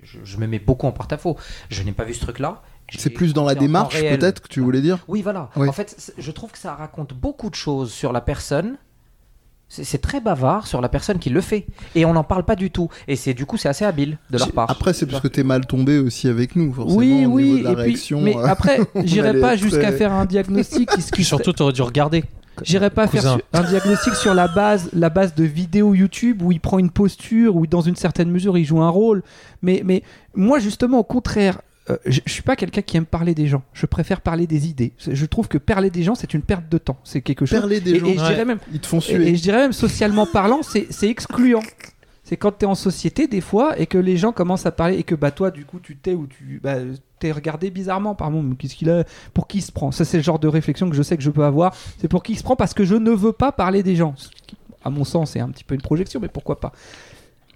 [0.04, 1.38] je, je me mets beaucoup en porte-à-faux.
[1.70, 2.62] Je n'ai pas vu ce truc-là.
[2.98, 5.00] C'est plus dans la démarche peut-être que tu voulais dire.
[5.08, 5.50] Oui, voilà.
[5.56, 5.68] Oui.
[5.68, 8.78] En fait, je trouve que ça raconte beaucoup de choses sur la personne.
[9.70, 11.66] C'est très bavard sur la personne qui le fait.
[11.96, 12.90] Et on n'en parle pas du tout.
[13.08, 14.70] Et c'est du coup, c'est assez habile de leur part.
[14.70, 16.98] Après, c'est parce que t'es mal tombé aussi avec nous, forcément.
[17.00, 19.98] oui au oui de la et puis réaction, mais euh, après j'irai pas jusqu'à très-
[19.98, 22.26] faire un diagnostic qui, surtout, t'aurais dû regarder.
[22.64, 23.40] J'irai pas faire Cousin.
[23.54, 27.56] un diagnostic sur la base, la base de vidéos YouTube où il prend une posture,
[27.56, 29.24] où dans une certaine mesure il joue un rôle.
[29.62, 30.04] Mais, mais
[30.36, 31.62] moi, justement, au contraire,
[31.92, 33.64] euh, je, je suis pas quelqu'un qui aime parler des gens.
[33.74, 34.94] Je préfère parler des idées.
[34.98, 36.98] Je trouve que parler des gens, c'est une perte de temps.
[37.04, 37.60] C'est quelque chose.
[37.60, 38.28] Perler des et, gens, et je Ouais.
[38.30, 39.28] dirais même, ils te font suer.
[39.30, 41.62] et je dirais même socialement parlant, c'est excluant.
[42.24, 44.96] C'est quand tu es en société des fois et que les gens commencent à parler
[44.98, 46.76] et que bah toi du coup tu t'es ou tu bah,
[47.20, 49.04] t'es regardé bizarrement par mon qu'est-ce qu'il a
[49.34, 51.24] pour qui il se prend ça c'est le genre de réflexion que je sais que
[51.24, 53.52] je peux avoir c'est pour qui il se prend parce que je ne veux pas
[53.52, 54.56] parler des gens Ce qui,
[54.86, 56.72] à mon sens c'est un petit peu une projection mais pourquoi pas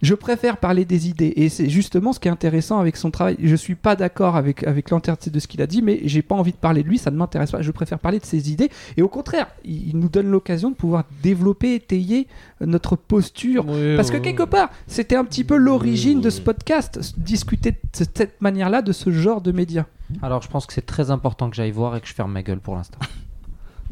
[0.06, 3.36] je préfère parler des idées et c'est justement ce qui est intéressant avec son travail.
[3.42, 6.36] Je suis pas d'accord avec, avec l'entièreté de ce qu'il a dit, mais j'ai pas
[6.36, 7.62] envie de parler de lui, ça ne m'intéresse pas.
[7.62, 10.76] Je préfère parler de ses idées et au contraire, il, il nous donne l'occasion de
[10.76, 12.28] pouvoir développer, étayer
[12.62, 13.66] notre posture.
[13.96, 18.04] Parce que quelque part, c'était un petit peu l'origine de ce podcast, discuter de ce-
[18.14, 19.86] cette manière-là de ce genre de médias.
[20.22, 22.44] Alors, je pense que c'est très important que j'aille voir et que je ferme ma
[22.44, 23.00] gueule pour l'instant.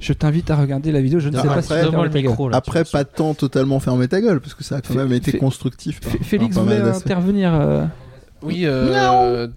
[0.03, 2.57] Je t'invite à regarder la vidéo, je ne sais pas si Donne-moi le micro, là.
[2.57, 6.01] Après, pas tant totalement fermer ta gueule, parce que ça a quand même été constructif.
[6.01, 7.51] F- Félix voulait intervenir.
[8.43, 9.47] Oui, euh,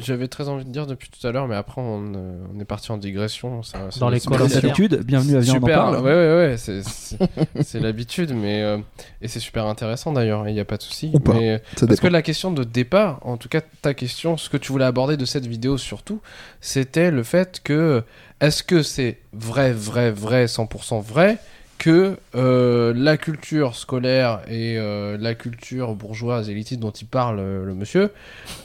[0.00, 2.64] j'avais très envie de dire depuis tout à l'heure, mais après on, euh, on est
[2.66, 3.62] parti en digression.
[3.62, 4.62] ça- ça Dans les super- Comme commentaires.
[4.74, 5.96] d'habitude, bienvenue à Viens, on en Super, parle.
[5.96, 7.16] ouais, ouais, ouais, c'est- c'est
[7.62, 8.78] c'est l'habitude, mais euh,
[9.22, 11.10] et c'est super intéressant d'ailleurs, il n'y a pas de souci.
[11.32, 14.72] Mais parce que la question de départ, en tout cas ta question, ce que tu
[14.72, 16.20] voulais aborder de cette vidéo surtout,
[16.60, 18.02] c'était le fait que
[18.40, 21.38] est-ce que c'est vrai, vrai, vrai, 100% vrai
[21.84, 27.66] que euh, la culture scolaire et euh, la culture bourgeoise élitiste dont il parle euh,
[27.66, 28.10] le monsieur,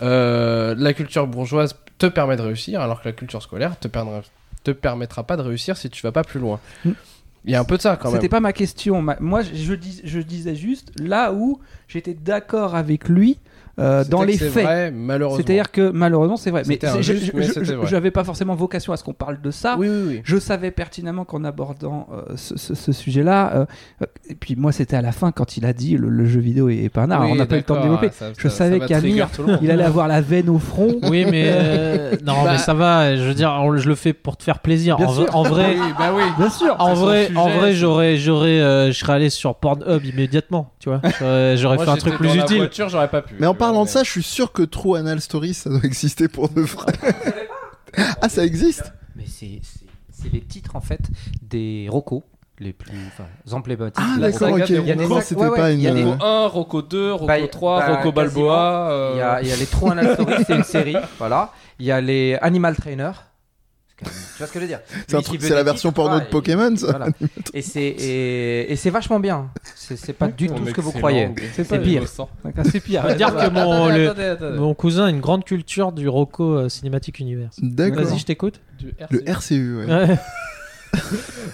[0.01, 4.21] la culture bourgeoise te permet de réussir alors que la culture scolaire te, perdra-
[4.63, 6.59] te permettra pas de réussir si tu vas pas plus loin.
[6.85, 6.91] Mm.
[7.45, 8.15] Il y a un peu de ça quand même.
[8.21, 9.01] C'était pas ma question.
[9.01, 13.37] Ma- Moi, je, je dis- je disais juste là où j'étais d'accord avec lui
[13.79, 14.63] euh, dans les c'est faits.
[14.63, 15.43] vrai, malheureusement.
[15.43, 16.63] C'est-à-dire que malheureusement, c'est vrai.
[16.67, 19.75] Mais je- mais j'avais pas forcément vocation à ce qu'on parle de ça.
[19.79, 20.21] Oui, oui, oui.
[20.23, 23.65] Je savais pertinemment qu'en abordant euh, ce, ce- ce sujet-là, euh,
[24.01, 26.39] euh, et puis moi c'était à la fin quand il a dit le, le jeu
[26.39, 28.09] vidéo est pas un art, Oui, on n'a pas eu le temps de développer.
[28.11, 29.27] ça- Je ça- savais qu'Amir,
[29.61, 30.99] il allait avoir la veine au front.
[31.09, 33.15] Oui, mais euh, non, Bah- mais ça va.
[33.15, 34.97] Je veux dire, on- je le fais pour te faire plaisir.
[34.97, 35.21] Bien En, sûr.
[35.23, 36.23] vrai- en vrai, Oui, bah oui.
[36.37, 36.75] Bien sûr.
[36.79, 40.71] en vrai, sujet, en vrai, c'est- j'aurais, j'aurais, euh, je serais allé sur Pornhub immédiatement.
[40.79, 41.01] Tu vois,
[41.55, 42.57] j'aurais, fait un truc plus utile.
[42.57, 43.35] voiture, j'aurais pas pu.
[43.39, 45.69] Mais en tu vois, parlant de ça, je suis sûr que True Anal Stories, ça
[45.69, 46.93] doit exister pour de vrai.
[48.21, 49.61] ah, ça existe Mais c'est
[50.31, 50.99] les titres en fait
[51.41, 52.23] des Rocco
[52.61, 53.23] les plus enfin,
[53.55, 54.03] emblématiques.
[54.05, 54.67] Ah, d'accord, ok.
[54.69, 56.47] Il y a des c'était ouais, ouais, pas il y a une- des- Rocco 1,
[56.47, 58.11] Rocco 2, Rocco Bah, 3, bah, Rocco.
[58.11, 58.91] Balboa.
[58.91, 60.97] euh, Il y a, il y a les True Anal Stories, c'est une série.
[61.17, 61.53] Voilà.
[61.79, 63.11] Il y a les Animal Trainer.
[64.03, 66.87] Tu vois ce que je veux dire C'est la version porno de Pokémon, ça.
[66.91, 67.07] voilà.
[67.53, 69.49] Et c'est et, et c'est vachement bien.
[69.75, 71.29] C'est pas du tout ce que vous croyez.
[71.53, 72.03] C'est C'est pire.
[72.71, 73.01] C'est pire.
[73.03, 74.57] On va dire que mon, attendez, le- attendez, attendez.
[74.59, 77.57] mon cousin a une grande culture du Rocco euh, Cinematic Universe.
[77.61, 78.03] D'accord.
[78.03, 78.61] Vas-y, je t'écoute.
[78.77, 79.31] Du Le RCU.
[79.31, 79.85] RCU, ouais.
[80.07, 80.17] Ouais.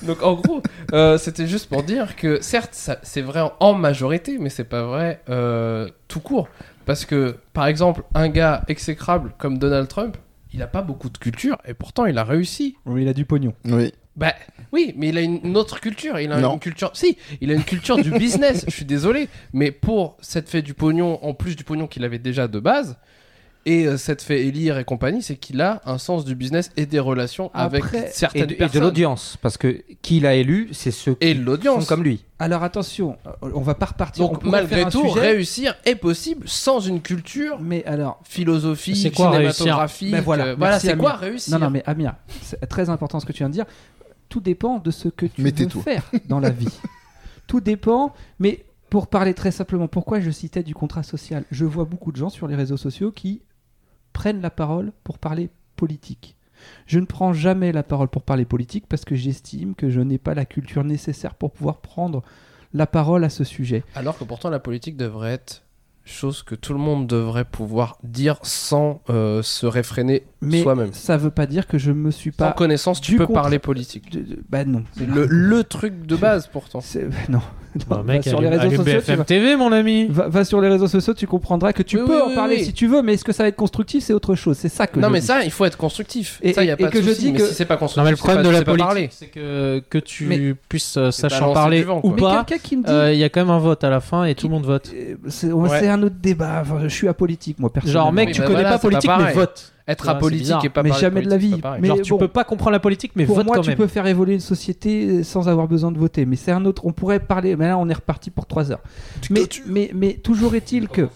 [0.04, 0.62] Donc en gros,
[0.94, 4.84] euh, c'était juste pour dire que certes, c'est vrai en- en majorité, mais c'est pas
[4.84, 6.48] vrai euh, tout court.
[6.86, 10.18] Parce que, par exemple, un gars exécrable comme Donald Trump,
[10.56, 12.78] il a pas beaucoup de culture et pourtant il a réussi.
[12.86, 13.54] Oui, il a du pognon.
[13.66, 13.92] Oui.
[14.16, 14.34] Bah
[14.72, 16.18] oui, mais il a une, une autre culture.
[16.20, 16.54] Il a Non.
[16.54, 16.92] une culture.
[16.94, 18.64] Si, il a une culture du business.
[18.68, 22.20] Je suis désolé, mais pour cette fait du pognon, en plus du pognon qu'il avait
[22.20, 22.98] déjà de base,
[23.66, 26.86] et euh, cette fait élire et compagnie, c'est qu'il a un sens du business et
[26.86, 30.36] des relations avec Après- Et certaines de, et de personnes l'audience, parce que qui l'a
[30.36, 31.84] élu, c'est ceux et qui l'audience.
[31.84, 32.24] sont comme lui.
[32.38, 34.24] Alors attention, on va pas repartir.
[34.30, 38.20] on Donc malgré faire un tout, sujet, réussir est possible sans une culture Mais alors,
[38.24, 40.12] philosophique, C'est quoi cinématographique.
[40.12, 41.22] Ben voilà, euh, voilà, c'est quoi Amir.
[41.22, 43.66] réussir non, non, mais Amir, c'est très important ce que tu viens de dire.
[44.30, 46.68] Tout dépend de ce que tu Mais veux faire dans la vie.
[47.48, 51.44] Tout dépend, mais pour parler très simplement, pourquoi je citais du contrat social?
[51.52, 53.42] Je vois beaucoup de gens sur les réseaux sociaux qui
[54.16, 56.38] prennent la parole pour parler politique.
[56.88, 60.18] Je ne prends jamais la parole pour parler politique parce que j'estime que je n'ai
[60.18, 62.24] pas la culture nécessaire pour pouvoir prendre
[62.74, 63.84] la parole à ce sujet.
[63.94, 65.64] Alors que pourtant la politique devrait être
[66.06, 70.90] chose que tout le monde devrait pouvoir dire sans euh, se réfréner Mais soi-même.
[70.94, 72.52] ça veut pas dire que je me suis Sans pas.
[72.54, 74.12] connaissance, tu peux parler politique.
[74.12, 74.84] de- de- Bah non.
[74.98, 76.82] C'est le, le truc de base pourtant.
[76.82, 77.42] C'est- Non.
[77.90, 78.84] Bah, Non, mec, sur les réseaux sociaux.
[78.86, 80.08] tu BFM vas- TV, mon ami.
[80.08, 82.36] Va, va sur les réseaux sociaux, tu comprendras que tu Oui, peux oui, en oui,
[82.36, 82.64] parler oui.
[82.64, 84.58] si tu veux, mais est-ce que ça va être constructif C'est autre chose.
[84.58, 85.26] C'est ça que non je mais dis.
[85.26, 86.40] ça, il faut être constructif.
[86.42, 87.98] Et- ça, y a et- pas que je souci, dis que- si c'est pas constructif,
[88.00, 89.10] Non mais le problème pas- de la politique, parler.
[89.12, 92.46] c'est que que tu Mais- puisses euh, sachant parler ou pas,
[92.88, 94.66] euh, il y a quand même un vote à la fin et tout le monde
[94.66, 94.90] vote.
[94.96, 96.64] euh, c'est un autre débat.
[96.82, 98.04] Je suis apolitique, moi, personnellement.
[98.06, 99.74] Genre mec, tu bah connais pas politique mais vote.
[99.88, 101.62] Être c'est apolitique et pas Mais parler jamais de la vie.
[101.80, 103.70] Mais Genre tu bon, peux pas comprendre la politique mais pour vote moi, quand tu
[103.70, 103.78] même.
[103.78, 106.26] peux faire évoluer une société sans avoir besoin de voter.
[106.26, 106.86] Mais c'est un autre.
[106.86, 107.56] On pourrait parler.
[107.56, 108.82] Mais là, on est reparti pour trois heures.
[109.30, 111.08] Mais, mais, mais toujours est-il que,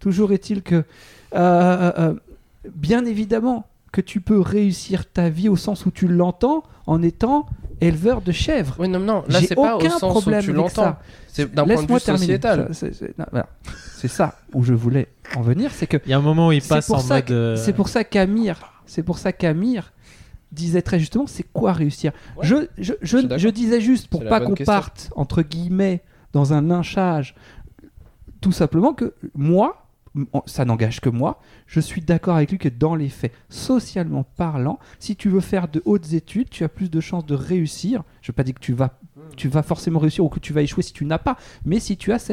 [0.00, 0.84] toujours est-il que, euh,
[1.34, 2.14] euh, euh,
[2.74, 7.46] bien évidemment, que tu peux réussir ta vie au sens où tu l'entends en étant
[7.80, 8.76] éleveur de chèvres.
[8.78, 10.82] Oui, non, non, là c'est pas au aucun sens où problème tu avec l'entends.
[10.82, 11.02] ça.
[11.28, 12.26] C'est d'un point de vue Laisse-moi terminer.
[12.26, 12.68] sociétal.
[12.74, 13.46] Ça, C'est voilà.
[14.08, 16.62] Ça où je voulais en venir, c'est que Il y a un moment où il
[16.62, 19.92] passe pour en ça mode euh, c'est pour ça qu'Amir, c'est pour ça qu'Amir
[20.52, 22.12] disait très justement, c'est quoi réussir?
[22.36, 22.46] Ouais.
[22.46, 26.02] Je, je, je, je disais juste pour pas qu'on parte entre guillemets
[26.32, 27.34] dans un lynchage,
[28.40, 29.86] tout simplement que moi,
[30.46, 34.78] ça n'engage que moi, je suis d'accord avec lui que dans les faits, socialement parlant,
[34.98, 38.02] si tu veux faire de hautes études, tu as plus de chances de réussir.
[38.20, 38.98] Je ne veux pas dire que tu vas,
[39.36, 41.96] tu vas forcément réussir ou que tu vas échouer si tu n'as pas, mais si
[41.96, 42.32] tu as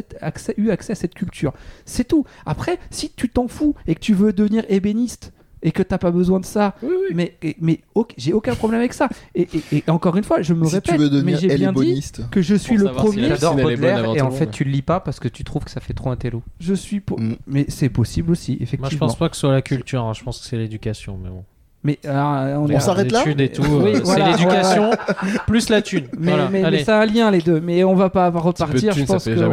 [0.57, 1.53] eu accès à cette culture.
[1.85, 2.25] C'est tout.
[2.45, 5.33] Après, si tu t'en fous et que tu veux devenir ébéniste
[5.63, 7.15] et que t'as pas besoin de ça, Oui, oui.
[7.15, 7.81] mais, et- mais
[8.17, 9.09] j'ai aucun problème avec ça.
[9.35, 12.01] Et, et- et encore une fois, je me si répète, mais j'ai bien dit
[12.31, 13.29] que je suis le si premier.
[13.29, 15.79] bonne Baudelaire et en fait tu le lis pas parce que tu trouves que ça
[15.81, 16.43] fait trop intello.
[16.59, 17.19] Je suis pour.
[17.19, 17.35] Mm.
[17.47, 18.81] Mais c'est possible aussi, effectivement.
[18.85, 20.13] Moi je pense pas que ce soit la culture, hein.
[20.13, 21.43] je pense que c'est l'éducation mais bon.
[21.83, 24.91] Mais on, On s'arrête là Les thunes et tout, Oui, euh, voilà, c'est l'éducation
[25.45, 26.05] plus la thune.
[26.17, 26.83] Mais, Voilà, mais, mais allez.
[26.83, 27.61] ça a un lien les deux.
[27.61, 28.93] Mais on va pas repartir.
[28.93, 29.43] de Je pense qu'on de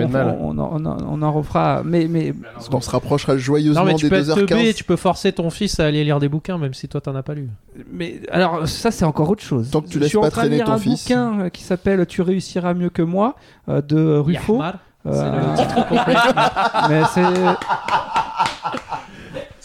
[0.40, 1.82] on, en- on on refera.
[1.84, 4.70] Mais, mais Parce qu'on se rapprochera joyeusement Non mais tu des peux être teubé et
[4.72, 4.74] 2h15.
[4.74, 7.22] tu peux forcer ton fils à aller lire des bouquins même si toi t'en as
[7.22, 7.48] pas lu.
[7.92, 9.70] Mais alors ça c'est encore autre chose.
[9.70, 11.04] Tant que tu Je laisses suis en pas train de traîner lire ton un fils.
[11.04, 13.36] bouquin euh, qui s'appelle Tu réussiras mieux que moi
[13.68, 14.60] euh, de Ruffo.
[15.06, 16.14] Euh, c'est le titre complet.
[16.88, 17.22] mais c'est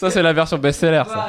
[0.00, 1.02] Ça c'est la version best-seller.
[1.06, 1.28] ça.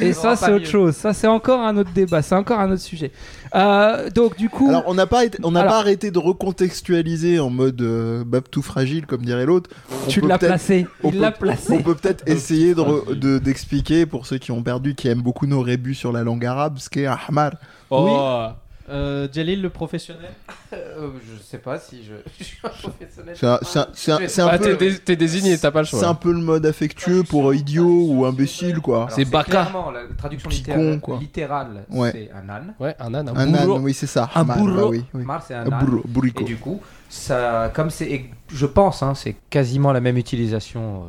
[0.00, 0.94] et ça c'est autre chose.
[0.96, 2.22] Ça c'est encore un autre débat.
[2.22, 3.12] C'est encore un autre sujet.
[3.54, 6.18] Euh, donc du coup, Alors on n'a pas, été- on n'a Alors- pas arrêté de
[6.18, 9.68] recontextualiser en mode euh, bab tout fragile comme dirait l'autre.
[10.04, 10.86] On tu peut l'as peut-être- placé.
[11.02, 11.72] on Il peut- l'a placé.
[11.74, 15.20] On peut peut-être essayer de re- de- d'expliquer pour ceux qui ont perdu, qui aiment
[15.22, 17.52] beaucoup nos rébus sur la langue arabe, ce qu'est ahmar.
[17.90, 18.46] Oh.
[18.92, 20.30] Euh, Jalil le professionnel.
[20.72, 23.34] je sais pas si je, je suis un professionnel.
[23.38, 25.70] C'est un, c'est un- c'est un- c'est un Ah, peu, t'es dé- t'es désigné, t'as
[25.70, 26.08] pas le c'est choix.
[26.08, 29.08] un peu le mode affectueux pour idiot ou imbécile quoi.
[29.10, 29.50] C'est Baka.
[29.50, 32.10] clairement, La traduction littérale, littérale, Ouais.
[32.12, 32.74] c'est un âne.
[32.78, 34.28] Ouais, un âne, un, Un âne, oui c'est ça.
[34.34, 34.90] Un ahmar, bah bourreau.
[34.90, 35.24] oui, oui.
[35.24, 35.84] Mar, c'est un Un âne.
[35.86, 36.44] bourreau, Et bourrico.
[36.44, 41.06] du coup, ça, comme c'est, et je pense, hein, c'est quasiment la même utilisation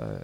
[0.00, 0.18] euh, euh,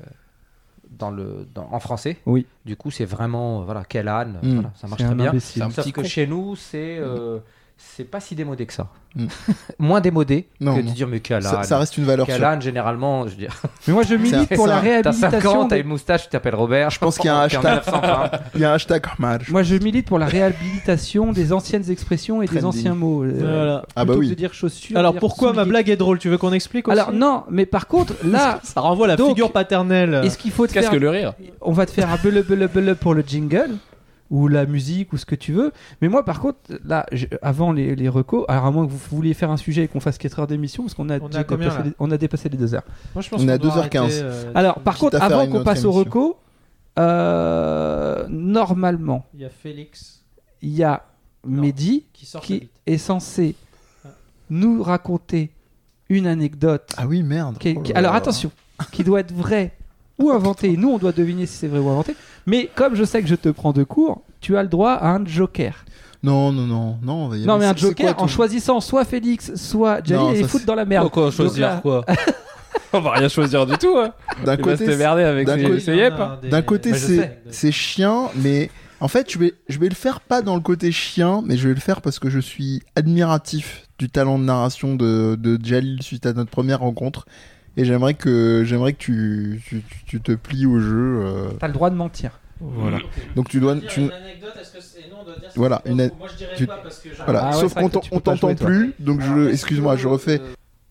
[0.99, 2.17] dans le, dans- en français.
[2.27, 2.47] Oui.
[2.65, 4.55] Du coup, c'est vraiment, voilà, quel âne, Mm.
[4.55, 5.29] voilà, ça marche C'est très bien.
[5.31, 5.63] imbécile.
[5.63, 6.07] C'est un Sauf petit que con.
[6.07, 7.39] chez nous, c'est, euh,
[7.81, 8.89] c'est pas si démodé que ça.
[9.15, 9.27] Mm.
[9.79, 10.91] Moins démodé Non, que non.
[10.91, 13.55] de dire mais quel Ça, ça reste une valeur âne, généralement, je veux dire,
[13.87, 15.69] Mais moi je milite pour la c'est t'as 50 réhabilitation.
[15.69, 16.91] t'as des- une moustache, tu t'appelles Robert.
[16.91, 17.63] Je pense qu'il y a un hashtag.
[17.63, 18.31] 1920.
[18.57, 19.07] Il y a un hashtag.
[19.49, 23.25] Moi, je milite pour la réhabilitation des anciennes expressions et des anciens mots.
[23.25, 23.85] euh, Voilà.
[23.97, 24.29] Ah bah plutôt que oui.
[24.31, 24.97] de dire chaussures.
[24.99, 26.19] Alors dire pourquoi ma blague est drôle?
[26.19, 26.99] Tu veux qu'on explique aussi?
[26.99, 30.21] Alors non, mais par contre, là, ça renvoie à la Donc, figure paternelle.
[30.25, 32.97] est-ce qu'il faut te Qu'est-ce faire que le rire On va te faire un bele
[33.01, 33.71] pour le jingle.
[34.31, 35.73] Ou la musique ou ce que tu veux.
[36.03, 37.07] Mais moi, par contre, là,
[37.43, 40.01] avant les, les recos, alors à moins que vous vouliez faire un sujet et qu'on
[40.01, 42.49] fasse 4 heures d'émission, parce qu'on a, On a combien, dépassé les, on a dépassé
[42.51, 42.83] les 2 heures.
[43.15, 43.77] Moi, je pense On est à doit 2h15.
[43.99, 46.35] arrêter, euh, Alors, par contre, avant qu'on passe aux recos,
[46.99, 50.23] euh, normalement, il y a Félix
[50.61, 51.05] il y a
[51.47, 51.63] Non.
[51.63, 53.55] Mehdi qui sort qui est censé
[54.05, 54.09] Ah.
[54.51, 55.51] nous raconter
[56.09, 56.91] une anecdote.
[56.97, 57.59] Ah oui, merde.
[57.59, 58.51] qui est- Oh qui- alors attention,
[58.93, 59.73] qui doit être vraie
[60.19, 60.77] ou inventée.
[60.77, 62.17] Nous, on doit deviner si c'est vrai ou inventé.
[62.47, 65.11] Mais comme je sais que je te prends de court, tu as le droit à
[65.11, 65.85] un joker.
[66.23, 69.05] Non, non, non, non, on va y Non, mais un joker quoi en choisissant soit
[69.05, 71.05] Félix, soit Jalil et ça, les foutre dans la merde.
[71.05, 72.05] Pourquoi choisir là- quoi
[72.93, 73.97] On va rien choisir du tout.
[73.99, 74.13] Hein.
[74.45, 76.15] D'un Il va se côté, démerder avec d'un ses, côté- ses yep.
[76.19, 76.39] hein.
[76.51, 78.71] D'un côté, Mais je c'est chien, mais
[79.01, 81.69] en fait, je vais, je vais le faire pas dans le côté chien, mais je
[81.69, 86.03] vais le faire parce que je suis admiratif du talent de narration de, de Jalil
[86.03, 87.27] suite à notre première rencontre.
[87.79, 91.21] Et j'aimerais que, j'aimerais que tu, tu, tu- tu te plies au jeu.
[91.23, 92.41] euh, T'as le droit de mentir.
[92.61, 92.99] voilà.
[93.37, 93.77] Donc tu dois.
[93.81, 95.09] Tu, anecdote, est-ce que c'est...
[95.09, 97.41] non, on doit dire Voilà, une Moi, je dirais tu- pas parce que voilà.
[97.45, 100.41] Ah ouais, Sauf qu'on t'entend plus, donc je, excuse-moi, je refais.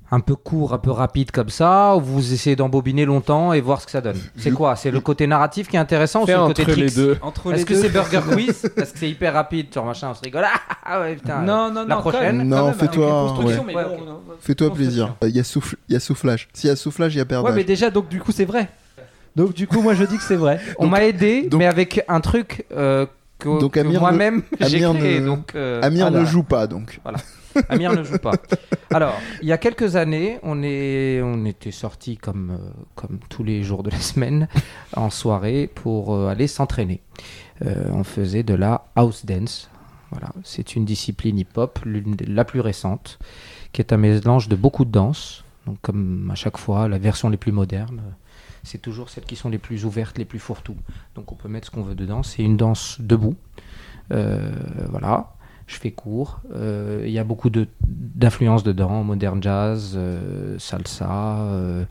[0.09, 3.81] Un peu court, un peu rapide comme ça, ou vous essayez d'embobiner longtemps et voir
[3.81, 4.15] ce que ça donne.
[4.37, 4.77] C'est quoi?
[4.77, 6.95] C'est le côté narratif qui est intéressant ou c'est le entre côté les tricks?
[6.95, 7.17] deux.
[7.21, 8.71] Entre Est-ce que c'est Burger Quiz?
[8.73, 10.45] Parce que c'est hyper rapide, genre machin, on se rigole.
[10.89, 11.41] Ah ouais, putain.
[11.41, 11.87] Non, non, non.
[11.87, 13.67] La prochaine même, Non, quand même, avec fais-toi, les constructions, ouais.
[13.67, 14.05] mais Ouais, bon, ok.
[14.07, 14.69] non, Fais-toi construction.
[14.71, 15.15] plaisir.
[15.23, 16.47] Il y, a souffle- il y a soufflage.
[16.53, 17.55] S'il y a soufflage, il y a Ouais, perdage.
[17.55, 18.69] mais déjà, donc du coup, c'est vrai.
[19.35, 20.61] Donc du coup, moi, je dis que c'est vrai.
[20.79, 23.05] On m'a aidé, donc- mais avec un truc euh,
[23.39, 25.19] que, Donc que Amir moi-même j'ai Amir créé.
[25.19, 26.21] ne- Donc, euh, Amir voilà.
[26.21, 27.01] ne joue pas, donc.
[27.69, 28.33] Amir ne joue pas.
[28.91, 33.43] Alors, il y a quelques années, on, est, on était sortis comme, euh, comme tous
[33.43, 34.47] les jours de la semaine
[34.95, 37.01] en soirée pour euh, aller s'entraîner.
[37.65, 39.69] Euh, on faisait de la house dance.
[40.11, 43.19] Voilà, c'est une discipline hip-hop, la plus récente,
[43.73, 45.43] qui est un mélange de beaucoup de danses.
[45.65, 48.01] Donc, comme à chaque fois, la version les plus modernes,
[48.63, 50.77] c'est toujours celles qui sont les plus ouvertes, les plus fourre-tout.
[51.15, 52.23] Donc, on peut mettre ce qu'on veut dedans.
[52.23, 53.35] C'est une danse debout.
[54.09, 55.33] Voilà
[55.67, 56.39] je fais court.
[56.55, 61.85] Euh, Il y a beaucoup d'influences dedans, modern jazz, euh, salsa, euh,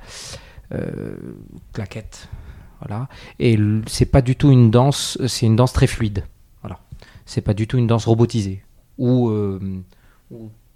[0.73, 1.16] euh,
[1.73, 2.28] claquette.
[2.81, 3.09] Voilà.
[3.39, 6.24] Et c'est pas du tout une danse, c'est une danse très fluide.
[6.62, 6.81] Voilà.
[7.27, 8.62] C'est pas du tout une danse robotisée
[8.98, 9.31] ou,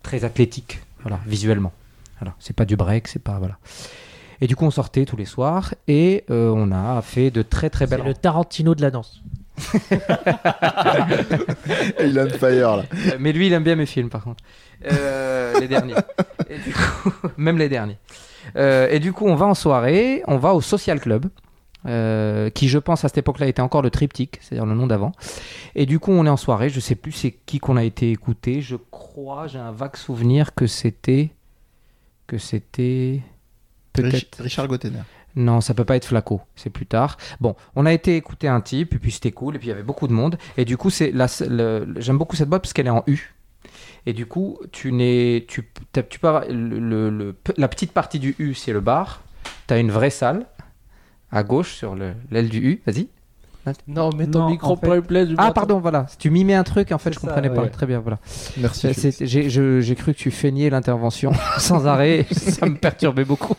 [0.02, 1.72] très athlétique, voilà, visuellement.
[2.20, 2.34] Voilà.
[2.38, 3.58] C'est pas du break, c'est pas voilà.
[4.42, 7.86] Et du coup, on sortait tous les soirs et on a fait de très très
[7.86, 9.22] belles C'est le Tarantino de la danse.
[12.00, 12.84] Il a fire là.
[12.94, 14.42] Euh, Mais lui, il aime bien mes films, par contre.
[14.90, 15.94] Euh, les derniers.
[16.48, 17.98] Et du coup, même les derniers.
[18.56, 21.26] Euh, et du coup, on va en soirée, on va au Social Club,
[21.86, 25.12] euh, qui, je pense, à cette époque-là, était encore le triptyque, c'est-à-dire le nom d'avant.
[25.74, 28.10] Et du coup, on est en soirée, je sais plus c'est qui qu'on a été
[28.10, 28.60] écouté.
[28.60, 31.30] Je crois, j'ai un vague souvenir que c'était.
[32.26, 33.20] Que c'était.
[33.92, 34.42] Peut-être.
[34.42, 35.00] Richard Gottener.
[35.36, 37.16] Non, ça peut pas être Flaco, c'est plus tard.
[37.40, 39.72] Bon, on a été écouter un type, et puis c'était cool, et puis il y
[39.72, 40.36] avait beaucoup de monde.
[40.56, 43.34] Et du coup, c'est j'aime beaucoup cette boîte parce qu'elle est en U.
[44.06, 47.92] Et du coup, tu n'es, tu, t'as- tu peux avoir le, le- le- la petite
[47.92, 49.22] partie du U, c'est le bar.
[49.68, 50.46] Tu as une vraie salle
[51.30, 52.82] à gauche sur le- l'aile du U.
[52.86, 53.08] Vas-y.
[53.86, 56.06] Non, mais ton Non, micro en fait- play du Ah, pardon, voilà.
[56.18, 57.68] Tu mimais un truc, en fait, je ça, comprenais pas.
[57.68, 58.18] Très bien, voilà.
[58.56, 58.88] Merci.
[59.20, 62.26] J'ai cru que tu feignais l'intervention sans arrêt.
[62.32, 63.54] ça me perturbait beaucoup.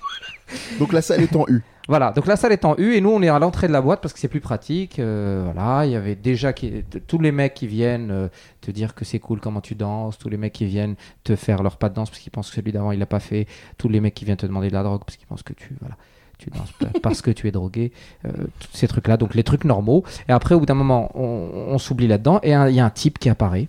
[0.80, 1.62] Donc la salle est en U.
[1.88, 3.82] Voilà, donc la salle est en U et nous on est à l'entrée de la
[3.82, 5.00] boîte parce que c'est plus pratique.
[5.00, 8.28] euh, voilà, il y avait déjà qui- tous les mecs qui viennent euh,
[8.62, 11.64] te dire que c'est cool comment tu danses, tous les mecs qui viennent te faire
[11.64, 13.48] leur pas de danse parce qu'ils pensent que celui d'avant il l'a pas fait,
[13.80, 15.76] tous les mecs qui viennent te demander de la drogue parce qu'ils pensent que tu
[15.82, 15.98] voilà,
[16.38, 16.72] tu danses
[17.02, 17.92] parce que tu es drogué,
[18.26, 18.30] euh,
[18.60, 20.06] tous ces trucs là, donc les trucs normaux.
[20.30, 22.90] Et après au bout d'un moment on, on s'oublie là-dedans et il y a un
[22.92, 23.68] type qui apparaît,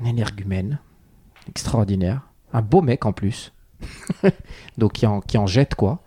[0.00, 0.78] un énergumène
[1.48, 3.52] extraordinaire, un beau mec en plus,
[4.78, 6.00] donc qui en, jette quoi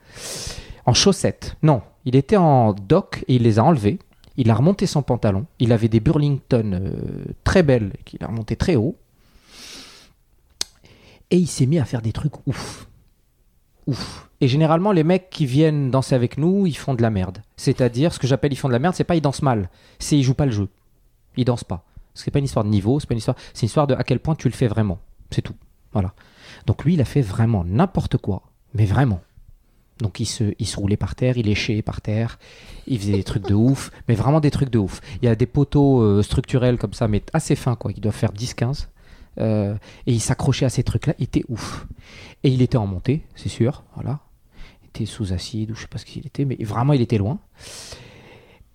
[0.86, 1.58] en chaussettes.
[1.64, 4.00] Non, il était en doc et il les a enlevés.
[4.38, 5.46] Il a remonté son pantalon.
[5.60, 8.96] Il avait des Burlington euh, très belles qu'il a remonté très haut.
[11.32, 12.88] Et il s'est mis à faire des trucs ouf.
[13.88, 14.30] Ouf.
[14.40, 17.40] Et généralement, les mecs qui viennent danser avec nous, ils font de la merde.
[17.56, 20.18] C'est-à-dire, ce que j'appelle ils font de la merde, c'est pas ils dansent mal, c'est
[20.18, 20.70] ils jouent pas le jeu.
[21.36, 21.84] Ils dansent pas.
[22.14, 24.04] C'est pas une histoire de niveau, c'est pas une histoire, c'est une histoire de à
[24.04, 25.00] quel point tu le fais vraiment.
[25.32, 25.56] C'est tout.
[25.94, 26.14] Voilà.
[26.68, 29.22] Donc lui, il a fait vraiment n'importe quoi, mais vraiment.
[30.00, 32.38] Donc il se, il se roulait par terre, il léchait par terre,
[32.86, 35.02] il faisait des trucs de ouf, mais vraiment des trucs de ouf.
[35.22, 38.14] Il y a des poteaux euh, structurels comme ça, mais assez fins, quoi, qui doivent
[38.14, 38.88] faire 10-15.
[39.40, 41.88] Euh, et il s'accrochait à ces trucs-là, il était ouf.
[42.44, 44.20] Et il était en montée, c'est sûr, voilà.
[44.84, 47.18] Il était sous acide, ou je sais pas ce qu'il était, mais vraiment il était
[47.18, 47.40] loin.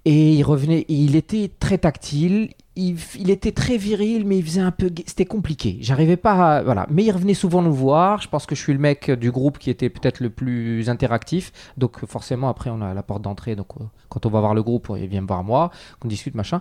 [0.04, 4.70] Et il revenait, il était très tactile, il, était très viril, mais il faisait un
[4.70, 4.90] peu.
[5.06, 5.78] C'était compliqué.
[5.80, 6.62] J'arrivais pas à.
[6.62, 6.86] Voilà.
[6.90, 8.20] Mais il revenait souvent nous voir.
[8.22, 11.52] Je pense que je suis le mec du groupe qui était peut-être le plus interactif.
[11.76, 13.56] Donc, forcément, après, on a la porte d'entrée.
[13.56, 16.34] Donc, euh, quand on va voir le groupe, il vient me voir moi, qu'on discute,
[16.34, 16.60] machin.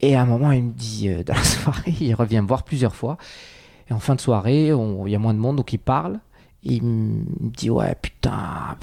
[0.00, 2.62] Et à un moment, il me dit, euh, dans la soirée, il revient me voir
[2.62, 3.18] plusieurs fois.
[3.90, 6.20] Et en fin de soirée, il y a moins de monde, donc il parle.
[6.62, 8.78] Il me dit, ouais, putain,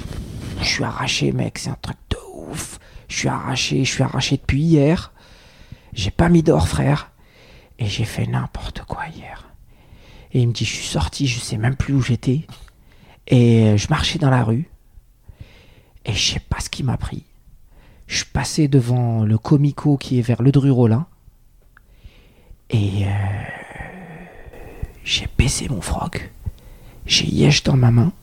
[0.59, 2.79] je suis arraché, mec, c'est un truc de ouf.
[3.11, 5.11] Je suis arraché, je suis arraché depuis hier.
[5.91, 7.11] J'ai pas mis d'or, frère.
[7.77, 9.49] Et j'ai fait n'importe quoi hier.
[10.31, 12.47] Et il me dit, je suis sorti, je sais même plus où j'étais.
[13.27, 14.69] Et euh, je marchais dans la rue.
[16.05, 17.25] Et je sais pas ce qui m'a pris.
[18.07, 21.05] Je passais devant le comico qui est vers le Dru-Rollin.
[22.69, 23.09] Et euh,
[25.03, 26.31] j'ai baissé mon froc.
[27.05, 28.13] J'ai Yesh dans ma main.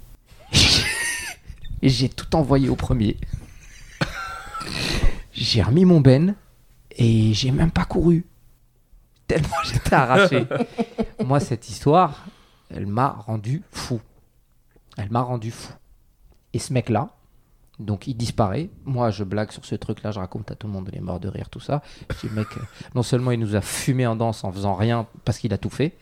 [1.82, 3.18] Et j'ai tout envoyé au premier.
[5.32, 6.34] J'ai remis mon ben
[6.90, 8.26] et j'ai même pas couru.
[9.26, 10.46] Tellement j'étais arraché.
[11.24, 12.26] Moi, cette histoire,
[12.70, 14.00] elle m'a rendu fou.
[14.96, 15.72] Elle m'a rendu fou.
[16.54, 17.10] Et ce mec-là,
[17.78, 18.70] donc il disparaît.
[18.84, 21.20] Moi, je blague sur ce truc-là, je raconte à tout le monde, il est mort
[21.20, 21.82] de rire, tout ça.
[22.20, 22.60] Je mec, euh,
[22.94, 25.70] non seulement il nous a fumé en danse en faisant rien parce qu'il a tout
[25.70, 25.96] fait,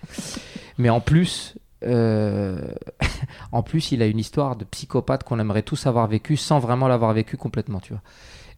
[0.79, 2.67] mais en plus, euh,
[3.53, 6.89] en plus, il a une histoire de psychopathe qu'on aimerait tous avoir vécu sans vraiment
[6.89, 8.03] l'avoir vécu complètement, tu vois.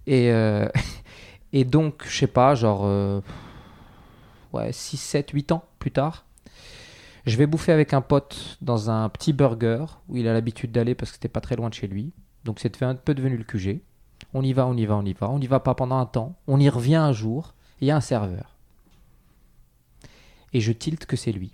[0.09, 0.67] Et, euh,
[1.53, 3.21] et donc, je sais pas, genre, euh,
[4.55, 6.25] ouais, 6, 7, 8 ans plus tard,
[7.27, 10.95] je vais bouffer avec un pote dans un petit burger où il a l'habitude d'aller
[10.95, 12.13] parce que c'était pas très loin de chez lui.
[12.45, 13.83] Donc, c'est un peu devenu le QG.
[14.33, 15.29] On y va, on y va, on y va.
[15.29, 16.37] On n'y va pas pendant un temps.
[16.47, 17.55] On y revient un jour.
[17.83, 18.57] Il y a un serveur.
[20.55, 21.53] Et je tilte que c'est lui.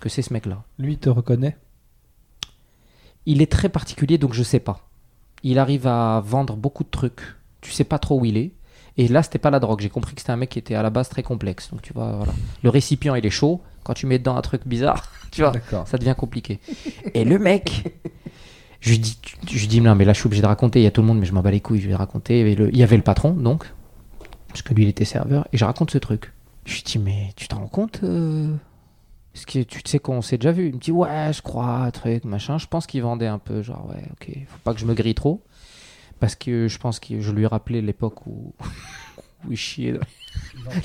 [0.00, 0.64] Que c'est ce mec-là.
[0.78, 1.58] Lui, te reconnaît?
[3.26, 4.88] Il est très particulier, donc je sais pas.
[5.42, 7.20] Il arrive à vendre beaucoup de trucs.
[7.60, 8.52] Tu sais pas trop où il est.
[8.96, 9.80] Et là, c'était pas la drogue.
[9.80, 11.70] J'ai compris que c'était un mec qui était à la base très complexe.
[11.70, 12.32] Donc tu vois, voilà.
[12.62, 13.60] Le récipient, il est chaud.
[13.82, 15.52] Quand tu mets dedans un truc bizarre, tu vois,
[15.86, 16.60] ça devient compliqué.
[17.14, 17.84] Et le mec,
[18.80, 19.18] je lui dis,
[19.50, 20.80] je dis, non, mais là, je suis obligé de raconter.
[20.80, 21.80] Il y a tout le monde, mais je m'en bats les couilles.
[21.80, 22.40] Je vais raconter.
[22.40, 23.64] Il y avait le patron, donc,
[24.48, 25.46] parce que lui, il était serveur.
[25.52, 26.32] Et je raconte ce truc.
[26.64, 28.54] Je lui dis, mais tu te rends compte euh,
[29.34, 32.24] Est-ce que tu sais qu'on s'est déjà vu Il me dit, ouais, je crois, truc,
[32.24, 32.58] machin.
[32.58, 35.14] Je pense qu'il vendait un peu, genre, ouais, ok, faut pas que je me grille
[35.14, 35.42] trop.
[36.20, 38.54] Parce que je pense que je lui ai rappelé l'époque où,
[39.46, 40.00] où il chiait dans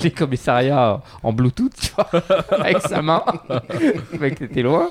[0.02, 2.10] les commissariats en Bluetooth, tu vois,
[2.58, 3.22] avec sa main.
[3.48, 4.90] le mec était loin.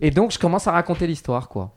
[0.00, 1.74] Et donc, je commence à raconter l'histoire, quoi.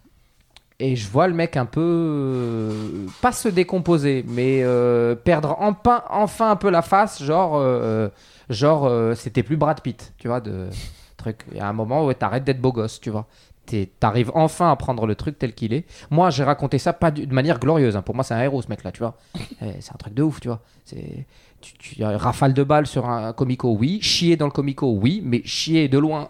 [0.79, 6.03] Et je vois le mec un peu, euh, pas se décomposer, mais euh, perdre enfin,
[6.09, 8.09] enfin un peu la face, genre, euh,
[8.49, 10.69] genre euh, c'était plus Brad Pitt, tu vois, de
[11.17, 11.45] truc.
[11.51, 13.27] Il y a un moment où t'arrêtes d'être beau gosse, tu vois.
[13.65, 15.85] T'es- T'arrives enfin à prendre le truc tel qu'il est.
[16.09, 17.95] Moi, j'ai raconté ça pas de manière glorieuse.
[17.95, 18.01] hein.
[18.01, 19.15] Pour moi, c'est un héros, ce mec-là, tu vois.
[19.61, 20.61] Eh, C'est un truc de ouf, tu vois.
[20.85, 21.25] C'est
[21.61, 23.99] tu, tu- rafale de balles sur un comico, oui.
[24.01, 25.22] Chier dans le comico, oui.
[25.23, 26.27] Mais chier de loin.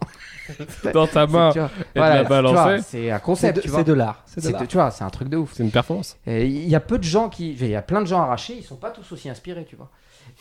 [0.94, 1.52] Dans ta main.
[1.54, 2.82] Tu vois, et de la.
[2.82, 3.80] C'est un concept, de, tu vois.
[3.80, 4.24] c'est de l'art.
[4.26, 4.62] C'est de C'est l'art.
[4.62, 5.54] de- tu vois, c'est un truc de ouf.
[5.54, 6.18] C'est une performance.
[6.28, 7.54] Et Il y a peu de gens qui.
[7.54, 9.90] Il y a plein de gens arrachés, ils sont pas tous aussi inspirés, tu vois.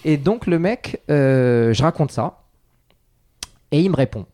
[0.04, 2.38] Et donc, le mec, euh, je raconte ça.
[3.70, 4.26] Et il me répond.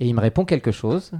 [0.00, 1.12] Et il me répond quelque chose.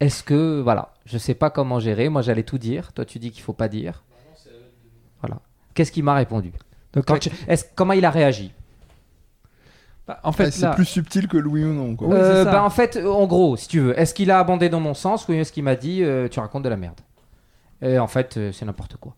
[0.00, 0.60] Est-ce que.
[0.60, 2.08] Voilà, je sais pas comment gérer.
[2.08, 2.92] Moi, j'allais tout dire.
[2.92, 4.02] Toi, tu dis qu'il faut pas dire.
[5.20, 5.38] Voilà.
[5.74, 6.52] Qu'est-ce qu'il m'a répondu?
[6.92, 8.52] Donc, Quand tu- est-ce- Comment il a réagi?
[10.06, 12.08] Bah, en fait, Ah, c'est là, plus subtil que Louis ou non, quoi.
[12.08, 14.80] Oui, Euh, bah, En fait, en gros, si tu veux, est-ce qu'il a abondé dans
[14.80, 17.00] mon sens ou est-ce qu'il m'a dit euh, tu racontes de la merde?
[17.80, 19.14] Et en fait, euh, c'est n'importe quoi.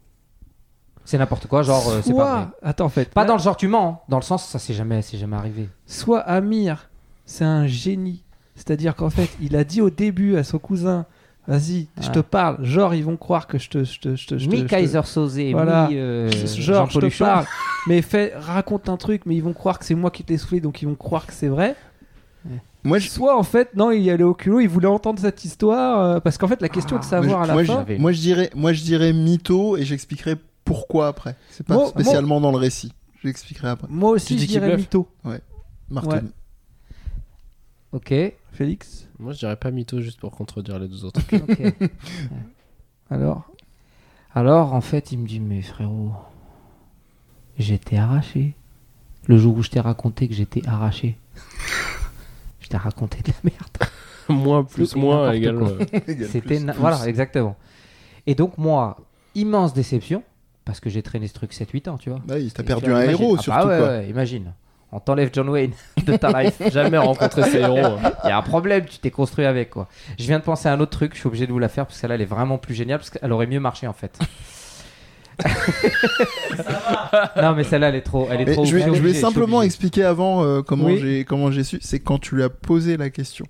[1.06, 2.42] C'est n'importe quoi, genre, euh, c'est pas vrai.
[2.44, 3.98] soit, attends, en fait, Pas là, dans le genre tu mens, hein.
[4.08, 5.68] dans le sens ça c'est jamais, c'est jamais arrivé.
[5.86, 6.88] soit Amir,
[7.26, 8.23] c'est un génie.
[8.56, 11.06] C'est-à-dire qu'en fait, il a dit au début à son cousin,
[11.48, 12.12] vas-y, je Ouais.
[12.12, 12.64] te parle.
[12.64, 14.64] Genre, ils vont croire que je te, je te, je te, je te- Mi je
[14.64, 15.88] te- Kaiser Sosé, Voilà.
[15.88, 17.46] mi euh, genre, je te parle.
[17.88, 20.38] mais fais, raconte un truc, mais ils vont croire que c'est moi qui te l'ai
[20.38, 21.74] soufflé, donc ils vont croire que c'est vrai.
[22.86, 25.42] Moi, je, Soit en fait, non, il y allait au culot, il voulait entendre cette
[25.46, 27.64] histoire, euh, parce qu'en fait, la question Ah, de savoir moi, à je- la moi,
[27.64, 27.84] fin.
[27.88, 31.34] je, moi, je dirais, moi, je dirais mytho et j'expliquerai pourquoi après.
[31.50, 32.92] C'est pas Moi- spécialement dans le récit.
[33.22, 33.86] J'expliquerai après.
[33.90, 35.08] Moi aussi, Tu je dirais mytho.
[35.88, 36.24] Martin.
[37.94, 38.12] Ok,
[38.52, 41.20] Félix Moi, je dirais pas mytho juste pour contredire les deux autres.
[41.32, 41.72] ok.
[43.10, 43.44] Alors
[44.34, 46.10] Alors en fait il me dit mais frérot,
[47.58, 48.54] j'étais arraché.
[49.26, 51.16] Le jour où je t'ai raconté que j'étais arraché,
[52.60, 53.90] je t'ai raconté de la merde.
[54.28, 56.02] moins plus moins n'importe égale.
[56.22, 57.56] euh, C'était na- voilà exactement.
[58.26, 58.96] Et donc moi,
[59.34, 60.22] immense déception
[60.64, 62.20] parce que j'ai traîné ce truc 7-8 ans, tu vois.
[62.24, 63.86] Bah oui, t'as Et perdu tu vois, un imagine- héros Ah surtout bah ouais, quoi.
[63.88, 64.52] ouais, imagine.
[64.96, 65.72] On t'enlève John Wayne
[66.06, 66.62] de ta life.
[66.72, 67.98] Jamais rencontré ces héros.
[68.24, 69.88] Il y a un problème, tu t'es construit avec quoi.
[70.18, 71.84] Je viens de penser à un autre truc, je suis obligé de vous la faire
[71.84, 74.16] parce que celle-là elle est vraiment plus géniale parce qu'elle aurait mieux marché en fait.
[77.42, 78.28] non, mais celle-là, elle est trop.
[78.30, 80.98] Elle est Mais trop je vais, je je simplement expliquer avant euh, comment Oui.
[81.00, 81.78] j'ai comment j'ai su.
[81.80, 83.46] C'est quand tu lui as posé la question.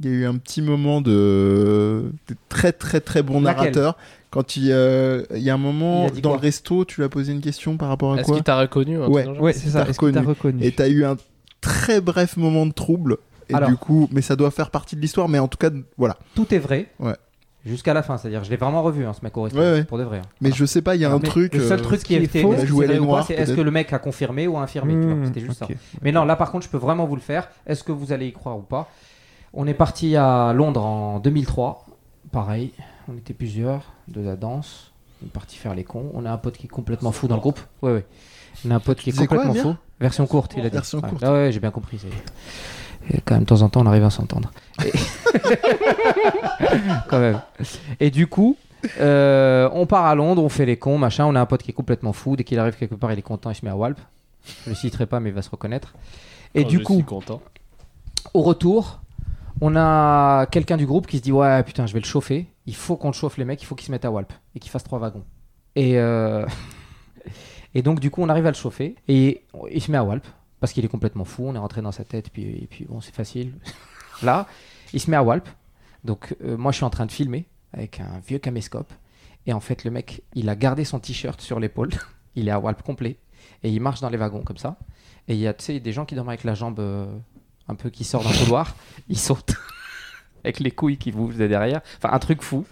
[0.00, 3.72] Il y a eu un petit moment de, de très très très bon Laquelle?
[3.72, 3.96] narrateur.
[4.36, 7.08] Quand il, euh, il y a un moment a dans le resto, tu lui as
[7.08, 9.26] posé une question par rapport à Est-ce quoi qu'il t'a reconnu un Ouais.
[9.26, 9.82] Ouais, c'est ça.
[9.82, 10.62] T'as Est-ce t'as reconnu.
[10.62, 11.16] Et t'as eu un
[11.62, 13.16] très bref moment de trouble.
[13.48, 13.70] Et Alors.
[13.70, 15.30] du coup, mais ça doit faire partie de l'histoire.
[15.30, 16.18] Mais en tout cas, voilà.
[16.34, 16.88] Tout est vrai.
[17.00, 17.14] Ouais.
[17.64, 19.58] Jusqu'à la fin, c'est-à-dire, je l'ai vraiment revu, hein, ce mec au resto.
[19.58, 19.84] Ouais, ouais.
[19.84, 20.18] Pour de vrai.
[20.18, 20.28] hein.
[20.42, 21.54] Mais je sais pas, il y a un truc.
[21.54, 22.54] Le seul euh, truc qui est, est faux,
[23.26, 25.68] c'est est-ce que le mec a confirmé ou a infirmé Mmh, C'était juste ça.
[26.02, 27.48] Mais non, là par contre, je peux vraiment vous le faire.
[27.66, 28.90] Est-ce que vous allez y croire ou pas?
[29.54, 31.86] On est parti à Londres en 2003.
[32.30, 32.72] Pareil,
[33.08, 34.92] on était plusieurs de la danse.
[35.22, 36.10] On est parti faire les cons.
[36.14, 37.60] On a un pote qui est complètement fou dans le groupe.
[37.82, 38.06] Ouais, ouais.
[38.66, 39.74] On a un pote qui est quoi, complètement fou.
[40.00, 40.76] Version courte, il a dit.
[40.76, 41.08] Version Ouais.
[41.08, 41.22] courte.
[41.24, 42.00] Ah ouais, j'ai bien compris.
[43.10, 44.50] Et quand même, de temps en temps, on arrive à s'entendre.
[44.84, 44.92] Et...
[47.08, 47.40] quand même.
[48.00, 48.56] Et du coup,
[49.00, 51.24] euh, on part à Londres, on fait les cons, machin.
[51.26, 52.36] On a un pote qui est complètement fou.
[52.36, 53.98] Dès qu'il arrive quelque part, il est content, il se met à Walp.
[54.64, 55.94] Je le citerai pas, mais il va se reconnaître.
[56.54, 57.40] Et Oh, du je coup, suis content.
[58.34, 59.00] au retour,
[59.60, 62.46] on a quelqu'un du groupe qui se dit Ouais, putain, je vais le chauffer.
[62.66, 63.62] Il faut qu'on le chauffe, les mecs.
[63.62, 65.24] Il faut qu'ils se mettent à Walp et qu'ils fassent trois wagons.
[65.74, 66.46] Et, euh,
[67.74, 70.26] et donc, du coup, on arrive à le chauffer et il se met à Walp
[70.60, 71.44] parce qu'il est complètement fou.
[71.46, 73.54] On est rentré dans sa tête, puis, et puis bon, c'est facile.
[74.22, 74.46] Là,
[74.92, 75.48] il se met à Walp.
[76.04, 78.92] Donc, euh, moi, je suis en train de filmer avec un vieux caméscope.
[79.46, 81.90] Et en fait, le mec, il a gardé son t-shirt sur l'épaule.
[82.34, 83.18] il est à Walp complet.
[83.62, 84.76] Et il marche dans les wagons comme ça.
[85.28, 87.06] Et il y a, tu sais, des gens qui dorment avec la jambe euh,
[87.68, 88.74] un peu qui sort d'un couloir.
[89.08, 89.54] Ils sautent
[90.46, 91.80] avec les couilles qui vous de derrière.
[91.98, 92.64] Enfin, un truc fou.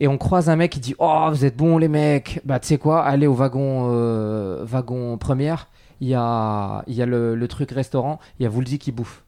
[0.00, 2.40] Et on croise un mec qui dit Oh, vous êtes bons, les mecs.
[2.44, 5.68] Bah, tu sais quoi, allez au wagon, euh, wagon première.
[6.00, 8.20] Il y a, il y a le, le truc restaurant.
[8.38, 9.24] Il y a Woolsey qui bouffe.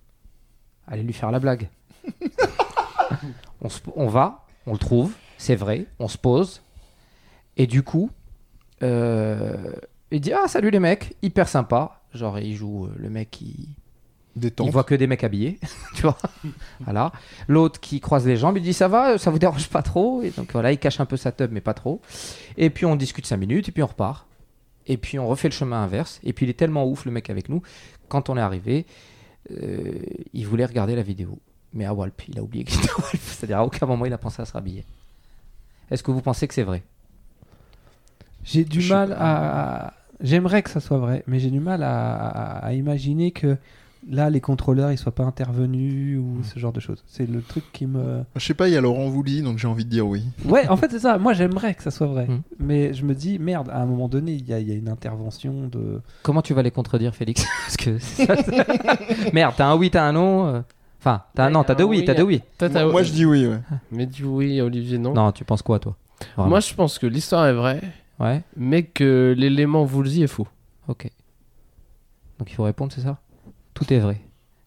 [0.86, 1.68] Allez lui faire la blague.
[3.62, 5.86] on, se- on va, on le trouve, c'est vrai.
[5.99, 6.62] On se pose.
[7.57, 8.10] Et du coup,
[8.83, 9.73] euh,
[10.10, 12.00] il dit Ah, salut les mecs, hyper sympa.
[12.15, 13.68] Genre, il joue euh, le mec qui.
[14.36, 14.68] Détente.
[14.68, 15.59] Il voit que des mecs habillés,
[15.94, 16.17] tu vois.
[16.81, 17.10] voilà.
[17.49, 20.23] L'autre qui croise les jambes, il dit ça va, ça vous dérange pas trop.
[20.23, 22.00] Et donc voilà, il cache un peu sa tub, mais pas trop.
[22.57, 24.26] Et puis on discute 5 minutes, et puis on repart.
[24.86, 26.20] Et puis on refait le chemin inverse.
[26.23, 27.60] Et puis il est tellement ouf le mec avec nous.
[28.09, 28.86] Quand on est arrivé,
[29.50, 29.92] euh,
[30.33, 31.39] il voulait regarder la vidéo.
[31.73, 33.17] Mais à Walp, il a oublié qu'il était à Walp.
[33.20, 34.84] C'est-à-dire à aucun moment il a pensé à se rhabiller.
[35.91, 36.83] Est-ce que vous pensez que c'est vrai?
[38.44, 39.94] J'ai du Je mal à.
[40.20, 43.57] J'aimerais que ça soit vrai, mais j'ai du mal à, à- à imaginer que
[44.08, 47.02] là, les contrôleurs, ils soient pas intervenus ou ce genre de choses.
[47.06, 48.22] C'est le truc qui me.
[48.36, 50.24] Je sais pas, il y a Laurent Voulzy, donc j'ai envie de dire oui.
[50.44, 51.18] Ouais, en fait, c'est ça.
[51.18, 52.26] Moi, j'aimerais que ça soit vrai.
[52.28, 52.42] Mhm.
[52.58, 54.74] Mais je me dis, merde, à un moment donné, il y, a- il y a
[54.74, 56.00] une intervention de.
[56.22, 59.90] Comment tu vas les contredire, Félix Parce que c'est ça, c'est- merde, t'as un oui,
[59.90, 60.46] t'as un non.
[60.46, 60.60] euh.
[61.00, 62.42] Enfin, t'as un Ouais, non, t'as deux oui, oui, t'as deux oui.
[62.58, 63.60] Toi, Moi, je dis oui, ouais.
[63.90, 65.14] Mais dis oui, Olivier, non.
[65.14, 65.96] Non, tu penses quoi, toi
[66.36, 66.50] Vraiment.
[66.50, 67.80] Moi, je pense que l'histoire est vraie,
[68.18, 70.46] Ouais, mais que l'élément Woolsey est faux.
[70.88, 71.08] ok.
[72.38, 73.18] Donc il faut répondre, c'est ça?
[73.74, 74.20] Tout est vrai.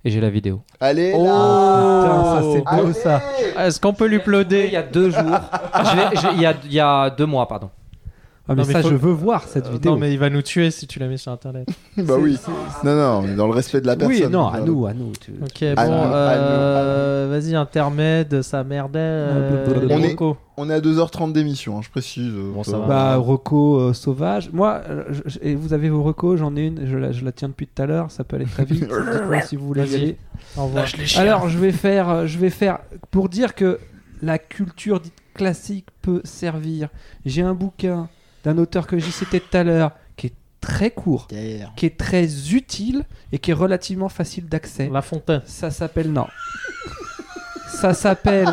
[0.06, 0.62] Et j'ai la vidéo.
[0.82, 3.22] Allez, Putain, ça, c'est beau, Allez ça.
[3.58, 4.20] Est-ce qu'on peut lui
[4.68, 5.22] Il y a deux jours.
[6.36, 7.70] Y il y a deux mois, pardon.
[8.46, 9.92] Ah, mais Non, mais ça, faut- je veux voir cette Euh, vidéo.
[9.94, 11.66] Non, mais il va nous tuer si tu la mets sur internet.
[11.98, 12.38] Bah oui.
[12.84, 14.18] Non, non, mais dans le respect de la personne.
[14.26, 15.14] Oui, non, à nous, à nous.
[15.18, 19.00] tu- Ok, À bon, nous, euh, vas-y, intermède, ça merdait.
[19.00, 20.18] euh, On est-.
[20.58, 22.34] On à 2h30 d'émission, hein, je précise.
[22.34, 22.86] Bon, ça va.
[22.86, 24.50] Bah, Reco euh, sauvage.
[24.52, 27.32] Moi, je- je- et vous avez vos recos, j'en ai une, je la, je la
[27.32, 28.82] tiens depuis tout à l'heure, ça peut aller très vite.
[28.84, 29.70] Dites-moi si vous
[30.66, 30.86] revoir.
[31.18, 33.80] Alors, je vais faire, je vais faire pour dire que
[34.22, 36.90] la culture dite classique peut servir.
[37.26, 38.10] J'ai un bouquin
[38.44, 41.28] d'un auteur que j'ai cité tout à l'heure qui est très court,
[41.76, 44.90] qui est très utile et qui est relativement facile d'accès.
[44.92, 45.42] La Fontaine.
[45.46, 46.28] Ça s'appelle non.
[47.68, 48.48] Ça s'appelle.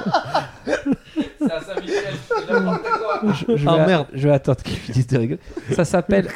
[3.34, 4.06] Je, je Ah, vais, merde.
[4.12, 5.40] Je vais attendre qu'il me dise de rigoler.
[5.72, 6.28] Ça s'appelle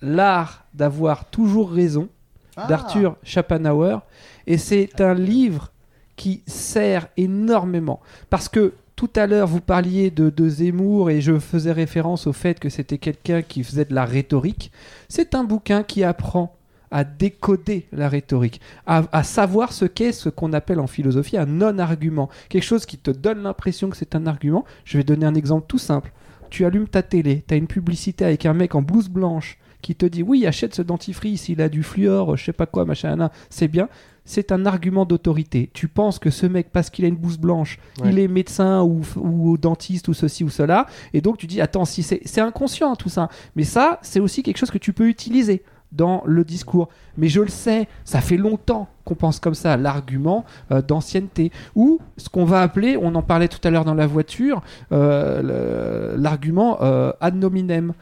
[0.00, 2.08] L'art d'avoir toujours raison
[2.56, 2.66] Ah.
[2.66, 4.00] d'Arthur Schopenhauer.
[4.46, 5.72] Et c'est un livre
[6.16, 8.00] qui sert énormément.
[8.30, 12.32] Parce que tout à l'heure, vous parliez de, de Zemmour et je faisais référence au
[12.32, 14.72] fait que c'était quelqu'un qui faisait de la rhétorique.
[15.08, 16.56] C'est un bouquin qui apprend
[16.90, 22.28] à décoder la rhétorique, à, savoir ce qu'est ce qu'on appelle en philosophie un non-argument.
[22.48, 24.64] Quelque chose qui te donne l'impression que c'est un argument.
[24.84, 26.10] Je vais donner un exemple tout simple.
[26.50, 29.94] Tu allumes ta télé, tu as une publicité avec un mec en blouse blanche qui
[29.94, 33.30] te dit oui, achète ce dentifrice, il a du fluor, je sais pas quoi, machin,
[33.48, 33.88] c'est bien.
[34.30, 35.70] C'est un argument d'autorité.
[35.72, 38.10] Tu penses que ce mec, parce qu'il a une blouse blanche, Ouais.
[38.10, 41.86] il est médecin ou, ou dentiste ou ceci ou cela, et donc tu dis attends,
[41.86, 45.62] si c'est inconscient tout ça, mais ça, c'est aussi quelque chose que tu peux utiliser
[45.92, 46.90] dans le discours.
[47.16, 51.50] Mais je le sais, ça fait longtemps qu'on pense comme ça, l'argument euh, d'ancienneté.
[51.74, 54.60] Ou ce qu'on va appeler, on en parlait tout à l'heure dans la voiture,
[54.92, 57.94] euh, l'argument euh, ad nominem.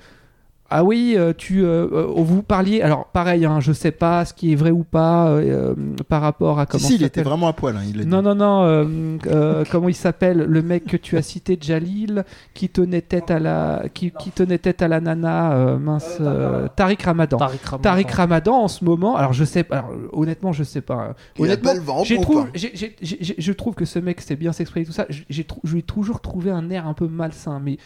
[0.71, 2.83] Ah oui, euh, tu, euh, euh, vous parliez.
[2.83, 5.75] Alors pareil, hein, je sais pas ce qui est vrai ou pas euh, euh,
[6.09, 6.87] par rapport à Si, comment.
[6.89, 7.31] si, il ça était s'appelle.
[7.31, 7.77] vraiment à poil.
[7.77, 8.09] hein, il.
[8.09, 8.63] Non, non, non.
[8.65, 8.85] euh,
[9.27, 13.39] euh, comment il s'appelle Le mec que tu as cité, Jalil, qui tenait tête à
[13.39, 17.39] la, qui, qui tenait tête à la nana, euh, mince, euh, Tariq Ramadan.
[17.39, 17.83] Tariq Ramadan.
[17.83, 19.17] Tariq Ramadan en ce moment.
[19.17, 19.77] Alors je sais pas.
[19.79, 20.95] alors, honnêtement, je sais pas.
[20.95, 21.15] hein.
[21.39, 21.73] Il Honnêtement,
[22.05, 25.07] j'ai trouve, je trouve que ce mec sait bien s'exprimer tout ça.
[25.09, 27.77] J'ai- je lui ai toujours trouvé un air un peu malsain, mais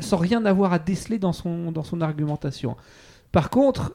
[0.00, 2.76] sans rien avoir à déceler dans son dans son argumentation.
[3.32, 3.94] Par contre,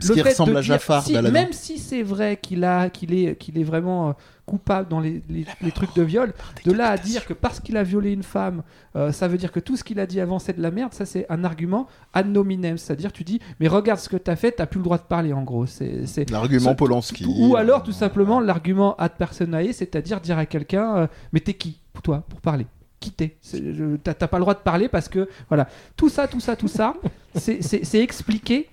[0.00, 2.64] Ce le qui fait ressemble de à dire- Jafar si- même si c'est vrai qu'il
[2.64, 4.12] a qu'il est qu'il est vraiment euh,
[4.46, 6.32] coupable dans les, les- les trucs de viol,
[6.64, 8.62] de là à dire que parce qu'il a violé une femme,
[8.96, 10.94] euh, ça veut dire que tout ce qu'il a dit avant c'est de la merde,
[10.94, 14.52] ça c'est un argument ad nominem, c'est-à-dire tu dis mais regarde ce que t'as fait,
[14.52, 15.66] t'as plus le droit de parler en gros.
[15.66, 17.26] C'est L'argument Polanski.
[17.26, 21.78] ou alors tout simplement l'argument ad personae, c'est-à-dire dire à quelqu'un euh, mais t'es qui
[21.92, 22.66] pour toi pour parler?
[23.02, 25.68] Qui t'es C'est- je- T'as pas le droit de parler parce que voilà.
[25.96, 26.94] Tout ça, tout ça, tout ça,
[27.34, 28.68] c'est- expliqué.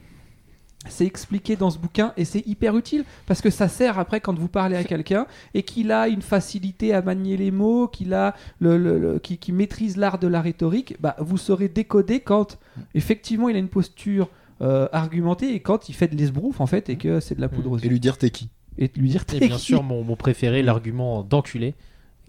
[0.88, 4.33] C'est expliqué dans ce bouquin et c'est hyper utile parce que ça sert après quand
[4.40, 8.33] vous parlez à quelqu'un et qu'il a une facilité à manier les mots, qu'il a
[8.59, 12.58] le, le- le- qui, qui maîtrise l'art de la rhétorique, bah, vous saurez décoder quand
[12.95, 14.30] effectivement il a une posture
[14.61, 17.49] euh, argumentée et quand il fait de l'esbrouf en fait et que c'est de la
[17.49, 17.90] poudre aux Et yeux.
[17.90, 18.49] lui dire t'es qui?
[18.77, 19.61] Et lui dire Et t'es bien qui.
[19.61, 21.75] sûr, mon, mon préféré, l'argument d'enculé,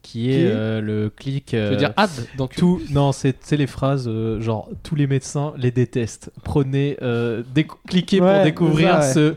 [0.02, 1.50] qui Qui est, euh, le clic.
[1.52, 5.06] Je euh, veux dire, ad, donc tout, non, c'est les phrases euh, genre tous les
[5.06, 6.30] médecins les détestent.
[6.44, 7.42] Prenez, euh,
[7.88, 9.34] cliquez Ouais, pour découvrir ce,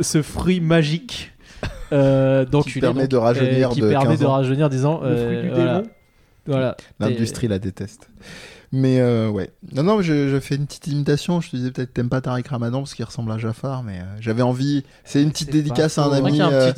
[0.00, 1.32] ce fruit magique
[1.92, 2.80] euh, d'enculé.
[2.86, 4.32] permet donc, de rajeunir euh, qui de permet 15 de ans.
[4.32, 5.90] rajeunir, disant Le euh, fruit du
[6.46, 6.76] voilà.
[6.98, 8.08] L'industrie la déteste.
[8.72, 9.50] Mais euh, ouais.
[9.72, 11.40] Non, non, je, je fais une petite imitation.
[11.40, 14.04] Je te disais peut-être t'aimes pas Tariq Ramadan parce qu'il ressemble à Jafar, mais euh,
[14.20, 14.84] j'avais envie.
[15.04, 16.40] C'est une petite dédicace à un ami.
[16.40, 16.70] euh,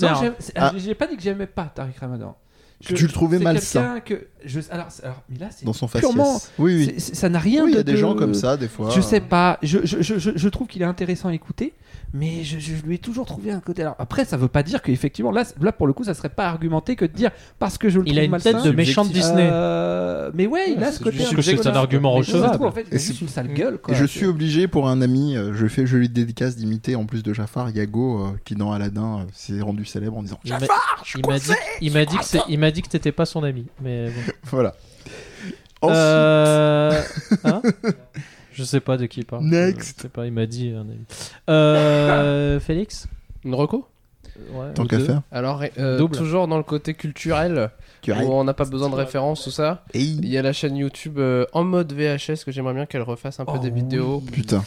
[0.56, 0.72] Ah.
[0.76, 2.36] j'ai pas dit que j'aimais pas Tariq Ramadan.
[2.86, 4.00] Que tu le trouvais malsain.
[4.00, 6.52] quelqu'un que je alors, c'est- alors mais là c'est dans son purement faciès.
[6.58, 6.94] Oui, oui.
[6.98, 8.66] c'est- ça n'a rien Oui, il y de a des de- gens comme ça, des
[8.68, 8.90] fois.
[8.90, 11.74] Je sais pas, je, je, je, je- je trouve qu'il est intéressant à écouter,
[12.12, 13.82] mais je, je lui ai toujours trouvé un côté.
[13.82, 16.46] Alors après, ça veut pas dire qu'effectivement, là, là pour le coup, ça serait pas
[16.48, 17.30] argumenté que de dire
[17.60, 19.48] parce que je le Il trouve a une malsain, tête de méchant de Disney.
[19.48, 21.24] euh, mais ouais, il a ce côté.
[21.24, 22.64] un que c'est un argument je recevable.
[22.64, 23.78] en fait, il a juste c'est- une sale gueule.
[23.78, 23.94] Quoi.
[23.94, 27.06] Et je suis obligé pour un ami, euh, je fais, je lui dédicace d'imiter en
[27.06, 30.48] plus de Jafar Yago, euh, qui dans Aladdin euh, s'est rendu célèbre en disant Il
[30.50, 33.12] Jafar, je Il m'a dit, il m'a dit que c'est- il m'a dit que t'étais
[33.12, 33.66] pas son ami.
[33.80, 34.32] Mais bon.
[34.44, 34.74] Voilà.
[35.80, 37.02] Ensuite, Euh,
[37.44, 37.62] hein
[38.52, 39.44] je sais pas de qui il parle.
[39.44, 39.96] Next.
[39.98, 41.04] Je sais pas, il m'a dit un ami.
[41.50, 43.06] Euh, Félix?
[43.44, 43.88] Une reco?
[44.52, 45.22] Ouais, tant qu'à faire.
[45.30, 46.16] Alors, euh, Double.
[46.16, 47.70] toujours dans le côté culturel,
[48.02, 48.28] Tu où arrives.
[48.28, 49.84] on n'a pas besoin de références, tout ça.
[49.94, 53.40] Il y a la chaîne YouTube euh, en mode VHS que j'aimerais bien qu'elle refasse
[53.40, 54.22] un peu Oh, des vidéos.
[54.32, 54.62] putain.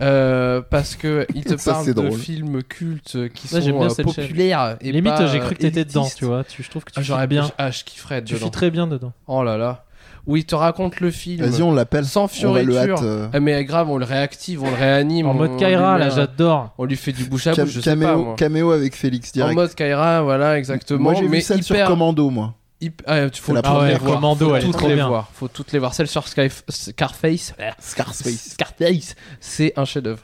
[0.00, 2.12] Euh, parce que il te Ça, parle de drôle.
[2.12, 5.84] films cultes qui j'aime sont bien euh, populaires et Limite, pas, j'ai cru que t'étais
[5.84, 6.44] dedans, tu vois.
[6.44, 7.50] Tu, je trouve que tu Ah, fais J'aurais bien.
[7.58, 8.46] Ah, je kifferais être Tu dedans.
[8.46, 9.12] fais très bien dedans.
[9.26, 9.84] Oh là là.
[10.26, 12.04] Où il te raconte le film Vas-y, on l'appelle.
[12.04, 13.00] sans fioriture.
[13.02, 15.26] euh, Ah, mais grave, on le réactive, on le réanime.
[15.26, 16.74] En on- mode Kaira, là, j'adore.
[16.78, 18.34] On lui fait du bouche à cam- bouche, je sais caméo, pas moi.
[18.36, 19.54] caméo avec Félix En direct.
[19.54, 20.98] mode Kaira, voilà, exactement.
[21.00, 22.54] Moi j'ai mais vu celle sur hyper, Commando, moi.
[22.80, 23.98] Hyp- ah, tu faut la toutes les première.
[24.02, 24.14] voir.
[24.14, 25.08] Commando, faut elle toutes les bien.
[25.08, 25.30] voir.
[25.32, 25.94] Faut toutes les voir.
[25.94, 27.54] Celle sur Skyf- Scarface.
[27.78, 28.50] Scarface.
[28.52, 30.22] Scarface, c'est un chef-d'œuvre.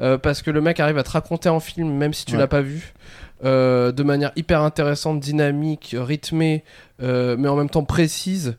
[0.00, 2.38] Euh, parce que le mec arrive à te raconter en film, même si tu Ouais.
[2.38, 2.94] l'as pas vu,
[3.44, 6.64] euh, de manière hyper intéressante, dynamique, rythmée,
[7.02, 8.56] euh, mais en même temps précise.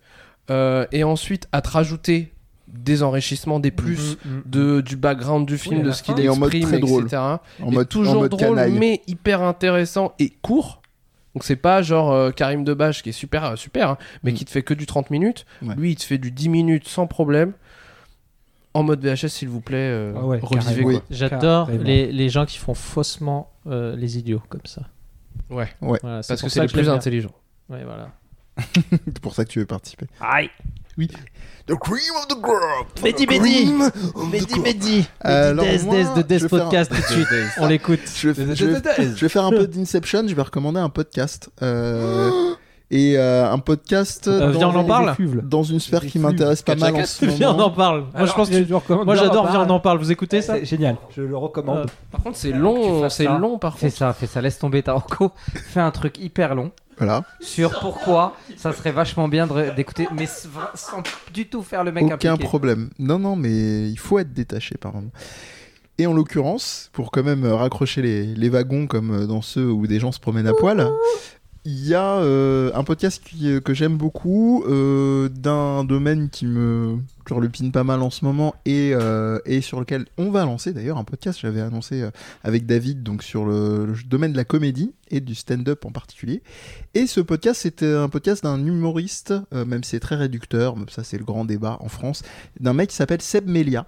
[0.52, 2.34] euh, et ensuite à te rajouter
[2.68, 4.18] des enrichissements, des plus.
[4.45, 6.19] De, du background du film, de ce qu'il.
[6.19, 7.03] Et en mode exprime, très drôle.
[7.03, 7.18] etc.
[7.61, 8.72] En mode, toujours en mode drôle, canaille.
[8.80, 10.78] mais hyper intéressant et court.
[11.35, 14.35] Donc c'est pas genre euh, Karim Debache qui est super, euh, super, hein, mais Mm.
[14.35, 15.45] qui te fait que du 30 minutes.
[15.61, 15.75] Ouais.
[15.75, 17.53] Lui, il te fait du 10 minutes sans problème.
[18.74, 20.40] En mode VHS, s'il vous plaît, euh, Ah ouais.
[20.83, 20.99] Oui.
[21.09, 24.83] J'adore les, les gens qui font faussement euh, les idiots comme ça.
[25.49, 27.33] Ouais, Voilà, parce que c'est les plus intelligents.
[27.69, 28.11] Ouais, voilà.
[29.06, 30.06] C'est pour ça que tu veux participer.
[30.19, 30.49] Aïe
[31.08, 33.00] The cream of the crop.
[33.03, 33.72] Mehdi, Mehdi.
[34.32, 34.60] Mehdi.
[34.60, 37.28] Mehdi Alors Des, moi, des, de Des je vais faire un- Podcast tout de suite.
[37.60, 38.00] On l'écoute.
[38.18, 38.82] Je vais, je vais-
[39.16, 40.28] je vais faire un peu d'Inception.
[40.28, 41.50] Je vais recommander un podcast.
[41.61, 42.53] euh,
[42.92, 46.61] et euh, un podcast Euh, dans, viens, on en parle dans une sphère qui m'intéresse
[46.64, 47.69] pas mal en ce Viens, on en moment.
[47.72, 48.06] parle.
[48.16, 49.03] Moi, je pense que.
[49.03, 50.00] Moi, j'adore Viens, on en parle.
[50.00, 51.77] Vous écoutez ça C'est génial, je le recommande.
[51.80, 53.38] Euh, Par contre, c'est Tu long, c'est ça.
[53.38, 53.98] long par Fais contre.
[54.00, 55.32] ça, fais ça, laisse tomber ta Rocco.
[55.53, 57.24] Fais un truc hyper long Voilà.
[57.40, 60.26] sur pourquoi ça serait vachement bien d'écouter, mais
[60.74, 61.03] sans
[61.34, 62.48] du tout faire le mec Aucun impliqué.
[62.48, 62.90] problème.
[62.98, 65.11] Non, non, mais il faut être détaché par moment.
[66.00, 70.00] Et en l'occurrence, pour quand même raccrocher les, les wagons comme dans ceux où des
[70.00, 70.88] gens se promènent à poil,
[71.69, 76.98] il y a euh, un podcast euh, que j'aime beaucoup, euh, d'un domaine qui me
[77.27, 78.93] turlupine pas mal en ce moment et,
[79.45, 82.03] et sur lequel on va lancer d'ailleurs un podcast, j'avais annoncé
[82.43, 86.41] avec David, donc sur le, domaine de la comédie et du stand-up en particulier.
[86.95, 91.19] Et ce podcast, c'était un podcast d'un humoriste, même si c'est très réducteur, ça c'est
[91.19, 92.23] le grand débat en France,
[92.59, 93.85] d'un mec qui s'appelle Seb Melia.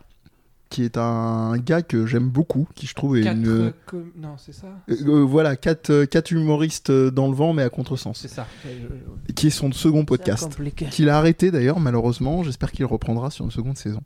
[0.71, 3.47] Qui est un gars que j'aime beaucoup, qui je trouve est Quatre, une.
[3.47, 4.67] euh, com- Non, c'est ça?
[4.89, 8.17] Euh, euh, voilà, quatre, euh, quatre humoristes dans le vent, mais à contresens.
[8.19, 8.47] C'est ça.
[8.65, 10.49] Je- Qui est son second podcast.
[10.89, 12.41] Qu'il a arrêté d'ailleurs, malheureusement.
[12.43, 14.01] J'espère qu'il reprendra sur une seconde saison.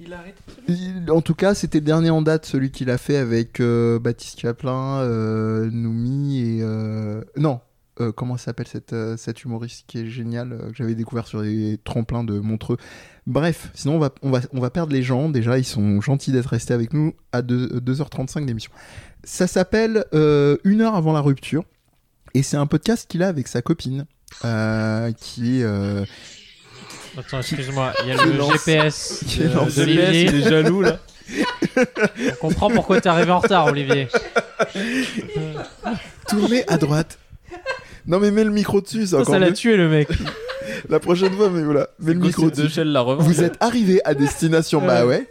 [0.00, 0.36] Il a arrêté.
[0.68, 3.98] Il- en tout cas, c'était le dernier en date, celui qu'il a fait avec euh,
[3.98, 6.58] Baptiste Chaplin, euh, Noumi et.
[6.62, 7.60] euh, Non,
[8.00, 11.40] euh, comment s'appelle cette, euh, cette humoriste qui est géniale, euh, que j'avais découvert sur
[11.42, 12.76] les tremplins de Montreux.
[13.26, 15.28] Bref, sinon on va, on, va, on va perdre les gens.
[15.28, 18.72] Déjà, ils sont gentils d'être restés avec nous à deux- 2h35 d'émission.
[19.24, 21.64] Ça s'appelle euh, Une heure avant la rupture.
[22.34, 24.06] Et c'est un podcast qu'il a avec sa copine.
[24.44, 25.64] euh, qui est.
[25.64, 26.04] euh,
[27.18, 30.22] Attends, excuse-moi, il y a le lance- GPS de- d'Olivier.
[30.24, 30.98] il est jaloux là.
[31.76, 34.08] On comprend pourquoi t'es arrivé en retard, Olivier.
[36.28, 37.18] tournez à droite.
[38.06, 39.52] Non mais mets le micro dessus, Ça, ça l'a mieux.
[39.52, 40.08] tué le mec.
[40.88, 42.68] La prochaine fois, mais voilà, mets le micro dessus.
[42.68, 43.26] Shell la revanche.
[43.26, 45.28] Vous êtes arrivé à destination, bah ouais.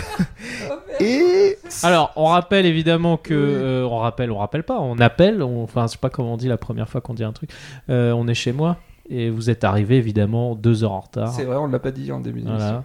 [0.99, 3.33] Et Alors, on rappelle évidemment que.
[3.33, 5.43] euh, on rappelle, on rappelle pas, on appelle.
[5.43, 7.51] on- Enfin, je sais pas comment on dit la première fois qu'on dit un truc.
[7.89, 8.77] Euh, on est chez moi
[9.09, 11.31] et vous êtes arrivé évidemment deux heures en retard.
[11.33, 12.57] C'est vrai, on l'a pas dit en début d'émission.
[12.57, 12.83] Voilà.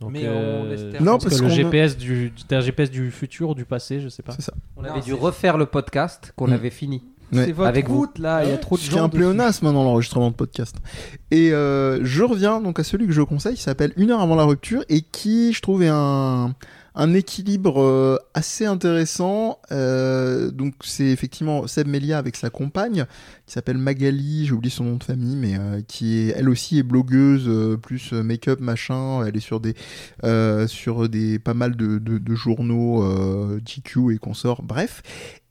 [0.00, 2.88] Donc, Mais euh, on espère- Non, parce parce que le GPS du, c'était un GPS
[2.90, 4.32] du futur ou du passé, je sais pas.
[4.32, 4.52] c'est ça.
[4.76, 6.52] On Non, avait dû refaire le podcast qu'on Mm.
[6.52, 7.02] avait fini.
[7.32, 7.44] Ouais.
[7.46, 7.98] C'est votre Avec vous.
[7.98, 9.04] route là, il y a trop de gens.
[9.04, 9.18] un dessus.
[9.18, 10.76] pléonasme dans l'enregistrement de podcast.
[11.30, 14.34] Et euh, je reviens donc à celui que je conseille, qui s'appelle Une heure avant
[14.36, 16.54] la rupture et qui, je trouve, est un,
[16.94, 19.58] un équilibre euh, assez intéressant.
[19.72, 23.04] Euh, donc c'est effectivement Seb Melia avec sa compagne,
[23.46, 26.82] qui s'appelle Magali, j'ai oublié son nom de famille, mais qui est elle aussi est
[26.82, 29.22] blogueuse, plus make-up machin.
[29.26, 29.74] Elle est sur des
[30.66, 33.04] sur des pas mal de, de, de journaux
[33.66, 34.62] GQ et consorts.
[34.62, 35.02] Bref,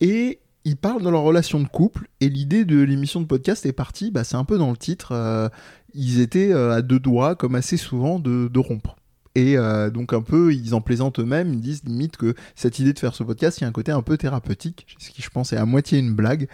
[0.02, 3.72] et ils parlent de leur relation de couple et l'idée de l'émission de podcast est
[3.72, 5.48] partie, bah, c'est un peu dans le titre, euh,
[5.94, 8.98] ils étaient euh, à deux doigts comme assez souvent de, rompre.
[9.34, 12.92] Et euh, donc un peu, ils en plaisantent eux-mêmes, ils disent limite que cette idée
[12.92, 15.30] de faire ce podcast, il y a un côté un peu thérapeutique, ce qui je
[15.30, 16.50] pense est à moitié une blague.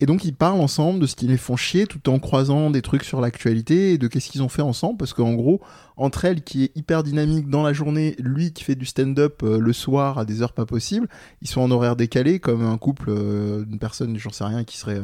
[0.00, 2.82] Et donc ils parlent ensemble de ce qui les font chier tout en croisant des
[2.82, 5.60] trucs sur l'actualité et de qu'est-ce qu'ils ont fait ensemble parce qu'en gros,
[5.96, 9.58] entre elles qui est hyper dynamique dans la journée, lui qui fait du stand-up euh,
[9.58, 11.08] le soir à des heures pas possibles,
[11.40, 14.78] ils sont en horaire décalé comme un couple euh, d'une personne, j'en sais rien, qui
[14.78, 15.00] serait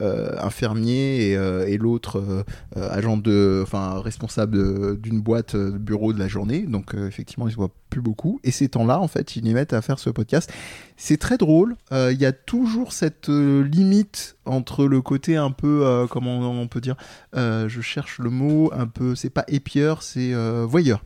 [0.00, 2.42] euh, infirmier et, euh, et l'autre euh,
[2.76, 6.62] euh, agent de, enfin responsable d'une boîte euh, de bureau de la journée.
[6.62, 8.40] Donc euh, effectivement, ils se voient plus beaucoup.
[8.44, 10.52] Et ces temps-là, en fait, ils les mettent à faire ce podcast.
[10.96, 11.76] C'est très drôle.
[11.92, 16.38] Euh, Il y a toujours cette euh, limite entre le côté un peu, euh, comment
[16.38, 16.96] on peut dire,
[17.36, 21.02] euh, je cherche le mot, un peu, c'est pas épieur, c'est euh, voyeur.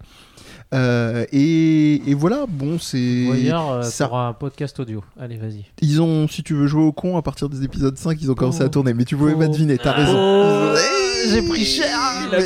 [0.72, 3.24] Euh, et, et voilà, bon, c'est.
[3.24, 5.02] Voyeur, euh, ça- pour un podcast audio.
[5.18, 5.64] Allez, vas-y.
[5.82, 8.34] Ils ont, si tu veux jouer au con, à partir des épisodes 5, ils ont
[8.34, 8.66] commencé Oh.
[8.66, 8.94] à tourner.
[8.94, 9.38] Mais tu pouvais Oh.
[9.38, 10.14] pas deviner, t'as raison.
[10.16, 10.74] Oh.
[10.76, 11.86] Eh, J'ai pris cher
[12.32, 12.40] mais,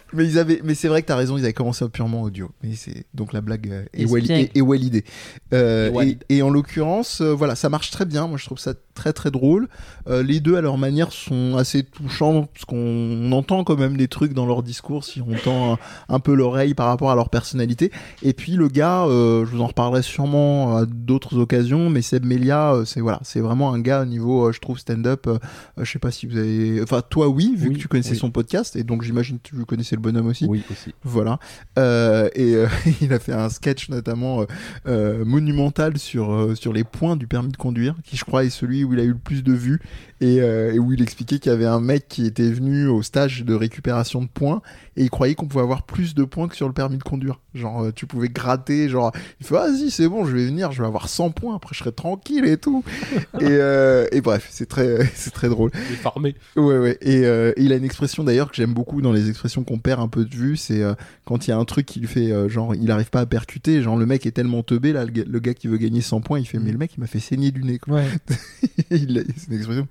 [0.14, 2.48] mais ils avaient, mais c'est vrai que t'as raison, ils avaient commencé purement audio.
[2.62, 5.04] Mais c'est donc la blague est, est, est well idée.
[5.52, 8.26] Euh, et, et en l'occurrence, euh, voilà, ça marche très bien.
[8.28, 9.68] Moi, je trouve ça très très drôle.
[10.08, 13.96] Euh, les deux, à leur manière, sont assez touchants parce qu'on on entend quand même
[13.96, 17.14] des trucs dans leur discours si on tend un, un peu l'oreille par rapport à
[17.14, 17.90] leur personnalité.
[18.22, 22.24] Et puis le gars, euh, je vous en reparlerai sûrement à d'autres occasions, mais Seb
[22.24, 25.28] Melia, euh, c'est voilà, c'est vraiment un gars au niveau, je trouve stand-up.
[25.76, 28.18] je sais pas si vous avez, enfin toi oui, vu Oui, que tu connaissais oui.
[28.18, 30.46] son podcast, et donc j'imagine que tu connaissais le bonhomme aussi.
[30.46, 30.94] Oui, aussi.
[31.02, 31.38] Voilà.
[31.76, 32.54] Et
[33.00, 34.44] il a fait un sketch notamment
[34.86, 38.92] monumental sur, sur les points du permis de conduire, qui je crois est celui où
[38.92, 39.80] il a eu le plus de vues,
[40.24, 43.02] et, euh, et où il expliquait qu'il y avait un mec qui était venu au
[43.02, 44.62] stage de récupération de points,
[44.96, 47.40] et il croyait qu'on pouvait avoir plus de points que sur le permis de conduire.
[47.54, 50.80] Genre, euh, tu pouvais gratter, genre, il fait, vas-y, c'est bon, je vais venir, je
[50.80, 52.82] vais avoir 100 points, après je serai tranquille et tout.
[53.40, 55.70] et, euh, et bref, c'est très, c'est très drôle.
[55.74, 56.34] Il est farmé.
[56.56, 56.98] Ouais, ouais.
[57.02, 60.00] Et euh, il a une expression d'ailleurs que j'aime beaucoup dans les expressions qu'on perd
[60.00, 60.56] un peu de vue.
[60.56, 60.94] C'est euh,
[61.24, 63.26] quand il y a un truc qui lui fait euh, genre, il arrive pas à
[63.26, 63.82] percuter.
[63.82, 66.20] Genre, le mec est tellement teubé, là, le gars, le gars qui veut gagner 100
[66.20, 67.78] points, il fait, mais le mec, il m'a fait saigner du nez.
[67.78, 67.96] quoi.
[67.96, 68.06] Ouais.
[68.90, 69.88] Il c'est une expression.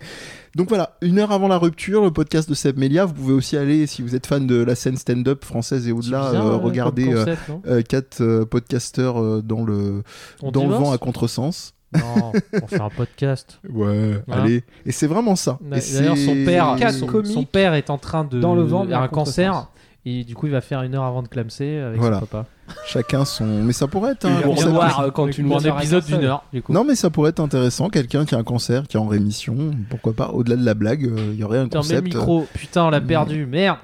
[0.56, 3.06] Donc voilà, une heure avant la rupture, le podcast de Seb Melia.
[3.06, 6.26] Vous pouvez aussi aller, si vous êtes fan de la scène stand-up française et au-delà,
[6.32, 10.04] euh, regarder comme euh, concept, euh, quatre euh, podcasteurs euh, dans le,
[10.42, 11.74] On dans le vent à contresens.
[11.96, 13.60] Non, on fait un podcast.
[13.70, 14.64] Ouais, Hein allez.
[14.86, 15.60] Et c'est vraiment ça.
[15.76, 18.64] Et D'ailleurs, son père, Quatre son, comiques son père est en train de dans le
[18.64, 19.68] vent, un cancer.
[20.06, 22.20] Et du coup, il va faire une heure avant de clamser avec Voilà.
[22.20, 22.46] son papa.
[22.86, 23.46] Chacun son.
[23.46, 26.44] Mais ça pourrait être un concept- euh, quand tu un épisode d'une heure.
[26.52, 26.74] Du coup.
[26.74, 27.90] Non, mais ça pourrait être intéressant.
[27.90, 29.56] Quelqu'un qui a un cancer, qui est en rémission,
[29.90, 32.16] pourquoi pas, au-delà de la blague, euh, il y aurait un Putain, mais le concept.
[32.16, 32.46] micro.
[32.54, 33.08] Putain, on l'a Mm.
[33.08, 33.46] perdu.
[33.46, 33.78] Merde.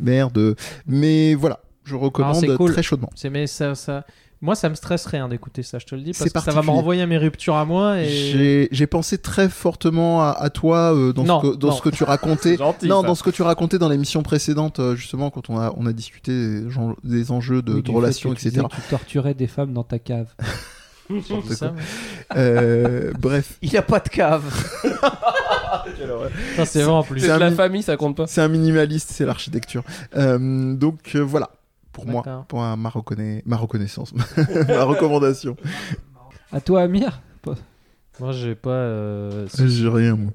[0.00, 0.56] Merde.
[0.86, 2.72] Mais voilà, je recommande c'est cool.
[2.72, 3.10] très chaudement.
[3.14, 4.04] C'est mais ça, ça.
[4.42, 6.62] Moi, ça me stresserait hein, d'écouter ça, je te le dis, parce que ça va
[6.62, 7.98] me renvoyer à mes ruptures à moi.
[8.00, 8.68] Et...
[8.72, 11.72] J'ai pensé très fortement à, à toi euh, dans, Non, ce que, dans non.
[11.74, 12.56] ce que tu racontais.
[12.58, 12.88] Gentil.
[12.88, 13.06] non, ça.
[13.08, 15.92] dans ce que tu racontais dans l'émission précédente, euh, justement, quand on a, on a
[15.92, 18.66] discuté des, gens- des enjeux de, Oui, relations, tu etc.
[18.74, 20.28] Tu torturais des femmes dans ta cave.
[21.50, 21.74] Ça.
[22.36, 24.44] Euh, bref, Il a pas de cave.
[26.56, 27.20] Ça, c'est vrai en plus.
[27.20, 28.26] C'est la mi- famille, ça compte pas.
[28.26, 29.82] c'est un minimaliste, c'est l'architecture.
[30.16, 31.50] Euh, donc euh, voilà,
[32.02, 34.12] pour moi, pour un- ma, reconna- ma reconnaissance,
[34.68, 35.56] ma recommandation.
[36.52, 37.20] À toi, Amir
[38.18, 38.70] Moi, j'ai pas.
[38.70, 40.32] euh, J'ai rien, moi.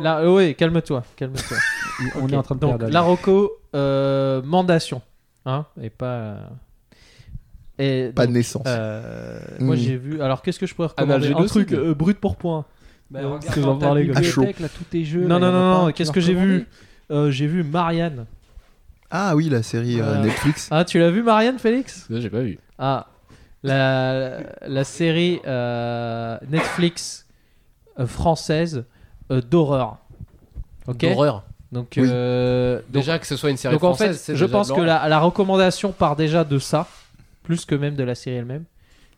[0.00, 1.56] Là, euh, oui, calme-toi, calme-toi.
[2.20, 2.92] On est en train de Donc, perdre.
[2.92, 5.00] la Rocco, euh, mandation,
[5.46, 6.06] hein, et pas.
[6.06, 6.36] euh,
[7.78, 8.62] Et Pas donc, de naissance.
[8.66, 9.78] euh, Moi, Mm.
[9.78, 10.20] j'ai vu.
[10.22, 11.66] Alors, qu'est-ce que je pourrais recommander Un Analgénocide.
[11.66, 12.64] truc euh, brut pour point.
[13.10, 14.16] Bah, regarde parce que j'en parlais, quoi.
[14.18, 14.40] À chaud.
[14.42, 15.22] bibliothèque, là, tous tes jeux.
[15.26, 15.86] Non, là, non, non, non.
[15.86, 16.66] un que Qu'est-ce que j'ai vu
[17.10, 18.26] Euh, J'ai vu Marianne.
[19.10, 20.22] Ah oui, la série euh.
[20.22, 20.68] Netflix.
[20.70, 22.06] Ah, tu l'as vu Marianne, Félix?
[22.10, 22.58] Ça, j'ai pas vu.
[22.78, 23.06] Ah,
[23.62, 27.26] la, la série euh, Netflix
[27.98, 28.84] euh, française
[29.30, 29.98] euh, d'horreur.
[30.86, 30.98] Ok?
[30.98, 31.44] D'horreur.
[31.72, 32.04] Donc, Oui.
[32.10, 34.52] euh, donc, Déjà que ce soit une série donc en française, fait, c'est je déjà
[34.58, 35.02] pense de que l'horreur.
[35.02, 36.86] la, la recommandation part déjà de ça,
[37.42, 38.64] plus que même de la série elle-même.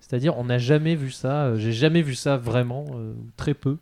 [0.00, 1.44] C'est-à-dire, on n'a jamais vu ça.
[1.44, 3.76] euh, J'ai jamais vu ça vraiment, euh, très peu,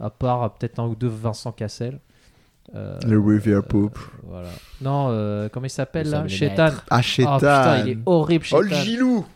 [0.00, 1.98] à part euh, peut-être un ou deux Vincent Cassel.
[2.74, 3.98] Euh, Le Rivière Pope.
[4.24, 4.48] voilà.
[4.82, 6.28] Non, euh, comment il s'appelle là?
[6.28, 6.68] Chétan.
[6.90, 7.36] Ah, Oh Chétan.
[7.36, 8.82] putain, il est horrible Oh, le Chétan.
[8.82, 9.26] Gilou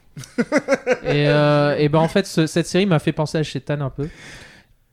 [1.04, 3.88] et, euh, et ben en fait, ce- cette série m'a fait penser à Chétan un
[3.90, 4.08] peu,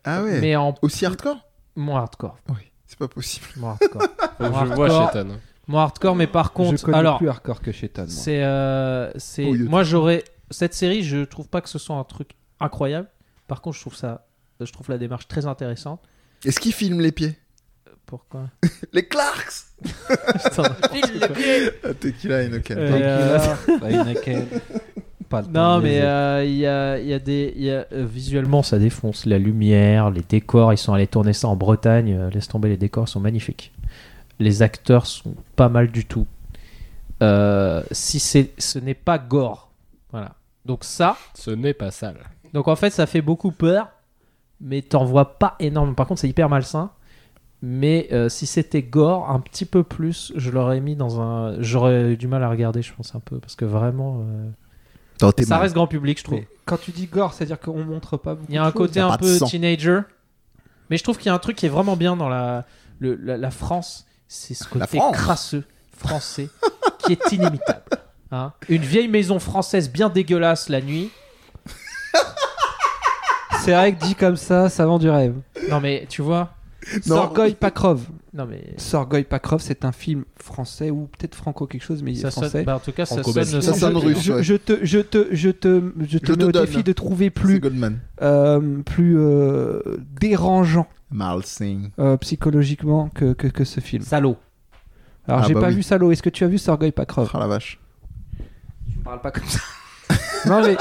[0.06, 0.40] Ah ouais.
[0.40, 1.38] mais en Aussi hardcore?
[1.76, 2.38] Moins hardcore.
[2.50, 3.46] Oui, c'est pas possible.
[3.58, 4.02] Moins hardcore.
[4.40, 5.12] Moins je vois hardcore.
[5.24, 5.36] Chétan.
[5.68, 8.04] Moins hardcore, mais par Je contre, connais alors plus hardcore que Shetan.
[8.04, 8.10] moi.
[8.12, 9.46] C'est, euh, c'est.
[9.46, 11.04] Oh, moi, j'aurais cette série.
[11.04, 13.08] Je trouve pas que ce soit un truc incroyable.
[13.48, 14.26] Par contre, je trouve ça,
[14.62, 16.02] je trouve la démarche très intéressante.
[16.46, 17.38] Est-ce qu'il filme les pieds?
[18.10, 18.50] Pourquoi
[18.94, 20.64] Les Clarks Putain.
[21.84, 22.78] Ah, Tequila Inoken.
[22.80, 23.78] Euh, pardon.
[23.80, 24.48] Bah, Heineken.
[25.30, 27.64] Pas le temps Non, de mais euh, il y a, il y a des, il
[27.64, 29.28] y a, euh, visuellement, ça défonce.
[29.28, 30.74] La lumière, les décors.
[30.74, 32.14] Ils sont allés tourner ça en Bretagne.
[32.14, 33.72] euh, laisse tomber, les décors sont magnifiques.
[34.40, 36.26] Les acteurs sont pas mal du tout.
[37.22, 39.70] Euh, si c'est, ce n'est pas gore,
[40.12, 40.34] voilà.
[40.66, 42.18] Donc ça, Ce n'est pas sale.
[42.54, 43.90] Donc en fait, ça fait beaucoup peur,
[44.62, 45.94] mais t'en vois pas énormément.
[45.96, 46.90] Par contre, c'est hyper malsain.
[47.62, 51.62] Mais euh, si c'était gore, un petit peu plus, je l'aurais mis dans un.
[51.62, 54.50] J'aurais eu du mal à regarder, je pense un peu, parce que vraiment, euh,
[55.20, 55.62] ça mal.
[55.64, 56.40] reste grand public, je trouve.
[56.40, 59.02] Mais quand tu dis gore, c'est-à-dire qu'on montre pas beaucoup Il y a un côté
[59.02, 60.02] un peu teenager,
[60.90, 62.66] mais je trouve qu'il y a un truc qui est vraiment bien dans la
[63.00, 65.16] le- la, la France, c'est ce côté France.
[65.18, 65.64] crasseux
[65.98, 66.48] français
[67.00, 67.84] qui est inimitable.
[68.32, 71.10] Hein Une vieille maison française bien dégueulasse la nuit.
[73.62, 75.36] C'est vrai que dit comme ça, ça vend du rêve.
[75.70, 76.52] Non mais tu vois.
[77.06, 78.06] Sorgoy Pakrov.
[78.34, 82.18] Non mais Sorgoy Pakrov, c'est un film français ou peut-être franco quelque chose, mais il
[82.20, 82.50] est ça français.
[82.50, 82.64] sonne.
[82.66, 83.44] bah, en tout cas, ça sonne.
[83.62, 84.44] Ça sonne je, russe, je- ouais.
[84.44, 86.66] je te, je te, je te, je te Je mets te au donne.
[86.66, 88.00] défi de trouver plus, Goldman.
[88.22, 89.82] euh, plus euh,
[90.20, 91.90] dérangeant Malsing.
[92.00, 94.04] euh, psychologiquement que, que, que ce film.
[94.04, 94.38] Salaud.
[95.28, 95.76] Alors Ah j'ai bah pas oui.
[95.76, 96.12] vu Salo.
[96.12, 97.30] Est-ce que tu as vu Sorgoy Pakrov?
[97.34, 97.80] Ah la vache.
[98.90, 99.60] Tu me parles pas comme ça.
[100.48, 100.78] Non mais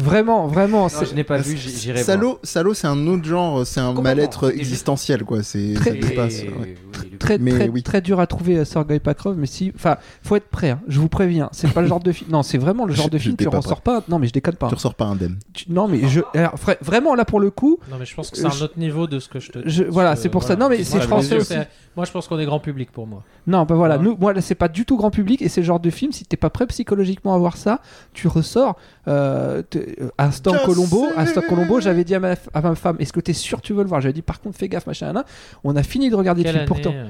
[0.00, 2.04] vraiment, vraiment, Non, je n'ai pas vu, j'irai voir.
[2.06, 5.42] Salaud, salaud, c'est un autre genre, c'est un mal-être existentiel, quoi.
[5.42, 6.42] C'est Très- ça dépasse.
[6.42, 6.76] ouais.
[7.20, 7.82] Très Mais très, oui.
[7.84, 9.36] très dur à trouver euh, Sorgoy Pakrov.
[9.38, 10.70] Mais si, enfin, faut être prêt.
[10.70, 11.48] hein, je vous préviens.
[11.52, 12.30] C'est pas le genre de film.
[12.32, 13.36] Non, c'est vraiment le genre Je- de film.
[13.36, 14.02] Tu pas ressors pas.
[14.08, 14.66] Non mais je déconne pas.
[14.68, 15.38] Tu ressors pas indemne.
[15.52, 18.30] Tu- Non mais je, alors, vra- vraiment là pour le coup, Non mais je pense
[18.30, 19.58] que c'est un autre niveau de ce que je te.
[19.68, 20.56] je, voilà, c'est pour ça.
[20.56, 21.54] Non mais Moi, c'est je français aussi.
[21.96, 23.22] Moi je pense qu'on est grand public pour moi.
[23.46, 25.66] Non, bah voilà, nous, moi là, c'est pas du tout grand public et c'est le
[25.66, 27.80] genre de film, si t'es pas prêt psychologiquement à voir ça,
[28.12, 28.76] tu ressors.
[29.08, 31.16] Euh, euh, instant Je Colombo, sais.
[31.18, 33.72] instant Colombo, j'avais dit à ma, à ma femme, est-ce que t'es sûr que tu
[33.72, 34.00] veux le voir?
[34.00, 35.24] J'avais dit par contre, fais gaffe, machin, là.
[35.64, 36.96] On a fini de regarder Quelle le film année pourtant.
[36.96, 37.06] euh,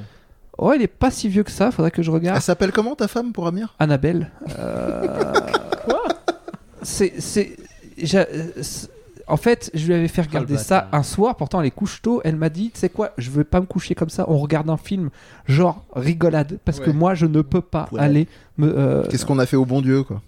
[0.59, 2.37] Oh, il est pas si vieux que ça, faudrait que je regarde.
[2.37, 3.75] Elle s'appelle comment ta femme pour Amir?
[3.79, 4.31] Annabelle.
[4.59, 5.35] Euh,
[6.83, 7.15] C'est.
[7.21, 7.57] c'est
[7.99, 8.89] j'a- euh, c'est-
[9.27, 10.67] En fait, je lui avais fait regarder bâtard.
[10.67, 12.21] ça un soir, pourtant elle est couche tôt.
[12.25, 14.69] Elle m'a dit, tu sais quoi, je veux pas me coucher comme ça, on regarde
[14.71, 15.11] un film
[15.47, 18.01] genre rigolade, parce que moi je ne peux pas Ouais.
[18.01, 18.27] aller
[18.59, 18.67] me.
[18.77, 20.21] euh, Qu'est-ce qu'on a fait au bon Dieu, quoi?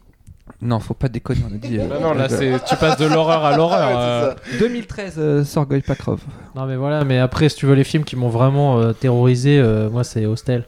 [0.61, 1.79] Non, faut pas déconner, on a dit.
[1.79, 3.91] euh, Bah non, là, euh, c'est tu passes de l'horreur à l'horreur.
[3.99, 4.35] euh.
[4.59, 6.21] 2013, euh, Sorgoy Pakrov.
[6.57, 9.59] Non mais voilà, mais après si tu veux les films qui m'ont vraiment euh, terrorisé,
[9.59, 10.65] euh, moi c'est Hostel.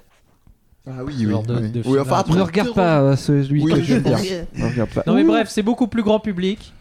[0.87, 1.25] Ah oui, oui.
[1.27, 1.71] de- oui.
[1.71, 4.47] de Oui, enfin, après, ne regarde pas euh, celui Oui, que je viens dire.
[5.07, 5.27] Non mais Ouh.
[5.27, 6.73] bref, c'est beaucoup plus grand public.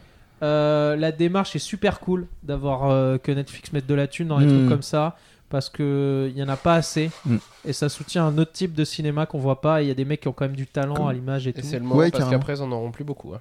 [0.43, 4.39] Euh, la démarche est super cool d'avoir euh, que Netflix mette de la thune dans
[4.39, 4.57] des Mm.
[4.57, 5.15] trucs comme ça
[5.53, 7.35] parce que il y en a pas assez Mm.
[7.65, 9.81] et ça soutient un autre type de cinéma qu'on voit pas.
[9.81, 11.45] et Il y a des mecs qui ont quand même du talent Comme- à l'image
[11.45, 11.61] et, Et tout.
[11.63, 12.39] c'est le moment Ouais, parce carrément.
[12.39, 13.35] qu'après, ils en auront plus beaucoup.
[13.35, 13.39] hein.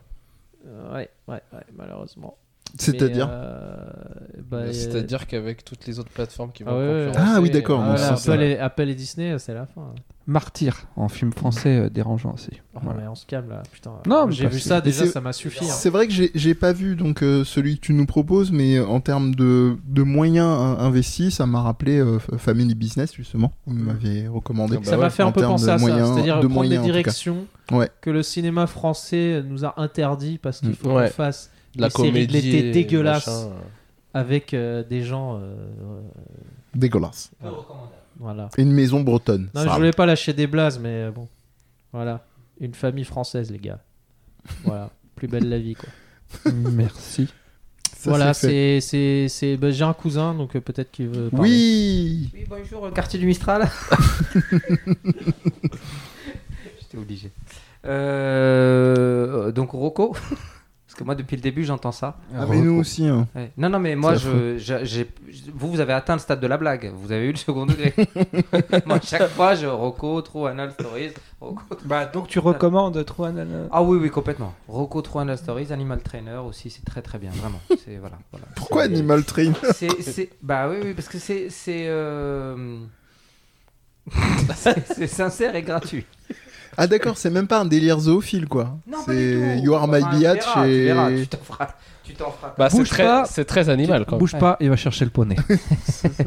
[0.67, 2.37] Euh, ouais, ouais, ouais, malheureusement.
[2.79, 3.85] C'est-à-dire euh,
[4.45, 7.81] bah, euh, C'est-à-dire qu'avec toutes les autres plateformes qui vont Ah concurrencer, Ah oui, d'accord,
[7.83, 9.95] euh, voilà, et, Apple et Disney, c'est la fin.
[10.27, 12.51] Martyr en film français euh, dérangeant aussi.
[12.75, 13.01] Oh, Voilà.
[13.01, 13.91] mais on se calme là, putain.
[14.07, 15.65] Non, mais j'ai vu que- ça déjà, ça m'a suffi.
[15.65, 15.69] hein.
[15.69, 19.01] C'est vrai que j'ai- pas vu donc euh, celui que tu nous proposes, mais en
[19.01, 23.53] termes de, de moyens in- investis, ça m'a rappelé euh, Family Business justement.
[23.67, 24.79] Vous m'avez recommandé.
[24.85, 26.41] Ça m'a ouais, fait un en peu termes penser de à ça, moyens- c'est-à-dire de
[26.47, 27.91] prendre moyens, des directions Ouais.
[28.01, 30.75] que le cinéma français nous a interdit parce qu'il Mm.
[30.75, 31.09] faut Ouais.
[31.09, 32.33] qu'on fasse De la Les séries de comédie.
[32.35, 33.27] l'été et dégueulasse.
[33.27, 33.49] machin.
[34.15, 35.39] avec euh, des gens.
[35.41, 35.55] euh,
[36.75, 37.31] Dégueulasse.
[38.23, 38.49] Voilà.
[38.57, 39.51] Et une maison bretonne.
[39.55, 41.29] Non, je voulais pas lâcher des blazes, mais euh, bon.
[41.93, 42.25] Voilà.
[42.61, 43.81] Une famille française, les gars.
[44.65, 44.91] Voilà.
[45.17, 45.89] Plus belle la vie, quoi.
[46.53, 47.29] Merci.
[47.97, 49.57] Ça, voilà, c'est c'est.
[49.57, 51.31] bah, j'ai un cousin, donc euh, peut-être qu'il veut.
[51.31, 51.49] parler.
[51.49, 52.31] Oui.
[52.35, 53.69] Oui, bonjour, le quartier du Mistral.
[56.81, 57.31] J'étais obligé.
[57.85, 60.17] Euh, donc Rocco,
[60.93, 62.19] parce que moi depuis le début j'entends ça.
[62.37, 63.07] Ah, mais nous aussi.
[63.09, 63.27] hein.
[63.35, 63.51] Ouais.
[63.57, 65.09] Non, non, mais moi, C'est je, je- j'ai-
[65.55, 66.93] vous, vous avez atteint le stade de la blague.
[66.95, 67.95] Vous avez eu le second degré.
[68.87, 71.13] moi, chaque fois, je Rocco, True Anal Stories.
[71.41, 74.53] Rocco, Bah, donc tu recommandes True Anal Ah oui, oui, complètement.
[74.69, 77.61] Rocco, True Anal Stories, Animal Trainer aussi, c'est très très bien, vraiment.
[77.87, 78.19] C'est voilà.
[78.31, 78.47] voilà.
[78.55, 81.49] Pourquoi C'est- Animal Train c'est, c'est- Bah oui, oui, parce que c'est.
[81.49, 82.77] C'est, euh,
[84.55, 86.05] c'est- c'est sincère et gratuit.
[86.77, 88.79] Ah d'accord, c'est même pas un délire zoophile quoi.
[88.87, 89.65] Non, pas c'est du tout.
[89.67, 91.21] You Are My Biatch tu verras, et...
[91.23, 91.69] Tu t'en feras.
[92.05, 92.55] Tu t'en feras.
[92.59, 93.25] Bah, c'est Bouge très, pas.
[93.27, 94.19] c'est très animal quand même.
[94.21, 95.37] Bouge pas, il va chercher le poney.
[95.85, 96.25] C'est ça.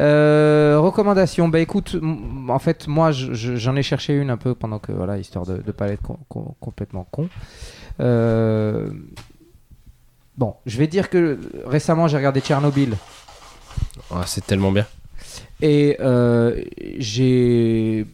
[0.00, 4.38] Euh, recommandation, bah écoute, m- en fait, moi je- je- j'en ai cherché une un
[4.38, 7.28] peu pendant que, voilà, histoire de ne pas être com- com- complètement con.
[8.00, 8.88] Euh,
[10.38, 12.96] Bon, je vais dire que récemment j'ai regardé Tchernobyl
[14.10, 14.86] Ah, c'est tellement bien.
[15.60, 16.58] et euh,
[16.96, 18.06] j'ai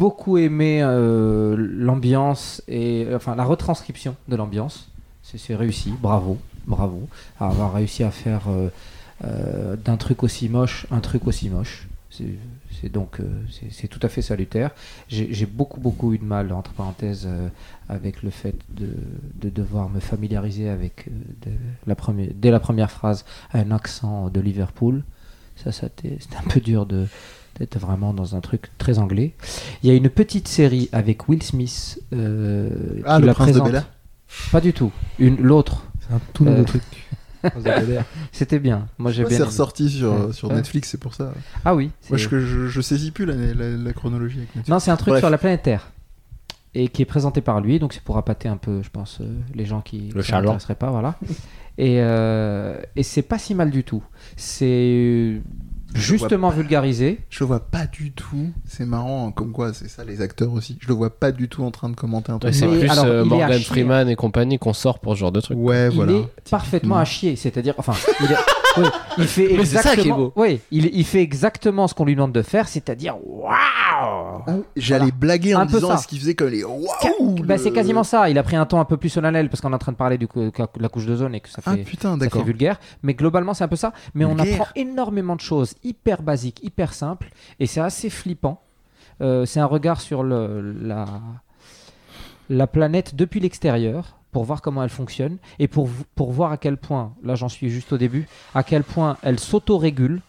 [0.00, 4.88] beaucoup aimé euh, l'ambiance et enfin la retranscription de l'ambiance.
[5.22, 7.06] C'est réussi, bravo, bravo,
[7.38, 8.68] à avoir réussi à faire euh,
[9.24, 11.86] euh, d'un truc aussi moche un truc aussi moche.
[12.10, 13.24] C'est donc euh,
[13.70, 14.70] c'est- tout à fait salutaire.
[15.08, 17.48] J'ai beaucoup beaucoup eu de mal entre parenthèses euh,
[17.88, 18.88] avec le fait de,
[19.42, 21.50] de devoir me familiariser avec euh,
[21.86, 25.04] la première, dès la première phrase un accent de Liverpool.
[25.56, 27.06] Ça, ça c'était un peu dur de
[27.60, 29.34] d'être vraiment dans un truc très anglais.
[29.82, 32.70] Il y a une petite série avec Will Smith euh,
[33.06, 33.66] Ah, qui le la prince de présente.
[33.68, 33.88] Bel-Air
[34.50, 34.90] Pas du tout.
[35.20, 35.84] Une l'autre.
[36.00, 36.82] C'est un tout nouveau Euh, truc.
[38.32, 38.86] C'était bien.
[38.98, 39.38] Moi j'ai Ouais, bien.
[39.38, 40.32] C'est ressorti sur, Ouais.
[40.32, 40.56] sur Ouais.
[40.56, 41.32] Netflix, c'est pour ça.
[41.64, 41.90] Ah oui.
[42.08, 44.68] Moi, je, je, je saisis plus la, la, la chronologie avec Netflix.
[44.68, 45.20] Non, c'est un truc Bref.
[45.20, 45.90] sur la planète Terre.
[46.74, 49.24] Et qui est présenté par lui, donc c'est pour appâter un peu, je pense, euh,
[49.54, 50.42] les gens qui chaland.
[50.52, 51.16] s'intéresseraient pas, voilà.
[51.78, 54.04] et euh, et c'est pas si mal du tout.
[54.36, 55.40] C'est euh,
[55.94, 57.20] justement vulgarisé.
[57.30, 58.50] Je le vois pas du tout.
[58.66, 60.78] C'est marrant, hein, comme quoi, c'est ça les acteurs aussi.
[60.80, 62.54] Je le vois pas du tout en train de commenter un Ouais, truc.
[62.54, 63.64] c'est plus alors, euh, Morgan chier.
[63.64, 65.58] Freeman et compagnie qu'on sort pour ce genre de truc.
[65.60, 66.12] Ouais, il voilà.
[66.12, 67.36] est parfaitement à chier.
[67.36, 68.36] C'est-à-dire, enfin, il, est-
[68.76, 68.84] oui,
[69.18, 70.16] il fait Mais c'est ça qui est exactement.
[70.16, 70.32] beau.
[70.36, 73.50] Oui, il, il fait exactement ce qu'on lui demande de faire, c'est-à-dire waouh.
[74.46, 76.86] Ah, J'allais blaguer en Un peu disant est-ce qu'il faisait comme les waouh
[77.44, 78.30] Bah, le- c'est quasiment ça.
[78.30, 79.96] Il a pris un ton un peu plus solennel parce qu'on est en train de
[79.96, 81.82] parler du coup, de la couche de zone et que ça Ah fait.
[81.82, 83.92] putain, Ça fait vulgaire, mais globalement c'est un peu ça.
[84.14, 84.54] Mais on Vulgaire.
[84.62, 88.62] apprend énormément de choses hyper basiques, hyper simples, et c'est assez flippant.
[89.20, 91.04] Euh, c'est un regard sur le, la,
[92.48, 96.76] la planète depuis l'extérieur pour voir comment elle fonctionne et pour, pour voir à quel
[96.76, 100.22] point, là j'en suis juste au début, à quel point elle s'autorégule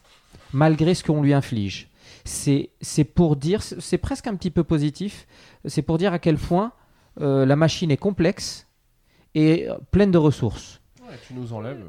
[0.53, 1.89] malgré ce qu'on lui inflige.
[2.23, 2.69] C'est
[3.15, 5.27] pour dire, c'est c'est presque un petit peu positif,
[5.65, 6.71] c'est pour dire à quel point
[7.19, 8.67] euh, la machine est complexe
[9.35, 10.81] et euh, pleine de ressources.
[11.27, 11.83] tu nous enlèves.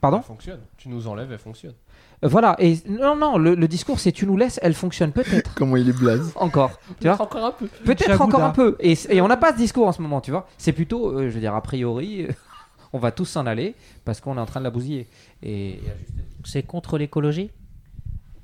[0.00, 0.18] Pardon?
[0.18, 0.60] Elle fonctionne.
[0.76, 1.74] Tu nous enlèves, elle fonctionne.
[2.22, 5.76] Voilà, et non, non, le, le discours c'est tu nous laisses, elle fonctionne peut-être Comment
[5.76, 6.32] il est blaze.
[6.34, 7.66] encore, tu vois, Encore un peu.
[7.84, 10.30] peut-être encore un peu, et, et on n'a pas ce discours en ce moment, tu
[10.32, 12.26] vois, c'est plutôt, euh, je veux dire, a priori,
[12.92, 13.74] on va tous s'en aller
[14.04, 15.06] parce qu'on est en train de la bousiller.
[15.42, 15.78] Et
[16.44, 17.50] C'est contre l'écologie?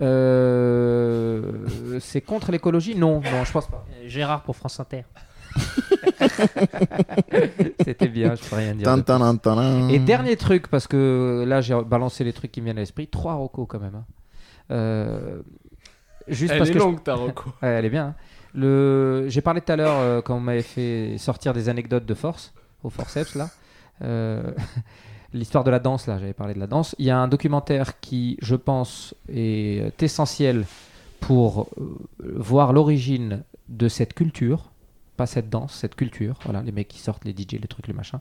[0.02, 1.42] Euh,
[2.00, 2.94] c'est contre l'écologie?
[2.94, 3.84] Non, non, je pense pas.
[3.96, 5.02] Euh, Gérard pour France Inter.
[7.84, 8.84] C'était bien, je peux rien dire.
[9.90, 13.06] Et dernier truc, parce que là j'ai balancé les trucs qui me viennent à l'esprit,
[13.06, 13.94] trois rocos quand même.
[13.94, 14.04] hein.
[14.70, 15.42] Euh,
[16.28, 17.50] juste Elle parce est que je- longue, ta reco.
[17.62, 18.06] Ouais, elle est bien.
[18.08, 18.14] hein.
[18.54, 19.26] Le...
[19.28, 22.54] J'ai parlé tout à l'heure euh, quand on m'avait fait sortir des anecdotes de force,
[22.82, 23.50] au forceps là.
[24.02, 24.52] Euh,
[25.32, 26.94] L'histoire de la danse, là, j'avais parlé de la danse.
[27.00, 30.64] Il y a un documentaire qui, je pense, est essentiel
[31.18, 31.96] pour euh,
[32.36, 34.70] voir l'origine de cette culture,
[35.16, 36.38] pas cette danse, cette culture.
[36.44, 38.20] Voilà, les mecs qui sortent, les DJ, les trucs, les machins.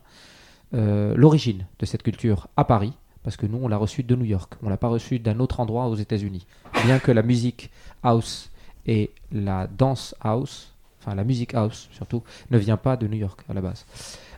[0.74, 4.26] Euh, l'origine de cette culture à Paris, parce que nous, on l'a reçue de New
[4.26, 4.56] York.
[4.64, 6.46] On l'a pas reçue d'un autre endroit aux États-Unis.
[6.86, 7.70] Bien que la musique
[8.04, 8.50] house
[8.86, 13.42] et la dance house, enfin la musique house surtout, ne vient pas de New York
[13.50, 13.86] à la base.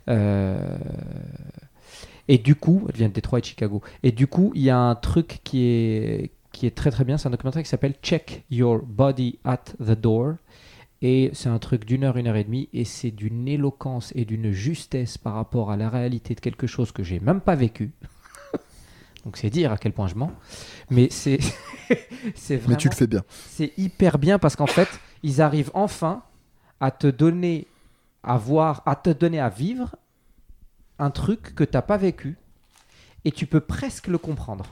[0.10, 0.78] Euh,
[2.28, 3.82] Et du coup, elle vient de Détroit et de Chicago.
[4.04, 7.18] Et du coup, il y a un truc qui est qui est très très bien.
[7.18, 10.36] C'est un documentaire qui s'appelle Check Your Body at the Door.
[11.08, 12.68] Et c'est un truc d'une heure, une heure et demie.
[12.74, 16.92] Et c'est d'une éloquence et d'une justesse par rapport à la réalité de quelque chose
[16.92, 17.92] que j'ai même pas vécu.
[19.24, 20.32] Donc c'est dire à quel point je mens.
[20.90, 21.38] Mais c'est.
[22.34, 23.24] c'est Mais tu le fais bien.
[23.30, 24.90] c'est hyper bien parce qu'en fait,
[25.22, 26.24] ils arrivent enfin
[26.80, 27.68] à te donner
[28.24, 29.96] à voir, à te donner à vivre
[30.98, 32.36] un truc que t'as pas vécu
[33.26, 34.66] et tu peux presque le comprendre.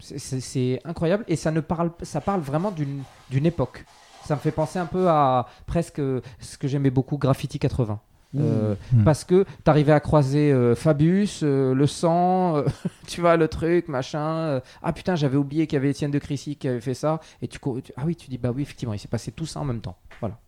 [0.00, 3.84] C'est- incroyable et ça ne parle, ça parle vraiment d'une d'une époque.
[4.26, 6.00] Ça me fait penser un peu à presque
[6.40, 8.00] ce que j'aimais beaucoup, Graffiti 80.
[8.38, 9.04] Euh, Mmh.
[9.04, 12.64] Parce que t'arrivais à croiser euh, Fabius, euh, le sang, euh,
[13.06, 14.20] tu vois, le truc, machin.
[14.20, 17.20] euh, ah putain, j'avais oublié qu'il y avait Étienne de Crécy qui avait fait ça.
[17.40, 17.58] Et tu,
[17.96, 19.96] ah oui, tu dis, bah oui, effectivement, il s'est passé tout ça en même temps.
[20.20, 20.38] Voilà.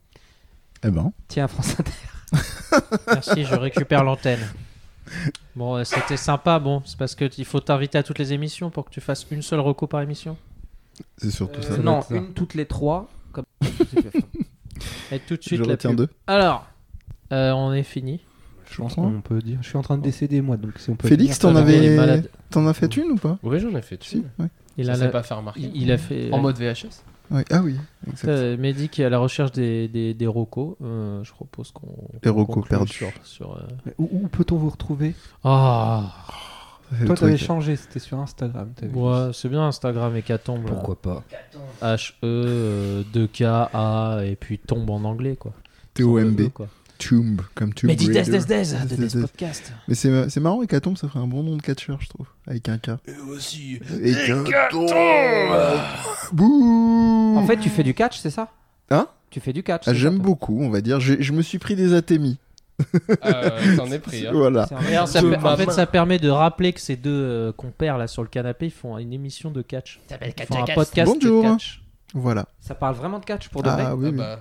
[0.85, 1.93] Eh ben, Tiens, France Inter.
[3.07, 4.41] Merci, je récupère l'antenne.
[5.57, 6.59] Bon, euh, c'était sympa.
[6.59, 9.27] Bon, c'est parce que il faut t'inviter à toutes les émissions pour que tu fasses
[9.31, 10.37] une seule reco par émission?
[11.17, 11.75] c'est surtout ça.
[11.75, 13.09] Euh, non, une toutes les trois.
[15.13, 15.99] Et tout de suite, Je la retiens pub.
[15.99, 16.09] deux.
[16.27, 16.67] Alors,
[17.33, 18.21] euh, on est fini.
[18.71, 19.59] Je pense qu'on peut dire.
[19.63, 21.09] Je suis en train de décéder moi, donc si on peut.
[21.09, 22.31] Félix, t'en Il est avais, malade.
[22.51, 23.39] t'en as fait une ou pas?
[23.43, 24.19] Oui, j'en ai fait Si.
[24.19, 24.29] dessus.
[24.39, 24.47] ouais.
[24.77, 25.61] Il Ça a, la- pas fait remarquer.
[25.75, 26.31] il, il a fait.
[26.33, 27.03] En mode VHS.
[27.31, 27.45] Ouais.
[27.51, 27.77] Ah oui,
[28.07, 28.29] exact.
[28.29, 30.77] Euh, Mehdi qui est à la recherche des, des, des rocos.
[30.83, 31.89] Euh, je propose qu'on.
[32.23, 32.93] Les rocos conclue perdus.
[32.93, 35.15] Sur, sur, euh, Où, où peut-on vous retrouver?
[35.45, 36.15] Ah,
[37.07, 38.73] Toi, t'avais changé, c'était sur Instagram.
[38.95, 40.65] ouais, c'est bien Instagram Hécatombe.
[40.67, 41.25] Pourquoi pas
[41.83, 45.53] H E 2K A et puis tombe en anglais quoi.
[45.95, 46.41] T-O-M-B.
[46.41, 46.69] E, quoi.
[46.99, 48.23] Tomb, comme Tomb Des Raider.
[48.23, 49.21] Des Des Des de Des Des Des.
[49.21, 49.73] Podcast.
[49.87, 52.27] Mais c'est c'est marrant, Hécatombe, ça ferait un bon nom de catcheur, je trouve.
[52.47, 52.91] Avec un K.
[53.07, 53.79] Et aussi.
[54.03, 54.91] Hécatombe
[56.33, 58.51] Bouh En fait, tu fais du catch, c'est ça?
[58.91, 59.07] Hein?
[59.31, 59.85] Tu fais du catch.
[59.87, 61.01] Ah, J'aime beaucoup, on va dire.
[61.01, 61.89] Je me suis pris des.
[63.25, 64.27] Euh, T'en es pris.
[64.27, 64.31] Hein.
[64.33, 64.67] Voilà.
[64.67, 68.29] Ça en fait, ça permet de rappeler que ces deux euh, compères là sur le
[68.29, 70.01] canapé, ils font une émission de catch.
[70.11, 71.43] Ils font un podcast Bonjour.
[71.45, 71.83] de catch.
[72.15, 72.47] Voilà.
[72.61, 74.39] Ça parle vraiment de catch pour de vrai Ah oui, Ah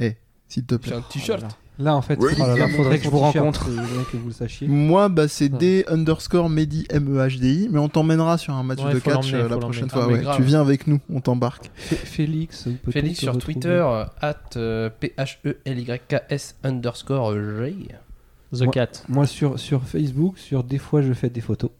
[0.00, 0.06] oui.
[0.06, 0.14] bah,
[0.46, 0.92] S'il te plaît.
[0.92, 1.44] j'ai un t-shirt.
[1.80, 2.32] Là, en fait, Oui.
[2.36, 3.66] oh là, Faudrait que je vous rencontre.
[4.10, 4.66] que vous le sachiez.
[4.66, 8.98] Moi, bah, c'est D underscore Mehdi M-E-H-D-I, mais on t'emmènera sur un match Ouais, de
[8.98, 10.04] catch euh, la prochaine fois.
[10.04, 10.18] Ah, ouais.
[10.20, 10.36] grave.
[10.36, 11.70] Tu viens avec nous, on t'embarque.
[11.76, 17.88] Fé- Félix, peut-on Félix sur Twitter, euh, at euh, P-H-E-L-Y-K-S underscore J.
[18.52, 18.88] The Moi- Cat.
[19.08, 21.70] Moi, sur, sur Facebook, sur Des fois, je fais des photos.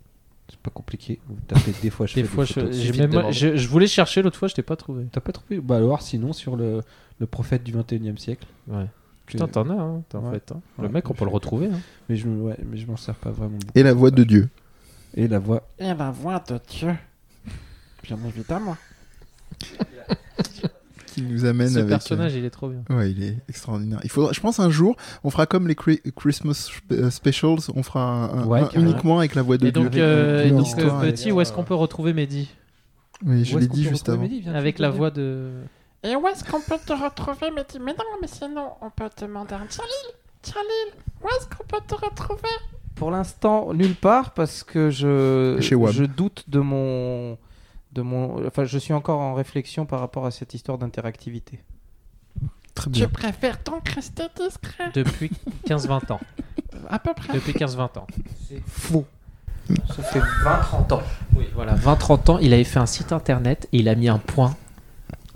[0.51, 1.19] C'est pas compliqué.
[1.29, 3.11] Vous tapez Des fois, je Des fais fois, des je, photos.
[3.25, 5.05] même- je, je voulais chercher l'autre fois, je t'ai pas trouvé.
[5.11, 6.83] T'as pas trouvé Bah alors, sinon, sur le,
[7.19, 8.47] le prophète du 21 e siècle.
[8.69, 8.87] Ouais.
[9.33, 10.33] Putain, t'en as, hein, t'en Ouais.
[10.35, 10.53] fait.
[10.53, 10.61] hein.
[10.79, 11.67] Le Ouais, mec, on peut le retrouver.
[11.67, 11.79] hein.
[12.09, 13.73] Mais je, me- ouais, mais je m'en sers pas vraiment beaucoup.
[13.75, 14.49] Et la voix de Dieu.
[15.15, 15.63] Et la voix.
[15.79, 16.95] Et la voix de Dieu.
[18.05, 18.77] Bien évidemment.
[21.07, 21.87] Qui nous amène Ce avec.
[21.87, 22.83] euh, personnage, il est trop bien.
[22.91, 23.99] Ouais, il est extraordinaire.
[24.05, 27.83] Il faudra, je pense un jour, on fera comme les Cri- Christmas euh, specials, on
[27.83, 28.91] fera un, un- Ouais, un carrément.
[28.91, 29.83] uniquement avec la voix de Et Dieu.
[29.83, 32.49] donc, euh, et une donc, euh, petit, où est-ce qu'on peut retrouver Mehdi?
[33.27, 34.23] Oui, je l'ai dit juste avant.
[34.23, 34.49] Mehdi?
[34.49, 35.51] Avec la voix de.
[36.05, 39.11] Et où est-ce qu'on peut te retrouver Mais dis, mais non, mais sinon, on peut
[39.11, 40.15] te demander un Jalil.
[40.45, 42.49] Jalil, où est-ce qu'on peut te retrouver?
[42.95, 47.37] Pour l'instant, nulle part parce que je, Chez je doute de mon,
[47.93, 48.47] de mon.
[48.47, 51.61] Enfin, je suis encore en réflexion par rapport à cette histoire d'interactivité.
[52.75, 53.09] Très Tu bien.
[53.09, 54.91] préfères donc rester discret?
[54.95, 55.31] Depuis
[55.67, 56.21] 15-20 ans.
[56.89, 57.33] À peu près.
[57.35, 58.07] Depuis 15-20 ans.
[58.49, 59.05] C'est faux.
[59.97, 61.03] Ça fait 20-30 ans.
[61.37, 64.19] Oui, voilà, 20-30 ans, il avait fait un site internet et il a mis un
[64.19, 64.57] point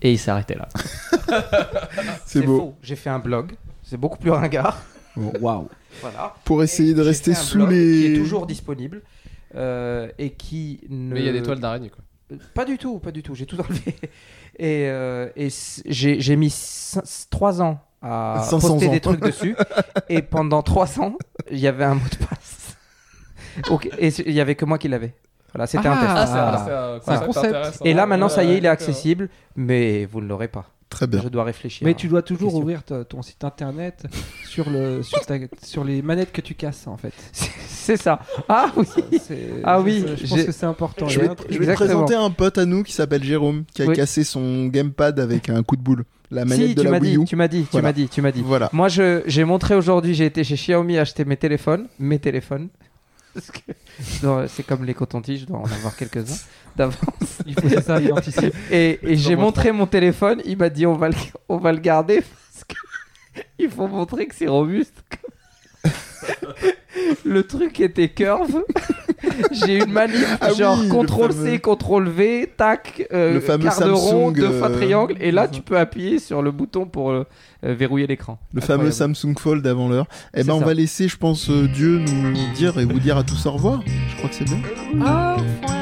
[0.03, 0.69] et il s'est arrêté là.
[2.27, 2.75] C'est beau.
[2.83, 3.53] J'ai fait un blog.
[3.83, 4.83] C'est beaucoup plus ringard.
[5.17, 5.69] Waouh.
[6.01, 6.35] Voilà.
[6.45, 7.93] Pour essayer Et de rester fait un sous blog les.
[7.93, 9.03] Qui est toujours disponible.
[9.55, 11.15] euh, et qui ne.
[11.15, 12.03] Mais il y a des toiles d'araignée quoi.
[12.55, 13.35] Pas du tout, pas du tout.
[13.35, 13.95] J'ai tout enlevé.
[14.59, 15.49] Et, euh, et
[15.87, 16.55] j'ai mis
[17.31, 18.93] 3 ans à 500 poster ans.
[18.93, 19.57] des trucs dessus.
[20.11, 21.17] et pendant 300,
[21.51, 22.77] il y avait un mot de passe.
[23.99, 25.15] Et il y avait que moi qui l'avais.
[25.55, 26.07] Voilà, c'était un test.
[26.09, 26.71] Ah, c'est
[27.05, 27.21] voilà.
[27.23, 27.81] un, concept.
[27.85, 30.67] Et là, maintenant, ça y est, il est accessible, mais vous ne l'aurez pas.
[30.89, 31.23] Très bien.
[31.23, 31.87] Je dois réfléchir.
[31.87, 32.61] Mais tu dois toujours question.
[32.61, 34.05] ouvrir ton site internet
[34.45, 37.15] sur, le, sur, ta- sur les manettes que tu casses en fait.
[37.67, 38.21] C'est ça.
[38.47, 38.87] Ah oui.
[39.19, 41.09] C'est- Ah je- oui, je, pense que c'est important.
[41.09, 41.75] Je vais, je vais te Exactement.
[42.05, 43.97] présenter un pote à nous qui s'appelle Jérôme, qui a Oui.
[43.97, 46.05] cassé son gamepad avec un coup de boule.
[46.31, 47.25] La manette Si, de tu la m'as Wii dit, U.
[47.25, 48.43] tu m'as dit, tu m'as dit, tu m'as dit.
[48.45, 48.69] Voilà.
[48.75, 52.69] Moi, je- j'ai montré aujourd'hui, j'ai été chez Xiaomi acheter mes téléphones, mes téléphones.
[54.49, 56.39] C'est comme les cotons-tiges, je dois en avoir quelques-uns
[56.77, 57.39] d'avance.
[57.47, 58.55] Il faut ça, il anticipe.
[58.71, 61.15] Et, et j'ai montré mon téléphone, il m'a dit on va le,
[61.49, 62.75] on va le garder parce que
[63.59, 65.03] il faut montrer que c'est robuste.
[67.25, 68.65] le truc était curve.
[69.53, 73.41] j'ai une manip Ah genre oui, le CTRL fameux- C, CTRL V, tac, euh, Le
[73.41, 76.43] fameux quart de rond, Samsung, deux fois euh, triangle, et là tu peux appuyer sur
[76.43, 77.25] le bouton pour euh,
[77.65, 78.39] euh, verrouiller l'écran.
[78.53, 78.91] Le fameux.
[78.91, 80.07] Samsung Fold avant l'heure.
[80.35, 80.67] Eh ben, on ça.
[80.67, 83.81] va laisser, je pense, euh, Dieu nous dire et vous dire à tous au revoir.
[83.87, 84.59] Je crois que c'est bien.
[84.95, 85.82] Au